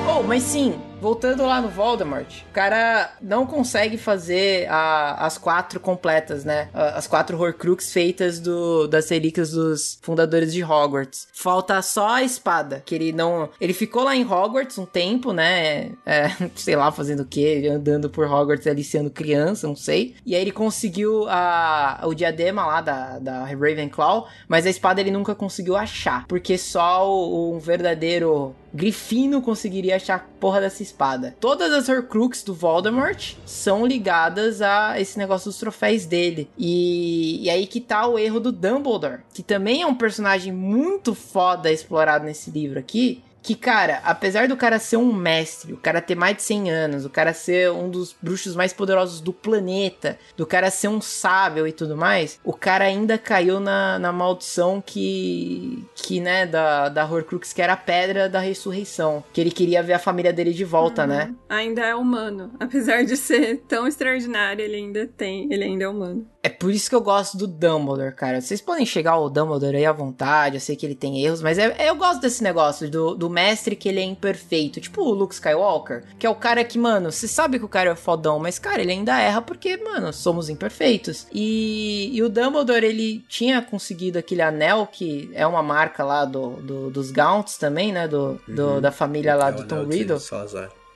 Oh, 0.07 0.23
mas 0.23 0.43
sim, 0.43 0.75
voltando 1.03 1.45
lá 1.45 1.59
no 1.59 1.67
Voldemort, 1.67 2.43
o 2.49 2.53
cara 2.53 3.11
não 3.21 3.45
consegue 3.45 3.97
fazer 3.97 4.67
a- 4.69 5.25
as 5.25 5.37
quatro 5.37 5.77
completas, 5.81 6.45
né? 6.45 6.69
As 6.73 7.07
quatro 7.07 7.37
Horcrux 7.37 7.91
feitas 7.91 8.39
do, 8.39 8.87
das 8.87 9.09
relíquias 9.09 9.51
dos 9.51 9.99
fundadores 10.01 10.53
de 10.53 10.63
Hogwarts. 10.63 11.27
Falta 11.33 11.81
só 11.81 12.07
a 12.07 12.23
espada, 12.23 12.81
que 12.85 12.95
ele 12.95 13.11
não... 13.11 13.49
Ele 13.59 13.73
ficou 13.73 14.03
lá 14.03 14.15
em 14.15 14.23
Hogwarts 14.25 14.77
um 14.77 14.85
tempo, 14.85 15.33
né? 15.33 15.91
É, 16.05 16.29
sei 16.55 16.77
lá, 16.77 16.89
fazendo 16.89 17.23
o 17.23 17.25
quê? 17.25 17.69
Andando 17.69 18.09
por 18.09 18.25
Hogwarts 18.25 18.65
ali 18.65 18.83
sendo 18.83 19.09
criança, 19.09 19.67
não 19.67 19.75
sei. 19.75 20.15
E 20.25 20.33
aí 20.35 20.41
ele 20.41 20.51
conseguiu 20.53 21.25
a, 21.27 21.99
o 22.05 22.13
diadema 22.13 22.65
lá 22.65 22.79
da, 22.79 23.19
da 23.19 23.43
Ravenclaw, 23.43 24.25
mas 24.47 24.65
a 24.65 24.69
espada 24.69 25.01
ele 25.01 25.11
nunca 25.11 25.35
conseguiu 25.35 25.75
achar, 25.75 26.25
porque 26.27 26.57
só 26.57 27.05
o- 27.11 27.53
um 27.55 27.59
verdadeiro 27.59 28.55
Grifino 28.73 29.39
conseguiria 29.41 29.97
achar 29.97 30.15
a 30.15 30.19
porra 30.39 30.59
dessa 30.61 30.81
espada. 30.81 30.92
Todas 31.39 31.71
as 31.73 31.89
Horcrux 31.89 32.43
do 32.43 32.53
Voldemort 32.53 33.35
são 33.45 33.85
ligadas 33.85 34.61
a 34.61 34.99
esse 34.99 35.17
negócio 35.17 35.49
dos 35.49 35.59
troféus 35.59 36.05
dele. 36.05 36.49
E, 36.57 37.43
e 37.43 37.49
aí 37.49 37.67
que 37.67 37.81
tá 37.81 38.07
o 38.07 38.17
erro 38.17 38.39
do 38.39 38.51
Dumbledore, 38.51 39.21
que 39.33 39.43
também 39.43 39.81
é 39.81 39.85
um 39.85 39.95
personagem 39.95 40.53
muito 40.53 41.13
foda 41.13 41.71
explorado 41.71 42.25
nesse 42.25 42.49
livro 42.51 42.79
aqui. 42.79 43.21
Que, 43.43 43.55
cara, 43.55 44.01
apesar 44.05 44.47
do 44.47 44.55
cara 44.55 44.79
ser 44.79 44.95
um 44.95 45.11
mestre, 45.11 45.73
o 45.73 45.77
cara 45.77 46.01
ter 46.01 46.15
mais 46.15 46.37
de 46.37 46.43
100 46.43 46.71
anos, 46.71 47.05
o 47.05 47.09
cara 47.09 47.33
ser 47.33 47.69
um 47.71 47.89
dos 47.89 48.15
bruxos 48.21 48.55
mais 48.55 48.71
poderosos 48.71 49.19
do 49.19 49.33
planeta, 49.33 50.17
do 50.37 50.45
cara 50.45 50.71
ser 50.71 50.87
um 50.87 51.01
sábio 51.01 51.67
e 51.67 51.73
tudo 51.73 51.97
mais, 51.97 52.39
o 52.41 52.53
cara 52.53 52.85
ainda 52.85 53.17
caiu 53.17 53.59
na, 53.59 53.99
na 53.99 54.13
maldição 54.13 54.81
que, 54.81 55.85
que, 55.93 56.21
né, 56.21 56.45
da, 56.45 56.87
da 56.87 57.05
Horcrux, 57.05 57.51
que 57.51 57.61
era 57.61 57.73
a 57.73 57.77
pedra 57.77 58.29
da 58.29 58.39
ressurreição. 58.39 59.21
Que 59.33 59.41
ele 59.41 59.51
queria 59.51 59.83
ver 59.83 59.93
a 59.93 59.99
família 59.99 60.31
dele 60.31 60.53
de 60.53 60.63
volta, 60.63 61.05
né? 61.05 61.35
Ainda 61.49 61.81
é 61.81 61.93
humano. 61.93 62.53
Apesar 62.57 63.03
de 63.03 63.17
ser 63.17 63.57
tão 63.67 63.85
extraordinário, 63.85 64.63
ele 64.63 64.77
ainda 64.77 65.05
tem. 65.05 65.51
Ele 65.51 65.65
ainda 65.65 65.83
é 65.83 65.87
humano. 65.89 66.32
É 66.45 66.49
por 66.49 66.71
isso 66.71 66.89
que 66.89 66.95
eu 66.95 66.99
gosto 66.99 67.37
do 67.37 67.47
Dumbledore, 67.47 68.13
cara. 68.13 68.41
Vocês 68.41 68.59
podem 68.59 68.85
chegar 68.85 69.11
ao 69.13 69.29
Dumbledore 69.29 69.77
aí 69.77 69.85
à 69.85 69.93
vontade, 69.93 70.57
eu 70.57 70.59
sei 70.59 70.75
que 70.75 70.85
ele 70.85 70.93
tem 70.93 71.23
erros, 71.23 71.41
mas 71.41 71.57
é, 71.57 71.73
é- 71.77 71.89
eu 71.89 71.95
gosto 71.95 72.19
desse 72.19 72.43
negócio 72.43 72.89
do, 72.91 73.15
do 73.15 73.29
mestre 73.29 73.77
que 73.77 73.87
ele 73.87 74.01
é 74.01 74.03
imperfeito. 74.03 74.81
Tipo 74.81 75.03
o 75.03 75.13
Luke 75.13 75.33
Skywalker, 75.33 76.03
que 76.19 76.25
é 76.27 76.29
o 76.29 76.35
cara 76.35 76.61
que, 76.65 76.77
mano, 76.77 77.13
você 77.13 77.29
sabe 77.29 77.57
que 77.59 77.63
o 77.63 77.69
cara 77.69 77.91
é 77.91 77.95
fodão, 77.95 78.39
mas, 78.39 78.59
cara, 78.59 78.81
ele 78.81 78.91
ainda 78.91 79.17
erra 79.17 79.41
porque, 79.41 79.77
mano, 79.77 80.11
somos 80.11 80.49
imperfeitos. 80.49 81.27
E, 81.31 82.09
e 82.13 82.21
o 82.21 82.27
Dumbledore, 82.27 82.85
ele 82.85 83.23
tinha 83.29 83.61
conseguido 83.61 84.19
aquele 84.19 84.41
anel, 84.41 84.85
que 84.91 85.31
é 85.33 85.47
uma 85.47 85.63
marca 85.63 86.03
lá 86.03 86.25
do, 86.25 86.57
do- 86.57 86.89
dos 86.91 87.09
Gaunts 87.09 87.57
também, 87.57 87.93
né? 87.93 88.05
Do, 88.05 88.37
do- 88.45 88.63
Uhum. 88.73 88.81
da 88.81 88.91
família 88.91 89.33
lá 89.35 89.47
É 89.47 89.51
do 89.53 89.63
Tom 89.65 89.75
anel 89.75 89.87
que 89.89 89.95
Riddle. 89.97 90.19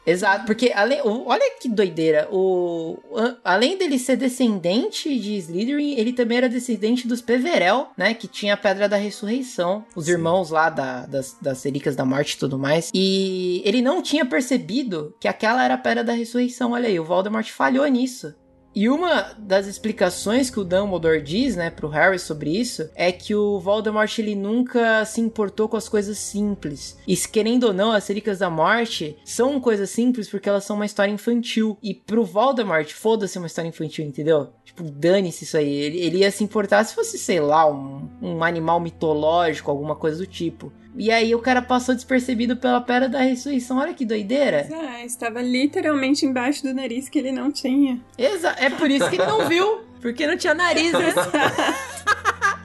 Exato, 0.07 0.45
porque 0.45 0.71
além, 0.73 1.01
olha 1.03 1.51
que 1.59 1.67
doideira, 1.67 2.29
o, 2.31 2.97
além 3.43 3.77
dele 3.77 3.99
ser 3.99 4.15
descendente 4.15 5.19
de 5.19 5.35
Slytherin, 5.37 5.95
ele 5.95 6.13
também 6.13 6.37
era 6.37 6.47
descendente 6.47 7.05
dos 7.07 7.21
Peverell, 7.21 7.87
né, 7.97 8.13
que 8.13 8.27
tinha 8.27 8.53
a 8.53 8.57
Pedra 8.57 8.87
da 8.87 8.95
Ressurreição, 8.95 9.83
os 9.95 10.07
irmãos 10.07 10.49
lá 10.49 10.69
da- 10.69 11.05
das, 11.05 11.35
das 11.41 11.59
da 11.95 12.05
Morte 12.05 12.33
e 12.33 12.37
tudo 12.37 12.57
mais, 12.57 12.89
e 12.93 13.61
ele 13.65 13.81
não 13.81 14.01
tinha 14.01 14.25
percebido 14.25 15.13
que 15.19 15.27
aquela 15.27 15.63
era 15.63 15.73
a 15.73 15.77
Pedra 15.77 16.03
da 16.05 16.13
Ressurreição, 16.13 16.71
olha 16.71 16.87
aí, 16.87 16.97
o 16.99 17.03
Voldemort 17.05 17.49
falhou 17.51 17.85
nisso. 17.87 18.33
E 18.77 18.87
uma 18.89 19.33
das 19.39 19.65
explicações 19.65 20.51
que 20.51 20.59
o 20.59 20.63
Dumbledore 20.63 21.19
diz, 21.19 21.55
né, 21.55 21.71
pro 21.71 21.87
Harry 21.87 22.19
sobre 22.19 22.51
isso, 22.51 22.87
é 22.93 23.11
que 23.11 23.33
o 23.33 23.59
Voldemort 23.59 24.19
ele 24.19 24.35
nunca 24.35 25.03
se 25.03 25.19
importou 25.19 25.67
com 25.67 25.75
as 25.75 25.89
coisas 25.89 26.19
simples. 26.19 26.95
E 27.07 27.15
se 27.15 27.27
querendo 27.27 27.63
ou 27.63 27.73
não, 27.73 27.91
as 27.91 28.07
Relíquias 28.07 28.37
da 28.37 28.51
Morte 28.51 29.17
são 29.25 29.59
coisas 29.59 29.89
simples 29.89 30.29
porque 30.29 30.47
elas 30.47 30.63
são 30.63 30.75
uma 30.75 30.85
história 30.85 31.11
infantil. 31.11 31.75
E 31.81 31.91
pro 31.91 32.23
Voldemort, 32.23 32.87
foda-se 32.93 33.39
uma 33.39 33.47
história 33.47 33.67
infantil, 33.67 34.05
entendeu? 34.05 34.49
Tipo, 34.63 34.83
dane-se 34.83 35.43
isso 35.43 35.57
aí. 35.57 35.73
Ele, 35.73 35.99
ele 35.99 36.17
ia 36.19 36.29
se 36.29 36.43
importar 36.43 36.83
se 36.83 36.93
fosse, 36.93 37.17
sei 37.17 37.39
lá, 37.39 37.67
um, 37.67 38.07
um 38.21 38.43
animal 38.43 38.79
mitológico, 38.79 39.71
alguma 39.71 39.95
coisa 39.95 40.19
do 40.19 40.27
tipo. 40.27 40.71
E 40.97 41.11
aí 41.11 41.35
o 41.35 41.39
cara 41.39 41.61
passou 41.61 41.93
despercebido 41.93 42.57
pela 42.57 42.81
Pedra 42.81 43.07
da 43.07 43.21
Ressurreição. 43.21 43.77
Olha 43.77 43.93
que 43.93 44.03
doideira. 44.03 44.67
É, 44.71 45.05
estava 45.05 45.41
literalmente 45.41 46.25
embaixo 46.25 46.63
do 46.63 46.73
nariz 46.73 47.07
que 47.07 47.19
ele 47.19 47.31
não 47.31 47.51
tinha. 47.51 47.99
Exa 48.17 48.55
é 48.57 48.69
por 48.69 48.89
isso 48.89 49.07
que 49.09 49.15
ele 49.15 49.25
não 49.25 49.47
viu. 49.47 49.81
Porque 50.01 50.25
não 50.25 50.37
tinha 50.37 50.53
nariz, 50.53 50.91
né? 50.93 51.13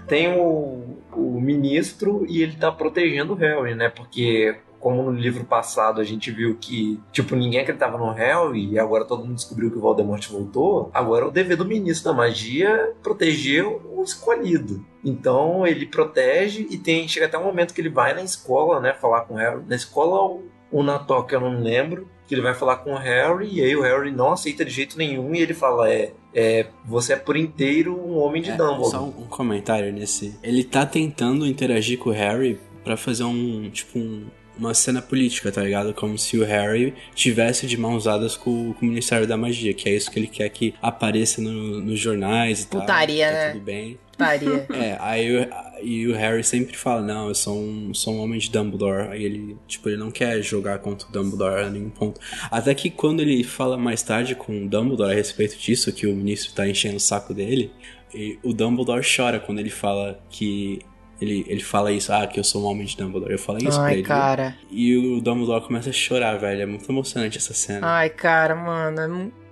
Tem 0.07 0.29
o, 0.29 0.97
o 1.13 1.41
ministro 1.41 2.27
e 2.29 2.43
ele 2.43 2.57
tá 2.57 2.71
protegendo 2.71 3.33
o 3.33 3.37
Harry, 3.37 3.75
né? 3.75 3.89
Porque 3.89 4.55
como 4.83 5.01
no 5.01 5.13
livro 5.13 5.45
passado 5.45 6.01
a 6.01 6.05
gente 6.05 6.33
viu 6.33 6.57
que, 6.61 7.01
tipo, 7.13 7.37
ninguém 7.37 7.61
acreditava 7.61 7.97
no 7.97 8.11
Harry 8.11 8.73
e 8.73 8.79
agora 8.81 9.05
todo 9.05 9.25
mundo 9.25 9.37
descobriu 9.37 9.71
que 9.71 9.79
o 9.79 9.81
Voldemort 9.81 10.29
voltou, 10.29 10.91
agora 10.93 11.25
é 11.25 11.29
o 11.29 11.31
dever 11.31 11.57
do 11.57 11.65
ministro 11.65 12.11
da 12.11 12.17
magia 12.17 12.93
proteger 13.01 13.65
o 13.65 14.03
escolhido. 14.03 14.85
Então 15.05 15.65
ele 15.65 15.87
protege 15.87 16.67
e 16.69 16.77
tem 16.77 17.07
chega 17.07 17.27
até 17.27 17.39
um 17.39 17.45
momento 17.45 17.73
que 17.73 17.81
ele 17.81 17.89
vai 17.89 18.13
na 18.13 18.23
escola, 18.25 18.81
né, 18.81 18.93
falar 18.93 19.21
com 19.21 19.35
o 19.35 19.37
Harry. 19.37 19.63
Na 19.69 19.77
escola 19.77 20.21
ou 20.21 20.45
o 20.73 20.83
na 20.83 20.99
toca, 20.99 21.37
eu 21.37 21.41
não 21.41 21.61
lembro, 21.61 22.09
que 22.27 22.35
ele 22.35 22.43
vai 22.43 22.55
falar 22.55 22.79
com 22.79 22.93
o 22.93 22.99
Harry 22.99 23.49
e 23.53 23.63
aí 23.63 23.77
o 23.77 23.83
Harry 23.83 24.11
não 24.11 24.33
aceita 24.33 24.65
de 24.65 24.71
jeito 24.73 24.99
nenhum 24.99 25.33
e 25.33 25.41
ele 25.41 25.55
fala 25.55 25.89
é, 25.93 26.13
é 26.35 26.67
você 26.85 27.13
é 27.13 27.17
por 27.17 27.37
inteiro 27.37 27.95
um 27.95 28.19
homem 28.19 28.43
de 28.43 28.51
Dumbledore. 28.51 28.91
Só 28.91 29.05
um, 29.05 29.27
comentário 29.29 29.93
nesse. 29.93 30.37
Ele 30.43 30.65
tá 30.65 30.85
tentando 30.85 31.47
interagir 31.47 31.99
com 31.99 32.11
o 32.11 32.13
Harry 32.13 32.59
pra 32.83 32.97
fazer 32.97 33.23
um. 33.25 33.71
Tipo, 33.71 33.99
um- 33.99 34.27
uma 34.59 34.75
cena 34.75 35.01
política, 35.01 35.51
tá 35.51 35.63
ligado? 35.63 35.95
Como 35.95 36.19
se 36.19 36.37
o 36.39 36.45
Harry 36.45 36.95
tivesse 37.15 37.67
de 37.67 37.77
mãos 37.77 38.05
dadas 38.05 38.37
com, 38.37 38.73
com 38.75 38.85
o 38.87 38.89
Ministério 38.89 39.27
da 39.27 39.37
Magia, 39.37 39.73
que 39.75 39.89
é 39.89 39.95
isso 39.95 40.11
que 40.11 40.19
ele 40.19 40.27
quer 40.27 40.49
que 40.51 40.75
apareça 40.81 41.41
no- 41.41 41.81
nos 41.81 41.99
jornais 41.99 42.63
e 42.63 42.67
Putaria, 42.67 43.27
tal. 43.27 43.35
Tá 43.35 43.39
né? 43.47 43.53
tudo 43.53 43.63
bem. 43.63 43.99
Putaria. 44.13 44.67
É, 44.75 44.97
aí 45.01 45.37
o, 45.37 45.49
e 45.83 46.07
o 46.07 46.15
Harry 46.15 46.45
sempre 46.45 46.77
fala, 46.77 47.01
não, 47.03 47.29
eu 47.29 47.35
sou 47.35 47.59
um, 47.59 47.93
sou 47.95 48.15
um 48.15 48.21
homem 48.21 48.39
de 48.39 48.51
Dumbledore. 48.51 49.09
Aí 49.09 49.25
ele, 49.25 49.57
tipo, 49.67 49.89
ele 49.89 49.97
não 49.97 50.11
quer 50.11 50.41
jogar 50.43 50.79
contra 50.79 51.09
o 51.09 51.13
Dumbledore 51.13 51.65
a 51.65 51.71
nenhum 51.71 51.91
ponto. 51.91 52.21
Até 52.51 52.73
que 52.75 52.89
quando 52.91 53.21
ele 53.21 53.43
fala 53.43 53.77
mais 53.77 54.03
tarde 54.03 54.35
com 54.35 54.65
o 54.65 54.69
Dumbledore 54.69 55.11
a 55.13 55.15
respeito 55.15 55.59
disso, 55.59 55.93
que 55.93 56.07
o 56.07 56.15
ministro 56.15 56.53
tá 56.53 56.69
enchendo 56.69 56.97
o 56.97 57.01
saco 57.01 57.35
dele, 57.35 57.73
e 58.15 58.39
o 58.43 58.53
Dumbledore 58.53 59.05
chora 59.05 59.41
quando 59.41 59.59
ele 59.59 59.71
fala 59.71 60.23
que. 60.31 60.81
Ele, 61.23 61.45
ele 61.49 61.63
fala 61.63 61.93
isso, 61.93 62.13
ah, 62.13 62.27
que 62.27 62.41
eu 62.41 62.45
sou 62.45 62.63
um 62.63 62.67
homem 62.67 62.85
de 62.85 62.97
Dumbledore. 62.97 63.31
Eu 63.33 63.39
falei 63.39 63.69
isso 63.69 63.79
pra 63.79 63.87
Ai, 63.87 63.93
ele. 63.95 64.03
cara. 64.03 64.57
E 64.71 64.97
o 64.97 65.21
Dumbledore 65.21 65.65
começa 65.65 65.91
a 65.91 65.93
chorar, 65.93 66.37
velho. 66.37 66.63
É 66.63 66.67
muito 66.67 66.91
emocionante 66.91 67.39
essa 67.39 67.55
cena. 67.55 67.87
Ai, 67.87 68.11
cara, 68.11 68.55
mano. 68.57 69.01
é 69.31 69.43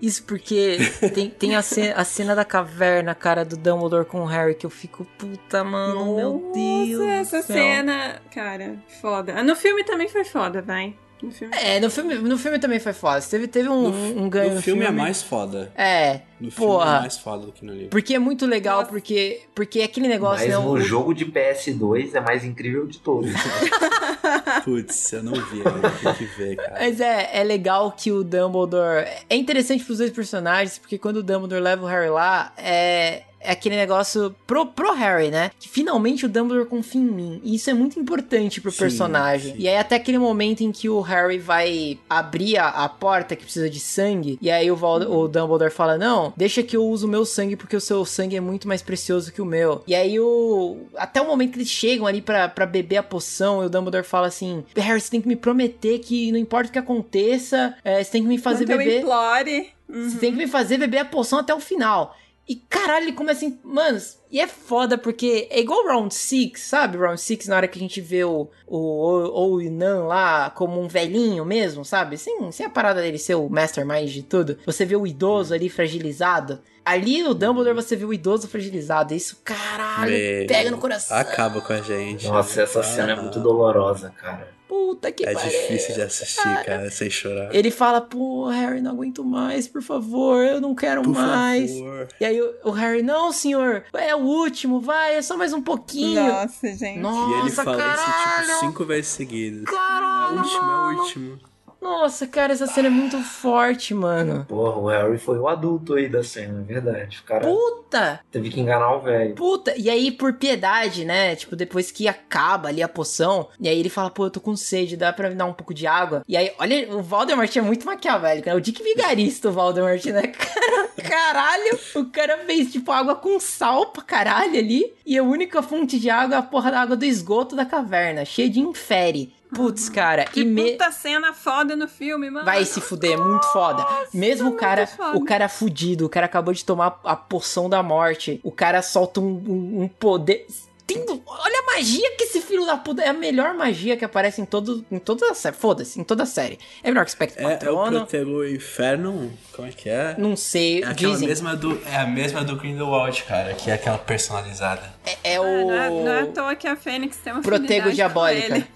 Isso 0.00 0.22
porque 0.24 0.78
tem, 1.12 1.28
tem 1.28 1.56
a, 1.56 1.62
ce- 1.62 1.92
a 1.96 2.04
cena 2.04 2.34
da 2.36 2.44
caverna, 2.44 3.14
cara, 3.14 3.44
do 3.44 3.56
Dumbledore 3.56 4.04
com 4.06 4.20
o 4.20 4.24
Harry, 4.26 4.54
que 4.54 4.64
eu 4.64 4.70
fico, 4.70 5.04
puta, 5.18 5.64
mano, 5.64 6.14
meu 6.16 6.52
Deus. 6.54 7.00
Nossa, 7.00 7.10
essa 7.38 7.42
cena, 7.42 8.22
cara, 8.32 8.76
foda. 9.00 9.34
Ah, 9.36 9.42
No 9.42 9.56
filme 9.56 9.82
também 9.84 10.08
foi 10.08 10.24
foda, 10.24 10.62
vai. 10.62 10.94
No 11.22 11.32
filme. 11.32 11.56
É, 11.56 11.80
no 11.80 11.90
filme, 11.90 12.14
no 12.16 12.36
filme 12.36 12.58
também 12.58 12.78
foi 12.78 12.92
foda. 12.92 13.22
Teve, 13.22 13.48
teve 13.48 13.70
um, 13.70 14.22
um 14.22 14.28
ganho 14.28 14.54
no 14.54 14.60
filme, 14.62 14.84
é 14.84 14.90
mais 14.90 15.22
foda. 15.22 15.72
É. 15.74 16.20
No 16.40 16.50
filme 16.50 16.70
porra. 16.72 16.96
é 16.96 17.00
mais 17.00 17.18
foda 17.18 17.46
do 17.46 17.52
que 17.52 17.64
no 17.64 17.72
livro. 17.72 17.88
Porque 17.90 18.14
é 18.14 18.18
muito 18.18 18.44
legal, 18.46 18.84
porque, 18.86 19.40
porque 19.54 19.80
é 19.80 19.84
aquele 19.84 20.06
negócio, 20.08 20.46
Mas 20.46 20.58
né? 20.58 20.64
no 20.64 20.72
o- 20.72 20.80
jogo 20.80 21.14
de 21.14 21.24
PS2 21.26 22.14
é 22.14 22.20
mais 22.20 22.44
incrível 22.44 22.86
de 22.86 22.98
todos. 22.98 23.30
Putz, 24.64 25.12
eu 25.12 25.22
não 25.22 25.32
vi, 25.32 25.60
eu 25.60 26.14
que 26.14 26.24
ver, 26.24 26.56
cara. 26.56 26.76
Mas 26.80 27.00
é, 27.00 27.30
é 27.40 27.44
legal 27.44 27.92
que 27.92 28.10
o 28.12 28.22
Dumbledore. 28.24 29.06
É 29.28 29.36
interessante 29.36 29.84
pros 29.84 29.98
dois 29.98 30.10
personagens, 30.10 30.78
porque 30.78 30.98
quando 30.98 31.18
o 31.18 31.22
Dumbledore 31.22 31.60
leva 31.62 31.84
o 31.84 31.88
Harry 31.88 32.10
lá, 32.10 32.52
é. 32.56 33.22
É 33.38 33.52
aquele 33.52 33.76
negócio 33.76 34.34
pro, 34.44 34.66
pro 34.66 34.92
Harry, 34.92 35.30
né? 35.30 35.52
Que 35.60 35.68
finalmente 35.68 36.26
o 36.26 36.28
Dumbledore 36.28 36.66
confia 36.68 37.00
em 37.00 37.04
mim. 37.04 37.40
E 37.44 37.54
isso 37.54 37.70
é 37.70 37.74
muito 37.74 37.96
importante 38.00 38.60
pro 38.60 38.72
Sim, 38.72 38.78
personagem. 38.78 39.52
sim. 39.54 39.60
E 39.60 39.68
aí, 39.68 39.76
até 39.76 39.94
aquele 39.94 40.18
momento 40.18 40.62
em 40.62 40.72
que 40.72 40.88
o 40.88 41.00
Harry 41.00 41.38
vai 41.38 41.96
abrir 42.10 42.56
a, 42.58 42.68
a 42.70 42.88
porta 42.88 43.36
que 43.36 43.44
precisa 43.44 43.70
de 43.70 43.78
sangue. 43.78 44.36
E 44.42 44.50
aí 44.50 44.68
o, 44.68 44.74
o 44.74 45.28
Dumbledore 45.28 45.70
fala: 45.70 45.96
Não, 45.96 46.25
deixa 46.36 46.62
que 46.62 46.76
eu 46.76 46.86
uso 46.86 47.06
o 47.06 47.10
meu 47.10 47.24
sangue, 47.24 47.56
porque 47.56 47.76
o 47.76 47.80
seu 47.80 48.04
sangue 48.04 48.36
é 48.36 48.40
muito 48.40 48.66
mais 48.66 48.82
precioso 48.82 49.32
que 49.32 49.42
o 49.42 49.44
meu. 49.46 49.82
E 49.86 49.94
aí 49.94 50.18
o. 50.18 50.78
Até 50.96 51.20
o 51.20 51.26
momento 51.26 51.52
que 51.52 51.58
eles 51.58 51.68
chegam 51.68 52.06
ali 52.06 52.22
pra, 52.22 52.48
pra 52.48 52.64
beber 52.66 52.96
a 52.96 53.02
poção, 53.02 53.62
e 53.62 53.66
o 53.66 53.68
Dumbledore 53.70 54.04
fala 54.04 54.26
assim: 54.26 54.64
Harry, 54.76 55.00
você 55.00 55.10
tem 55.10 55.20
que 55.20 55.28
me 55.28 55.36
prometer 55.36 55.98
que 55.98 56.30
não 56.32 56.38
importa 56.38 56.68
o 56.68 56.72
que 56.72 56.78
aconteça, 56.78 57.76
é, 57.84 58.02
você 58.02 58.10
tem 58.10 58.22
que 58.22 58.28
me 58.28 58.38
fazer 58.38 58.64
Quanto 58.64 58.72
eu 58.72 58.78
beber. 58.78 58.98
implore. 59.00 59.70
Você 59.88 60.18
tem 60.18 60.32
que 60.32 60.38
me 60.38 60.46
fazer 60.48 60.78
beber 60.78 60.98
a 60.98 61.04
poção 61.04 61.38
até 61.38 61.54
o 61.54 61.60
final. 61.60 62.16
E 62.48 62.54
caralho, 62.54 63.06
ele 63.06 63.12
começa 63.12 63.44
assim, 63.44 63.58
mano, 63.64 63.98
e 64.36 64.40
é 64.40 64.46
foda 64.46 64.98
porque 64.98 65.48
é 65.50 65.60
igual 65.60 65.86
Round 65.86 66.14
6, 66.14 66.60
sabe? 66.60 66.98
Round 66.98 67.18
6, 67.18 67.48
na 67.48 67.56
hora 67.56 67.66
que 67.66 67.78
a 67.78 67.80
gente 67.80 68.02
vê 68.02 68.22
o, 68.22 68.50
o, 68.66 68.76
o, 68.76 69.52
o 69.52 69.62
Inan 69.62 70.04
lá 70.04 70.50
como 70.50 70.78
um 70.78 70.86
velhinho 70.86 71.42
mesmo, 71.42 71.86
sabe? 71.86 72.18
Sem, 72.18 72.52
sem 72.52 72.66
a 72.66 72.68
parada 72.68 73.00
dele 73.00 73.16
ser 73.16 73.34
o 73.34 73.48
mastermind 73.48 74.10
de 74.10 74.22
tudo. 74.22 74.58
Você 74.66 74.84
vê 74.84 74.94
o 74.94 75.06
idoso 75.06 75.54
ali 75.54 75.70
fragilizado. 75.70 76.60
Ali 76.84 77.22
no 77.22 77.32
Dumbledore 77.32 77.74
você 77.74 77.96
vê 77.96 78.04
o 78.04 78.12
idoso 78.12 78.46
fragilizado. 78.46 79.14
Isso, 79.14 79.40
caralho, 79.42 80.10
Meu, 80.10 80.46
pega 80.46 80.70
no 80.70 80.76
coração. 80.76 81.16
Acaba 81.16 81.62
com 81.62 81.72
a 81.72 81.80
gente. 81.80 82.26
Nossa, 82.26 82.60
essa 82.60 82.82
cena 82.82 83.12
é 83.12 83.16
muito 83.16 83.40
dolorosa, 83.40 84.12
cara. 84.20 84.54
Puta 84.68 85.10
que 85.12 85.24
É 85.26 85.32
pariu. 85.32 85.50
difícil 85.50 85.94
de 85.94 86.02
assistir, 86.02 86.64
cara, 86.64 86.90
sem 86.90 87.08
chorar. 87.10 87.54
Ele 87.54 87.70
fala, 87.70 88.00
pô, 88.00 88.46
Harry, 88.48 88.80
não 88.80 88.90
aguento 88.92 89.24
mais, 89.24 89.66
por 89.68 89.82
favor, 89.82 90.42
eu 90.44 90.60
não 90.60 90.74
quero 90.74 91.02
Por 91.02 91.14
mais. 91.14 91.70
favor. 91.72 92.08
E 92.20 92.24
aí 92.24 92.40
o, 92.40 92.54
o 92.64 92.70
Harry, 92.70 93.02
não, 93.02 93.32
senhor, 93.32 93.84
é 93.94 94.14
o 94.14 94.18
último, 94.20 94.80
vai, 94.80 95.16
é 95.16 95.22
só 95.22 95.36
mais 95.36 95.52
um 95.52 95.62
pouquinho. 95.62 96.22
Nossa, 96.26 96.68
gente. 96.74 96.98
Nossa, 96.98 97.36
e 97.36 97.40
ele 97.40 97.50
fala 97.50 97.76
caralho. 97.76 98.42
isso, 98.42 98.52
tipo, 98.54 98.60
cinco 98.60 98.84
vezes 98.84 99.10
seguidas. 99.10 99.64
Caralho, 99.64 100.36
É 100.36 100.40
o 100.40 100.42
último, 100.42 100.62
é 100.70 100.76
o 100.76 100.98
último. 101.00 101.38
Nossa, 101.86 102.26
cara, 102.26 102.52
essa 102.52 102.66
cena 102.66 102.88
é 102.88 102.90
muito 102.90 103.16
forte, 103.18 103.94
mano. 103.94 104.44
Porra, 104.48 104.76
o 104.76 104.86
Harry 104.88 105.18
foi 105.18 105.38
o 105.38 105.46
adulto 105.46 105.94
aí 105.94 106.08
da 106.08 106.22
cena, 106.22 106.60
é 106.60 106.64
verdade. 106.64 107.20
O 107.20 107.22
cara 107.22 107.46
Puta! 107.46 108.20
teve 108.28 108.50
que 108.50 108.60
enganar 108.60 108.96
o 108.96 109.00
velho. 109.00 109.36
Puta, 109.36 109.72
e 109.76 109.88
aí 109.88 110.10
por 110.10 110.32
piedade, 110.34 111.04
né? 111.04 111.36
Tipo, 111.36 111.54
depois 111.54 111.92
que 111.92 112.08
acaba 112.08 112.68
ali 112.68 112.82
a 112.82 112.88
poção, 112.88 113.48
e 113.60 113.68
aí 113.68 113.78
ele 113.78 113.88
fala, 113.88 114.10
pô, 114.10 114.26
eu 114.26 114.30
tô 114.30 114.40
com 114.40 114.56
sede, 114.56 114.96
dá 114.96 115.12
pra 115.12 115.30
me 115.30 115.36
dar 115.36 115.46
um 115.46 115.52
pouco 115.52 115.72
de 115.72 115.86
água. 115.86 116.22
E 116.28 116.36
aí, 116.36 116.52
olha, 116.58 116.92
o 116.92 117.02
Voldemort 117.02 117.56
é 117.56 117.60
muito 117.60 117.86
maquiavélico, 117.86 118.48
né? 118.48 118.54
O 118.56 118.60
Dick 118.60 118.82
Vigarista, 118.82 119.48
o 119.48 119.52
Voldemort, 119.52 120.04
né? 120.06 120.22
Cara, 120.36 120.88
caralho, 121.08 121.78
o 121.94 122.04
cara 122.06 122.38
fez, 122.46 122.72
tipo, 122.72 122.90
água 122.90 123.14
com 123.14 123.38
sal 123.38 123.86
pra 123.86 124.02
caralho 124.02 124.58
ali, 124.58 124.92
e 125.04 125.16
a 125.16 125.22
única 125.22 125.62
fonte 125.62 126.00
de 126.00 126.10
água 126.10 126.34
é 126.34 126.38
a 126.38 126.42
porra 126.42 126.70
da 126.70 126.80
água 126.80 126.96
do 126.96 127.04
esgoto 127.04 127.54
da 127.54 127.64
caverna, 127.64 128.24
cheia 128.24 128.50
de 128.50 128.58
infere. 128.58 129.32
Putz, 129.54 129.88
cara, 129.88 130.24
Que 130.24 130.40
e 130.40 130.44
me... 130.44 130.72
puta 130.72 130.90
cena 130.90 131.32
foda 131.32 131.76
no 131.76 131.86
filme, 131.88 132.28
mano. 132.30 132.44
Vai 132.44 132.64
se 132.64 132.80
fuder, 132.80 133.12
é 133.12 133.16
muito 133.16 133.46
foda. 133.52 133.86
Mesmo 134.12 134.50
o 134.50 134.54
cara, 134.56 134.86
foda. 134.86 135.16
o 135.16 135.24
cara 135.24 135.48
fudido, 135.48 136.06
o 136.06 136.08
cara 136.08 136.26
acabou 136.26 136.52
de 136.52 136.64
tomar 136.64 137.00
a 137.04 137.14
poção 137.16 137.68
da 137.68 137.82
morte. 137.82 138.40
O 138.42 138.50
cara 138.50 138.82
solta 138.82 139.20
um, 139.20 139.24
um- 139.24 139.82
um 139.82 139.88
poder. 139.88 140.46
Tem- 140.86 141.04
olha 141.26 141.58
a 141.60 141.74
magia 141.74 142.12
que 142.16 142.22
esse 142.24 142.40
filho 142.40 142.64
da 142.64 142.76
puta. 142.76 143.02
É 143.02 143.08
a 143.08 143.12
melhor 143.12 143.54
magia 143.54 143.96
que 143.96 144.04
aparece 144.04 144.40
em 144.40 144.44
todo, 144.44 144.84
em 144.90 145.00
toda 145.00 145.30
a 145.32 145.34
série. 145.34 145.56
Foda-se, 145.56 145.98
em 146.00 146.04
toda 146.04 146.22
a 146.22 146.26
série. 146.26 146.60
É 146.80 146.88
melhor 146.90 147.04
que 147.04 147.10
Spectre 147.10 147.40
É, 147.40 147.44
é 147.44 147.46
o 147.48 147.50
Patrono. 147.58 147.98
Protego 148.00 148.44
Inferno? 148.46 149.32
Como 149.52 149.66
é 149.66 149.72
que 149.72 149.88
é? 149.88 150.14
Não 150.16 150.36
sei, 150.36 150.84
É 150.84 150.86
aquela 150.86 151.12
dizem. 151.14 151.26
mesma 151.28 151.56
do. 151.56 151.80
É 151.86 151.96
a 151.96 152.06
mesma 152.06 152.44
do 152.44 152.54
Grindelwald, 152.54 153.20
cara, 153.24 153.52
que 153.54 153.68
é 153.68 153.74
aquela 153.74 153.98
personalizada. 153.98 154.94
É, 155.04 155.34
é 155.34 155.40
o. 155.40 155.44
Não 155.66 155.72
é, 155.74 155.90
não 155.90 156.08
é 156.12 156.20
à 156.22 156.26
toa 156.26 156.54
que 156.54 156.68
a 156.68 156.76
Fênix 156.76 157.16
tem 157.16 157.32
uma 157.32 157.42
Protego 157.42 157.90
Diabólica. 157.90 158.66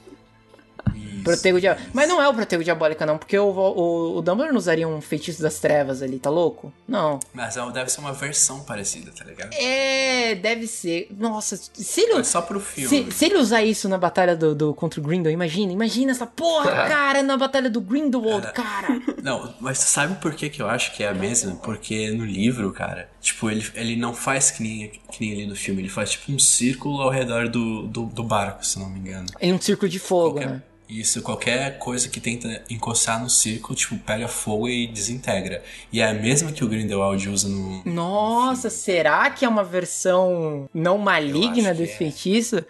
Ele. 1.20 1.24
Protego 1.24 1.60
Diabólica. 1.60 1.90
Mas 1.94 2.08
não 2.08 2.20
é 2.22 2.28
o 2.28 2.34
Protego 2.34 2.64
Diabólica, 2.64 3.06
não. 3.06 3.18
Porque 3.18 3.38
o, 3.38 3.44
o, 3.48 4.16
o 4.18 4.22
Dumbledore 4.22 4.52
não 4.52 4.58
usaria 4.58 4.86
um 4.88 5.00
feitiço 5.00 5.40
das 5.42 5.58
trevas 5.58 6.02
ali, 6.02 6.18
tá 6.18 6.30
louco? 6.30 6.72
Não. 6.88 7.20
Mas 7.32 7.56
é- 7.56 7.70
deve 7.70 7.90
ser 7.90 8.00
uma 8.00 8.12
versão 8.12 8.60
parecida, 8.60 9.10
tá 9.16 9.24
ligado? 9.24 9.52
É, 9.54 10.34
deve 10.34 10.66
ser. 10.66 11.08
Nossa, 11.16 11.56
se 11.56 12.00
ele. 12.00 12.14
É 12.20 12.24
só 12.24 12.40
pro 12.42 12.60
filme. 12.60 12.88
Se, 12.88 13.10
se 13.16 13.24
ele 13.26 13.36
usar 13.36 13.62
isso 13.62 13.88
na 13.88 13.98
batalha 13.98 14.34
do, 14.36 14.54
do 14.54 14.74
contra 14.74 15.00
o 15.00 15.02
Grindelwald, 15.02 15.34
imagina, 15.34 15.72
imagina 15.72 16.10
essa 16.12 16.26
porra, 16.26 16.70
cara, 16.88 17.22
na 17.22 17.36
batalha 17.36 17.70
do 17.70 17.80
Grindelwald, 17.80 18.52
cara. 18.52 18.88
Não, 19.22 19.54
mas 19.60 19.78
sabe 19.78 20.14
por 20.20 20.34
que, 20.34 20.48
que 20.48 20.62
eu 20.62 20.68
acho 20.68 20.92
que 20.94 21.02
é 21.02 21.08
a 21.08 21.14
mesma? 21.14 21.54
Porque 21.56 22.10
no 22.10 22.24
livro, 22.24 22.72
cara, 22.72 23.08
tipo, 23.20 23.50
ele, 23.50 23.66
ele 23.74 23.96
não 23.96 24.14
faz 24.14 24.50
que 24.50 24.62
nem, 24.62 24.88
que 25.10 25.20
nem 25.20 25.32
ali 25.32 25.46
no 25.46 25.54
filme, 25.54 25.82
ele 25.82 25.88
faz 25.88 26.12
tipo 26.12 26.32
um 26.32 26.38
círculo 26.38 27.00
ao 27.02 27.10
redor 27.10 27.48
do, 27.48 27.86
do, 27.86 28.06
do 28.06 28.22
barco, 28.24 28.64
se 28.64 28.78
não 28.78 28.88
me 28.88 28.98
engano. 29.00 29.26
Em 29.40 29.52
um 29.52 29.60
círculo 29.60 29.88
de 29.88 29.98
fogo, 29.98 30.36
Qualquer- 30.36 30.48
né? 30.50 30.62
Isso, 30.90 31.22
qualquer 31.22 31.78
coisa 31.78 32.08
que 32.08 32.20
tenta 32.20 32.64
encostar 32.68 33.22
no 33.22 33.30
círculo, 33.30 33.76
tipo, 33.76 33.96
pega 33.98 34.26
fogo 34.26 34.68
e 34.68 34.88
desintegra. 34.88 35.62
E 35.92 36.00
é 36.00 36.08
a 36.08 36.12
mesma 36.12 36.50
que 36.50 36.64
o 36.64 36.68
Grindelwald 36.68 37.28
usa 37.28 37.48
no. 37.48 37.84
Nossa, 37.84 38.68
será 38.68 39.30
que 39.30 39.44
é 39.44 39.48
uma 39.48 39.62
versão 39.62 40.68
não 40.74 40.98
maligna 40.98 41.72
desse 41.72 41.96
feitiço? 41.96 42.64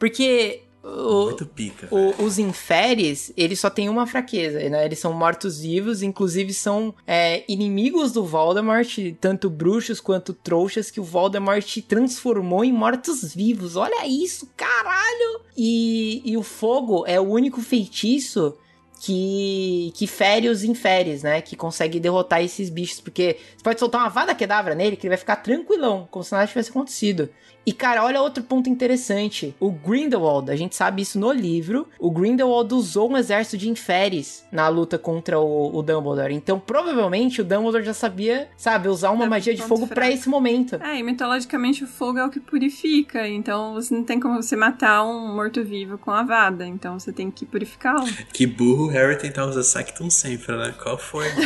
Porque 0.00 0.62
o, 0.82 1.24
Muito 1.26 1.44
pica. 1.46 1.88
o- 1.90 2.24
os 2.24 2.38
inferes, 2.38 3.32
eles 3.36 3.60
só 3.60 3.68
têm 3.68 3.88
uma 3.88 4.06
fraqueza, 4.06 4.58
né? 4.70 4.84
Eles 4.84 4.98
são 4.98 5.12
mortos-vivos, 5.12 6.02
inclusive 6.02 6.54
são 6.54 6.94
é, 7.06 7.44
inimigos 7.46 8.12
do 8.12 8.24
Voldemort, 8.24 8.88
tanto 9.20 9.50
bruxos 9.50 10.00
quanto 10.00 10.32
trouxas, 10.32 10.90
que 10.90 10.98
o 11.00 11.04
Voldemort 11.04 11.66
transformou 11.86 12.64
em 12.64 12.72
mortos-vivos. 12.72 13.76
Olha 13.76 14.06
isso, 14.06 14.48
caralho! 14.56 15.40
E, 15.56 16.22
e 16.24 16.36
o 16.36 16.42
fogo 16.42 17.04
é 17.06 17.20
o 17.20 17.24
único 17.24 17.60
feitiço 17.60 18.56
que, 19.02 19.92
que 19.96 20.06
fere 20.06 20.48
os 20.48 20.62
inferes, 20.62 21.22
né? 21.22 21.40
Que 21.40 21.56
consegue 21.56 21.98
derrotar 21.98 22.42
esses 22.42 22.68
bichos. 22.70 23.00
Porque 23.00 23.36
você 23.56 23.62
pode 23.62 23.80
soltar 23.80 24.00
uma 24.02 24.10
vada 24.10 24.34
quedavra 24.34 24.74
nele 24.74 24.96
que 24.96 25.06
ele 25.06 25.10
vai 25.10 25.18
ficar 25.18 25.36
tranquilão, 25.36 26.06
como 26.10 26.22
se 26.24 26.32
nada 26.32 26.46
tivesse 26.46 26.70
acontecido. 26.70 27.28
E, 27.64 27.72
cara, 27.72 28.04
olha 28.04 28.20
outro 28.22 28.42
ponto 28.42 28.68
interessante. 28.68 29.54
O 29.60 29.70
Grindelwald, 29.70 30.50
a 30.50 30.56
gente 30.56 30.74
sabe 30.74 31.02
isso 31.02 31.18
no 31.18 31.30
livro. 31.30 31.86
O 31.98 32.10
Grindelwald 32.10 32.74
usou 32.74 33.10
um 33.10 33.16
exército 33.16 33.56
de 33.56 33.68
inferes 33.68 34.44
na 34.50 34.68
luta 34.68 34.98
contra 34.98 35.38
o, 35.38 35.76
o 35.76 35.82
Dumbledore. 35.82 36.34
Então, 36.34 36.58
provavelmente, 36.58 37.40
o 37.40 37.44
Dumbledore 37.44 37.84
já 37.84 37.94
sabia, 37.94 38.48
sabe, 38.56 38.88
usar 38.88 39.10
uma 39.10 39.26
magia 39.26 39.54
de 39.54 39.62
fogo 39.62 39.86
pra 39.86 39.96
fraco. 39.96 40.12
esse 40.12 40.28
momento. 40.28 40.76
É, 40.82 40.98
e 40.98 41.02
mitologicamente 41.02 41.84
o 41.84 41.86
fogo 41.86 42.18
é 42.18 42.24
o 42.24 42.30
que 42.30 42.40
purifica, 42.40 43.28
então 43.28 43.74
você 43.74 43.94
não 43.94 44.04
tem 44.04 44.18
como 44.18 44.42
você 44.42 44.56
matar 44.56 45.04
um 45.04 45.34
morto-vivo 45.34 45.98
com 45.98 46.10
a 46.10 46.22
vada, 46.22 46.66
então 46.66 46.98
você 46.98 47.12
tem 47.12 47.30
que 47.30 47.44
purificá-lo. 47.46 48.06
Que 48.32 48.46
burro 48.46 48.86
o 48.86 48.88
Harry 48.88 49.18
tentar 49.18 49.44
usar 49.46 49.62
Sectum 49.62 50.08
sempre, 50.08 50.56
né? 50.56 50.74
Qual 50.82 50.96
foi? 50.96 51.26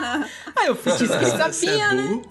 Ah, 0.00 0.66
eu 0.66 0.76
feitiço 0.76 1.06
que 1.06 1.24
ele 1.24 1.30
Você 1.30 1.42
é 1.42 1.52
sabia, 1.52 1.92
né? 1.92 2.22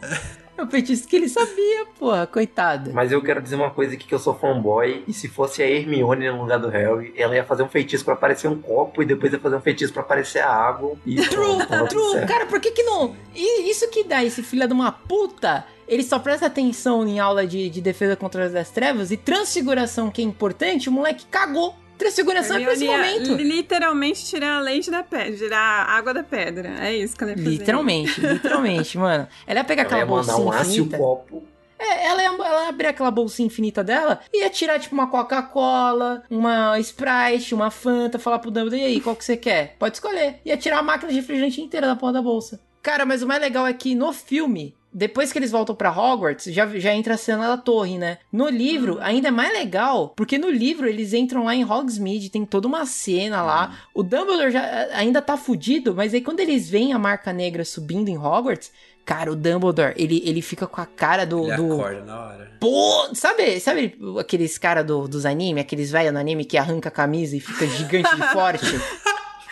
Burro? 0.57 0.67
Eu 0.67 0.71
feitiço 0.71 1.07
que 1.07 1.15
ele 1.15 1.29
sabia, 1.29 1.85
porra, 1.97 2.25
coitado. 2.27 2.91
Mas 2.93 3.11
eu 3.11 3.21
quero 3.21 3.41
dizer 3.41 3.55
uma 3.55 3.69
coisa 3.69 3.93
aqui 3.93 4.07
que 4.07 4.13
eu 4.13 4.19
sou 4.19 4.33
fanboy, 4.33 5.03
e 5.07 5.13
se 5.13 5.27
fosse 5.27 5.61
a 5.61 5.69
Hermione 5.69 6.29
no 6.29 6.41
lugar 6.41 6.59
do 6.59 6.69
Harry, 6.69 7.13
ela 7.15 7.35
ia 7.35 7.43
fazer 7.43 7.63
um 7.63 7.69
feitiço 7.69 8.03
pra 8.03 8.15
aparecer 8.15 8.47
um 8.47 8.61
copo, 8.61 9.01
e 9.01 9.05
depois 9.05 9.31
ia 9.31 9.39
fazer 9.39 9.55
um 9.55 9.61
feitiço 9.61 9.93
pra 9.93 10.01
aparecer 10.01 10.39
a 10.39 10.51
água. 10.51 10.95
E 11.05 11.15
True, 11.15 11.65
pronto, 11.65 11.89
true. 11.89 12.25
Cara, 12.25 12.45
por 12.45 12.59
que 12.59 12.71
que 12.71 12.83
não... 12.83 13.15
Isso 13.35 13.89
que 13.89 14.03
dá 14.03 14.23
esse 14.23 14.43
filho 14.43 14.67
de 14.67 14.73
uma 14.73 14.91
puta... 14.91 15.65
Ele 15.87 16.03
só 16.03 16.19
presta 16.19 16.47
atenção 16.47 17.07
em 17.07 17.17
aula 17.17 17.47
de, 17.47 17.69
de 17.69 17.79
defesa 17.79 18.13
contra 18.13 18.59
as 18.59 18.69
trevas 18.69 19.09
e 19.09 19.15
transfiguração, 19.15 20.11
que 20.11 20.21
é 20.21 20.25
importante, 20.25 20.89
o 20.89 20.91
moleque 20.91 21.25
cagou. 21.31 21.73
Transfiguração 21.97 22.57
é 22.57 22.63
pra 22.63 22.73
esse 22.73 22.85
momento. 22.85 23.33
literalmente 23.35 24.25
tirar 24.25 24.57
a 24.57 24.59
leite 24.61 24.91
da 24.91 25.03
pedra, 25.03 25.35
tirar 25.35 25.59
a 25.59 25.91
água 25.97 26.13
da 26.13 26.23
pedra. 26.23 26.69
É 26.79 26.95
isso 26.95 27.15
que 27.15 27.23
ela 27.23 27.31
ia 27.31 27.37
fazer. 27.37 27.49
Literalmente, 27.49 28.21
literalmente, 28.21 28.97
mano. 28.99 29.27
Ela 29.45 29.59
ia 29.59 29.63
pegar 29.63 29.81
Ela 29.83 29.87
aquela 29.87 30.01
ia 30.01 30.05
mandar 30.05 30.33
bolsinha 30.33 30.47
um 30.47 30.53
e 30.53 30.57
o 30.57 30.71
infinita. 30.83 30.97
copo. 30.97 31.43
É, 31.79 32.07
ela 32.07 32.21
ia, 32.23 32.27
ela 32.29 32.63
ia 32.63 32.69
abrir 32.69 32.87
aquela 32.87 33.11
bolsinha 33.11 33.45
infinita 33.45 33.83
dela 33.83 34.19
e 34.33 34.41
ia 34.41 34.49
tirar, 34.49 34.79
tipo, 34.79 34.95
uma 34.95 35.07
Coca-Cola, 35.07 36.23
uma 36.29 36.79
Sprite, 36.79 37.53
uma 37.53 37.69
Fanta, 37.69 38.17
falar 38.17 38.39
pro 38.39 38.49
Dumbledore, 38.49 38.81
e 38.81 38.85
aí, 38.85 39.01
qual 39.01 39.15
que 39.15 39.23
você 39.23 39.37
quer? 39.37 39.75
Pode 39.77 39.95
escolher. 39.95 40.39
Ia 40.45 40.57
tirar 40.57 40.79
a 40.79 40.83
máquina 40.83 41.11
de 41.11 41.17
refrigerante 41.19 41.61
inteira 41.61 41.85
da 41.87 41.95
porra 41.95 42.13
da 42.13 42.21
bolsa. 42.21 42.59
Cara, 42.81 43.05
mas 43.05 43.21
o 43.21 43.27
mais 43.27 43.41
legal 43.41 43.67
é 43.67 43.73
que 43.73 43.93
no 43.93 44.11
filme, 44.13 44.73
depois 44.93 45.31
que 45.31 45.39
eles 45.39 45.51
voltam 45.51 45.75
pra 45.75 45.91
Hogwarts, 45.91 46.45
já, 46.45 46.65
já 46.77 46.93
entra 46.93 47.13
a 47.13 47.17
cena 47.17 47.47
da 47.47 47.57
torre, 47.57 47.97
né? 47.97 48.17
No 48.31 48.49
livro, 48.49 48.97
ainda 49.01 49.27
é 49.27 49.31
mais 49.31 49.53
legal, 49.53 50.09
porque 50.15 50.37
no 50.37 50.49
livro 50.49 50.87
eles 50.87 51.13
entram 51.13 51.43
lá 51.45 51.53
em 51.53 51.63
Hogsmeade, 51.63 52.29
tem 52.29 52.45
toda 52.45 52.67
uma 52.67 52.85
cena 52.85 53.41
lá. 53.41 53.77
O 53.93 54.01
Dumbledore 54.01 54.51
já 54.51 54.63
eh, 54.63 54.89
ainda 54.93 55.21
tá 55.21 55.37
fudido, 55.37 55.93
mas 55.93 56.13
aí 56.13 56.21
quando 56.21 56.39
eles 56.39 56.69
veem 56.69 56.93
a 56.93 56.99
marca 56.99 57.31
negra 57.31 57.63
subindo 57.65 58.09
em 58.09 58.17
Hogwarts, 58.17 58.71
cara, 59.05 59.31
o 59.31 59.35
Dumbledore, 59.35 59.93
ele, 59.97 60.21
ele 60.25 60.41
fica 60.41 60.65
com 60.65 60.81
a 60.81 60.85
cara 60.85 61.25
do. 61.25 61.45
Ele 61.45 61.55
do... 61.57 61.73
acorda 61.73 62.03
na 62.03 62.19
hora. 62.25 62.51
Pô, 62.59 63.09
sabe, 63.13 63.59
sabe 63.59 63.97
aqueles 64.19 64.57
cara 64.57 64.83
do, 64.83 65.07
dos 65.07 65.25
animes, 65.25 65.61
aqueles 65.61 65.91
velhos 65.91 66.13
no 66.13 66.19
anime 66.19 66.43
que 66.43 66.57
arranca 66.57 66.89
a 66.89 66.91
camisa 66.91 67.35
e 67.35 67.39
fica 67.39 67.67
gigante 67.67 68.09
e 68.15 68.23
forte? 68.33 68.65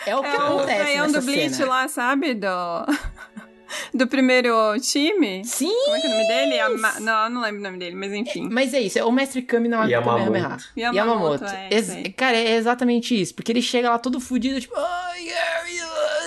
É 0.06 0.14
o 0.14 0.22
que 0.22 0.28
É 0.28 0.38
o 0.38 0.42
acontece 0.42 0.84
canhão 0.84 1.06
nessa 1.06 1.20
do 1.20 1.24
Bleach 1.24 1.54
cena. 1.54 1.68
lá, 1.68 1.88
sabe? 1.88 2.34
Do... 2.34 2.46
do 3.94 4.06
primeiro 4.06 4.54
time. 4.80 5.44
Sim! 5.44 5.72
Como 5.84 5.96
é 5.96 6.00
que 6.00 6.06
é 6.06 6.10
o 6.10 6.12
nome 6.12 6.26
dele? 6.28 6.60
Ama- 6.60 7.00
Não, 7.00 7.30
não 7.30 7.40
lembro 7.42 7.60
o 7.60 7.62
nome 7.64 7.78
dele, 7.78 7.96
mas 7.96 8.12
enfim. 8.12 8.48
Mas 8.50 8.72
é 8.74 8.80
isso, 8.80 8.98
é 8.98 9.04
o 9.04 9.12
mestre 9.12 9.42
Kami 9.42 9.68
na 9.68 9.84
Yamamoto. 9.84 10.24
Kamehameha. 10.24 10.58
Yamamoto, 10.76 11.44
é, 11.44 11.68
Ex- 11.70 11.90
aí. 11.90 12.12
cara, 12.12 12.36
é 12.36 12.56
exatamente 12.56 13.20
isso. 13.20 13.34
Porque 13.34 13.52
ele 13.52 13.62
chega 13.62 13.90
lá 13.90 13.98
todo 13.98 14.20
fudido, 14.20 14.60
tipo, 14.60 14.74
ai, 14.76 15.26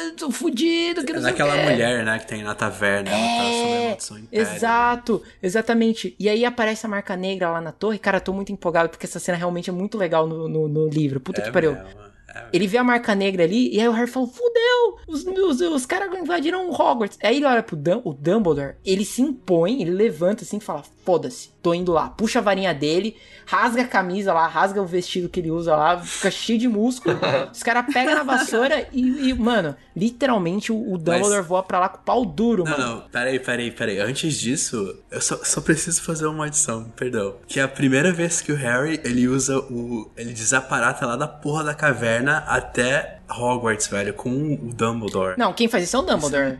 eu 0.08 0.16
tô 0.16 0.32
fudido, 0.32 1.04
que 1.06 1.14
não 1.14 1.22
sei 1.22 1.34
quê." 1.34 1.44
mulher, 1.44 2.04
né, 2.06 2.20
que 2.20 2.28
tem 2.28 2.44
na 2.44 2.56
taverna, 2.56 3.10
ela 3.10 3.20
tá 3.20 3.44
sob 3.52 3.74
a 3.74 3.88
maldição 3.88 4.18
império. 4.20 4.48
Exato, 4.48 5.24
exatamente. 5.42 6.16
E 6.20 6.28
aí 6.30 6.46
aparece 6.46 6.86
a 6.86 6.90
marca 6.90 7.16
negra 7.16 7.50
lá 7.52 7.62
na 7.62 7.72
torre. 7.72 7.98
Cara, 8.00 8.18
eu 8.18 8.22
tô 8.22 8.34
muito 8.34 8.52
empolgado 8.52 8.90
porque 8.90 9.06
essa 9.06 9.20
cena 9.20 9.38
realmente 9.38 9.70
é 9.70 9.74
muito 9.74 9.98
legal 9.98 10.28
no, 10.28 10.48
no, 10.48 10.68
no 10.68 10.88
livro. 10.88 11.20
Puta 11.20 11.42
É 11.42 11.46
que 11.46 11.52
pariu. 11.52 11.74
mesmo, 11.74 11.88
é. 11.88 12.09
Ele 12.52 12.68
vê 12.68 12.78
a 12.78 12.84
marca 12.84 13.16
negra 13.16 13.44
ali 13.44 13.74
e 13.74 13.80
aí 13.80 13.88
o 13.88 13.92
Harry 13.92 14.10
fala: 14.10 14.28
Fudeu! 14.28 14.98
Os, 15.08 15.26
os, 15.26 15.62
os 15.62 15.86
caras 15.86 16.14
invadiram 16.18 16.70
Hogwarts. 16.70 17.18
Aí 17.24 17.38
ele 17.38 17.46
olha 17.46 17.64
pro 17.64 17.78
o 18.04 18.14
Dumbledore, 18.14 18.76
ele 18.86 19.06
se 19.06 19.22
impõe, 19.22 19.82
ele 19.82 19.92
levanta 19.92 20.44
assim 20.44 20.58
e 20.58 20.62
fala: 20.62 20.84
foda-se, 21.10 21.50
tô 21.64 21.74
indo 21.74 21.92
lá. 21.92 22.08
Puxa 22.10 22.38
a 22.38 22.42
varinha 22.42 22.72
dele, 22.72 23.16
rasga 23.48 23.82
a 23.82 23.88
camisa 23.88 24.32
lá, 24.32 24.48
rasga 24.48 24.80
o 24.80 24.86
vestido 24.86 25.28
que 25.28 25.40
ele 25.40 25.50
usa 25.50 25.76
lá, 25.76 25.98
fica 26.00 26.30
cheio 26.30 26.60
de 26.60 26.68
músculo. 26.68 27.18
Os 27.52 27.64
caras 27.64 27.92
pegam 27.92 28.14
na 28.14 28.22
vassoura 28.22 28.88
e, 28.94 29.30
e, 29.30 29.34
mano, 29.34 29.76
literalmente 29.96 30.72
o, 30.72 30.76
o 30.94 30.98
Dumbledore 31.00 31.38
Mas- 31.38 31.48
voa 31.48 31.64
pra 31.64 31.80
lá 31.80 31.90
com 31.90 31.98
o 31.98 32.02
pau 32.02 32.24
duro, 32.24 32.64
Não, 32.64 32.72
mano. 32.78 32.96
não, 32.98 33.02
peraí, 33.10 33.40
peraí, 33.40 33.72
peraí. 33.72 34.00
Antes 34.00 34.36
disso, 34.40 35.00
eu 35.10 35.20
só, 35.20 35.38
só 35.44 35.62
preciso 35.62 36.00
fazer 36.04 36.28
uma 36.28 36.46
adição, 36.46 36.84
perdão. 36.96 37.38
Que 37.48 37.60
é 37.60 37.64
a 37.64 37.68
primeira 37.68 38.12
vez 38.14 38.40
que 38.40 38.52
o 38.52 38.56
Harry, 38.56 39.02
ele 39.04 39.28
usa 39.28 39.58
o... 39.58 40.12
Ele 40.16 40.32
desaparata 40.32 41.08
lá 41.08 41.16
da 41.16 41.28
porra 41.28 41.64
da 41.64 41.74
caverna 41.74 42.44
até 42.48 43.18
Hogwarts, 43.28 43.88
velho, 43.88 44.14
com 44.14 44.30
o 44.30 44.74
Dumbledore. 44.76 45.34
Não, 45.40 45.54
quem 45.54 45.68
faz 45.68 45.86
isso 45.86 45.96
é 45.96 46.00
o 46.00 46.04
Dumbledore. 46.04 46.60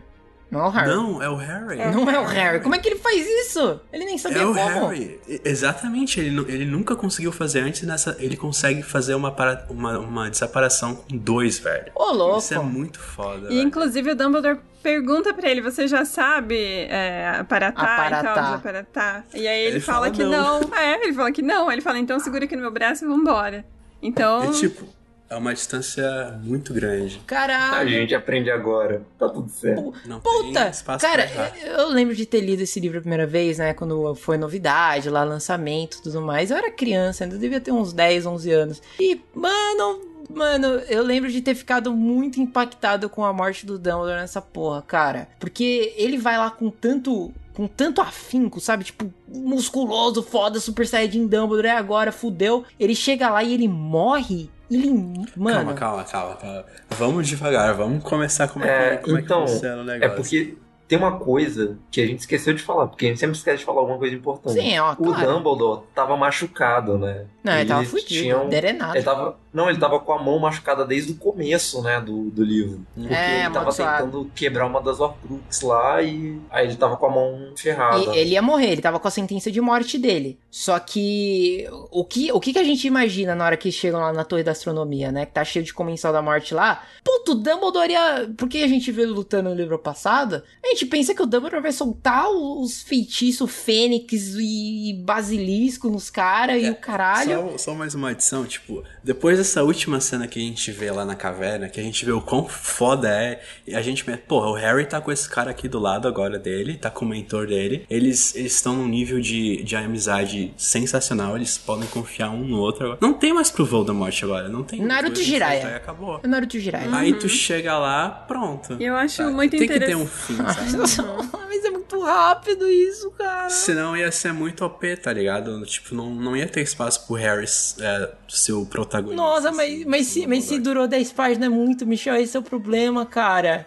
Não 0.50 0.60
é 0.60 0.66
o 0.66 0.70
Harry. 0.70 0.88
Não, 0.90 1.22
é 1.22 1.28
o 1.30 1.36
Harry. 1.36 1.76
Não 1.94 2.10
é 2.10 2.18
o 2.18 2.24
Harry. 2.24 2.60
Como 2.60 2.74
é 2.74 2.78
que 2.78 2.88
ele 2.88 2.98
faz 2.98 3.24
isso? 3.24 3.80
Ele 3.92 4.04
nem 4.04 4.18
sabia 4.18 4.42
É 4.42 4.46
o 4.46 4.54
como. 4.54 4.88
Harry. 4.88 5.20
Exatamente, 5.44 6.18
ele, 6.18 6.38
ele 6.52 6.64
nunca 6.64 6.96
conseguiu 6.96 7.30
fazer 7.30 7.60
antes 7.60 7.82
nessa. 7.82 8.16
Ele 8.18 8.36
consegue 8.36 8.82
fazer 8.82 9.14
uma, 9.14 9.30
para- 9.30 9.66
uma, 9.70 9.98
uma 9.98 10.30
desaparição 10.30 10.96
com 10.96 11.16
dois, 11.16 11.58
velho. 11.58 11.92
Ô, 11.94 12.10
louco. 12.12 12.38
Isso 12.38 12.54
é 12.54 12.58
muito 12.58 12.98
foda. 12.98 13.46
E 13.46 13.54
velho. 13.56 13.60
inclusive 13.62 14.10
o 14.10 14.16
Dumbledore 14.16 14.58
pergunta 14.82 15.32
pra 15.34 15.48
ele, 15.50 15.60
você 15.60 15.86
já 15.86 16.04
sabe 16.06 16.56
é, 16.88 17.36
aparatar, 17.38 17.84
Aparatar. 17.84 18.20
e 18.20 18.34
tal, 18.34 18.44
desaparatar? 18.44 19.24
E 19.34 19.46
aí 19.46 19.60
ele, 19.66 19.76
Ele 19.76 19.80
fala, 19.80 19.98
fala 20.06 20.10
que 20.10 20.24
não. 20.24 20.60
não. 20.60 20.74
É, 20.78 21.02
ele 21.04 21.12
fala 21.12 21.30
que 21.32 21.42
não. 21.42 21.68
Aí 21.68 21.74
Ele 21.74 21.82
fala, 21.82 21.98
então 21.98 22.18
segura 22.18 22.44
aqui 22.44 22.56
no 22.56 22.62
meu 22.62 22.70
braço 22.70 23.04
e 23.04 23.08
vambora. 23.08 23.64
Então, 24.02 24.44
É 24.44 24.50
tipo, 24.52 24.84
é 25.30 25.36
uma 25.36 25.54
distância 25.54 26.36
muito 26.42 26.74
grande. 26.74 27.20
A 27.24 27.28
Caralho. 27.28 27.88
gente 27.88 28.12
aprende 28.12 28.50
agora. 28.50 29.02
Tá 29.16 29.28
tudo 29.28 29.48
certo. 29.48 29.94
Não 30.04 30.18
Puta! 30.18 30.62
tem 30.62 30.70
espaço 30.70 31.06
Cara, 31.06 31.30
eu 31.64 31.88
lembro 31.88 32.16
de 32.16 32.26
ter 32.26 32.40
lido 32.40 32.62
esse 32.62 32.80
livro 32.80 32.98
a 32.98 33.00
primeira 33.00 33.28
vez, 33.28 33.58
né? 33.58 33.72
Quando 33.72 34.12
foi 34.16 34.36
novidade, 34.36 35.08
lá, 35.08 35.22
lançamento 35.22 35.98
e 35.98 36.02
tudo 36.02 36.20
mais. 36.20 36.50
Eu 36.50 36.56
era 36.56 36.68
criança, 36.68 37.22
ainda 37.22 37.38
devia 37.38 37.60
ter 37.60 37.70
uns 37.70 37.92
10, 37.92 38.26
11 38.26 38.50
anos. 38.50 38.82
E, 38.98 39.20
mano, 39.32 40.00
mano, 40.28 40.66
eu 40.88 41.04
lembro 41.04 41.30
de 41.30 41.40
ter 41.40 41.54
ficado 41.54 41.94
muito 41.94 42.40
impactado 42.40 43.08
com 43.08 43.24
a 43.24 43.32
morte 43.32 43.64
do 43.64 43.78
Dumbledore 43.78 44.20
nessa 44.20 44.42
porra, 44.42 44.82
cara. 44.82 45.28
Porque 45.38 45.94
ele 45.96 46.18
vai 46.18 46.36
lá 46.38 46.50
com 46.50 46.70
tanto. 46.70 47.32
Com 47.54 47.68
tanto 47.68 48.00
afinco, 48.00 48.58
sabe? 48.58 48.84
Tipo, 48.84 49.12
musculoso, 49.28 50.22
foda, 50.24 50.58
Super 50.58 50.88
Saiyajin 50.88 51.26
Dumbledore, 51.28 51.68
é 51.68 51.76
agora, 51.76 52.10
fudeu. 52.10 52.64
Ele 52.80 52.96
chega 52.96 53.30
lá 53.30 53.44
e 53.44 53.54
ele 53.54 53.68
morre. 53.68 54.50
Ele. 54.70 55.24
Mano. 55.36 55.56
Calma, 55.56 55.74
calma, 55.74 56.04
calma, 56.04 56.36
calma. 56.36 56.64
Vamos 56.90 57.26
devagar, 57.28 57.74
vamos 57.74 58.02
começar 58.04 58.48
como 58.48 58.64
é, 58.64 58.94
É, 58.94 58.96
que, 58.98 59.04
como 59.04 59.18
então, 59.18 59.42
é 59.42 59.44
que 59.46 59.50
funciona 59.52 59.82
o 59.82 59.90
É 59.90 59.98
negócio. 59.98 60.16
porque 60.16 60.56
tem 60.90 60.98
uma 60.98 61.12
coisa 61.20 61.78
que 61.88 62.00
a 62.00 62.06
gente 62.06 62.18
esqueceu 62.18 62.52
de 62.52 62.60
falar, 62.60 62.88
porque 62.88 63.06
a 63.06 63.08
gente 63.10 63.20
sempre 63.20 63.36
esquece 63.36 63.58
de 63.58 63.64
falar 63.64 63.78
alguma 63.78 63.96
coisa 63.96 64.12
importante. 64.12 64.60
Sim, 64.60 64.76
ó, 64.80 64.90
o 64.92 64.96
claro. 64.96 65.34
Dumbledore 65.34 65.82
tava 65.94 66.16
machucado, 66.16 66.98
né? 66.98 67.26
Não, 67.44 67.52
ele 67.54 67.64
tava 67.68 67.80
Eles 67.82 67.90
fudido, 67.92 68.08
tinham- 68.08 68.48
derenado. 68.48 68.96
Ele 68.96 69.04
tava, 69.04 69.38
não, 69.54 69.70
ele 69.70 69.78
tava 69.78 70.00
com 70.00 70.12
a 70.12 70.20
mão 70.20 70.36
machucada 70.40 70.84
desde 70.84 71.12
o 71.12 71.14
começo, 71.14 71.80
né, 71.80 72.00
do, 72.00 72.28
do 72.30 72.42
livro. 72.42 72.84
Porque 72.94 73.14
É, 73.14 73.44
ele 73.44 73.50
tava 73.54 73.72
tentando 73.72 74.30
quebrar 74.34 74.66
uma 74.66 74.82
das 74.82 74.98
Horcruxes 74.98 75.62
lá 75.62 76.02
e 76.02 76.38
aí 76.50 76.66
ele 76.66 76.76
tava 76.76 76.96
com 76.96 77.06
a 77.06 77.10
mão 77.10 77.52
ferrada. 77.56 77.96
E- 77.96 78.18
ele 78.18 78.30
ia 78.30 78.42
morrer, 78.42 78.72
ele 78.72 78.82
tava 78.82 78.98
com 78.98 79.06
a 79.06 79.10
sentença 79.12 79.48
de 79.48 79.60
morte 79.60 79.96
dele. 79.96 80.38
Só 80.50 80.76
que 80.80 81.66
o 81.92 82.04
que 82.04 82.32
o 82.32 82.40
que, 82.40 82.52
que 82.52 82.58
a 82.58 82.64
gente 82.64 82.84
imagina 82.86 83.34
na 83.36 83.44
hora 83.46 83.56
que 83.56 83.70
chegam 83.70 84.00
lá 84.00 84.12
na 84.12 84.24
Torre 84.24 84.42
da 84.42 84.50
Astronomia, 84.50 85.12
né? 85.12 85.24
Que 85.24 85.32
tá 85.32 85.44
cheio 85.44 85.64
de 85.64 85.72
comensal 85.72 86.12
da 86.12 86.20
morte 86.20 86.52
lá. 86.52 86.82
Puto, 87.04 87.32
o 87.32 87.34
Dumbledore 87.36 87.92
ia. 87.92 88.28
Porque 88.36 88.58
a 88.58 88.66
gente 88.68 88.90
vê 88.90 89.02
ele 89.02 89.12
lutando 89.12 89.50
no 89.50 89.54
livro 89.54 89.78
passado. 89.78 90.42
A 90.64 90.68
gente 90.68 90.79
pensa 90.86 91.14
que 91.14 91.22
o 91.22 91.26
Dumbledore 91.26 91.62
vai 91.62 91.72
soltar 91.72 92.28
os 92.30 92.82
feitiços 92.82 93.50
fênix 93.50 94.34
e 94.38 95.00
basilisco 95.04 95.88
nos 95.88 96.10
caras 96.10 96.62
e 96.62 96.70
o 96.70 96.74
caralho. 96.74 97.50
Só, 97.52 97.58
só 97.58 97.74
mais 97.74 97.94
uma 97.94 98.10
adição, 98.10 98.44
tipo, 98.44 98.82
depois 99.02 99.38
dessa 99.38 99.62
última 99.62 100.00
cena 100.00 100.26
que 100.26 100.38
a 100.38 100.42
gente 100.42 100.70
vê 100.72 100.90
lá 100.90 101.04
na 101.04 101.14
caverna, 101.14 101.68
que 101.68 101.78
a 101.80 101.82
gente 101.82 102.04
vê 102.04 102.12
o 102.12 102.20
quão 102.20 102.46
foda 102.48 103.08
é, 103.08 103.40
e 103.66 103.74
a 103.74 103.82
gente, 103.82 104.04
porra, 104.26 104.48
o 104.50 104.54
Harry 104.54 104.86
tá 104.86 105.00
com 105.00 105.10
esse 105.12 105.28
cara 105.28 105.50
aqui 105.50 105.68
do 105.68 105.78
lado 105.78 106.06
agora 106.08 106.38
dele, 106.38 106.76
tá 106.76 106.90
com 106.90 107.04
o 107.04 107.08
mentor 107.08 107.46
dele, 107.46 107.84
eles 107.88 108.34
estão 108.34 108.74
num 108.76 108.88
nível 108.88 109.20
de, 109.20 109.62
de 109.62 109.76
amizade 109.76 110.52
sensacional, 110.56 111.36
eles 111.36 111.58
podem 111.58 111.88
confiar 111.88 112.30
um 112.30 112.44
no 112.44 112.58
outro 112.58 112.84
agora. 112.84 112.98
Não 113.00 113.12
tem 113.14 113.32
mais 113.32 113.50
pro 113.50 113.64
Voldemort 113.64 114.18
agora, 114.22 114.48
não 114.48 114.62
tem. 114.62 114.80
Naruto 114.80 115.22
Jiraiya. 115.22 115.76
Acabou. 115.76 116.20
É 116.22 116.26
Naruto 116.26 116.58
Jiraiya. 116.58 116.94
Aí 116.94 117.12
tu 117.14 117.28
chega 117.28 117.78
lá, 117.78 118.08
pronto. 118.08 118.76
eu 118.80 118.96
acho 118.96 119.20
Tá, 119.20 119.30
muito 119.30 119.50
Tem 119.50 119.60
que 119.60 119.66
ter 119.68 119.74
interessante. 119.76 120.02
um 120.02 120.06
fim, 120.06 120.36
sabe? 120.36 120.69
Mas 120.76 121.64
é 121.64 121.70
muito 121.70 122.00
rápido 122.00 122.68
isso, 122.68 123.10
cara. 123.12 123.50
Senão 123.50 123.96
ia 123.96 124.10
ser 124.12 124.32
muito 124.32 124.64
OP, 124.64 124.96
tá 124.96 125.12
ligado? 125.12 125.64
Tipo, 125.66 125.94
não, 125.94 126.10
não 126.14 126.36
ia 126.36 126.46
ter 126.48 126.60
espaço 126.62 127.06
pro 127.06 127.16
Harry 127.16 127.46
é, 127.80 128.12
ser 128.28 128.52
o 128.52 128.64
protagonista. 128.66 129.16
Nossa, 129.22 129.52
mas, 129.52 129.84
mas, 129.84 130.06
se, 130.06 130.26
mas 130.26 130.44
se 130.44 130.58
durou 130.58 130.86
10 130.86 131.12
páginas 131.12 131.46
é 131.46 131.48
muito, 131.48 131.86
Michel, 131.86 132.16
esse 132.16 132.36
é 132.36 132.40
o 132.40 132.42
problema, 132.42 133.04
cara. 133.06 133.66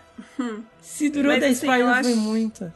Se 0.82 1.10
durou 1.10 1.32
Mas, 1.32 1.42
10 1.42 1.58
assim, 1.58 1.68
páginas 1.68 2.00
foi 2.02 2.12
acho- 2.14 2.22
muito. 2.22 2.74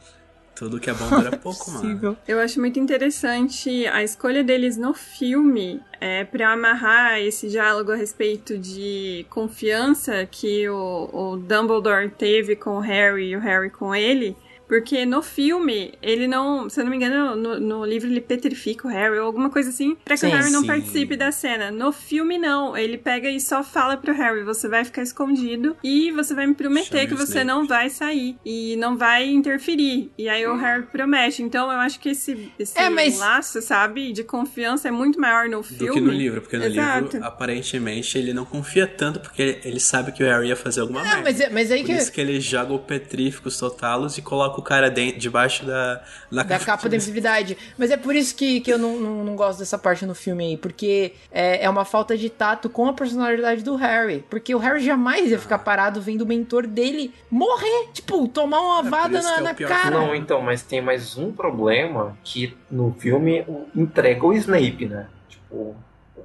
Tudo 0.58 0.80
que 0.80 0.90
é 0.90 0.92
bom 0.92 1.08
dura 1.08 1.36
pouco, 1.38 1.70
mano. 1.70 2.18
Eu 2.26 2.40
acho 2.40 2.58
muito 2.58 2.80
interessante 2.80 3.86
a 3.86 4.02
escolha 4.02 4.42
deles 4.42 4.76
no 4.76 4.92
filme 4.92 5.80
é, 6.00 6.24
para 6.24 6.52
amarrar 6.52 7.20
esse 7.20 7.48
diálogo 7.48 7.92
a 7.92 7.94
respeito 7.94 8.58
de 8.58 9.24
confiança 9.30 10.26
que 10.26 10.68
o, 10.68 11.10
o 11.12 11.36
Dumbledore 11.36 12.10
teve 12.10 12.56
com 12.56 12.78
o 12.78 12.80
Harry 12.80 13.28
e 13.28 13.36
o 13.36 13.40
Harry 13.40 13.70
com 13.70 13.94
ele. 13.94 14.36
Porque 14.68 15.06
no 15.06 15.22
filme, 15.22 15.94
ele 16.02 16.28
não, 16.28 16.68
se 16.68 16.78
eu 16.78 16.84
não 16.84 16.90
me 16.90 16.96
engano, 16.96 17.34
no, 17.34 17.58
no 17.58 17.84
livro 17.86 18.08
ele 18.08 18.20
petrifica 18.20 18.86
o 18.86 18.90
Harry 18.90 19.18
ou 19.18 19.24
alguma 19.26 19.48
coisa 19.48 19.70
assim, 19.70 19.96
pra 20.04 20.14
que 20.14 20.20
Sim, 20.20 20.26
o 20.26 20.30
Harry 20.36 20.50
não 20.50 20.60
sim. 20.60 20.66
participe 20.66 21.16
da 21.16 21.32
cena. 21.32 21.70
No 21.70 21.90
filme, 21.90 22.36
não. 22.36 22.76
Ele 22.76 22.98
pega 22.98 23.30
e 23.30 23.40
só 23.40 23.62
fala 23.64 23.96
pro 23.96 24.12
Harry: 24.12 24.42
você 24.44 24.68
vai 24.68 24.84
ficar 24.84 25.02
escondido 25.02 25.74
e 25.82 26.10
você 26.12 26.34
vai 26.34 26.46
me 26.46 26.54
prometer 26.54 26.98
Chama 26.98 27.06
que 27.06 27.14
você 27.14 27.38
Snape. 27.40 27.46
não 27.46 27.66
vai 27.66 27.88
sair 27.88 28.36
e 28.44 28.76
não 28.76 28.96
vai 28.96 29.26
interferir. 29.26 30.10
E 30.18 30.28
aí 30.28 30.46
o 30.46 30.56
Harry 30.56 30.82
promete. 30.84 31.42
Então 31.42 31.72
eu 31.72 31.78
acho 31.78 31.98
que 31.98 32.10
esse, 32.10 32.52
esse 32.58 32.78
É, 32.78 32.90
mas- 32.90 33.18
laço, 33.18 33.62
sabe, 33.62 34.12
de 34.12 34.22
confiança 34.22 34.88
é 34.88 34.90
muito 34.90 35.18
maior 35.18 35.48
no 35.48 35.58
Do 35.58 35.64
filme. 35.64 35.94
que 35.94 36.00
no 36.00 36.12
livro, 36.12 36.42
porque 36.42 36.58
no 36.58 36.64
Exato. 36.64 37.04
livro, 37.16 37.24
aparentemente, 37.26 38.18
ele 38.18 38.32
não 38.34 38.44
confia 38.44 38.86
tanto 38.86 39.20
porque 39.20 39.40
ele, 39.42 39.60
ele 39.64 39.80
sabe 39.80 40.12
que 40.12 40.22
o 40.22 40.26
Harry 40.26 40.48
ia 40.48 40.56
fazer 40.56 40.80
alguma 40.82 41.00
Ah, 41.00 41.04
merda. 41.04 41.22
mas, 41.22 41.40
é- 41.40 41.48
mas 41.50 41.70
aí 41.70 41.80
Por 41.80 41.86
que. 41.86 41.92
isso 41.96 42.12
que 42.12 42.20
ele 42.20 42.38
joga 42.40 42.72
o 42.74 42.78
Petríficos 42.78 43.58
Totalos 43.58 44.18
e 44.18 44.22
coloca 44.22 44.57
o 44.58 44.62
cara 44.62 44.90
dentro, 44.90 45.20
debaixo 45.20 45.64
da, 45.64 46.02
da, 46.30 46.42
Da 46.42 46.58
capa 46.58 46.88
da 46.88 46.96
invisibilidade. 46.96 47.56
Mas 47.76 47.90
é 47.90 47.96
por 47.96 48.14
isso 48.14 48.34
que, 48.34 48.60
que 48.60 48.72
eu 48.72 48.78
não, 48.78 48.98
não, 48.98 49.24
não 49.24 49.36
gosto 49.36 49.60
dessa 49.60 49.78
parte 49.78 50.04
no 50.04 50.14
filme 50.14 50.44
aí. 50.44 50.56
Porque 50.56 51.12
é, 51.30 51.64
é 51.64 51.70
uma 51.70 51.84
falta 51.84 52.16
de 52.16 52.28
tato 52.28 52.68
com 52.68 52.86
a 52.86 52.92
personalidade 52.92 53.62
do 53.62 53.76
Harry. 53.76 54.24
Porque 54.28 54.54
o 54.54 54.58
Harry 54.58 54.84
jamais 54.84 55.30
ia 55.30 55.38
ficar 55.38 55.58
parado 55.58 56.00
vendo 56.00 56.22
o 56.22 56.26
mentor 56.26 56.66
dele 56.66 57.14
morrer. 57.30 57.88
Tipo, 57.92 58.26
tomar 58.26 58.60
uma 58.60 58.82
por 58.82 58.90
vada 58.90 59.22
na, 59.22 59.36
é 59.36 59.40
na 59.40 59.54
cara. 59.54 59.90
Não, 59.90 60.14
então, 60.14 60.42
mas 60.42 60.62
tem 60.62 60.80
mais 60.80 61.16
um 61.16 61.32
problema 61.32 62.16
que 62.24 62.56
no 62.70 62.92
filme 62.98 63.44
entrega 63.74 64.26
o 64.26 64.32
Snape, 64.32 64.86
né? 64.86 65.06
Tipo, 65.28 65.76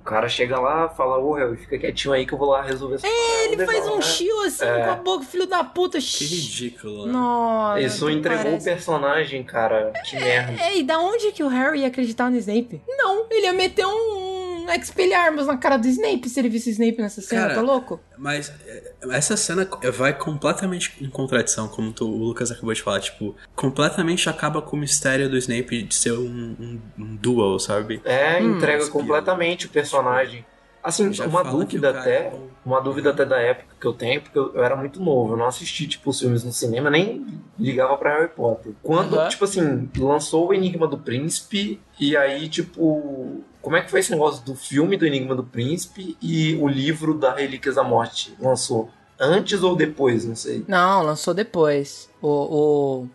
cara 0.03 0.27
chega 0.29 0.59
lá, 0.59 0.89
fala, 0.89 1.17
ô 1.17 1.33
Harry, 1.33 1.55
fica 1.57 1.77
quietinho 1.77 2.13
aí 2.13 2.25
que 2.25 2.33
eu 2.33 2.37
vou 2.37 2.49
lá 2.49 2.61
resolver 2.61 2.95
essa 2.95 3.07
É, 3.07 3.45
ele 3.45 3.65
faz 3.65 3.87
um 3.87 4.01
chill 4.01 4.41
assim 4.41 4.65
É. 4.65 4.83
com 4.85 4.91
a 4.91 4.95
boca, 4.95 5.25
filho 5.25 5.47
da 5.47 5.63
puta. 5.63 5.97
Que 5.99 6.25
ridículo. 6.25 7.05
né? 7.05 7.11
Nossa. 7.13 7.79
Isso 7.81 8.09
entregou 8.09 8.43
parece. 8.43 8.69
o 8.69 8.71
personagem, 8.73 9.43
cara. 9.43 9.91
Que 10.09 10.15
merda. 10.17 10.61
É, 10.61 10.77
e 10.77 10.83
da 10.83 10.99
onde 10.99 11.31
que 11.31 11.43
o 11.43 11.47
Harry 11.47 11.79
ia 11.81 11.87
acreditar 11.87 12.29
no 12.29 12.37
Snape? 12.37 12.81
Não, 12.87 13.25
ele 13.29 13.45
ia 13.45 13.53
meter 13.53 13.85
um 13.85 14.42
Expelliarmus 14.71 15.47
na 15.47 15.57
cara 15.57 15.77
do 15.77 15.87
Snape 15.87 16.29
se 16.29 16.39
ele 16.39 16.49
visse 16.49 16.69
o 16.69 16.71
Snape 16.71 16.97
nessa 17.01 17.21
cena, 17.21 17.41
Cara, 17.43 17.55
tá 17.55 17.61
louco? 17.61 17.99
Mas 18.17 18.51
é, 18.65 18.93
essa 19.11 19.35
cena 19.37 19.67
vai 19.93 20.17
completamente 20.17 20.93
em 21.03 21.09
contradição, 21.09 21.67
como 21.67 21.91
tu- 21.91 22.07
o 22.09 22.17
Lucas 22.25 22.51
acabou 22.51 22.73
de 22.73 22.81
falar. 22.81 22.99
Tipo, 22.99 23.35
completamente 23.55 24.29
acaba 24.29 24.61
com 24.61 24.75
o 24.75 24.79
mistério 24.79 25.29
do 25.29 25.37
Snape 25.37 25.83
de 25.83 25.95
ser 25.95 26.13
um, 26.13 26.55
um, 26.59 26.79
um 26.97 27.15
duel, 27.15 27.57
sabe? 27.59 28.01
É, 28.05 28.41
Hum. 28.41 28.55
entrega 28.55 28.87
completamente 28.87 29.65
o 29.65 29.69
personagem. 29.69 30.45
Assim, 30.81 31.13
Já 31.13 31.25
uma 31.27 31.45
dúvida 31.45 31.91
até, 31.91 32.15
é 32.27 32.33
uma 32.65 32.81
dúvida 32.81 33.11
até 33.11 33.23
da 33.25 33.39
época 33.39 33.73
que 33.79 33.87
eu 33.87 33.93
tenho, 33.93 34.19
porque 34.21 34.37
eu, 34.37 34.53
eu 34.53 34.61
era 34.65 34.75
muito 34.75 35.01
novo, 35.01 35.31
eu 35.31 35.37
não 35.37 35.45
assisti, 35.45 35.87
tipo, 35.87 36.09
os 36.09 36.19
filmes 36.19 36.43
no 36.43 36.51
cinema, 36.51 36.89
nem 36.89 37.25
ligava 37.57 37.95
pra 37.95 38.17
Harry 38.17 38.27
Potter. 38.27 38.73
Quando, 38.83 39.17
Aham. 39.17 39.29
tipo 39.29 39.45
assim, 39.45 39.89
lançou 39.97 40.49
o 40.49 40.53
Enigma 40.53 40.85
do 40.85 40.97
Príncipe, 40.97 41.79
e 41.97 42.17
aí, 42.17 42.49
tipo, 42.49 43.32
como 43.63 43.77
é 43.77 43.81
que 43.81 43.89
foi 43.89 44.01
esse 44.01 44.11
negócio 44.11 44.43
do 44.43 44.55
filme 44.55 44.97
do 44.97 45.05
Enigma 45.05 45.33
do 45.33 45.43
Príncipe 45.43 46.17
e 46.21 46.53
o 46.57 46.67
livro 46.67 47.17
da 47.17 47.33
Relíquias 47.33 47.75
da 47.75 47.83
Morte? 47.83 48.35
Lançou 48.37 48.89
antes 49.17 49.63
ou 49.63 49.73
depois, 49.73 50.25
não 50.25 50.35
sei. 50.35 50.65
Não, 50.67 51.01
lançou 51.01 51.33
depois. 51.33 52.09
O, 52.21 52.27
o, 52.27 53.09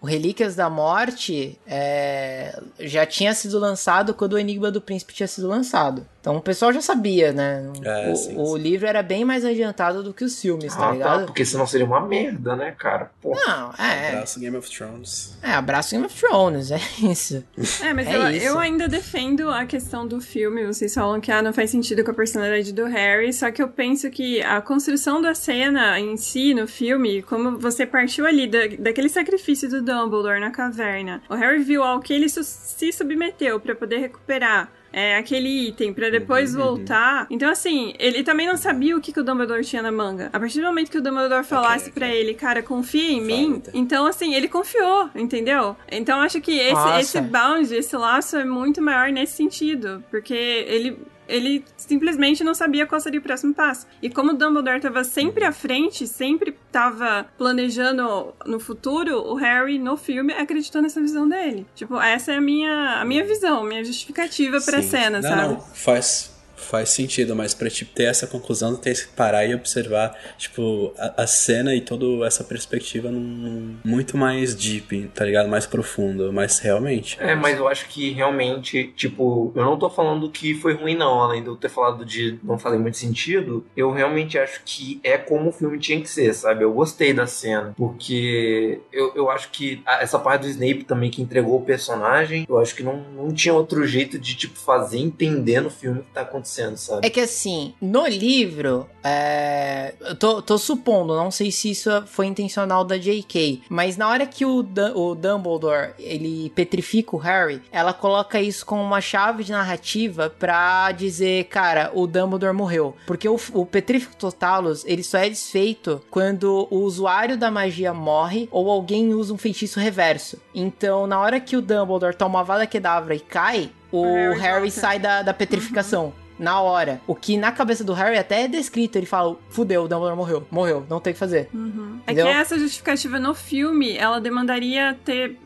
o 0.00 0.06
Relíquias 0.06 0.54
da 0.54 0.70
Morte 0.70 1.58
é, 1.66 2.62
já 2.78 3.04
tinha 3.04 3.34
sido 3.34 3.58
lançado 3.58 4.14
quando 4.14 4.34
o 4.34 4.38
Enigma 4.38 4.70
do 4.70 4.80
Príncipe 4.80 5.12
tinha 5.12 5.26
sido 5.26 5.48
lançado. 5.48 6.06
Então 6.28 6.36
o 6.36 6.42
pessoal 6.42 6.70
já 6.74 6.82
sabia, 6.82 7.32
né? 7.32 7.64
É, 7.82 8.10
o, 8.12 8.14
sim, 8.16 8.34
o 8.36 8.54
livro 8.54 8.86
era 8.86 9.02
bem 9.02 9.24
mais 9.24 9.46
adiantado 9.46 10.02
do 10.02 10.12
que 10.12 10.22
os 10.22 10.38
filmes, 10.38 10.74
tá 10.76 10.90
Ah, 10.90 10.92
ligado? 10.92 11.20
tá, 11.20 11.24
porque 11.26 11.42
senão 11.42 11.66
seria 11.66 11.86
uma 11.86 12.02
merda, 12.06 12.54
né, 12.54 12.74
cara? 12.78 13.10
Pô. 13.22 13.34
Não, 13.34 13.72
é. 13.78 14.10
Abraço 14.10 14.38
Game 14.38 14.54
of 14.54 14.70
Thrones. 14.70 15.38
É, 15.42 15.52
abraço 15.52 15.92
Game 15.92 16.04
of 16.04 16.14
Thrones, 16.20 16.70
é 16.70 16.78
isso. 17.10 17.42
É, 17.82 17.94
mas 17.94 18.06
É 18.08 18.14
eu, 18.16 18.30
isso. 18.30 18.46
eu 18.46 18.58
ainda 18.58 18.86
defendo 18.86 19.48
a 19.48 19.64
questão 19.64 20.06
do 20.06 20.20
filme. 20.20 20.66
Vocês 20.66 20.92
falam 20.92 21.18
que 21.18 21.32
ah, 21.32 21.40
não 21.40 21.52
faz 21.54 21.70
sentido 21.70 22.04
com 22.04 22.10
a 22.10 22.14
personalidade 22.14 22.74
do 22.74 22.84
Harry, 22.84 23.32
só 23.32 23.50
que 23.50 23.62
eu 23.62 23.68
penso 23.68 24.10
que 24.10 24.42
a 24.42 24.60
construção 24.60 25.22
da 25.22 25.34
cena 25.34 25.98
em 25.98 26.14
si, 26.18 26.52
no 26.52 26.68
filme, 26.68 27.22
como 27.22 27.58
você 27.58 27.86
partiu 27.86 28.26
ali 28.26 28.46
da, 28.46 28.66
daquele 28.78 29.08
sacrifício 29.08 29.66
do 29.70 29.80
Dumbledore 29.80 30.40
na 30.40 30.50
caverna, 30.50 31.22
o 31.30 31.34
Harry 31.34 31.62
viu 31.62 31.82
ao 31.82 32.00
que 32.00 32.12
ele 32.12 32.28
su- 32.28 32.44
se 32.44 32.92
submeteu 32.92 33.58
pra 33.58 33.74
poder 33.74 33.96
recuperar. 33.96 34.70
É, 34.92 35.16
aquele 35.16 35.68
item 35.68 35.92
pra 35.92 36.08
depois 36.10 36.54
Uhum, 36.54 36.62
voltar. 36.62 37.26
Então, 37.30 37.50
assim, 37.50 37.92
ele 37.98 38.22
também 38.22 38.46
não 38.46 38.56
sabia 38.56 38.96
o 38.96 39.00
que, 39.00 39.12
que 39.12 39.20
o 39.20 39.22
Dumbledore 39.24 39.64
tinha 39.64 39.82
na 39.82 39.92
manga. 39.92 40.30
A 40.32 40.40
partir 40.40 40.60
do 40.60 40.66
momento 40.66 40.90
que 40.90 40.98
o 40.98 41.02
Dumbledore 41.02 41.44
falasse 41.44 41.90
pra 41.90 42.08
ele, 42.08 42.34
cara, 42.34 42.62
confia 42.62 43.10
em 43.10 43.20
mim, 43.20 43.62
então, 43.74 44.06
assim, 44.06 44.34
ele 44.34 44.48
confiou, 44.48 45.10
entendeu? 45.14 45.76
Então, 45.90 46.20
acho 46.20 46.40
que 46.40 46.52
esse, 46.58 46.72
Nossa. 46.72 47.00
esse 47.00 47.20
bound, 47.20 47.74
esse 47.74 47.96
laço 47.96 48.36
é 48.36 48.44
muito 48.44 48.80
maior 48.80 49.10
nesse 49.12 49.34
sentido. 49.36 50.02
Porque 50.10 50.34
ele. 50.34 50.98
Ele 51.28 51.64
simplesmente 51.76 52.42
não 52.42 52.54
sabia 52.54 52.86
qual 52.86 53.00
seria 53.00 53.20
o 53.20 53.22
próximo 53.22 53.54
passo. 53.54 53.86
E 54.00 54.08
como 54.08 54.32
o 54.32 54.34
Dumbledore 54.34 54.78
estava 54.78 55.04
sempre 55.04 55.44
à 55.44 55.52
frente, 55.52 56.06
sempre 56.06 56.56
estava 56.66 57.26
planejando 57.36 58.34
no 58.46 58.58
futuro, 58.58 59.18
o 59.18 59.34
Harry, 59.34 59.78
no 59.78 59.96
filme, 59.96 60.32
acreditou 60.32 60.80
nessa 60.80 61.00
visão 61.00 61.28
dele. 61.28 61.66
Tipo, 61.74 62.00
essa 62.00 62.32
é 62.32 62.36
a 62.36 62.40
minha, 62.40 63.00
a 63.00 63.04
minha 63.04 63.24
visão, 63.24 63.62
minha 63.64 63.84
justificativa 63.84 64.60
pra 64.60 64.80
Sim. 64.82 64.88
cena, 64.88 65.20
não, 65.20 65.28
sabe? 65.28 65.54
Não, 65.54 65.60
faz, 65.60 66.37
faz 66.58 66.90
sentido, 66.90 67.34
mas 67.34 67.54
pra 67.54 67.68
tipo, 67.70 67.92
ter 67.94 68.04
essa 68.04 68.26
conclusão, 68.26 68.76
tem 68.76 68.92
que 68.94 69.06
parar 69.08 69.44
e 69.46 69.54
observar, 69.54 70.16
tipo, 70.36 70.92
a, 70.98 71.22
a 71.22 71.26
cena 71.26 71.74
e 71.74 71.80
toda 71.80 72.26
essa 72.26 72.42
perspectiva 72.44 73.10
num, 73.10 73.20
num- 73.20 73.76
muito 73.84 74.16
mais 74.16 74.54
deep, 74.54 75.10
tá 75.14 75.24
ligado? 75.24 75.48
Mais 75.48 75.66
profundo, 75.66 76.32
mas 76.32 76.58
realmente. 76.58 77.16
É, 77.20 77.34
mas 77.34 77.58
eu 77.58 77.68
acho 77.68 77.88
que 77.88 78.10
realmente, 78.10 78.92
tipo, 78.96 79.52
eu 79.54 79.64
não 79.64 79.78
tô 79.78 79.88
falando 79.90 80.30
que 80.30 80.54
foi 80.54 80.74
ruim, 80.74 80.96
não, 80.96 81.20
além 81.22 81.42
de 81.42 81.48
eu 81.48 81.56
ter 81.56 81.68
falado 81.68 82.04
de 82.04 82.38
não 82.42 82.58
fazer 82.58 82.78
muito 82.78 82.96
sentido, 82.96 83.64
eu 83.76 83.90
realmente 83.90 84.38
acho 84.38 84.60
que 84.64 85.00
é 85.02 85.16
como 85.18 85.48
o 85.50 85.52
filme 85.52 85.78
tinha 85.78 86.00
que 86.00 86.08
ser, 86.08 86.32
sabe? 86.34 86.64
Eu 86.64 86.72
gostei 86.72 87.12
da 87.12 87.26
cena, 87.26 87.74
porque 87.76 88.80
eu, 88.92 89.12
eu 89.14 89.30
acho 89.30 89.50
que 89.50 89.82
essa 89.86 90.18
parte 90.18 90.42
do 90.42 90.48
Snape 90.48 90.84
também 90.84 91.10
que 91.10 91.22
entregou 91.22 91.56
o 91.58 91.64
personagem, 91.64 92.46
eu 92.48 92.58
acho 92.58 92.74
que 92.74 92.82
não, 92.82 92.96
não 93.12 93.32
tinha 93.32 93.54
outro 93.54 93.86
jeito 93.86 94.18
de, 94.18 94.34
tipo, 94.34 94.58
fazer 94.58 94.98
entender 94.98 95.60
no 95.60 95.70
filme 95.70 96.00
o 96.00 96.02
que 96.02 96.10
tá 96.12 96.22
acontecendo, 96.22 96.47
sabe? 96.76 97.06
É 97.06 97.10
que 97.10 97.20
assim, 97.20 97.74
no 97.80 98.06
livro, 98.06 98.88
é, 99.02 99.94
eu 100.00 100.16
tô, 100.16 100.42
tô 100.42 100.58
supondo, 100.58 101.16
não 101.16 101.30
sei 101.30 101.50
se 101.50 101.70
isso 101.70 101.90
foi 102.06 102.26
intencional 102.26 102.84
da 102.84 102.98
J.K., 102.98 103.62
mas 103.68 103.96
na 103.96 104.08
hora 104.08 104.26
que 104.26 104.44
o, 104.44 104.58
o 104.94 105.14
Dumbledore 105.14 105.92
ele 105.98 106.50
petrifica 106.50 107.16
o 107.16 107.18
Harry, 107.18 107.62
ela 107.70 107.92
coloca 107.92 108.40
isso 108.40 108.66
como 108.66 108.82
uma 108.82 109.00
chave 109.00 109.44
de 109.44 109.52
narrativa 109.52 110.30
pra 110.38 110.92
dizer, 110.92 111.44
cara, 111.44 111.90
o 111.94 112.06
Dumbledore 112.06 112.54
morreu. 112.54 112.94
Porque 113.06 113.28
o, 113.28 113.38
o 113.54 113.64
Petrífico 113.64 114.16
Totalus, 114.16 114.84
ele 114.84 115.02
só 115.02 115.18
é 115.18 115.28
desfeito 115.28 116.02
quando 116.10 116.66
o 116.70 116.78
usuário 116.78 117.36
da 117.36 117.50
magia 117.50 117.94
morre 117.94 118.48
ou 118.50 118.70
alguém 118.70 119.14
usa 119.14 119.32
um 119.32 119.38
feitiço 119.38 119.80
reverso. 119.80 120.38
Então, 120.54 121.06
na 121.06 121.20
hora 121.20 121.40
que 121.40 121.56
o 121.56 121.62
Dumbledore 121.62 122.16
toma 122.16 122.40
a 122.40 122.42
Vada 122.42 122.66
Kedavra 122.66 123.14
e 123.14 123.20
cai, 123.20 123.70
o, 123.90 124.02
Harry 124.02 124.58
Harry, 124.58 124.70
volta. 124.70 124.80
sai 124.80 124.98
da, 124.98 125.22
da 125.22 125.34
petrificação. 125.34 126.12
Na 126.38 126.60
hora. 126.60 127.00
O 127.06 127.14
que 127.14 127.36
na 127.36 127.50
cabeça 127.50 127.82
do 127.82 127.92
Harry 127.92 128.16
até 128.16 128.44
é 128.44 128.48
descrito. 128.48 128.98
Ele 128.98 129.06
fala: 129.06 129.36
fudeu, 129.50 129.84
o 129.84 129.88
Dumbledore 129.88 130.16
morreu. 130.16 130.46
Morreu, 130.50 130.86
não 130.88 131.00
tem 131.00 131.12
o 131.12 131.14
que 131.14 131.18
fazer. 131.18 131.48
Uhum. 131.52 131.98
É 132.06 132.14
que 132.14 132.20
essa 132.20 132.58
justificativa 132.58 133.18
no 133.18 133.34
filme, 133.34 133.96
ela 133.96 134.20
demandaria 134.20 134.96
ter, 135.04 135.36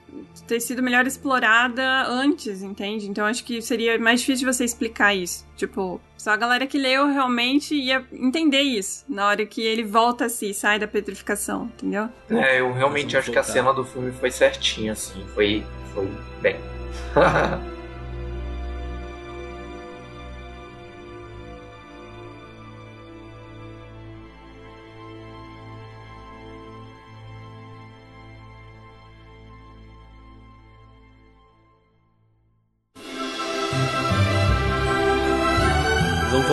ter 0.46 0.60
sido 0.60 0.82
melhor 0.82 1.06
explorada 1.06 2.04
antes, 2.06 2.62
entende? 2.62 3.08
Então 3.08 3.24
acho 3.24 3.44
que 3.44 3.62
seria 3.62 3.98
mais 3.98 4.20
difícil 4.20 4.46
de 4.46 4.54
você 4.54 4.64
explicar 4.64 5.14
isso. 5.14 5.46
Tipo, 5.56 6.00
só 6.16 6.30
a 6.30 6.36
galera 6.36 6.66
que 6.66 6.78
leu 6.78 7.06
realmente 7.06 7.74
ia 7.74 8.04
entender 8.12 8.60
isso 8.60 9.04
na 9.08 9.26
hora 9.26 9.44
que 9.46 9.60
ele 9.60 9.82
volta 9.82 10.26
a 10.26 10.28
si, 10.28 10.52
sai 10.52 10.78
da 10.78 10.86
petrificação, 10.86 11.70
entendeu? 11.76 12.08
É, 12.30 12.60
eu 12.60 12.72
realmente 12.72 13.16
acho 13.16 13.30
que 13.30 13.38
a 13.38 13.42
voltar. 13.42 13.52
cena 13.52 13.72
do 13.72 13.84
filme 13.84 14.12
foi 14.12 14.30
certinha, 14.30 14.92
assim, 14.92 15.24
foi, 15.34 15.64
foi 15.94 16.08
bem. 16.40 16.56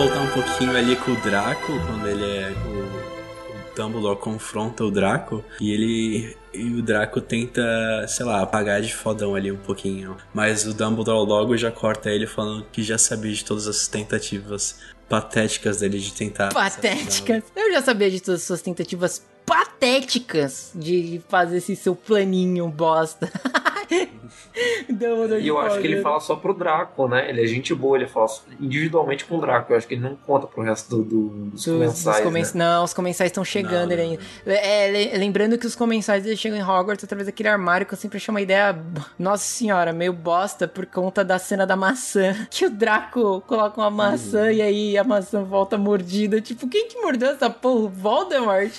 voltar 0.00 0.22
um 0.22 0.28
pouquinho 0.28 0.74
ali 0.74 0.96
com 0.96 1.10
o 1.10 1.16
Draco, 1.16 1.72
quando 1.86 2.08
ele 2.08 2.24
é. 2.24 2.50
O, 2.50 3.70
o 3.70 3.74
Dumbledore 3.76 4.18
confronta 4.18 4.82
o 4.82 4.90
Draco 4.90 5.44
e 5.60 5.70
ele. 5.72 6.36
E 6.54 6.74
o 6.74 6.82
Draco 6.82 7.20
tenta, 7.20 7.62
sei 8.08 8.24
lá, 8.24 8.40
apagar 8.40 8.80
de 8.80 8.94
fodão 8.94 9.34
ali 9.34 9.52
um 9.52 9.58
pouquinho. 9.58 10.16
Mas 10.32 10.66
o 10.66 10.72
Dumbledore 10.72 11.28
logo 11.28 11.56
já 11.56 11.70
corta 11.70 12.10
ele 12.10 12.26
falando 12.26 12.64
que 12.72 12.82
já 12.82 12.96
sabia 12.96 13.32
de 13.32 13.44
todas 13.44 13.68
as 13.68 13.86
tentativas 13.86 14.80
patéticas 15.06 15.80
dele 15.80 15.98
de 15.98 16.12
tentar. 16.14 16.52
Patéticas. 16.52 17.44
Eu 17.54 17.70
já 17.70 17.82
sabia 17.82 18.10
de 18.10 18.20
todas 18.20 18.40
as 18.40 18.46
suas 18.46 18.62
tentativas 18.62 19.22
patéticas 19.44 20.72
de 20.74 21.20
fazer 21.28 21.58
esse 21.58 21.76
seu 21.76 21.94
planinho 21.94 22.68
bosta. 22.68 23.30
Dumbledore 24.88 25.40
E 25.42 25.48
eu 25.48 25.58
acho 25.58 25.80
que 25.80 25.86
ele 25.86 26.00
fala 26.00 26.20
só 26.20 26.36
pro 26.36 26.52
Draco, 26.54 27.08
né? 27.08 27.28
Ele 27.28 27.42
é 27.42 27.46
gente 27.46 27.74
boa, 27.74 27.96
ele 27.96 28.06
fala 28.06 28.26
individualmente 28.60 29.24
com 29.24 29.38
o 29.38 29.40
Draco. 29.40 29.72
Eu 29.72 29.76
acho 29.76 29.86
que 29.86 29.94
ele 29.94 30.02
não 30.02 30.16
conta 30.16 30.46
pro 30.46 30.62
resto 30.62 30.88
do, 30.96 31.02
do- 31.04 31.28
dos 31.50 31.64
Dos- 31.64 31.64
dos 31.64 31.74
comensais, 31.74 32.20
comen- 32.24 32.42
né? 32.42 32.50
Não, 32.54 32.84
os 32.84 32.94
comensais 32.94 33.28
estão 33.28 33.44
chegando 33.44 33.86
Não, 33.88 33.92
ele 33.92 34.02
ainda. 34.02 34.22
É, 34.46 34.90
le- 34.90 35.18
lembrando 35.18 35.58
que 35.58 35.66
os 35.66 35.74
comensais 35.74 36.24
eles 36.26 36.38
chegam 36.38 36.58
em 36.58 36.62
Hogwarts 36.62 37.04
através 37.04 37.26
daquele 37.26 37.48
armário 37.48 37.86
que 37.86 37.94
eu 37.94 37.98
sempre 37.98 38.16
achei 38.18 38.32
uma 38.32 38.40
ideia, 38.40 38.76
nossa 39.18 39.44
senhora, 39.44 39.92
meio 39.92 40.12
bosta 40.12 40.66
por 40.68 40.86
conta 40.86 41.24
da 41.24 41.38
cena 41.38 41.66
da 41.66 41.76
maçã. 41.76 42.34
Que 42.50 42.66
o 42.66 42.70
Draco 42.70 43.42
coloca 43.46 43.80
uma 43.80 43.90
maçã 43.90 44.42
Uhum. 44.44 44.50
e 44.50 44.62
aí 44.62 44.98
a 44.98 45.04
maçã 45.04 45.42
volta 45.42 45.76
mordida. 45.78 46.40
Tipo, 46.40 46.68
quem 46.68 46.88
que 46.88 46.98
mordeu 47.00 47.30
essa 47.30 47.48
porra? 47.48 47.88
Voldemort? 47.88 48.70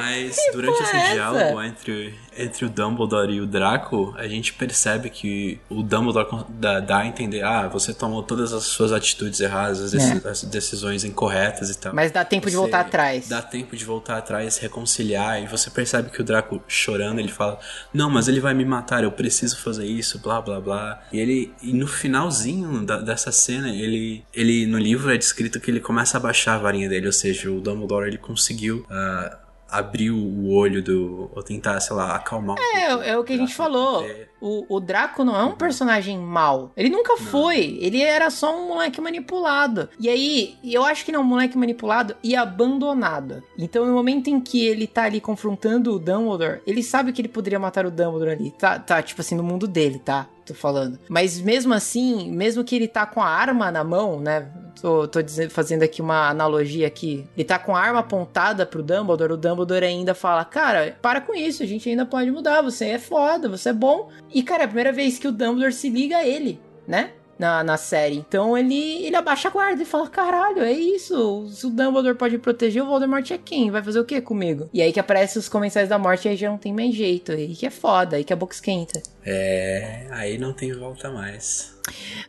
Mas 0.00 0.36
durante 0.52 0.82
esse 0.82 0.96
é 0.96 0.98
essa? 1.00 1.14
diálogo 1.14 1.62
entre, 1.62 2.14
entre 2.36 2.64
o 2.64 2.68
Dumbledore 2.68 3.32
e 3.32 3.40
o 3.40 3.46
Draco, 3.46 4.14
a 4.16 4.26
gente 4.28 4.52
percebe 4.54 4.77
que 5.10 5.58
o 5.68 5.82
Dumbledore 5.82 6.44
dá, 6.48 6.80
dá 6.80 6.98
a 6.98 7.06
entender: 7.06 7.42
ah, 7.42 7.66
você 7.68 7.92
tomou 7.94 8.22
todas 8.22 8.52
as 8.52 8.64
suas 8.64 8.92
atitudes 8.92 9.40
erradas, 9.40 9.80
as, 9.82 9.90
deci- 9.92 10.26
as 10.28 10.42
decisões 10.44 11.04
incorretas 11.04 11.70
e 11.70 11.78
tal. 11.78 11.92
É. 11.92 11.94
Mas 11.94 12.10
dá 12.12 12.24
tempo 12.24 12.46
de 12.46 12.52
Você 12.52 12.58
voltar 12.58 12.80
atrás. 12.80 13.28
Dá 13.28 13.42
tempo 13.42 13.76
de 13.76 13.84
voltar 13.84 14.18
atrás, 14.18 14.58
reconciliar, 14.58 15.42
e 15.42 15.46
você 15.46 15.70
percebe 15.70 16.10
que 16.10 16.20
o 16.20 16.24
Draco 16.24 16.62
chorando, 16.68 17.18
ele 17.18 17.32
fala: 17.32 17.58
Não, 17.92 18.08
mas 18.10 18.28
ele 18.28 18.40
vai 18.40 18.54
me 18.54 18.64
matar, 18.64 19.02
eu 19.02 19.12
preciso 19.12 19.58
fazer 19.58 19.86
isso, 19.86 20.18
blá 20.20 20.40
blá 20.40 20.60
blá. 20.60 21.02
E 21.12 21.18
ele, 21.18 21.52
e 21.62 21.72
no 21.72 21.86
finalzinho 21.86 22.84
da- 22.84 23.00
dessa 23.00 23.32
cena, 23.32 23.68
ele, 23.70 24.24
ele 24.34 24.66
no 24.66 24.78
livro 24.78 25.12
é 25.12 25.16
descrito 25.16 25.58
que 25.60 25.70
ele 25.70 25.80
começa 25.80 26.16
a 26.16 26.20
baixar 26.20 26.54
a 26.54 26.58
varinha 26.58 26.88
dele, 26.88 27.06
ou 27.06 27.12
seja, 27.12 27.50
o 27.50 27.60
Dumbledore 27.60 28.06
ele 28.06 28.18
conseguiu. 28.18 28.84
ah, 28.90 29.38
abrir 29.70 30.10
o 30.10 30.48
olho 30.48 30.82
do. 30.82 31.30
ou 31.34 31.42
tentar, 31.42 31.78
sei 31.80 31.94
lá, 31.94 32.16
acalmar 32.16 32.56
É, 32.58 33.10
é 33.10 33.18
o 33.18 33.22
que 33.22 33.34
a 33.34 33.36
gente 33.36 33.54
falou. 33.54 34.02
É, 34.02 34.27
O, 34.40 34.76
o 34.76 34.80
Draco 34.80 35.24
não 35.24 35.36
é 35.36 35.44
um 35.44 35.54
personagem 35.54 36.18
mau. 36.18 36.72
Ele 36.76 36.88
nunca 36.88 37.16
foi. 37.16 37.78
Ele 37.80 38.02
era 38.02 38.30
só 38.30 38.56
um 38.56 38.68
moleque 38.68 39.00
manipulado. 39.00 39.88
E 39.98 40.08
aí, 40.08 40.56
eu 40.62 40.84
acho 40.84 41.04
que 41.04 41.12
não, 41.12 41.22
um 41.22 41.24
moleque 41.24 41.58
manipulado 41.58 42.16
e 42.22 42.36
abandonado. 42.36 43.42
Então, 43.58 43.84
no 43.84 43.92
momento 43.92 44.28
em 44.28 44.40
que 44.40 44.64
ele 44.66 44.86
tá 44.86 45.04
ali 45.04 45.20
confrontando 45.20 45.94
o 45.94 45.98
Dumbledore, 45.98 46.60
ele 46.66 46.82
sabe 46.82 47.12
que 47.12 47.20
ele 47.20 47.28
poderia 47.28 47.58
matar 47.58 47.86
o 47.86 47.90
Dumbledore 47.90 48.30
ali. 48.30 48.50
Tá, 48.52 48.78
tá 48.78 49.02
tipo 49.02 49.20
assim, 49.20 49.34
no 49.34 49.42
mundo 49.42 49.66
dele, 49.66 49.98
tá? 49.98 50.26
Tô 50.48 50.54
falando. 50.54 50.98
Mas 51.10 51.38
mesmo 51.38 51.74
assim, 51.74 52.30
mesmo 52.30 52.64
que 52.64 52.74
ele 52.74 52.88
tá 52.88 53.04
com 53.04 53.20
a 53.20 53.28
arma 53.28 53.70
na 53.70 53.84
mão, 53.84 54.18
né? 54.18 54.50
Tô, 54.80 55.06
tô 55.06 55.20
dizendo, 55.20 55.50
fazendo 55.50 55.82
aqui 55.82 56.00
uma 56.00 56.30
analogia 56.30 56.86
aqui. 56.86 57.26
Ele 57.36 57.44
tá 57.44 57.58
com 57.58 57.76
a 57.76 57.80
arma 57.80 57.98
apontada 57.98 58.64
pro 58.64 58.82
Dumbledore, 58.82 59.32
o 59.32 59.36
Dumbledore 59.36 59.84
ainda 59.84 60.14
fala: 60.14 60.42
Cara, 60.46 60.96
para 61.02 61.20
com 61.20 61.34
isso, 61.34 61.62
a 61.62 61.66
gente 61.66 61.86
ainda 61.86 62.06
pode 62.06 62.30
mudar. 62.30 62.62
Você 62.62 62.86
é 62.86 62.98
foda, 62.98 63.46
você 63.46 63.68
é 63.68 63.72
bom. 63.74 64.08
E, 64.32 64.42
cara, 64.42 64.62
é 64.62 64.64
a 64.64 64.68
primeira 64.68 64.92
vez 64.92 65.18
que 65.18 65.28
o 65.28 65.32
Dumbledore 65.32 65.72
se 65.72 65.90
liga 65.90 66.16
a 66.16 66.26
ele, 66.26 66.58
né? 66.86 67.10
Na, 67.38 67.62
na 67.62 67.76
série. 67.76 68.16
Então 68.16 68.58
ele, 68.58 69.04
ele 69.04 69.14
abaixa 69.14 69.48
a 69.48 69.50
guarda 69.50 69.82
e 69.82 69.86
fala: 69.86 70.08
Caralho, 70.08 70.62
é 70.62 70.72
isso. 70.72 71.46
Se 71.48 71.66
o 71.66 71.70
Dumbledore 71.70 72.16
pode 72.16 72.38
proteger, 72.38 72.82
o 72.82 72.86
Voldemort 72.86 73.30
é 73.30 73.38
quem? 73.38 73.70
Vai 73.70 73.82
fazer 73.82 74.00
o 74.00 74.04
que 74.04 74.20
comigo? 74.20 74.68
E 74.72 74.80
aí 74.80 74.92
que 74.92 74.98
aparece 74.98 75.38
os 75.38 75.48
comensais 75.48 75.88
da 75.88 75.98
morte 75.98 76.26
e 76.26 76.30
aí 76.30 76.36
já 76.36 76.48
não 76.48 76.58
tem 76.58 76.72
mais 76.72 76.94
jeito. 76.94 77.32
Aí 77.32 77.54
que 77.54 77.66
é 77.66 77.70
foda, 77.70 78.16
aí 78.16 78.24
que 78.24 78.32
a 78.32 78.36
boca 78.36 78.54
esquenta. 78.54 79.00
É, 79.30 80.06
aí 80.10 80.38
não 80.38 80.54
tem 80.54 80.72
volta 80.72 81.10
mais. 81.10 81.76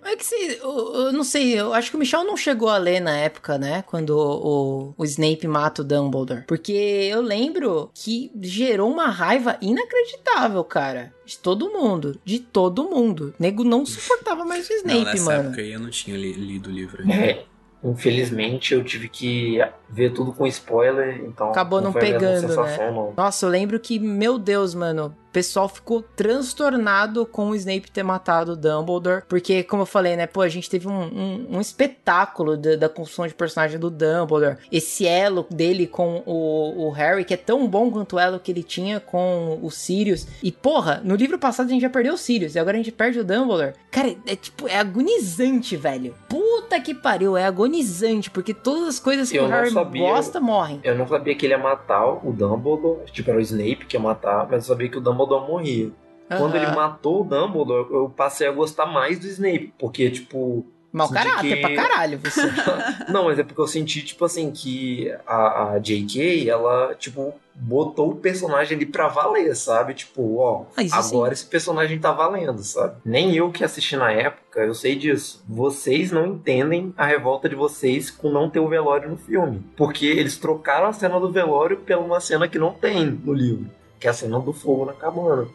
É 0.03 0.15
que 0.17 0.25
se, 0.25 0.35
eu, 0.61 0.93
eu, 0.95 1.13
não 1.13 1.23
sei, 1.23 1.57
eu 1.57 1.73
acho 1.73 1.89
que 1.89 1.95
o 1.95 1.99
Michel 1.99 2.25
não 2.25 2.35
chegou 2.35 2.67
a 2.67 2.77
ler 2.77 2.99
na 2.99 3.15
época, 3.17 3.57
né? 3.57 3.83
Quando 3.83 4.09
o, 4.09 4.89
o, 4.89 4.93
o, 4.97 5.05
Snape 5.05 5.47
mata 5.47 5.81
o 5.81 5.85
Dumbledore. 5.85 6.43
Porque 6.45 6.73
eu 6.73 7.21
lembro 7.21 7.89
que 7.93 8.29
gerou 8.41 8.91
uma 8.91 9.07
raiva 9.07 9.57
inacreditável, 9.61 10.61
cara. 10.65 11.13
De 11.25 11.37
todo 11.37 11.71
mundo. 11.71 12.19
De 12.25 12.39
todo 12.39 12.89
mundo. 12.89 13.33
O 13.39 13.41
nego 13.41 13.63
não 13.63 13.85
suportava 13.85 14.43
mais 14.43 14.69
o 14.69 14.73
Snape, 14.73 14.99
não, 14.99 15.05
nessa 15.05 15.25
mano. 15.25 15.49
época 15.49 15.61
eu 15.61 15.79
não 15.79 15.89
tinha 15.89 16.17
li, 16.17 16.33
lido 16.33 16.69
o 16.69 16.73
livro. 16.73 17.09
É. 17.09 17.45
Infelizmente 17.81 18.73
eu 18.73 18.83
tive 18.83 19.07
que 19.07 19.59
ver 19.89 20.13
tudo 20.13 20.31
com 20.31 20.45
spoiler, 20.45 21.21
então. 21.25 21.49
Acabou 21.49 21.81
não, 21.81 21.91
não 21.91 21.99
pegando, 21.99 22.47
né? 22.47 22.91
Não. 22.91 23.13
Nossa, 23.17 23.45
eu 23.45 23.49
lembro 23.49 23.79
que, 23.79 23.99
meu 23.99 24.37
Deus, 24.37 24.75
mano, 24.75 25.15
o 25.29 25.31
pessoal 25.31 25.69
ficou 25.69 26.01
transtornado 26.01 27.23
com 27.23 27.49
o 27.49 27.55
Snape 27.55 27.91
ter 27.91 28.01
matado 28.01 28.53
o 28.53 28.55
Dumbledore. 28.55 29.23
Porque, 29.29 29.63
como 29.63 29.83
eu 29.83 29.85
falei, 29.85 30.15
né, 30.15 30.25
pô, 30.25 30.41
a 30.41 30.49
gente 30.49 30.67
teve 30.67 30.87
um, 30.87 31.01
um, 31.01 31.47
um 31.51 31.61
espetáculo 31.61 32.57
da, 32.57 32.75
da, 32.75 32.89
construção 32.89 33.27
de 33.27 33.35
personagem 33.35 33.79
do 33.79 33.91
Dumbledore. 33.91 34.57
Esse 34.71 35.05
elo 35.05 35.45
dele 35.49 35.85
com 35.85 36.23
o, 36.25 36.87
o, 36.87 36.89
Harry, 36.89 37.23
que 37.23 37.35
é 37.35 37.37
tão 37.37 37.67
bom 37.67 37.91
quanto 37.91 38.15
o 38.15 38.19
elo 38.19 38.39
que 38.39 38.51
ele 38.51 38.63
tinha 38.63 38.99
com 38.99 39.59
o 39.61 39.69
Sirius. 39.69 40.25
E, 40.41 40.51
porra, 40.51 40.99
no 41.03 41.15
livro 41.15 41.37
passado 41.37 41.67
a 41.67 41.69
gente 41.69 41.81
já 41.81 41.89
perdeu 41.89 42.15
o 42.15 42.17
Sirius 42.17 42.55
e 42.55 42.59
agora 42.59 42.75
a 42.75 42.79
gente 42.79 42.91
perde 42.91 43.19
o 43.19 43.23
Dumbledore. 43.23 43.73
Cara, 43.91 44.15
é 44.25 44.35
tipo, 44.35 44.67
é 44.67 44.77
agonizante, 44.77 45.77
velho. 45.77 46.15
Puta 46.27 46.79
que 46.79 46.95
pariu, 46.95 47.37
é 47.37 47.45
agonizante, 47.45 48.31
porque 48.31 48.53
todas 48.53 48.87
as 48.87 48.99
coisas 48.99 49.29
que 49.29 49.37
eu 49.37 49.45
o 49.45 49.47
Harry 49.47 49.71
sabia, 49.83 50.01
gosta 50.01 50.39
morrem. 50.39 50.79
Eu 50.83 50.95
não 50.95 51.07
sabia 51.07 51.35
que 51.35 51.45
ele 51.45 51.53
ia 51.53 51.57
matar 51.57 52.05
o 52.05 52.31
Dumbledore, 52.31 53.05
tipo, 53.11 53.29
era 53.29 53.39
o 53.39 53.41
Snape 53.41 53.85
que 53.85 53.95
ia 53.95 54.01
matar, 54.01 54.47
mas 54.49 54.63
eu 54.63 54.73
sabia 54.73 54.89
que 54.89 54.97
o 54.97 55.01
Dumbledore 55.01 55.19
Dumbledore 55.29 55.47
morria. 55.47 55.85
Uhum. 55.85 56.37
Quando 56.37 56.55
ele 56.55 56.67
matou 56.67 57.21
o 57.21 57.23
Dumbledore, 57.23 57.91
eu 57.91 58.09
passei 58.09 58.47
a 58.47 58.51
gostar 58.51 58.85
mais 58.85 59.19
do 59.19 59.27
Snape, 59.27 59.73
porque, 59.77 60.09
tipo. 60.09 60.65
Mau 60.91 61.09
caráter 61.09 61.55
que... 61.55 61.61
pra 61.61 61.75
caralho, 61.75 62.19
você. 62.19 62.41
não, 63.09 63.25
mas 63.25 63.37
é 63.37 63.43
porque 63.43 63.61
eu 63.61 63.67
senti, 63.67 64.01
tipo 64.01 64.25
assim, 64.25 64.51
que 64.51 65.11
a, 65.25 65.73
a 65.73 65.79
J.K., 65.79 66.49
ela, 66.49 66.95
tipo, 66.95 67.33
botou 67.53 68.11
o 68.11 68.15
personagem 68.15 68.75
ali 68.75 68.85
pra 68.85 69.07
valer, 69.07 69.55
sabe? 69.55 69.93
Tipo, 69.93 70.37
ó, 70.37 70.65
ah, 70.75 70.81
agora 70.93 71.35
sim. 71.35 71.41
esse 71.41 71.49
personagem 71.49 71.99
tá 71.99 72.11
valendo, 72.11 72.63
sabe? 72.63 72.95
Nem 73.05 73.35
eu 73.35 73.51
que 73.51 73.63
assisti 73.63 73.95
na 73.95 74.11
época, 74.11 74.61
eu 74.61 74.73
sei 74.73 74.95
disso. 74.95 75.43
Vocês 75.47 76.11
não 76.11 76.25
entendem 76.25 76.93
a 76.97 77.05
revolta 77.05 77.47
de 77.47 77.55
vocês 77.55 78.09
com 78.09 78.31
não 78.31 78.49
ter 78.49 78.59
o 78.59 78.67
velório 78.67 79.09
no 79.09 79.17
filme. 79.17 79.63
Porque 79.77 80.05
eles 80.05 80.37
trocaram 80.37 80.87
a 80.87 80.93
cena 80.93 81.19
do 81.19 81.31
velório 81.31 81.77
pela 81.77 82.01
uma 82.01 82.19
cena 82.19 82.47
que 82.47 82.57
não 82.57 82.73
tem 82.73 83.05
no 83.05 83.33
livro 83.33 83.79
que 83.99 84.07
é 84.07 84.09
a 84.09 84.13
cena 84.13 84.39
do 84.39 84.53
fogo 84.53 84.85
na 84.85 84.93
cabana. 84.93 85.47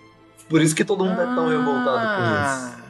Por 0.49 0.61
isso 0.61 0.75
que 0.75 0.85
todo 0.85 1.05
mundo 1.05 1.19
ah, 1.19 1.23
é 1.23 1.35
tão 1.35 1.49
revoltado 1.49 2.17
com 2.17 2.75
isso. 2.77 2.84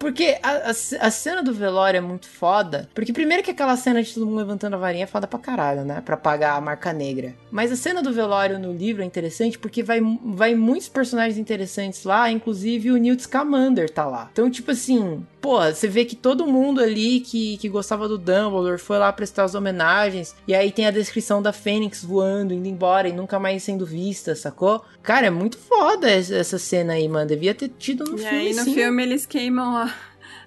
Porque 0.00 0.38
a, 0.42 0.50
a, 0.50 0.70
a, 0.70 1.10
cena 1.10 1.42
do 1.42 1.52
velório 1.52 1.98
é 1.98 2.00
muito 2.00 2.26
foda. 2.26 2.88
Porque 2.94 3.12
primeiro 3.12 3.42
que 3.42 3.50
aquela 3.50 3.76
cena 3.76 4.02
de 4.02 4.14
todo 4.14 4.24
mundo 4.24 4.38
levantando 4.38 4.74
a 4.74 4.78
varinha 4.78 5.04
é 5.04 5.06
foda 5.06 5.26
pra 5.26 5.38
caralho, 5.38 5.84
né? 5.84 6.00
Pra 6.00 6.16
pagar 6.16 6.56
a 6.56 6.60
marca 6.60 6.90
negra. 6.90 7.34
Mas 7.50 7.70
a 7.70 7.76
cena 7.76 8.02
do 8.02 8.10
velório 8.10 8.58
no 8.58 8.72
livro 8.72 9.02
é 9.02 9.04
interessante 9.04 9.58
porque 9.58 9.82
vai, 9.82 10.00
vai 10.24 10.54
muitos 10.54 10.88
personagens 10.88 11.36
interessantes 11.36 12.04
lá, 12.04 12.30
inclusive 12.30 12.90
o 12.90 12.96
Newt 12.96 13.22
Scamander 13.24 13.90
tá 13.90 14.06
lá. 14.06 14.30
Então, 14.32 14.50
tipo 14.50 14.70
assim, 14.70 15.22
Pô, 15.40 15.58
você 15.60 15.88
vê 15.88 16.04
que 16.04 16.14
todo 16.14 16.46
mundo 16.46 16.82
ali 16.82 17.20
que, 17.20 17.56
que 17.56 17.68
gostava 17.68 18.06
do 18.06 18.18
Dumbledore 18.18 18.78
foi 18.78 18.98
lá 18.98 19.10
prestar 19.12 19.44
as 19.44 19.54
homenagens. 19.54 20.34
E 20.46 20.54
aí 20.54 20.70
tem 20.70 20.86
a 20.86 20.90
descrição 20.90 21.40
da 21.40 21.52
Fênix 21.52 22.04
voando, 22.04 22.52
indo 22.52 22.68
embora 22.68 23.08
e 23.08 23.12
nunca 23.12 23.38
mais 23.38 23.62
sendo 23.62 23.86
vista, 23.86 24.34
sacou? 24.34 24.84
Cara, 25.02 25.28
é 25.28 25.30
muito 25.30 25.56
foda 25.56 26.10
essa 26.10 26.58
cena 26.58 26.92
aí, 26.92 27.08
mano. 27.08 27.26
Devia 27.26 27.54
ter 27.54 27.70
tido 27.70 28.04
no 28.04 28.16
e 28.16 28.18
filme. 28.18 28.36
E 28.36 28.48
aí 28.48 28.54
no 28.54 28.64
sim. 28.64 28.74
filme 28.74 29.02
eles 29.02 29.24
queimam 29.24 29.76
a, 29.76 29.94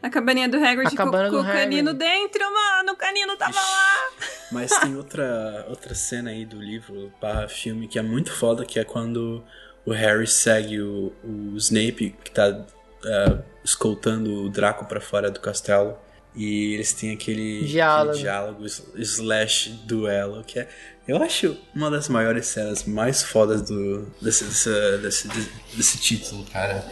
a 0.02 0.10
cabaninha 0.12 0.48
do 0.48 0.58
Hagrid 0.58 0.96
com, 0.96 1.10
com 1.10 1.40
o 1.40 1.44
canino 1.44 1.94
dentro, 1.94 2.44
mano. 2.54 2.92
O 2.92 2.96
canino 2.96 3.36
tava 3.36 3.60
lá. 3.60 4.10
Mas 4.52 4.72
tem 4.80 4.96
outra, 4.96 5.66
outra 5.70 5.96
cena 5.96 6.30
aí 6.30 6.46
do 6.46 6.62
livro 6.62 7.12
barra 7.20 7.48
filme 7.48 7.88
que 7.88 7.98
é 7.98 8.04
muito 8.04 8.32
foda, 8.32 8.64
que 8.64 8.80
é 8.80 8.84
quando 8.84 9.44
o 9.86 9.92
Harry 9.92 10.28
segue 10.28 10.80
o, 10.80 11.12
o 11.24 11.58
Snape, 11.58 12.16
que 12.24 12.30
tá 12.32 12.64
uh, 13.06 13.44
escoltando 13.64 14.44
o 14.44 14.50
Draco 14.50 14.86
para 14.86 15.02
fora 15.02 15.30
do 15.30 15.40
castelo. 15.40 15.98
E 16.36 16.74
eles 16.74 16.94
têm 16.94 17.12
aquele 17.12 17.64
diálogo. 17.66 18.10
aquele 18.10 18.24
diálogo 18.24 18.66
slash 18.96 19.70
duelo, 19.86 20.44
que 20.44 20.60
é. 20.60 20.68
Eu 21.08 21.22
acho 21.22 21.58
uma 21.76 21.92
das 21.92 22.08
maiores 22.08 22.48
cenas 22.48 22.86
mais 22.86 23.22
fodas 23.22 23.62
do, 23.62 24.08
desse, 24.22 24.46
desse, 24.46 24.98
desse, 25.00 25.28
desse 25.76 25.98
título, 26.00 26.46
cara. 26.46 26.84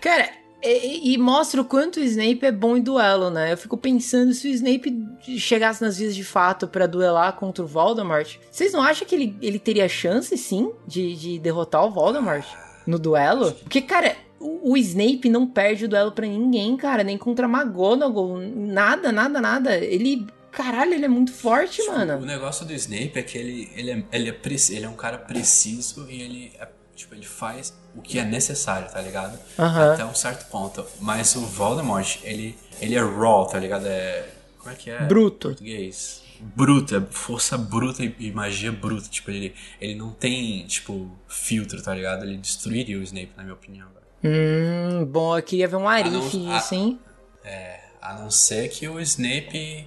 Cara, 0.00 0.28
e, 0.62 1.12
e, 1.12 1.18
mostra 1.18 1.60
o 1.60 1.64
quanto 1.64 2.00
o 2.00 2.02
Snape 2.02 2.46
é 2.46 2.50
bom 2.50 2.76
em 2.76 2.80
duelo, 2.80 3.28
né? 3.30 3.52
Eu 3.52 3.56
fico 3.56 3.76
pensando 3.76 4.32
se 4.32 4.48
o 4.48 4.50
Snape 4.50 4.94
chegasse 5.38 5.82
nas 5.82 5.98
vias 5.98 6.14
de 6.14 6.24
fato 6.24 6.66
para 6.66 6.86
duelar 6.86 7.34
contra 7.34 7.62
o 7.62 7.66
Voldemort, 7.66 8.36
vocês 8.50 8.72
não 8.72 8.82
acham 8.82 9.06
que 9.06 9.14
ele, 9.14 9.36
ele 9.42 9.58
teria 9.58 9.86
chance, 9.88 10.36
sim, 10.38 10.72
de, 10.86 11.16
de 11.16 11.38
derrotar 11.38 11.84
o 11.84 11.90
Voldemort 11.90 12.46
no 12.86 12.98
duelo? 12.98 13.52
Porque, 13.52 13.82
cara, 13.82 14.16
o, 14.44 14.76
Snape 14.76 15.28
não 15.28 15.46
perde 15.46 15.86
o 15.86 15.88
duelo 15.88 16.12
para 16.12 16.26
ninguém, 16.26 16.76
cara, 16.76 17.02
nem 17.02 17.16
contra 17.16 17.46
McGonagall, 17.46 18.38
nada, 18.38 19.10
nada, 19.10 19.40
nada. 19.40 19.76
Ele 19.76 20.26
Caralho, 20.52 20.94
ele 20.94 21.04
é 21.04 21.08
muito 21.08 21.32
forte, 21.32 21.82
tipo, 21.82 21.90
mano. 21.92 22.18
O 22.18 22.24
negócio 22.24 22.64
do 22.64 22.72
Snape 22.72 23.12
é 23.16 23.22
que 23.22 23.36
ele, 23.36 23.68
ele, 23.74 23.90
é, 23.90 24.04
ele, 24.12 24.30
é, 24.30 24.36
ele 24.70 24.84
é 24.84 24.88
um 24.88 24.94
cara 24.94 25.18
preciso 25.18 26.08
e 26.08 26.22
ele, 26.22 26.52
é, 26.60 26.68
tipo, 26.94 27.12
ele 27.12 27.26
faz 27.26 27.74
o 27.92 28.00
que 28.00 28.20
é 28.20 28.24
necessário, 28.24 28.88
tá 28.88 29.00
ligado? 29.00 29.36
Uhum. 29.58 29.92
Até 29.92 30.04
um 30.04 30.14
certo 30.14 30.48
ponto. 30.48 30.86
Mas 31.00 31.34
o 31.34 31.40
Voldemort, 31.40 32.20
ele, 32.22 32.56
ele 32.80 32.94
é 32.94 33.00
raw, 33.00 33.46
tá 33.46 33.58
ligado? 33.58 33.86
É, 33.86 34.28
como 34.58 34.72
é 34.72 34.76
que 34.76 34.90
é? 34.90 35.04
Bruto. 35.04 35.48
Português. 35.48 36.22
Bruto, 36.40 36.94
é 36.94 37.00
força 37.10 37.58
bruta 37.58 38.04
e, 38.04 38.30
magia 38.30 38.70
bruta. 38.70 39.08
Tipo, 39.08 39.32
ele, 39.32 39.54
ele 39.80 39.96
não 39.96 40.12
tem, 40.12 40.64
tipo, 40.68 41.10
filtro, 41.26 41.82
tá 41.82 41.92
ligado? 41.92 42.24
Ele 42.24 42.36
destruiria 42.36 42.96
o 42.96 43.02
Snape, 43.02 43.32
na 43.36 43.42
minha 43.42 43.54
opinião. 43.54 43.88
Hum, 44.24 45.04
bom, 45.04 45.36
eu 45.36 45.42
queria 45.42 45.68
ver 45.68 45.76
um 45.76 45.86
Arif 45.86 46.34
nisso, 46.34 46.74
hein? 46.74 46.98
É, 47.44 47.78
a 48.00 48.14
não 48.14 48.30
ser 48.30 48.70
que 48.70 48.88
o 48.88 48.98
Snape 48.98 49.86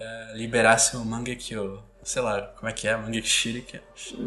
é, 0.00 0.32
liberasse 0.34 0.96
o 0.96 1.04
Mangekyo. 1.04 1.80
Sei 2.02 2.20
lá, 2.20 2.42
como 2.56 2.68
é 2.68 2.72
que 2.72 2.88
é? 2.88 2.96
Mangekyo 2.96 3.30
Shuriken? 3.30 3.80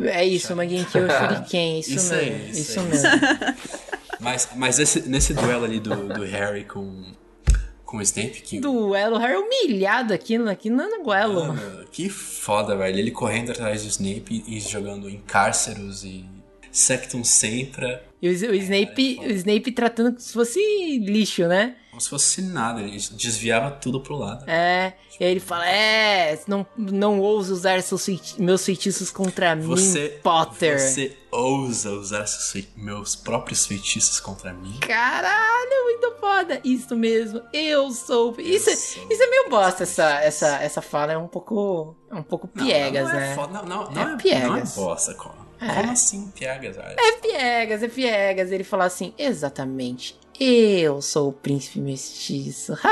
É 0.05 0.23
isso, 0.23 0.55
Mangekyo 0.55 1.07
Shuriken, 1.09 1.79
isso, 1.79 1.95
isso 1.95 2.13
mesmo. 2.13 2.35
Aí, 2.35 2.51
isso, 2.51 2.59
isso 2.61 2.79
aí. 2.79 2.85
mesmo. 2.87 3.09
mas 4.21 4.49
mas 4.55 4.79
esse, 4.79 5.09
nesse 5.09 5.33
duelo 5.33 5.65
ali 5.65 5.81
do, 5.81 6.07
do 6.07 6.23
Harry 6.23 6.63
com, 6.63 7.11
com 7.83 7.97
o 7.97 8.01
Snape. 8.01 8.41
Que... 8.41 8.61
Duelo, 8.61 9.17
Harry 9.17 9.35
humilhado 9.35 10.13
aqui, 10.13 10.37
aqui 10.37 10.69
não 10.69 10.85
é 10.85 11.03
duelo. 11.03 11.47
Mano, 11.47 11.85
que 11.91 12.07
foda, 12.07 12.77
velho. 12.77 12.97
Ele 12.97 13.11
correndo 13.11 13.51
atrás 13.51 13.83
do 13.83 13.89
Snape 13.89 14.41
e 14.47 14.57
jogando 14.61 15.09
em 15.09 15.19
cárceros 15.19 16.05
e 16.05 16.25
Sectum 16.71 17.23
Sempra. 17.23 18.03
E 18.21 18.27
o, 18.27 18.31
o 18.31 18.55
Snape, 18.55 19.19
o 19.21 19.31
Snape 19.31 19.71
tratando 19.71 20.09
como 20.09 20.19
se 20.19 20.33
fosse 20.33 20.59
lixo, 20.99 21.47
né? 21.47 21.75
Como 21.89 22.01
se 22.01 22.09
fosse 22.09 22.41
nada, 22.41 22.81
ele 22.81 22.97
desviava 23.11 23.71
tudo 23.71 23.99
pro 23.99 24.15
lado. 24.15 24.49
É, 24.49 24.93
e 25.19 25.23
aí 25.23 25.31
ele 25.31 25.39
fala: 25.39 25.67
É, 25.67 26.39
não, 26.47 26.65
não 26.77 27.19
ousa 27.19 27.53
usar 27.53 27.81
feiti 27.81 28.41
meus 28.41 28.65
feitiços 28.65 29.11
contra 29.11 29.55
você, 29.55 30.03
mim, 30.03 30.21
Potter. 30.23 30.79
Você 30.79 31.17
ousa 31.31 31.91
usar 31.91 32.25
meus 32.75 33.15
próprios 33.15 33.65
feitiços 33.65 34.19
contra 34.19 34.53
mim? 34.53 34.77
Caralho, 34.79 35.83
muito 35.83 36.13
foda. 36.19 36.61
Isso 36.63 36.95
mesmo, 36.95 37.41
eu 37.51 37.91
sou. 37.91 38.33
Eu 38.37 38.45
isso, 38.45 38.69
sou. 38.69 39.07
isso 39.09 39.23
é 39.23 39.27
meio 39.29 39.49
bosta, 39.49 39.83
essa, 39.83 40.21
essa, 40.21 40.63
essa 40.63 40.81
fala. 40.81 41.13
É 41.13 41.17
um 41.17 41.27
pouco. 41.27 41.95
É 42.09 42.15
um 42.15 42.23
pouco 42.23 42.47
piegas, 42.47 43.07
não, 43.07 43.13
não 43.13 43.19
né? 43.19 43.31
É 43.31 43.35
foda, 43.35 43.53
não, 43.53 43.65
não, 43.65 43.91
não, 43.91 44.09
é, 44.13 44.17
piegas. 44.17 44.47
Não 44.47 44.57
é 44.57 44.63
bosta, 44.87 45.13
como. 45.15 45.48
É. 45.61 45.73
Como 45.75 45.91
assim, 45.91 46.31
Piegas? 46.35 46.77
É 46.77 47.11
Piegas, 47.21 47.83
é 47.83 47.87
Piegas. 47.87 48.51
Ele 48.51 48.63
fala 48.63 48.85
assim, 48.85 49.13
exatamente. 49.17 50.17
Eu 50.39 51.01
sou 51.01 51.29
o 51.29 51.33
príncipe 51.33 51.79
mestiço. 51.79 52.73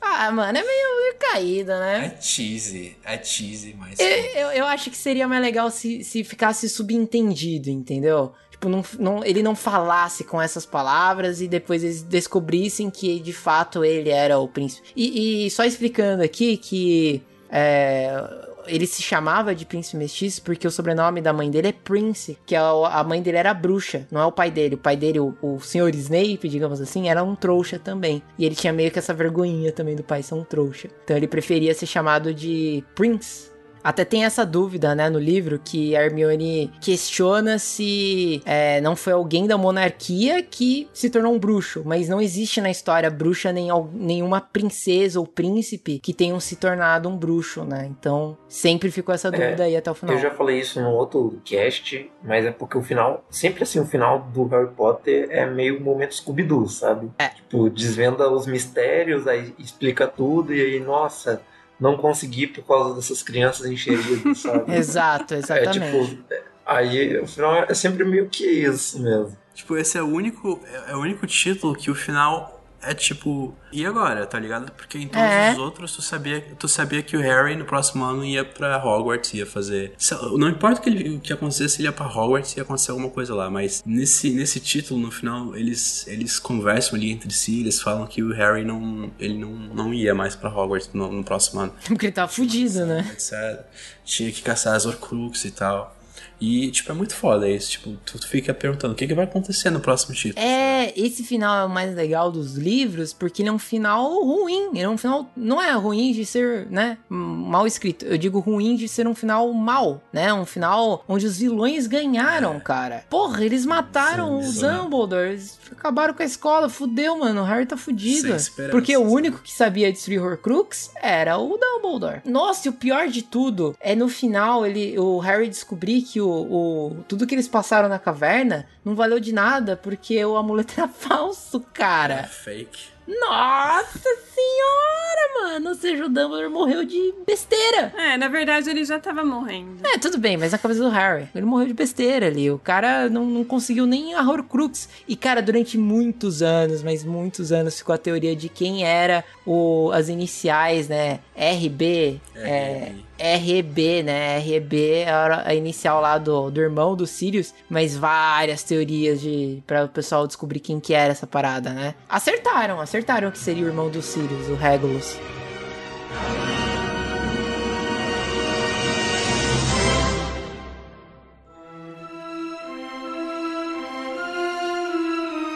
ah, 0.00 0.30
mano, 0.32 0.58
é 0.58 0.62
meio 0.62 0.94
caída, 1.18 1.78
né? 1.80 2.14
É 2.16 2.22
cheesy, 2.22 2.96
é 3.04 3.22
cheesy, 3.22 3.74
mas. 3.78 3.98
Eu, 3.98 4.06
eu, 4.06 4.50
eu, 4.50 4.66
acho 4.66 4.90
que 4.90 4.96
seria 4.96 5.26
mais 5.26 5.42
legal 5.42 5.70
se, 5.70 6.04
se 6.04 6.22
ficasse 6.22 6.68
subentendido, 6.68 7.68
entendeu? 7.68 8.32
Tipo, 8.50 8.68
não, 8.68 8.84
não, 8.98 9.24
ele 9.24 9.42
não 9.42 9.54
falasse 9.54 10.24
com 10.24 10.40
essas 10.40 10.64
palavras 10.64 11.40
e 11.40 11.48
depois 11.48 11.82
eles 11.82 12.02
descobrissem 12.02 12.90
que 12.90 13.18
de 13.18 13.32
fato 13.32 13.84
ele 13.84 14.10
era 14.10 14.38
o 14.38 14.48
príncipe. 14.48 14.88
E, 14.94 15.46
e 15.46 15.50
só 15.50 15.64
explicando 15.64 16.22
aqui 16.22 16.56
que. 16.56 17.22
É, 17.50 18.53
ele 18.66 18.86
se 18.86 19.02
chamava 19.02 19.54
de 19.54 19.64
príncipe 19.64 19.96
mestiço 19.96 20.42
porque 20.42 20.66
o 20.66 20.70
sobrenome 20.70 21.20
da 21.20 21.32
mãe 21.32 21.50
dele 21.50 21.68
é 21.68 21.72
Prince, 21.72 22.38
que 22.46 22.54
a, 22.54 22.68
a 22.68 23.04
mãe 23.04 23.22
dele 23.22 23.38
era 23.38 23.54
bruxa, 23.54 24.06
não 24.10 24.20
é 24.20 24.26
o 24.26 24.32
pai 24.32 24.50
dele. 24.50 24.74
O 24.74 24.78
pai 24.78 24.96
dele, 24.96 25.20
o, 25.20 25.34
o 25.42 25.60
senhor 25.60 25.94
Snape, 25.94 26.48
digamos 26.48 26.80
assim, 26.80 27.08
era 27.08 27.22
um 27.22 27.34
trouxa 27.34 27.78
também. 27.78 28.22
E 28.38 28.44
ele 28.44 28.54
tinha 28.54 28.72
meio 28.72 28.90
que 28.90 28.98
essa 28.98 29.14
vergonhinha 29.14 29.72
também 29.72 29.96
do 29.96 30.02
pai 30.02 30.22
ser 30.22 30.34
um 30.34 30.44
trouxa. 30.44 30.88
Então 31.04 31.16
ele 31.16 31.28
preferia 31.28 31.74
ser 31.74 31.86
chamado 31.86 32.32
de 32.32 32.84
Prince 32.94 33.53
Até 33.84 34.04
tem 34.04 34.24
essa 34.24 34.46
dúvida, 34.46 34.94
né, 34.94 35.10
no 35.10 35.18
livro, 35.18 35.60
que 35.62 35.94
a 35.94 36.02
Hermione 36.02 36.72
questiona 36.80 37.58
se 37.58 38.42
é, 38.46 38.80
não 38.80 38.96
foi 38.96 39.12
alguém 39.12 39.46
da 39.46 39.58
monarquia 39.58 40.42
que 40.42 40.88
se 40.92 41.10
tornou 41.10 41.34
um 41.34 41.38
bruxo, 41.38 41.82
mas 41.84 42.08
não 42.08 42.18
existe 42.20 42.62
na 42.62 42.70
história 42.70 43.10
bruxa 43.10 43.52
nem, 43.52 43.68
nenhuma 43.92 44.40
princesa 44.40 45.20
ou 45.20 45.26
príncipe 45.26 45.98
que 45.98 46.14
tenham 46.14 46.40
se 46.40 46.56
tornado 46.56 47.08
um 47.08 47.16
bruxo, 47.16 47.62
né? 47.62 47.86
Então 47.90 48.38
sempre 48.48 48.90
ficou 48.90 49.14
essa 49.14 49.30
dúvida 49.30 49.64
é, 49.64 49.66
aí 49.66 49.76
até 49.76 49.90
o 49.90 49.94
final. 49.94 50.16
Eu 50.16 50.22
já 50.22 50.30
falei 50.30 50.60
isso 50.60 50.80
no 50.80 50.90
outro 50.90 51.38
cast, 51.44 52.10
mas 52.22 52.46
é 52.46 52.50
porque 52.50 52.78
o 52.78 52.82
final, 52.82 53.22
sempre 53.28 53.64
assim, 53.64 53.80
o 53.80 53.84
final 53.84 54.20
do 54.32 54.46
Harry 54.46 54.70
Potter 54.74 55.28
é 55.30 55.44
meio 55.44 55.80
momento 55.80 56.14
Scooby-Doo, 56.14 56.68
sabe? 56.68 57.10
É. 57.18 57.28
Tipo, 57.28 57.68
desvenda 57.68 58.30
os 58.30 58.46
mistérios, 58.46 59.26
aí 59.26 59.54
explica 59.58 60.06
tudo, 60.06 60.54
e 60.54 60.60
aí, 60.60 60.80
nossa, 60.80 61.42
não 61.78 61.96
consegui 61.96 62.46
por 62.46 62.64
causa 62.64 62.94
dessas 62.94 63.22
crianças 63.22 63.66
encheridas, 63.66 64.38
sabe? 64.38 64.72
Exato, 64.74 65.34
exatamente. 65.34 65.78
É, 65.78 66.02
tipo, 66.02 66.24
aí 66.64 67.18
o 67.18 67.26
final 67.26 67.54
é 67.56 67.74
sempre 67.74 68.04
meio 68.04 68.28
que 68.28 68.44
isso 68.44 69.02
mesmo. 69.02 69.36
Tipo, 69.54 69.76
esse 69.76 69.96
é 69.96 70.02
o 70.02 70.06
único, 70.06 70.60
é, 70.66 70.92
é 70.92 70.96
o 70.96 71.00
único 71.00 71.26
título 71.26 71.74
que 71.74 71.90
o 71.90 71.94
final 71.94 72.53
é 72.86 72.94
tipo, 72.94 73.54
e 73.72 73.84
agora, 73.84 74.26
tá 74.26 74.38
ligado? 74.38 74.70
Porque 74.72 74.98
em 74.98 75.08
todos 75.08 75.26
é. 75.26 75.52
os 75.52 75.58
outros 75.58 75.96
tu 75.96 76.02
sabia, 76.02 76.40
tu 76.58 76.68
sabia 76.68 77.02
que 77.02 77.16
o 77.16 77.20
Harry 77.20 77.56
no 77.56 77.64
próximo 77.64 78.04
ano 78.04 78.24
ia 78.24 78.44
para 78.44 78.84
Hogwarts, 78.84 79.34
ia 79.34 79.46
fazer. 79.46 79.94
Não 80.36 80.48
importa 80.48 80.80
o 80.80 80.82
que, 80.82 80.90
ele, 80.90 81.16
o 81.16 81.20
que 81.20 81.32
acontecesse, 81.32 81.80
ele 81.80 81.88
ia 81.88 81.92
pra 81.92 82.06
Hogwarts 82.06 82.56
ia 82.56 82.62
acontecer 82.62 82.90
alguma 82.90 83.10
coisa 83.10 83.34
lá. 83.34 83.50
Mas 83.50 83.82
nesse, 83.84 84.30
nesse 84.30 84.60
título, 84.60 85.00
no 85.00 85.10
final, 85.10 85.56
eles, 85.56 86.06
eles 86.06 86.38
conversam 86.38 86.96
ali 86.96 87.10
entre 87.10 87.32
si, 87.32 87.60
eles 87.60 87.80
falam 87.80 88.06
que 88.06 88.22
o 88.22 88.32
Harry 88.32 88.64
não. 88.64 89.10
ele 89.18 89.38
não, 89.38 89.50
não 89.50 89.94
ia 89.94 90.14
mais 90.14 90.36
pra 90.36 90.50
Hogwarts 90.50 90.90
no, 90.92 91.10
no 91.10 91.24
próximo 91.24 91.60
ano. 91.60 91.72
Porque 91.86 92.06
ele 92.06 92.12
tava 92.12 92.30
fudido, 92.30 92.86
né? 92.86 93.08
Etc. 93.12 93.60
Tinha 94.04 94.30
que 94.30 94.42
caçar 94.42 94.74
as 94.74 94.86
Horcruxes 94.86 95.46
e 95.46 95.50
tal. 95.50 95.93
E, 96.40 96.70
tipo, 96.70 96.90
é 96.90 96.94
muito 96.94 97.14
foda 97.14 97.48
isso. 97.48 97.72
Tipo, 97.72 97.96
tu, 98.04 98.18
tu 98.18 98.28
fica 98.28 98.52
perguntando 98.52 98.92
o 98.92 98.96
que, 98.96 99.06
que 99.06 99.14
vai 99.14 99.24
acontecer 99.24 99.70
no 99.70 99.80
próximo 99.80 100.14
título. 100.14 100.44
É, 100.44 100.92
esse 100.96 101.22
final 101.24 101.62
é 101.62 101.64
o 101.64 101.70
mais 101.70 101.94
legal 101.94 102.30
dos 102.30 102.56
livros, 102.56 103.12
porque 103.12 103.42
ele 103.42 103.48
é 103.48 103.52
um 103.52 103.58
final 103.58 104.22
ruim. 104.24 104.70
Ele 104.70 104.80
é 104.80 104.88
um 104.88 104.98
final. 104.98 105.30
Não 105.36 105.60
é 105.60 105.72
ruim 105.72 106.12
de 106.12 106.24
ser, 106.24 106.66
né? 106.70 106.98
Mal 107.08 107.66
escrito. 107.66 108.04
Eu 108.04 108.18
digo 108.18 108.38
ruim 108.40 108.76
de 108.76 108.88
ser 108.88 109.06
um 109.06 109.14
final 109.14 109.52
mal, 109.52 110.02
né? 110.12 110.32
Um 110.32 110.46
final 110.46 111.04
onde 111.08 111.26
os 111.26 111.38
vilões 111.38 111.86
ganharam, 111.86 112.54
é. 112.54 112.60
cara. 112.60 113.04
Porra, 113.08 113.44
eles 113.44 113.64
mataram 113.64 114.42
Sim, 114.42 114.48
o 114.48 114.60
Dumbledore. 114.60 115.28
Eles 115.30 115.58
acabaram 115.70 116.14
com 116.14 116.22
a 116.22 116.26
escola. 116.26 116.68
Fudeu, 116.68 117.18
mano. 117.18 117.42
O 117.42 117.44
Harry 117.44 117.66
tá 117.66 117.76
fudido. 117.76 118.34
Porque 118.70 118.96
o 118.96 119.02
único 119.02 119.40
que 119.42 119.52
sabia 119.52 119.92
destruir 119.92 120.22
Horcrux 120.22 120.90
era 121.00 121.38
o 121.38 121.58
Dumbledore. 121.58 122.20
Nossa, 122.24 122.68
e 122.68 122.70
o 122.70 122.72
pior 122.72 123.08
de 123.08 123.22
tudo 123.22 123.76
é 123.80 123.94
no 123.94 124.08
final 124.08 124.64
ele, 124.66 124.98
o 124.98 125.18
Harry 125.18 125.48
descobrir 125.48 126.02
que 126.02 126.20
o, 126.20 126.23
o, 126.28 127.04
tudo 127.08 127.26
que 127.26 127.34
eles 127.34 127.48
passaram 127.48 127.88
na 127.88 127.98
caverna 127.98 128.66
não 128.84 128.94
valeu 128.94 129.20
de 129.20 129.32
nada 129.32 129.76
porque 129.76 130.24
o 130.24 130.36
amuleto 130.36 130.74
era 130.76 130.88
falso, 130.88 131.60
cara. 131.72 132.20
É 132.20 132.22
fake. 132.24 132.93
Nossa 133.06 134.08
senhora, 134.34 135.42
mano! 135.42 135.68
Ou 135.70 135.74
seja, 135.74 136.06
o 136.06 136.08
Dumbledore 136.08 136.48
morreu 136.48 136.84
de 136.84 137.14
besteira. 137.26 137.92
É, 137.96 138.16
na 138.16 138.28
verdade 138.28 138.70
ele 138.70 138.84
já 138.84 138.98
tava 138.98 139.22
morrendo. 139.22 139.86
É, 139.86 139.98
tudo 139.98 140.16
bem, 140.18 140.36
mas 140.36 140.52
na 140.52 140.58
cabeça 140.58 140.80
do 140.80 140.88
Harry. 140.88 141.28
Ele 141.34 141.44
morreu 141.44 141.66
de 141.66 141.74
besteira 141.74 142.26
ali. 142.26 142.50
O 142.50 142.58
cara 142.58 143.10
não, 143.10 143.26
não 143.26 143.44
conseguiu 143.44 143.86
nem 143.86 144.14
a 144.14 144.22
Horcrux. 144.22 144.88
E, 145.06 145.14
cara, 145.16 145.42
durante 145.42 145.76
muitos 145.76 146.42
anos, 146.42 146.82
mas 146.82 147.04
muitos 147.04 147.52
anos, 147.52 147.78
ficou 147.78 147.94
a 147.94 147.98
teoria 147.98 148.34
de 148.34 148.48
quem 148.48 148.84
era 148.84 149.22
o, 149.46 149.90
as 149.92 150.08
iniciais, 150.08 150.88
né? 150.88 151.20
RB. 151.36 152.20
É, 152.36 152.92
RB, 153.36 154.02
né? 154.02 154.38
RB 154.38 155.04
era 155.06 155.46
a 155.46 155.54
inicial 155.54 156.00
lá 156.00 156.18
do, 156.18 156.50
do 156.50 156.60
irmão 156.60 156.96
do 156.96 157.06
Sirius, 157.06 157.54
mas 157.68 157.96
várias 157.96 158.62
teorias 158.62 159.20
de 159.20 159.62
para 159.66 159.84
o 159.84 159.88
pessoal 159.88 160.26
descobrir 160.26 160.60
quem 160.60 160.80
que 160.80 160.94
era 160.94 161.12
essa 161.12 161.26
parada, 161.26 161.70
né? 161.70 161.94
Acertaram, 162.08 162.80
acertaram 162.80 162.93
que 163.32 163.38
seria 163.38 163.64
o 163.64 163.68
irmão 163.68 163.90
do 163.90 164.00
Sirius, 164.00 164.48
o 164.48 164.54
Regulus. 164.54 165.18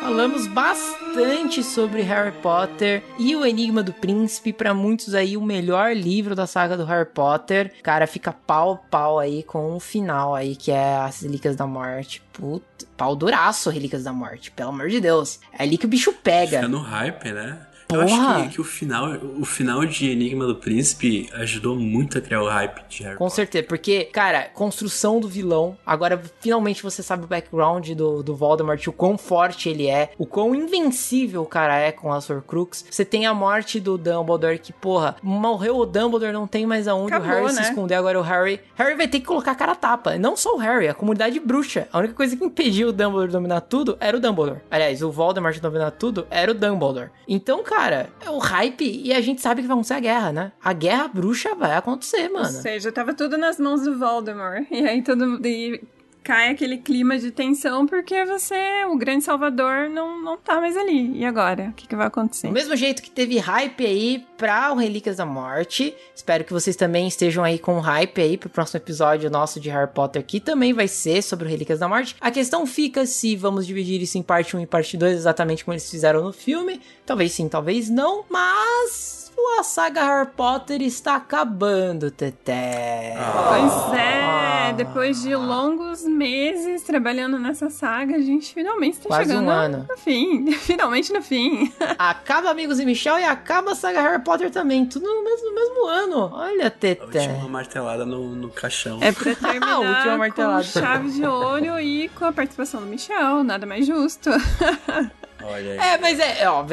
Falamos 0.09 0.47
bastante 0.47 1.63
sobre 1.63 2.01
Harry 2.01 2.33
Potter 2.41 3.05
e 3.19 3.37
o 3.37 3.45
Enigma 3.45 3.83
do 3.83 3.93
Príncipe, 3.93 4.55
para 4.55 4.73
muitos 4.73 5.15
aí 5.15 5.37
o 5.37 5.43
melhor 5.43 5.95
livro 5.95 6.35
da 6.35 6.47
saga 6.47 6.79
do 6.79 6.85
Harry 6.87 7.05
Potter. 7.05 7.75
Cara, 7.83 8.07
fica 8.07 8.33
pau 8.33 8.83
pau 8.91 9.19
aí 9.19 9.43
com 9.43 9.77
o 9.77 9.79
final 9.79 10.35
aí, 10.35 10.57
que 10.57 10.71
é 10.71 10.97
As 10.97 11.21
Relíquias 11.21 11.57
da 11.57 11.67
Morte. 11.67 12.23
Puta, 12.33 12.87
pau 12.97 13.15
duraço 13.15 13.69
Relíquias 13.69 14.05
da 14.05 14.13
Morte, 14.13 14.51
pelo 14.51 14.71
amor 14.71 14.89
de 14.89 14.99
Deus. 14.99 15.41
É 15.53 15.65
ali 15.65 15.77
que 15.77 15.85
o 15.85 15.89
bicho 15.89 16.11
pega. 16.11 16.57
Fica 16.57 16.69
no 16.69 16.81
hype, 16.81 17.31
né? 17.31 17.59
Porra. 17.89 18.03
Eu 18.03 18.05
acho 18.05 18.43
que, 18.43 18.55
que, 18.55 18.61
o, 18.61 18.65
final, 18.65 19.17
o 19.41 19.45
final 19.47 19.87
de 19.87 20.11
Enigma 20.11 20.47
do 20.47 20.55
Príncipe 20.55 21.29
ajudou 21.33 21.75
muito 21.75 22.19
a 22.19 22.21
criar 22.21 22.43
o 22.43 22.47
hype 22.47 22.87
de 22.87 23.03
Harry 23.03 23.17
Com 23.17 23.25
Potter. 23.25 23.37
certeza, 23.37 23.67
porque, 23.67 24.05
cara, 24.05 24.43
construção 24.43 25.19
do 25.19 25.27
vilão. 25.27 25.77
Agora, 25.87 26.21
finalmente 26.39 26.83
você 26.83 27.03
sabe 27.03 27.25
o 27.25 27.27
background 27.27 27.89
do, 27.93 28.23
do 28.23 28.37
Voldemort, 28.37 28.87
o 28.87 28.93
quão 28.93 29.17
forte 29.17 29.71
ele 29.71 29.87
é, 29.87 30.11
o 30.19 30.27
quão 30.27 30.55
invencível 30.55 31.43
o 31.43 31.47
cara 31.47 31.79
é 31.79 31.91
com 31.91 32.13
a 32.13 32.19
Horcrux. 32.19 32.85
Você 32.91 33.07
tem 33.07 33.25
a 33.25 33.33
morte 33.33 33.81
do 33.81 33.97
Dumbledore, 33.97 34.59
que, 34.59 34.73
porra, 34.73 35.17
morreu 35.23 35.79
o 35.79 35.87
Dumbledore, 35.87 36.33
não 36.33 36.47
tem 36.47 36.67
mais 36.67 36.87
aonde 36.87 37.15
Acabou, 37.15 37.29
o 37.29 37.33
Harry 37.33 37.55
né? 37.55 37.63
se 37.63 37.71
esconder. 37.71 37.95
Agora 37.95 38.19
o 38.21 38.23
Harry. 38.23 38.61
Harry 38.75 38.97
vai 38.97 39.09
ter 39.09 39.21
que 39.21 39.27
colocar 39.27 39.53
a 39.53 39.55
cara 39.55 39.73
a 39.73 39.77
tapa. 39.77 40.19
Não 40.19 40.37
só 40.37 40.55
o 40.55 40.59
Harry, 40.59 40.89
a 40.89 40.95
comunidade 40.95 41.41
bruxa. 41.41 41.89
A 41.91 41.99
única 42.01 42.13
coisa 42.13 42.37
que 42.37 42.45
impediu 42.45 42.89
o 42.89 42.93
Dumbledore 42.93 43.29
de 43.29 43.33
dominar 43.33 43.63
tudo 43.63 43.97
era 43.99 44.15
o 44.15 44.21
Dumbledore. 44.21 44.61
Aliás, 44.71 45.03
o 45.03 45.11
Voldemort 45.11 45.55
de 45.55 45.61
dominar 45.63 45.93
tudo 45.93 46.27
era 46.31 46.51
o 46.51 46.55
Dumbledore. 46.55 47.11
Então, 47.27 47.63
cara 47.63 47.78
cara, 47.79 48.11
é 48.21 48.29
o 48.29 48.39
hype 48.39 49.03
e 49.05 49.13
a 49.13 49.21
gente 49.21 49.41
sabe 49.41 49.63
que 49.63 49.69
vai 49.69 49.75
acontecer 49.77 49.95
a 49.95 50.01
guerra, 50.01 50.33
né? 50.33 50.53
A 50.63 50.73
guerra 50.73 51.07
bruxa 51.07 51.55
vai 51.55 51.77
acontecer, 51.77 52.29
mano. 52.29 52.47
Ou 52.47 52.53
seja, 52.53 52.91
tava 52.91 53.15
tudo 53.15 53.39
nas 53.39 53.61
mãos 53.61 53.83
do 53.83 53.97
Voldemort. 53.97 54.67
E 54.71 54.87
aí 54.87 55.03
todo. 55.03 55.41
E 55.47 55.81
cai 56.29 56.51
aquele 56.51 56.77
clima 56.77 57.19
de 57.19 57.31
tensão 57.31 57.87
porque 57.87 58.23
você, 58.27 58.85
o 58.91 58.99
grande 58.99 59.25
salvador, 59.25 59.89
não, 59.89 60.23
não 60.23 60.37
tá 60.37 60.61
mais 60.61 60.77
ali. 60.77 61.17
E 61.17 61.25
agora? 61.25 61.71
O 61.71 61.73
que, 61.73 61.89
que 61.89 61.97
vai 61.97 62.07
acontecer? 62.07 62.49
Do 62.49 62.53
mesmo 62.53 62.77
jeito 62.77 63.01
que 63.01 63.11
teve 63.11 63.39
hype 63.39 63.87
aí 63.87 64.27
pra 64.37 64.71
o 64.71 64.77
Relíquias 64.77 65.17
da 65.17 65.25
Morte, 65.25 65.95
espero 66.15 66.45
que 66.45 66.53
vocês 66.53 66.77
também 66.77 67.09
estejam 67.09 67.43
aí 67.43 67.59
com 67.59 67.81
hype 67.81 68.21
aí 68.21 68.37
pro 68.37 68.51
próximo 68.51 68.77
episódio 68.77 69.31
nosso 69.31 69.59
de 69.59 69.71
Harry 69.71 69.91
Potter, 69.91 70.23
que 70.23 70.39
também 70.39 70.75
vai 70.75 70.87
ser 70.87 71.23
sobre 71.23 71.47
o 71.47 71.49
Relíquias 71.49 71.79
da 71.79 71.89
Morte. 71.89 72.15
A 72.21 72.31
questão 72.31 72.67
fica 72.67 73.07
se 73.07 73.35
vamos 73.35 73.67
dividir 73.67 74.03
isso 74.03 74.19
em 74.19 74.23
parte 74.23 74.55
1 74.55 74.61
e 74.61 74.67
parte 74.67 74.99
2, 74.99 75.17
exatamente 75.17 75.65
como 75.65 75.73
eles 75.73 75.91
fizeram 75.91 76.23
no 76.23 76.33
filme. 76.35 76.79
Talvez 77.07 77.33
sim, 77.33 77.49
talvez 77.49 77.89
não, 77.89 78.27
mas 78.29 79.28
a 79.59 79.63
saga 79.63 80.05
Harry 80.05 80.31
Potter 80.37 80.83
está 80.83 81.17
acabando, 81.17 82.11
Teté. 82.11 83.15
Pois 83.49 83.99
é, 83.99 84.73
depois 84.73 85.23
de 85.23 85.35
longos 85.35 86.05
meses 86.05 86.83
trabalhando 86.83 87.39
nessa 87.39 87.69
saga, 87.71 88.17
a 88.17 88.21
gente 88.21 88.53
finalmente 88.55 88.95
está 88.99 89.09
Quase 89.09 89.31
chegando 89.31 89.47
um 89.47 89.51
ano. 89.51 89.87
no 89.89 89.97
fim. 89.97 90.53
Finalmente 90.69 91.13
no 91.13 91.23
fim. 91.23 91.73
acaba 91.99 92.51
Amigos 92.51 92.79
e 92.81 92.85
Michel 92.85 93.19
e 93.19 93.25
acaba 93.25 93.73
a 93.73 93.75
saga 93.75 94.01
Harry 94.01 94.23
Potter 94.23 94.51
também. 94.51 94.87
Tudo 94.87 95.07
no 95.07 95.25
mesmo, 95.25 95.49
no 95.49 95.55
mesmo 95.55 95.87
ano. 95.87 96.31
Olha, 96.35 96.71
Teté. 96.71 97.27
A 97.27 97.33
última 97.33 97.49
martelada 97.49 98.05
no, 98.05 98.35
no 98.35 98.49
caixão. 98.51 98.99
É 99.03 99.13
pra 99.13 99.35
terminar 99.37 99.73
a 99.73 99.79
última 99.79 100.19
martelada. 100.19 100.65
com 100.65 100.81
chave 100.81 101.11
de 101.11 101.25
ouro 101.27 101.81
e 101.81 102.09
com 102.11 102.25
a 102.25 102.33
participação 102.33 102.81
do 102.81 102.87
Michel. 102.87 103.43
Nada 103.45 103.67
mais 103.67 103.87
justo. 103.87 104.31
Olha 105.43 105.73
aí. 105.73 105.79
É, 105.79 105.99
mas 105.99 106.19
é, 106.19 106.49
ó, 106.49 106.65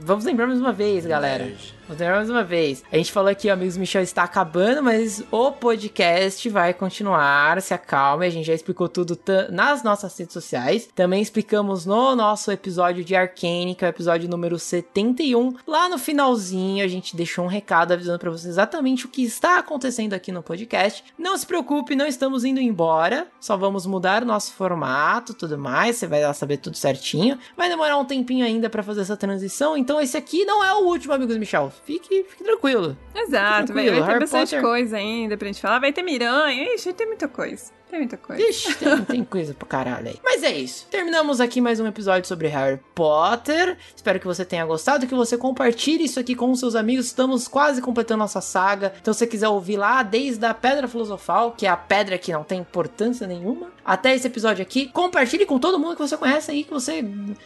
vamos 0.00 0.24
lembrar 0.24 0.46
mais 0.46 0.60
uma 0.60 0.72
vez, 0.72 1.04
galera. 1.06 1.52
Vamos 1.86 2.00
lembrar 2.00 2.16
mais 2.16 2.30
uma 2.30 2.42
vez. 2.42 2.82
A 2.90 2.96
gente 2.96 3.12
falou 3.12 3.34
que 3.34 3.48
o 3.48 3.52
Amigos 3.52 3.76
Michel 3.76 4.02
está 4.02 4.22
acabando, 4.22 4.82
mas 4.82 5.22
o 5.30 5.52
podcast 5.52 6.48
vai 6.48 6.72
continuar. 6.72 7.60
Se 7.60 7.74
acalme, 7.74 8.24
a 8.24 8.30
gente 8.30 8.46
já 8.46 8.54
explicou 8.54 8.88
tudo 8.88 9.18
nas 9.50 9.82
nossas 9.82 10.16
redes 10.18 10.32
sociais. 10.32 10.88
Também 10.94 11.20
explicamos 11.20 11.84
no 11.84 12.16
nosso 12.16 12.50
episódio 12.50 13.04
de 13.04 13.14
Arcane, 13.14 13.74
que 13.74 13.84
é 13.84 13.88
o 13.88 13.90
episódio 13.90 14.30
número 14.30 14.58
71. 14.58 15.56
Lá 15.66 15.88
no 15.90 15.98
finalzinho, 15.98 16.82
a 16.82 16.88
gente 16.88 17.14
deixou 17.14 17.44
um 17.44 17.48
recado 17.48 17.92
avisando 17.92 18.18
para 18.18 18.30
vocês 18.30 18.46
exatamente 18.46 19.04
o 19.04 19.10
que 19.10 19.22
está 19.22 19.58
acontecendo 19.58 20.14
aqui 20.14 20.32
no 20.32 20.42
podcast. 20.42 21.04
Não 21.18 21.36
se 21.36 21.44
preocupe, 21.44 21.94
não 21.94 22.06
estamos 22.06 22.46
indo 22.46 22.60
embora. 22.60 23.26
Só 23.38 23.58
vamos 23.58 23.84
mudar 23.84 24.22
o 24.22 24.26
nosso 24.26 24.54
formato, 24.54 25.34
tudo 25.34 25.58
mais. 25.58 25.96
Você 25.96 26.06
vai 26.06 26.22
lá 26.22 26.32
saber 26.32 26.56
tudo 26.56 26.78
certinho. 26.78 27.38
Vai 27.58 27.68
demorar 27.68 27.98
um 27.98 28.03
tempinho 28.04 28.44
ainda 28.44 28.68
para 28.70 28.82
fazer 28.82 29.00
essa 29.02 29.16
transição. 29.16 29.76
Então 29.76 30.00
esse 30.00 30.16
aqui 30.16 30.44
não 30.44 30.62
é 30.64 30.72
o 30.74 30.84
último, 30.86 31.12
Amigos 31.14 31.36
Michel 31.36 31.72
Fique, 31.84 32.24
fique 32.24 32.44
tranquilo. 32.44 32.96
Exato, 33.14 33.68
Fique 33.68 33.72
vai, 33.74 33.90
vai 33.90 33.94
ter 34.00 34.06
Harry 34.06 34.20
bastante 34.20 34.50
Potter- 34.50 34.62
coisa 34.62 34.96
ainda 34.96 35.36
pra 35.36 35.46
gente 35.46 35.60
falar. 35.60 35.78
Vai 35.78 35.92
ter 35.92 36.02
miranha, 36.02 36.74
ixi, 36.74 36.92
tem 36.92 37.06
muita 37.06 37.28
coisa. 37.28 37.72
Tem 37.90 38.00
muita 38.00 38.16
coisa. 38.16 38.42
Ixi, 38.42 38.74
tem, 38.76 39.04
tem 39.04 39.24
coisa 39.24 39.54
pra 39.54 39.68
caralho 39.68 40.08
aí. 40.08 40.18
Mas 40.24 40.42
é 40.42 40.50
isso. 40.50 40.88
Terminamos 40.90 41.40
aqui 41.40 41.60
mais 41.60 41.78
um 41.78 41.86
episódio 41.86 42.26
sobre 42.26 42.48
Harry 42.48 42.80
Potter. 42.92 43.76
Espero 43.94 44.18
que 44.18 44.26
você 44.26 44.44
tenha 44.44 44.64
gostado, 44.66 45.06
que 45.06 45.14
você 45.14 45.38
compartilhe 45.38 46.04
isso 46.04 46.18
aqui 46.18 46.34
com 46.34 46.50
os 46.50 46.58
seus 46.58 46.74
amigos. 46.74 47.06
Estamos 47.06 47.46
quase 47.46 47.80
completando 47.80 48.18
nossa 48.18 48.40
saga. 48.40 48.92
Então, 49.00 49.14
se 49.14 49.18
você 49.20 49.26
quiser 49.28 49.48
ouvir 49.48 49.76
lá, 49.76 50.02
desde 50.02 50.44
a 50.44 50.52
Pedra 50.52 50.88
Filosofal, 50.88 51.52
que 51.52 51.66
é 51.66 51.68
a 51.68 51.76
pedra 51.76 52.18
que 52.18 52.32
não 52.32 52.42
tem 52.42 52.58
importância 52.60 53.28
nenhuma, 53.28 53.68
até 53.84 54.12
esse 54.14 54.26
episódio 54.26 54.62
aqui, 54.62 54.88
compartilhe 54.88 55.46
com 55.46 55.58
todo 55.60 55.78
mundo 55.78 55.94
que 55.94 56.02
você 56.02 56.16
conhece 56.16 56.50
aí, 56.50 56.64
que 56.64 56.70
você, 56.72 57.04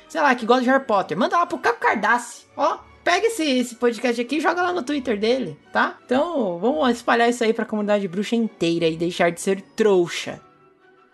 sei 0.08 0.20
lá, 0.22 0.34
que 0.34 0.46
gosta 0.48 0.62
de 0.64 0.70
Harry 0.70 0.84
Potter. 0.84 1.16
Manda 1.16 1.36
lá 1.38 1.46
pro 1.46 1.58
Caco 1.58 1.78
Cardassi, 1.78 2.46
ó. 2.56 2.78
Pega 3.04 3.26
esse, 3.26 3.42
esse 3.42 3.74
podcast 3.76 4.20
aqui 4.20 4.36
e 4.36 4.40
joga 4.40 4.60
lá 4.62 4.72
no 4.72 4.82
Twitter 4.82 5.18
dele, 5.18 5.56
tá? 5.72 5.96
Então, 6.04 6.58
vamos 6.58 6.90
espalhar 6.90 7.28
isso 7.28 7.42
aí 7.44 7.54
pra 7.54 7.64
comunidade 7.64 8.06
bruxa 8.08 8.36
inteira 8.36 8.86
e 8.86 8.96
deixar 8.96 9.30
de 9.30 9.40
ser 9.40 9.62
trouxa. 9.76 10.40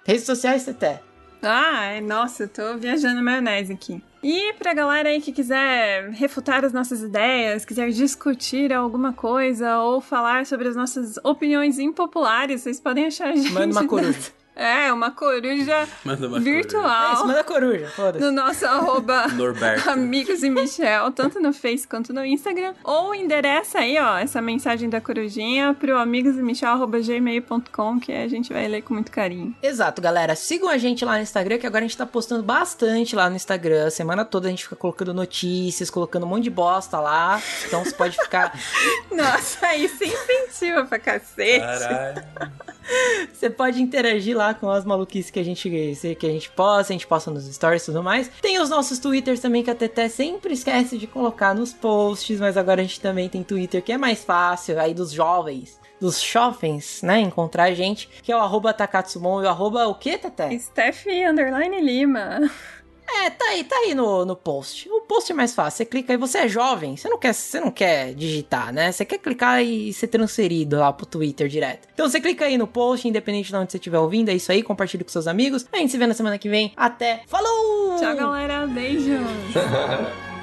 Redes 0.04 0.24
sociais, 0.24 0.64
Teté. 0.64 1.00
Ai, 1.42 2.00
nossa, 2.00 2.44
eu 2.44 2.48
tô 2.48 2.76
viajando 2.78 3.22
maionese 3.22 3.72
aqui. 3.72 4.02
E 4.22 4.54
pra 4.54 4.72
galera 4.72 5.10
aí 5.10 5.20
que 5.20 5.30
quiser 5.30 6.08
refutar 6.10 6.64
as 6.64 6.72
nossas 6.72 7.02
ideias, 7.02 7.64
quiser 7.64 7.90
discutir 7.90 8.72
alguma 8.72 9.12
coisa 9.12 9.78
ou 9.80 10.00
falar 10.00 10.46
sobre 10.46 10.66
as 10.66 10.74
nossas 10.74 11.18
opiniões 11.22 11.78
impopulares, 11.78 12.62
vocês 12.62 12.80
podem 12.80 13.06
achar 13.06 13.28
a 13.28 13.36
gente. 13.36 13.52
Manda 13.52 13.72
uma 13.72 13.86
coruja. 13.86 14.32
É, 14.56 14.92
uma 14.92 15.10
coruja 15.10 15.88
Manda 16.04 16.28
uma 16.28 16.38
virtual. 16.38 17.10
É 17.10 17.14
isso, 17.14 17.26
manda 17.26 17.42
coruja, 17.42 17.88
foda-se. 17.88 18.24
No 18.24 18.30
nosso 18.30 18.64
arroba 18.64 19.26
Norberto. 19.34 19.90
Amigos 19.90 20.44
e 20.44 20.50
Michel, 20.50 21.10
tanto 21.12 21.40
no 21.40 21.52
Face 21.52 21.88
quanto 21.88 22.12
no 22.12 22.24
Instagram. 22.24 22.74
Ou 22.84 23.12
endereça 23.14 23.80
aí, 23.80 23.98
ó, 23.98 24.16
essa 24.18 24.40
mensagem 24.40 24.88
da 24.88 25.00
corujinha 25.00 25.74
pro 25.74 25.98
amigosemichel.gmail.com 25.98 27.98
que 28.00 28.12
a 28.12 28.28
gente 28.28 28.52
vai 28.52 28.68
ler 28.68 28.82
com 28.82 28.94
muito 28.94 29.10
carinho. 29.10 29.54
Exato, 29.62 30.00
galera. 30.00 30.36
Sigam 30.36 30.68
a 30.68 30.78
gente 30.78 31.04
lá 31.04 31.16
no 31.16 31.22
Instagram, 31.22 31.58
que 31.58 31.66
agora 31.66 31.84
a 31.84 31.88
gente 31.88 31.96
tá 31.96 32.06
postando 32.06 32.42
bastante 32.42 33.16
lá 33.16 33.28
no 33.28 33.36
Instagram. 33.36 33.86
A 33.86 33.90
semana 33.90 34.24
toda 34.24 34.46
a 34.46 34.50
gente 34.50 34.62
fica 34.64 34.76
colocando 34.76 35.12
notícias, 35.12 35.90
colocando 35.90 36.26
um 36.26 36.28
monte 36.28 36.44
de 36.44 36.50
bosta 36.50 37.00
lá. 37.00 37.42
Então 37.66 37.84
você 37.84 37.92
pode 37.92 38.16
ficar. 38.16 38.56
Nossa, 39.10 39.66
aí 39.66 39.88
se 39.88 40.04
incentiva 40.04 40.84
pra 40.84 41.00
cacete. 41.00 41.60
Caralho. 41.60 42.22
Você 43.32 43.50
pode 43.50 43.82
interagir 43.82 44.36
lá 44.36 44.54
com 44.54 44.70
as 44.70 44.84
maluquices 44.84 45.30
que 45.30 45.38
a 45.38 45.42
gente, 45.42 45.68
que 46.18 46.26
a 46.26 46.30
gente 46.30 46.50
posta, 46.50 46.92
a 46.92 46.94
gente 46.94 47.06
posta 47.06 47.30
nos 47.30 47.46
stories 47.52 47.82
e 47.82 47.86
tudo 47.86 48.02
mais. 48.02 48.30
Tem 48.40 48.60
os 48.60 48.70
nossos 48.70 48.98
twitters 48.98 49.40
também, 49.40 49.62
que 49.62 49.70
a 49.70 49.74
Teté 49.74 50.08
sempre 50.08 50.54
esquece 50.54 50.98
de 50.98 51.06
colocar 51.06 51.54
nos 51.54 51.72
posts, 51.72 52.40
mas 52.40 52.56
agora 52.56 52.80
a 52.80 52.84
gente 52.84 53.00
também 53.00 53.28
tem 53.28 53.42
Twitter, 53.42 53.82
que 53.82 53.92
é 53.92 53.98
mais 53.98 54.24
fácil, 54.24 54.78
aí 54.78 54.94
dos 54.94 55.10
jovens, 55.10 55.80
dos 56.00 56.20
jovens, 56.20 57.02
né, 57.02 57.20
encontrar 57.20 57.64
a 57.64 57.74
gente, 57.74 58.08
que 58.22 58.32
é 58.32 58.36
o 58.36 58.40
arroba 58.40 58.72
Takatsumon 58.72 59.42
e 59.42 59.46
o 59.46 59.48
arroba 59.48 59.86
o 59.86 59.94
que? 59.94 60.18
Steph 60.58 61.06
Lima. 61.80 62.50
É, 63.06 63.30
tá 63.30 63.44
aí, 63.46 63.64
tá 63.64 63.76
aí 63.76 63.94
no, 63.94 64.24
no 64.24 64.36
post. 64.36 64.88
O 64.90 65.00
post 65.02 65.30
é 65.30 65.34
mais 65.34 65.54
fácil. 65.54 65.78
Você 65.78 65.84
clica 65.84 66.12
aí, 66.12 66.16
você 66.16 66.38
é 66.38 66.48
jovem, 66.48 66.96
você 66.96 67.08
não 67.08 67.18
quer, 67.18 67.32
você 67.32 67.60
não 67.60 67.70
quer 67.70 68.14
digitar, 68.14 68.72
né? 68.72 68.90
Você 68.92 69.04
quer 69.04 69.18
clicar 69.18 69.62
e 69.62 69.92
ser 69.92 70.08
transferido 70.08 70.78
lá 70.78 70.92
pro 70.92 71.06
Twitter 71.06 71.48
direto. 71.48 71.88
Então 71.92 72.08
você 72.08 72.20
clica 72.20 72.44
aí 72.44 72.58
no 72.58 72.66
post, 72.66 73.06
independente 73.06 73.48
de 73.50 73.56
onde 73.56 73.72
você 73.72 73.78
estiver 73.78 73.98
ouvindo, 73.98 74.28
é 74.30 74.34
isso 74.34 74.50
aí, 74.50 74.62
compartilha 74.62 75.04
com 75.04 75.10
seus 75.10 75.26
amigos. 75.26 75.66
A 75.72 75.76
gente 75.76 75.90
se 75.90 75.98
vê 75.98 76.06
na 76.06 76.14
semana 76.14 76.38
que 76.38 76.48
vem. 76.48 76.72
Até. 76.76 77.22
Falou! 77.26 77.96
Tchau, 77.98 78.14
galera. 78.16 78.66
Beijos. 78.66 79.20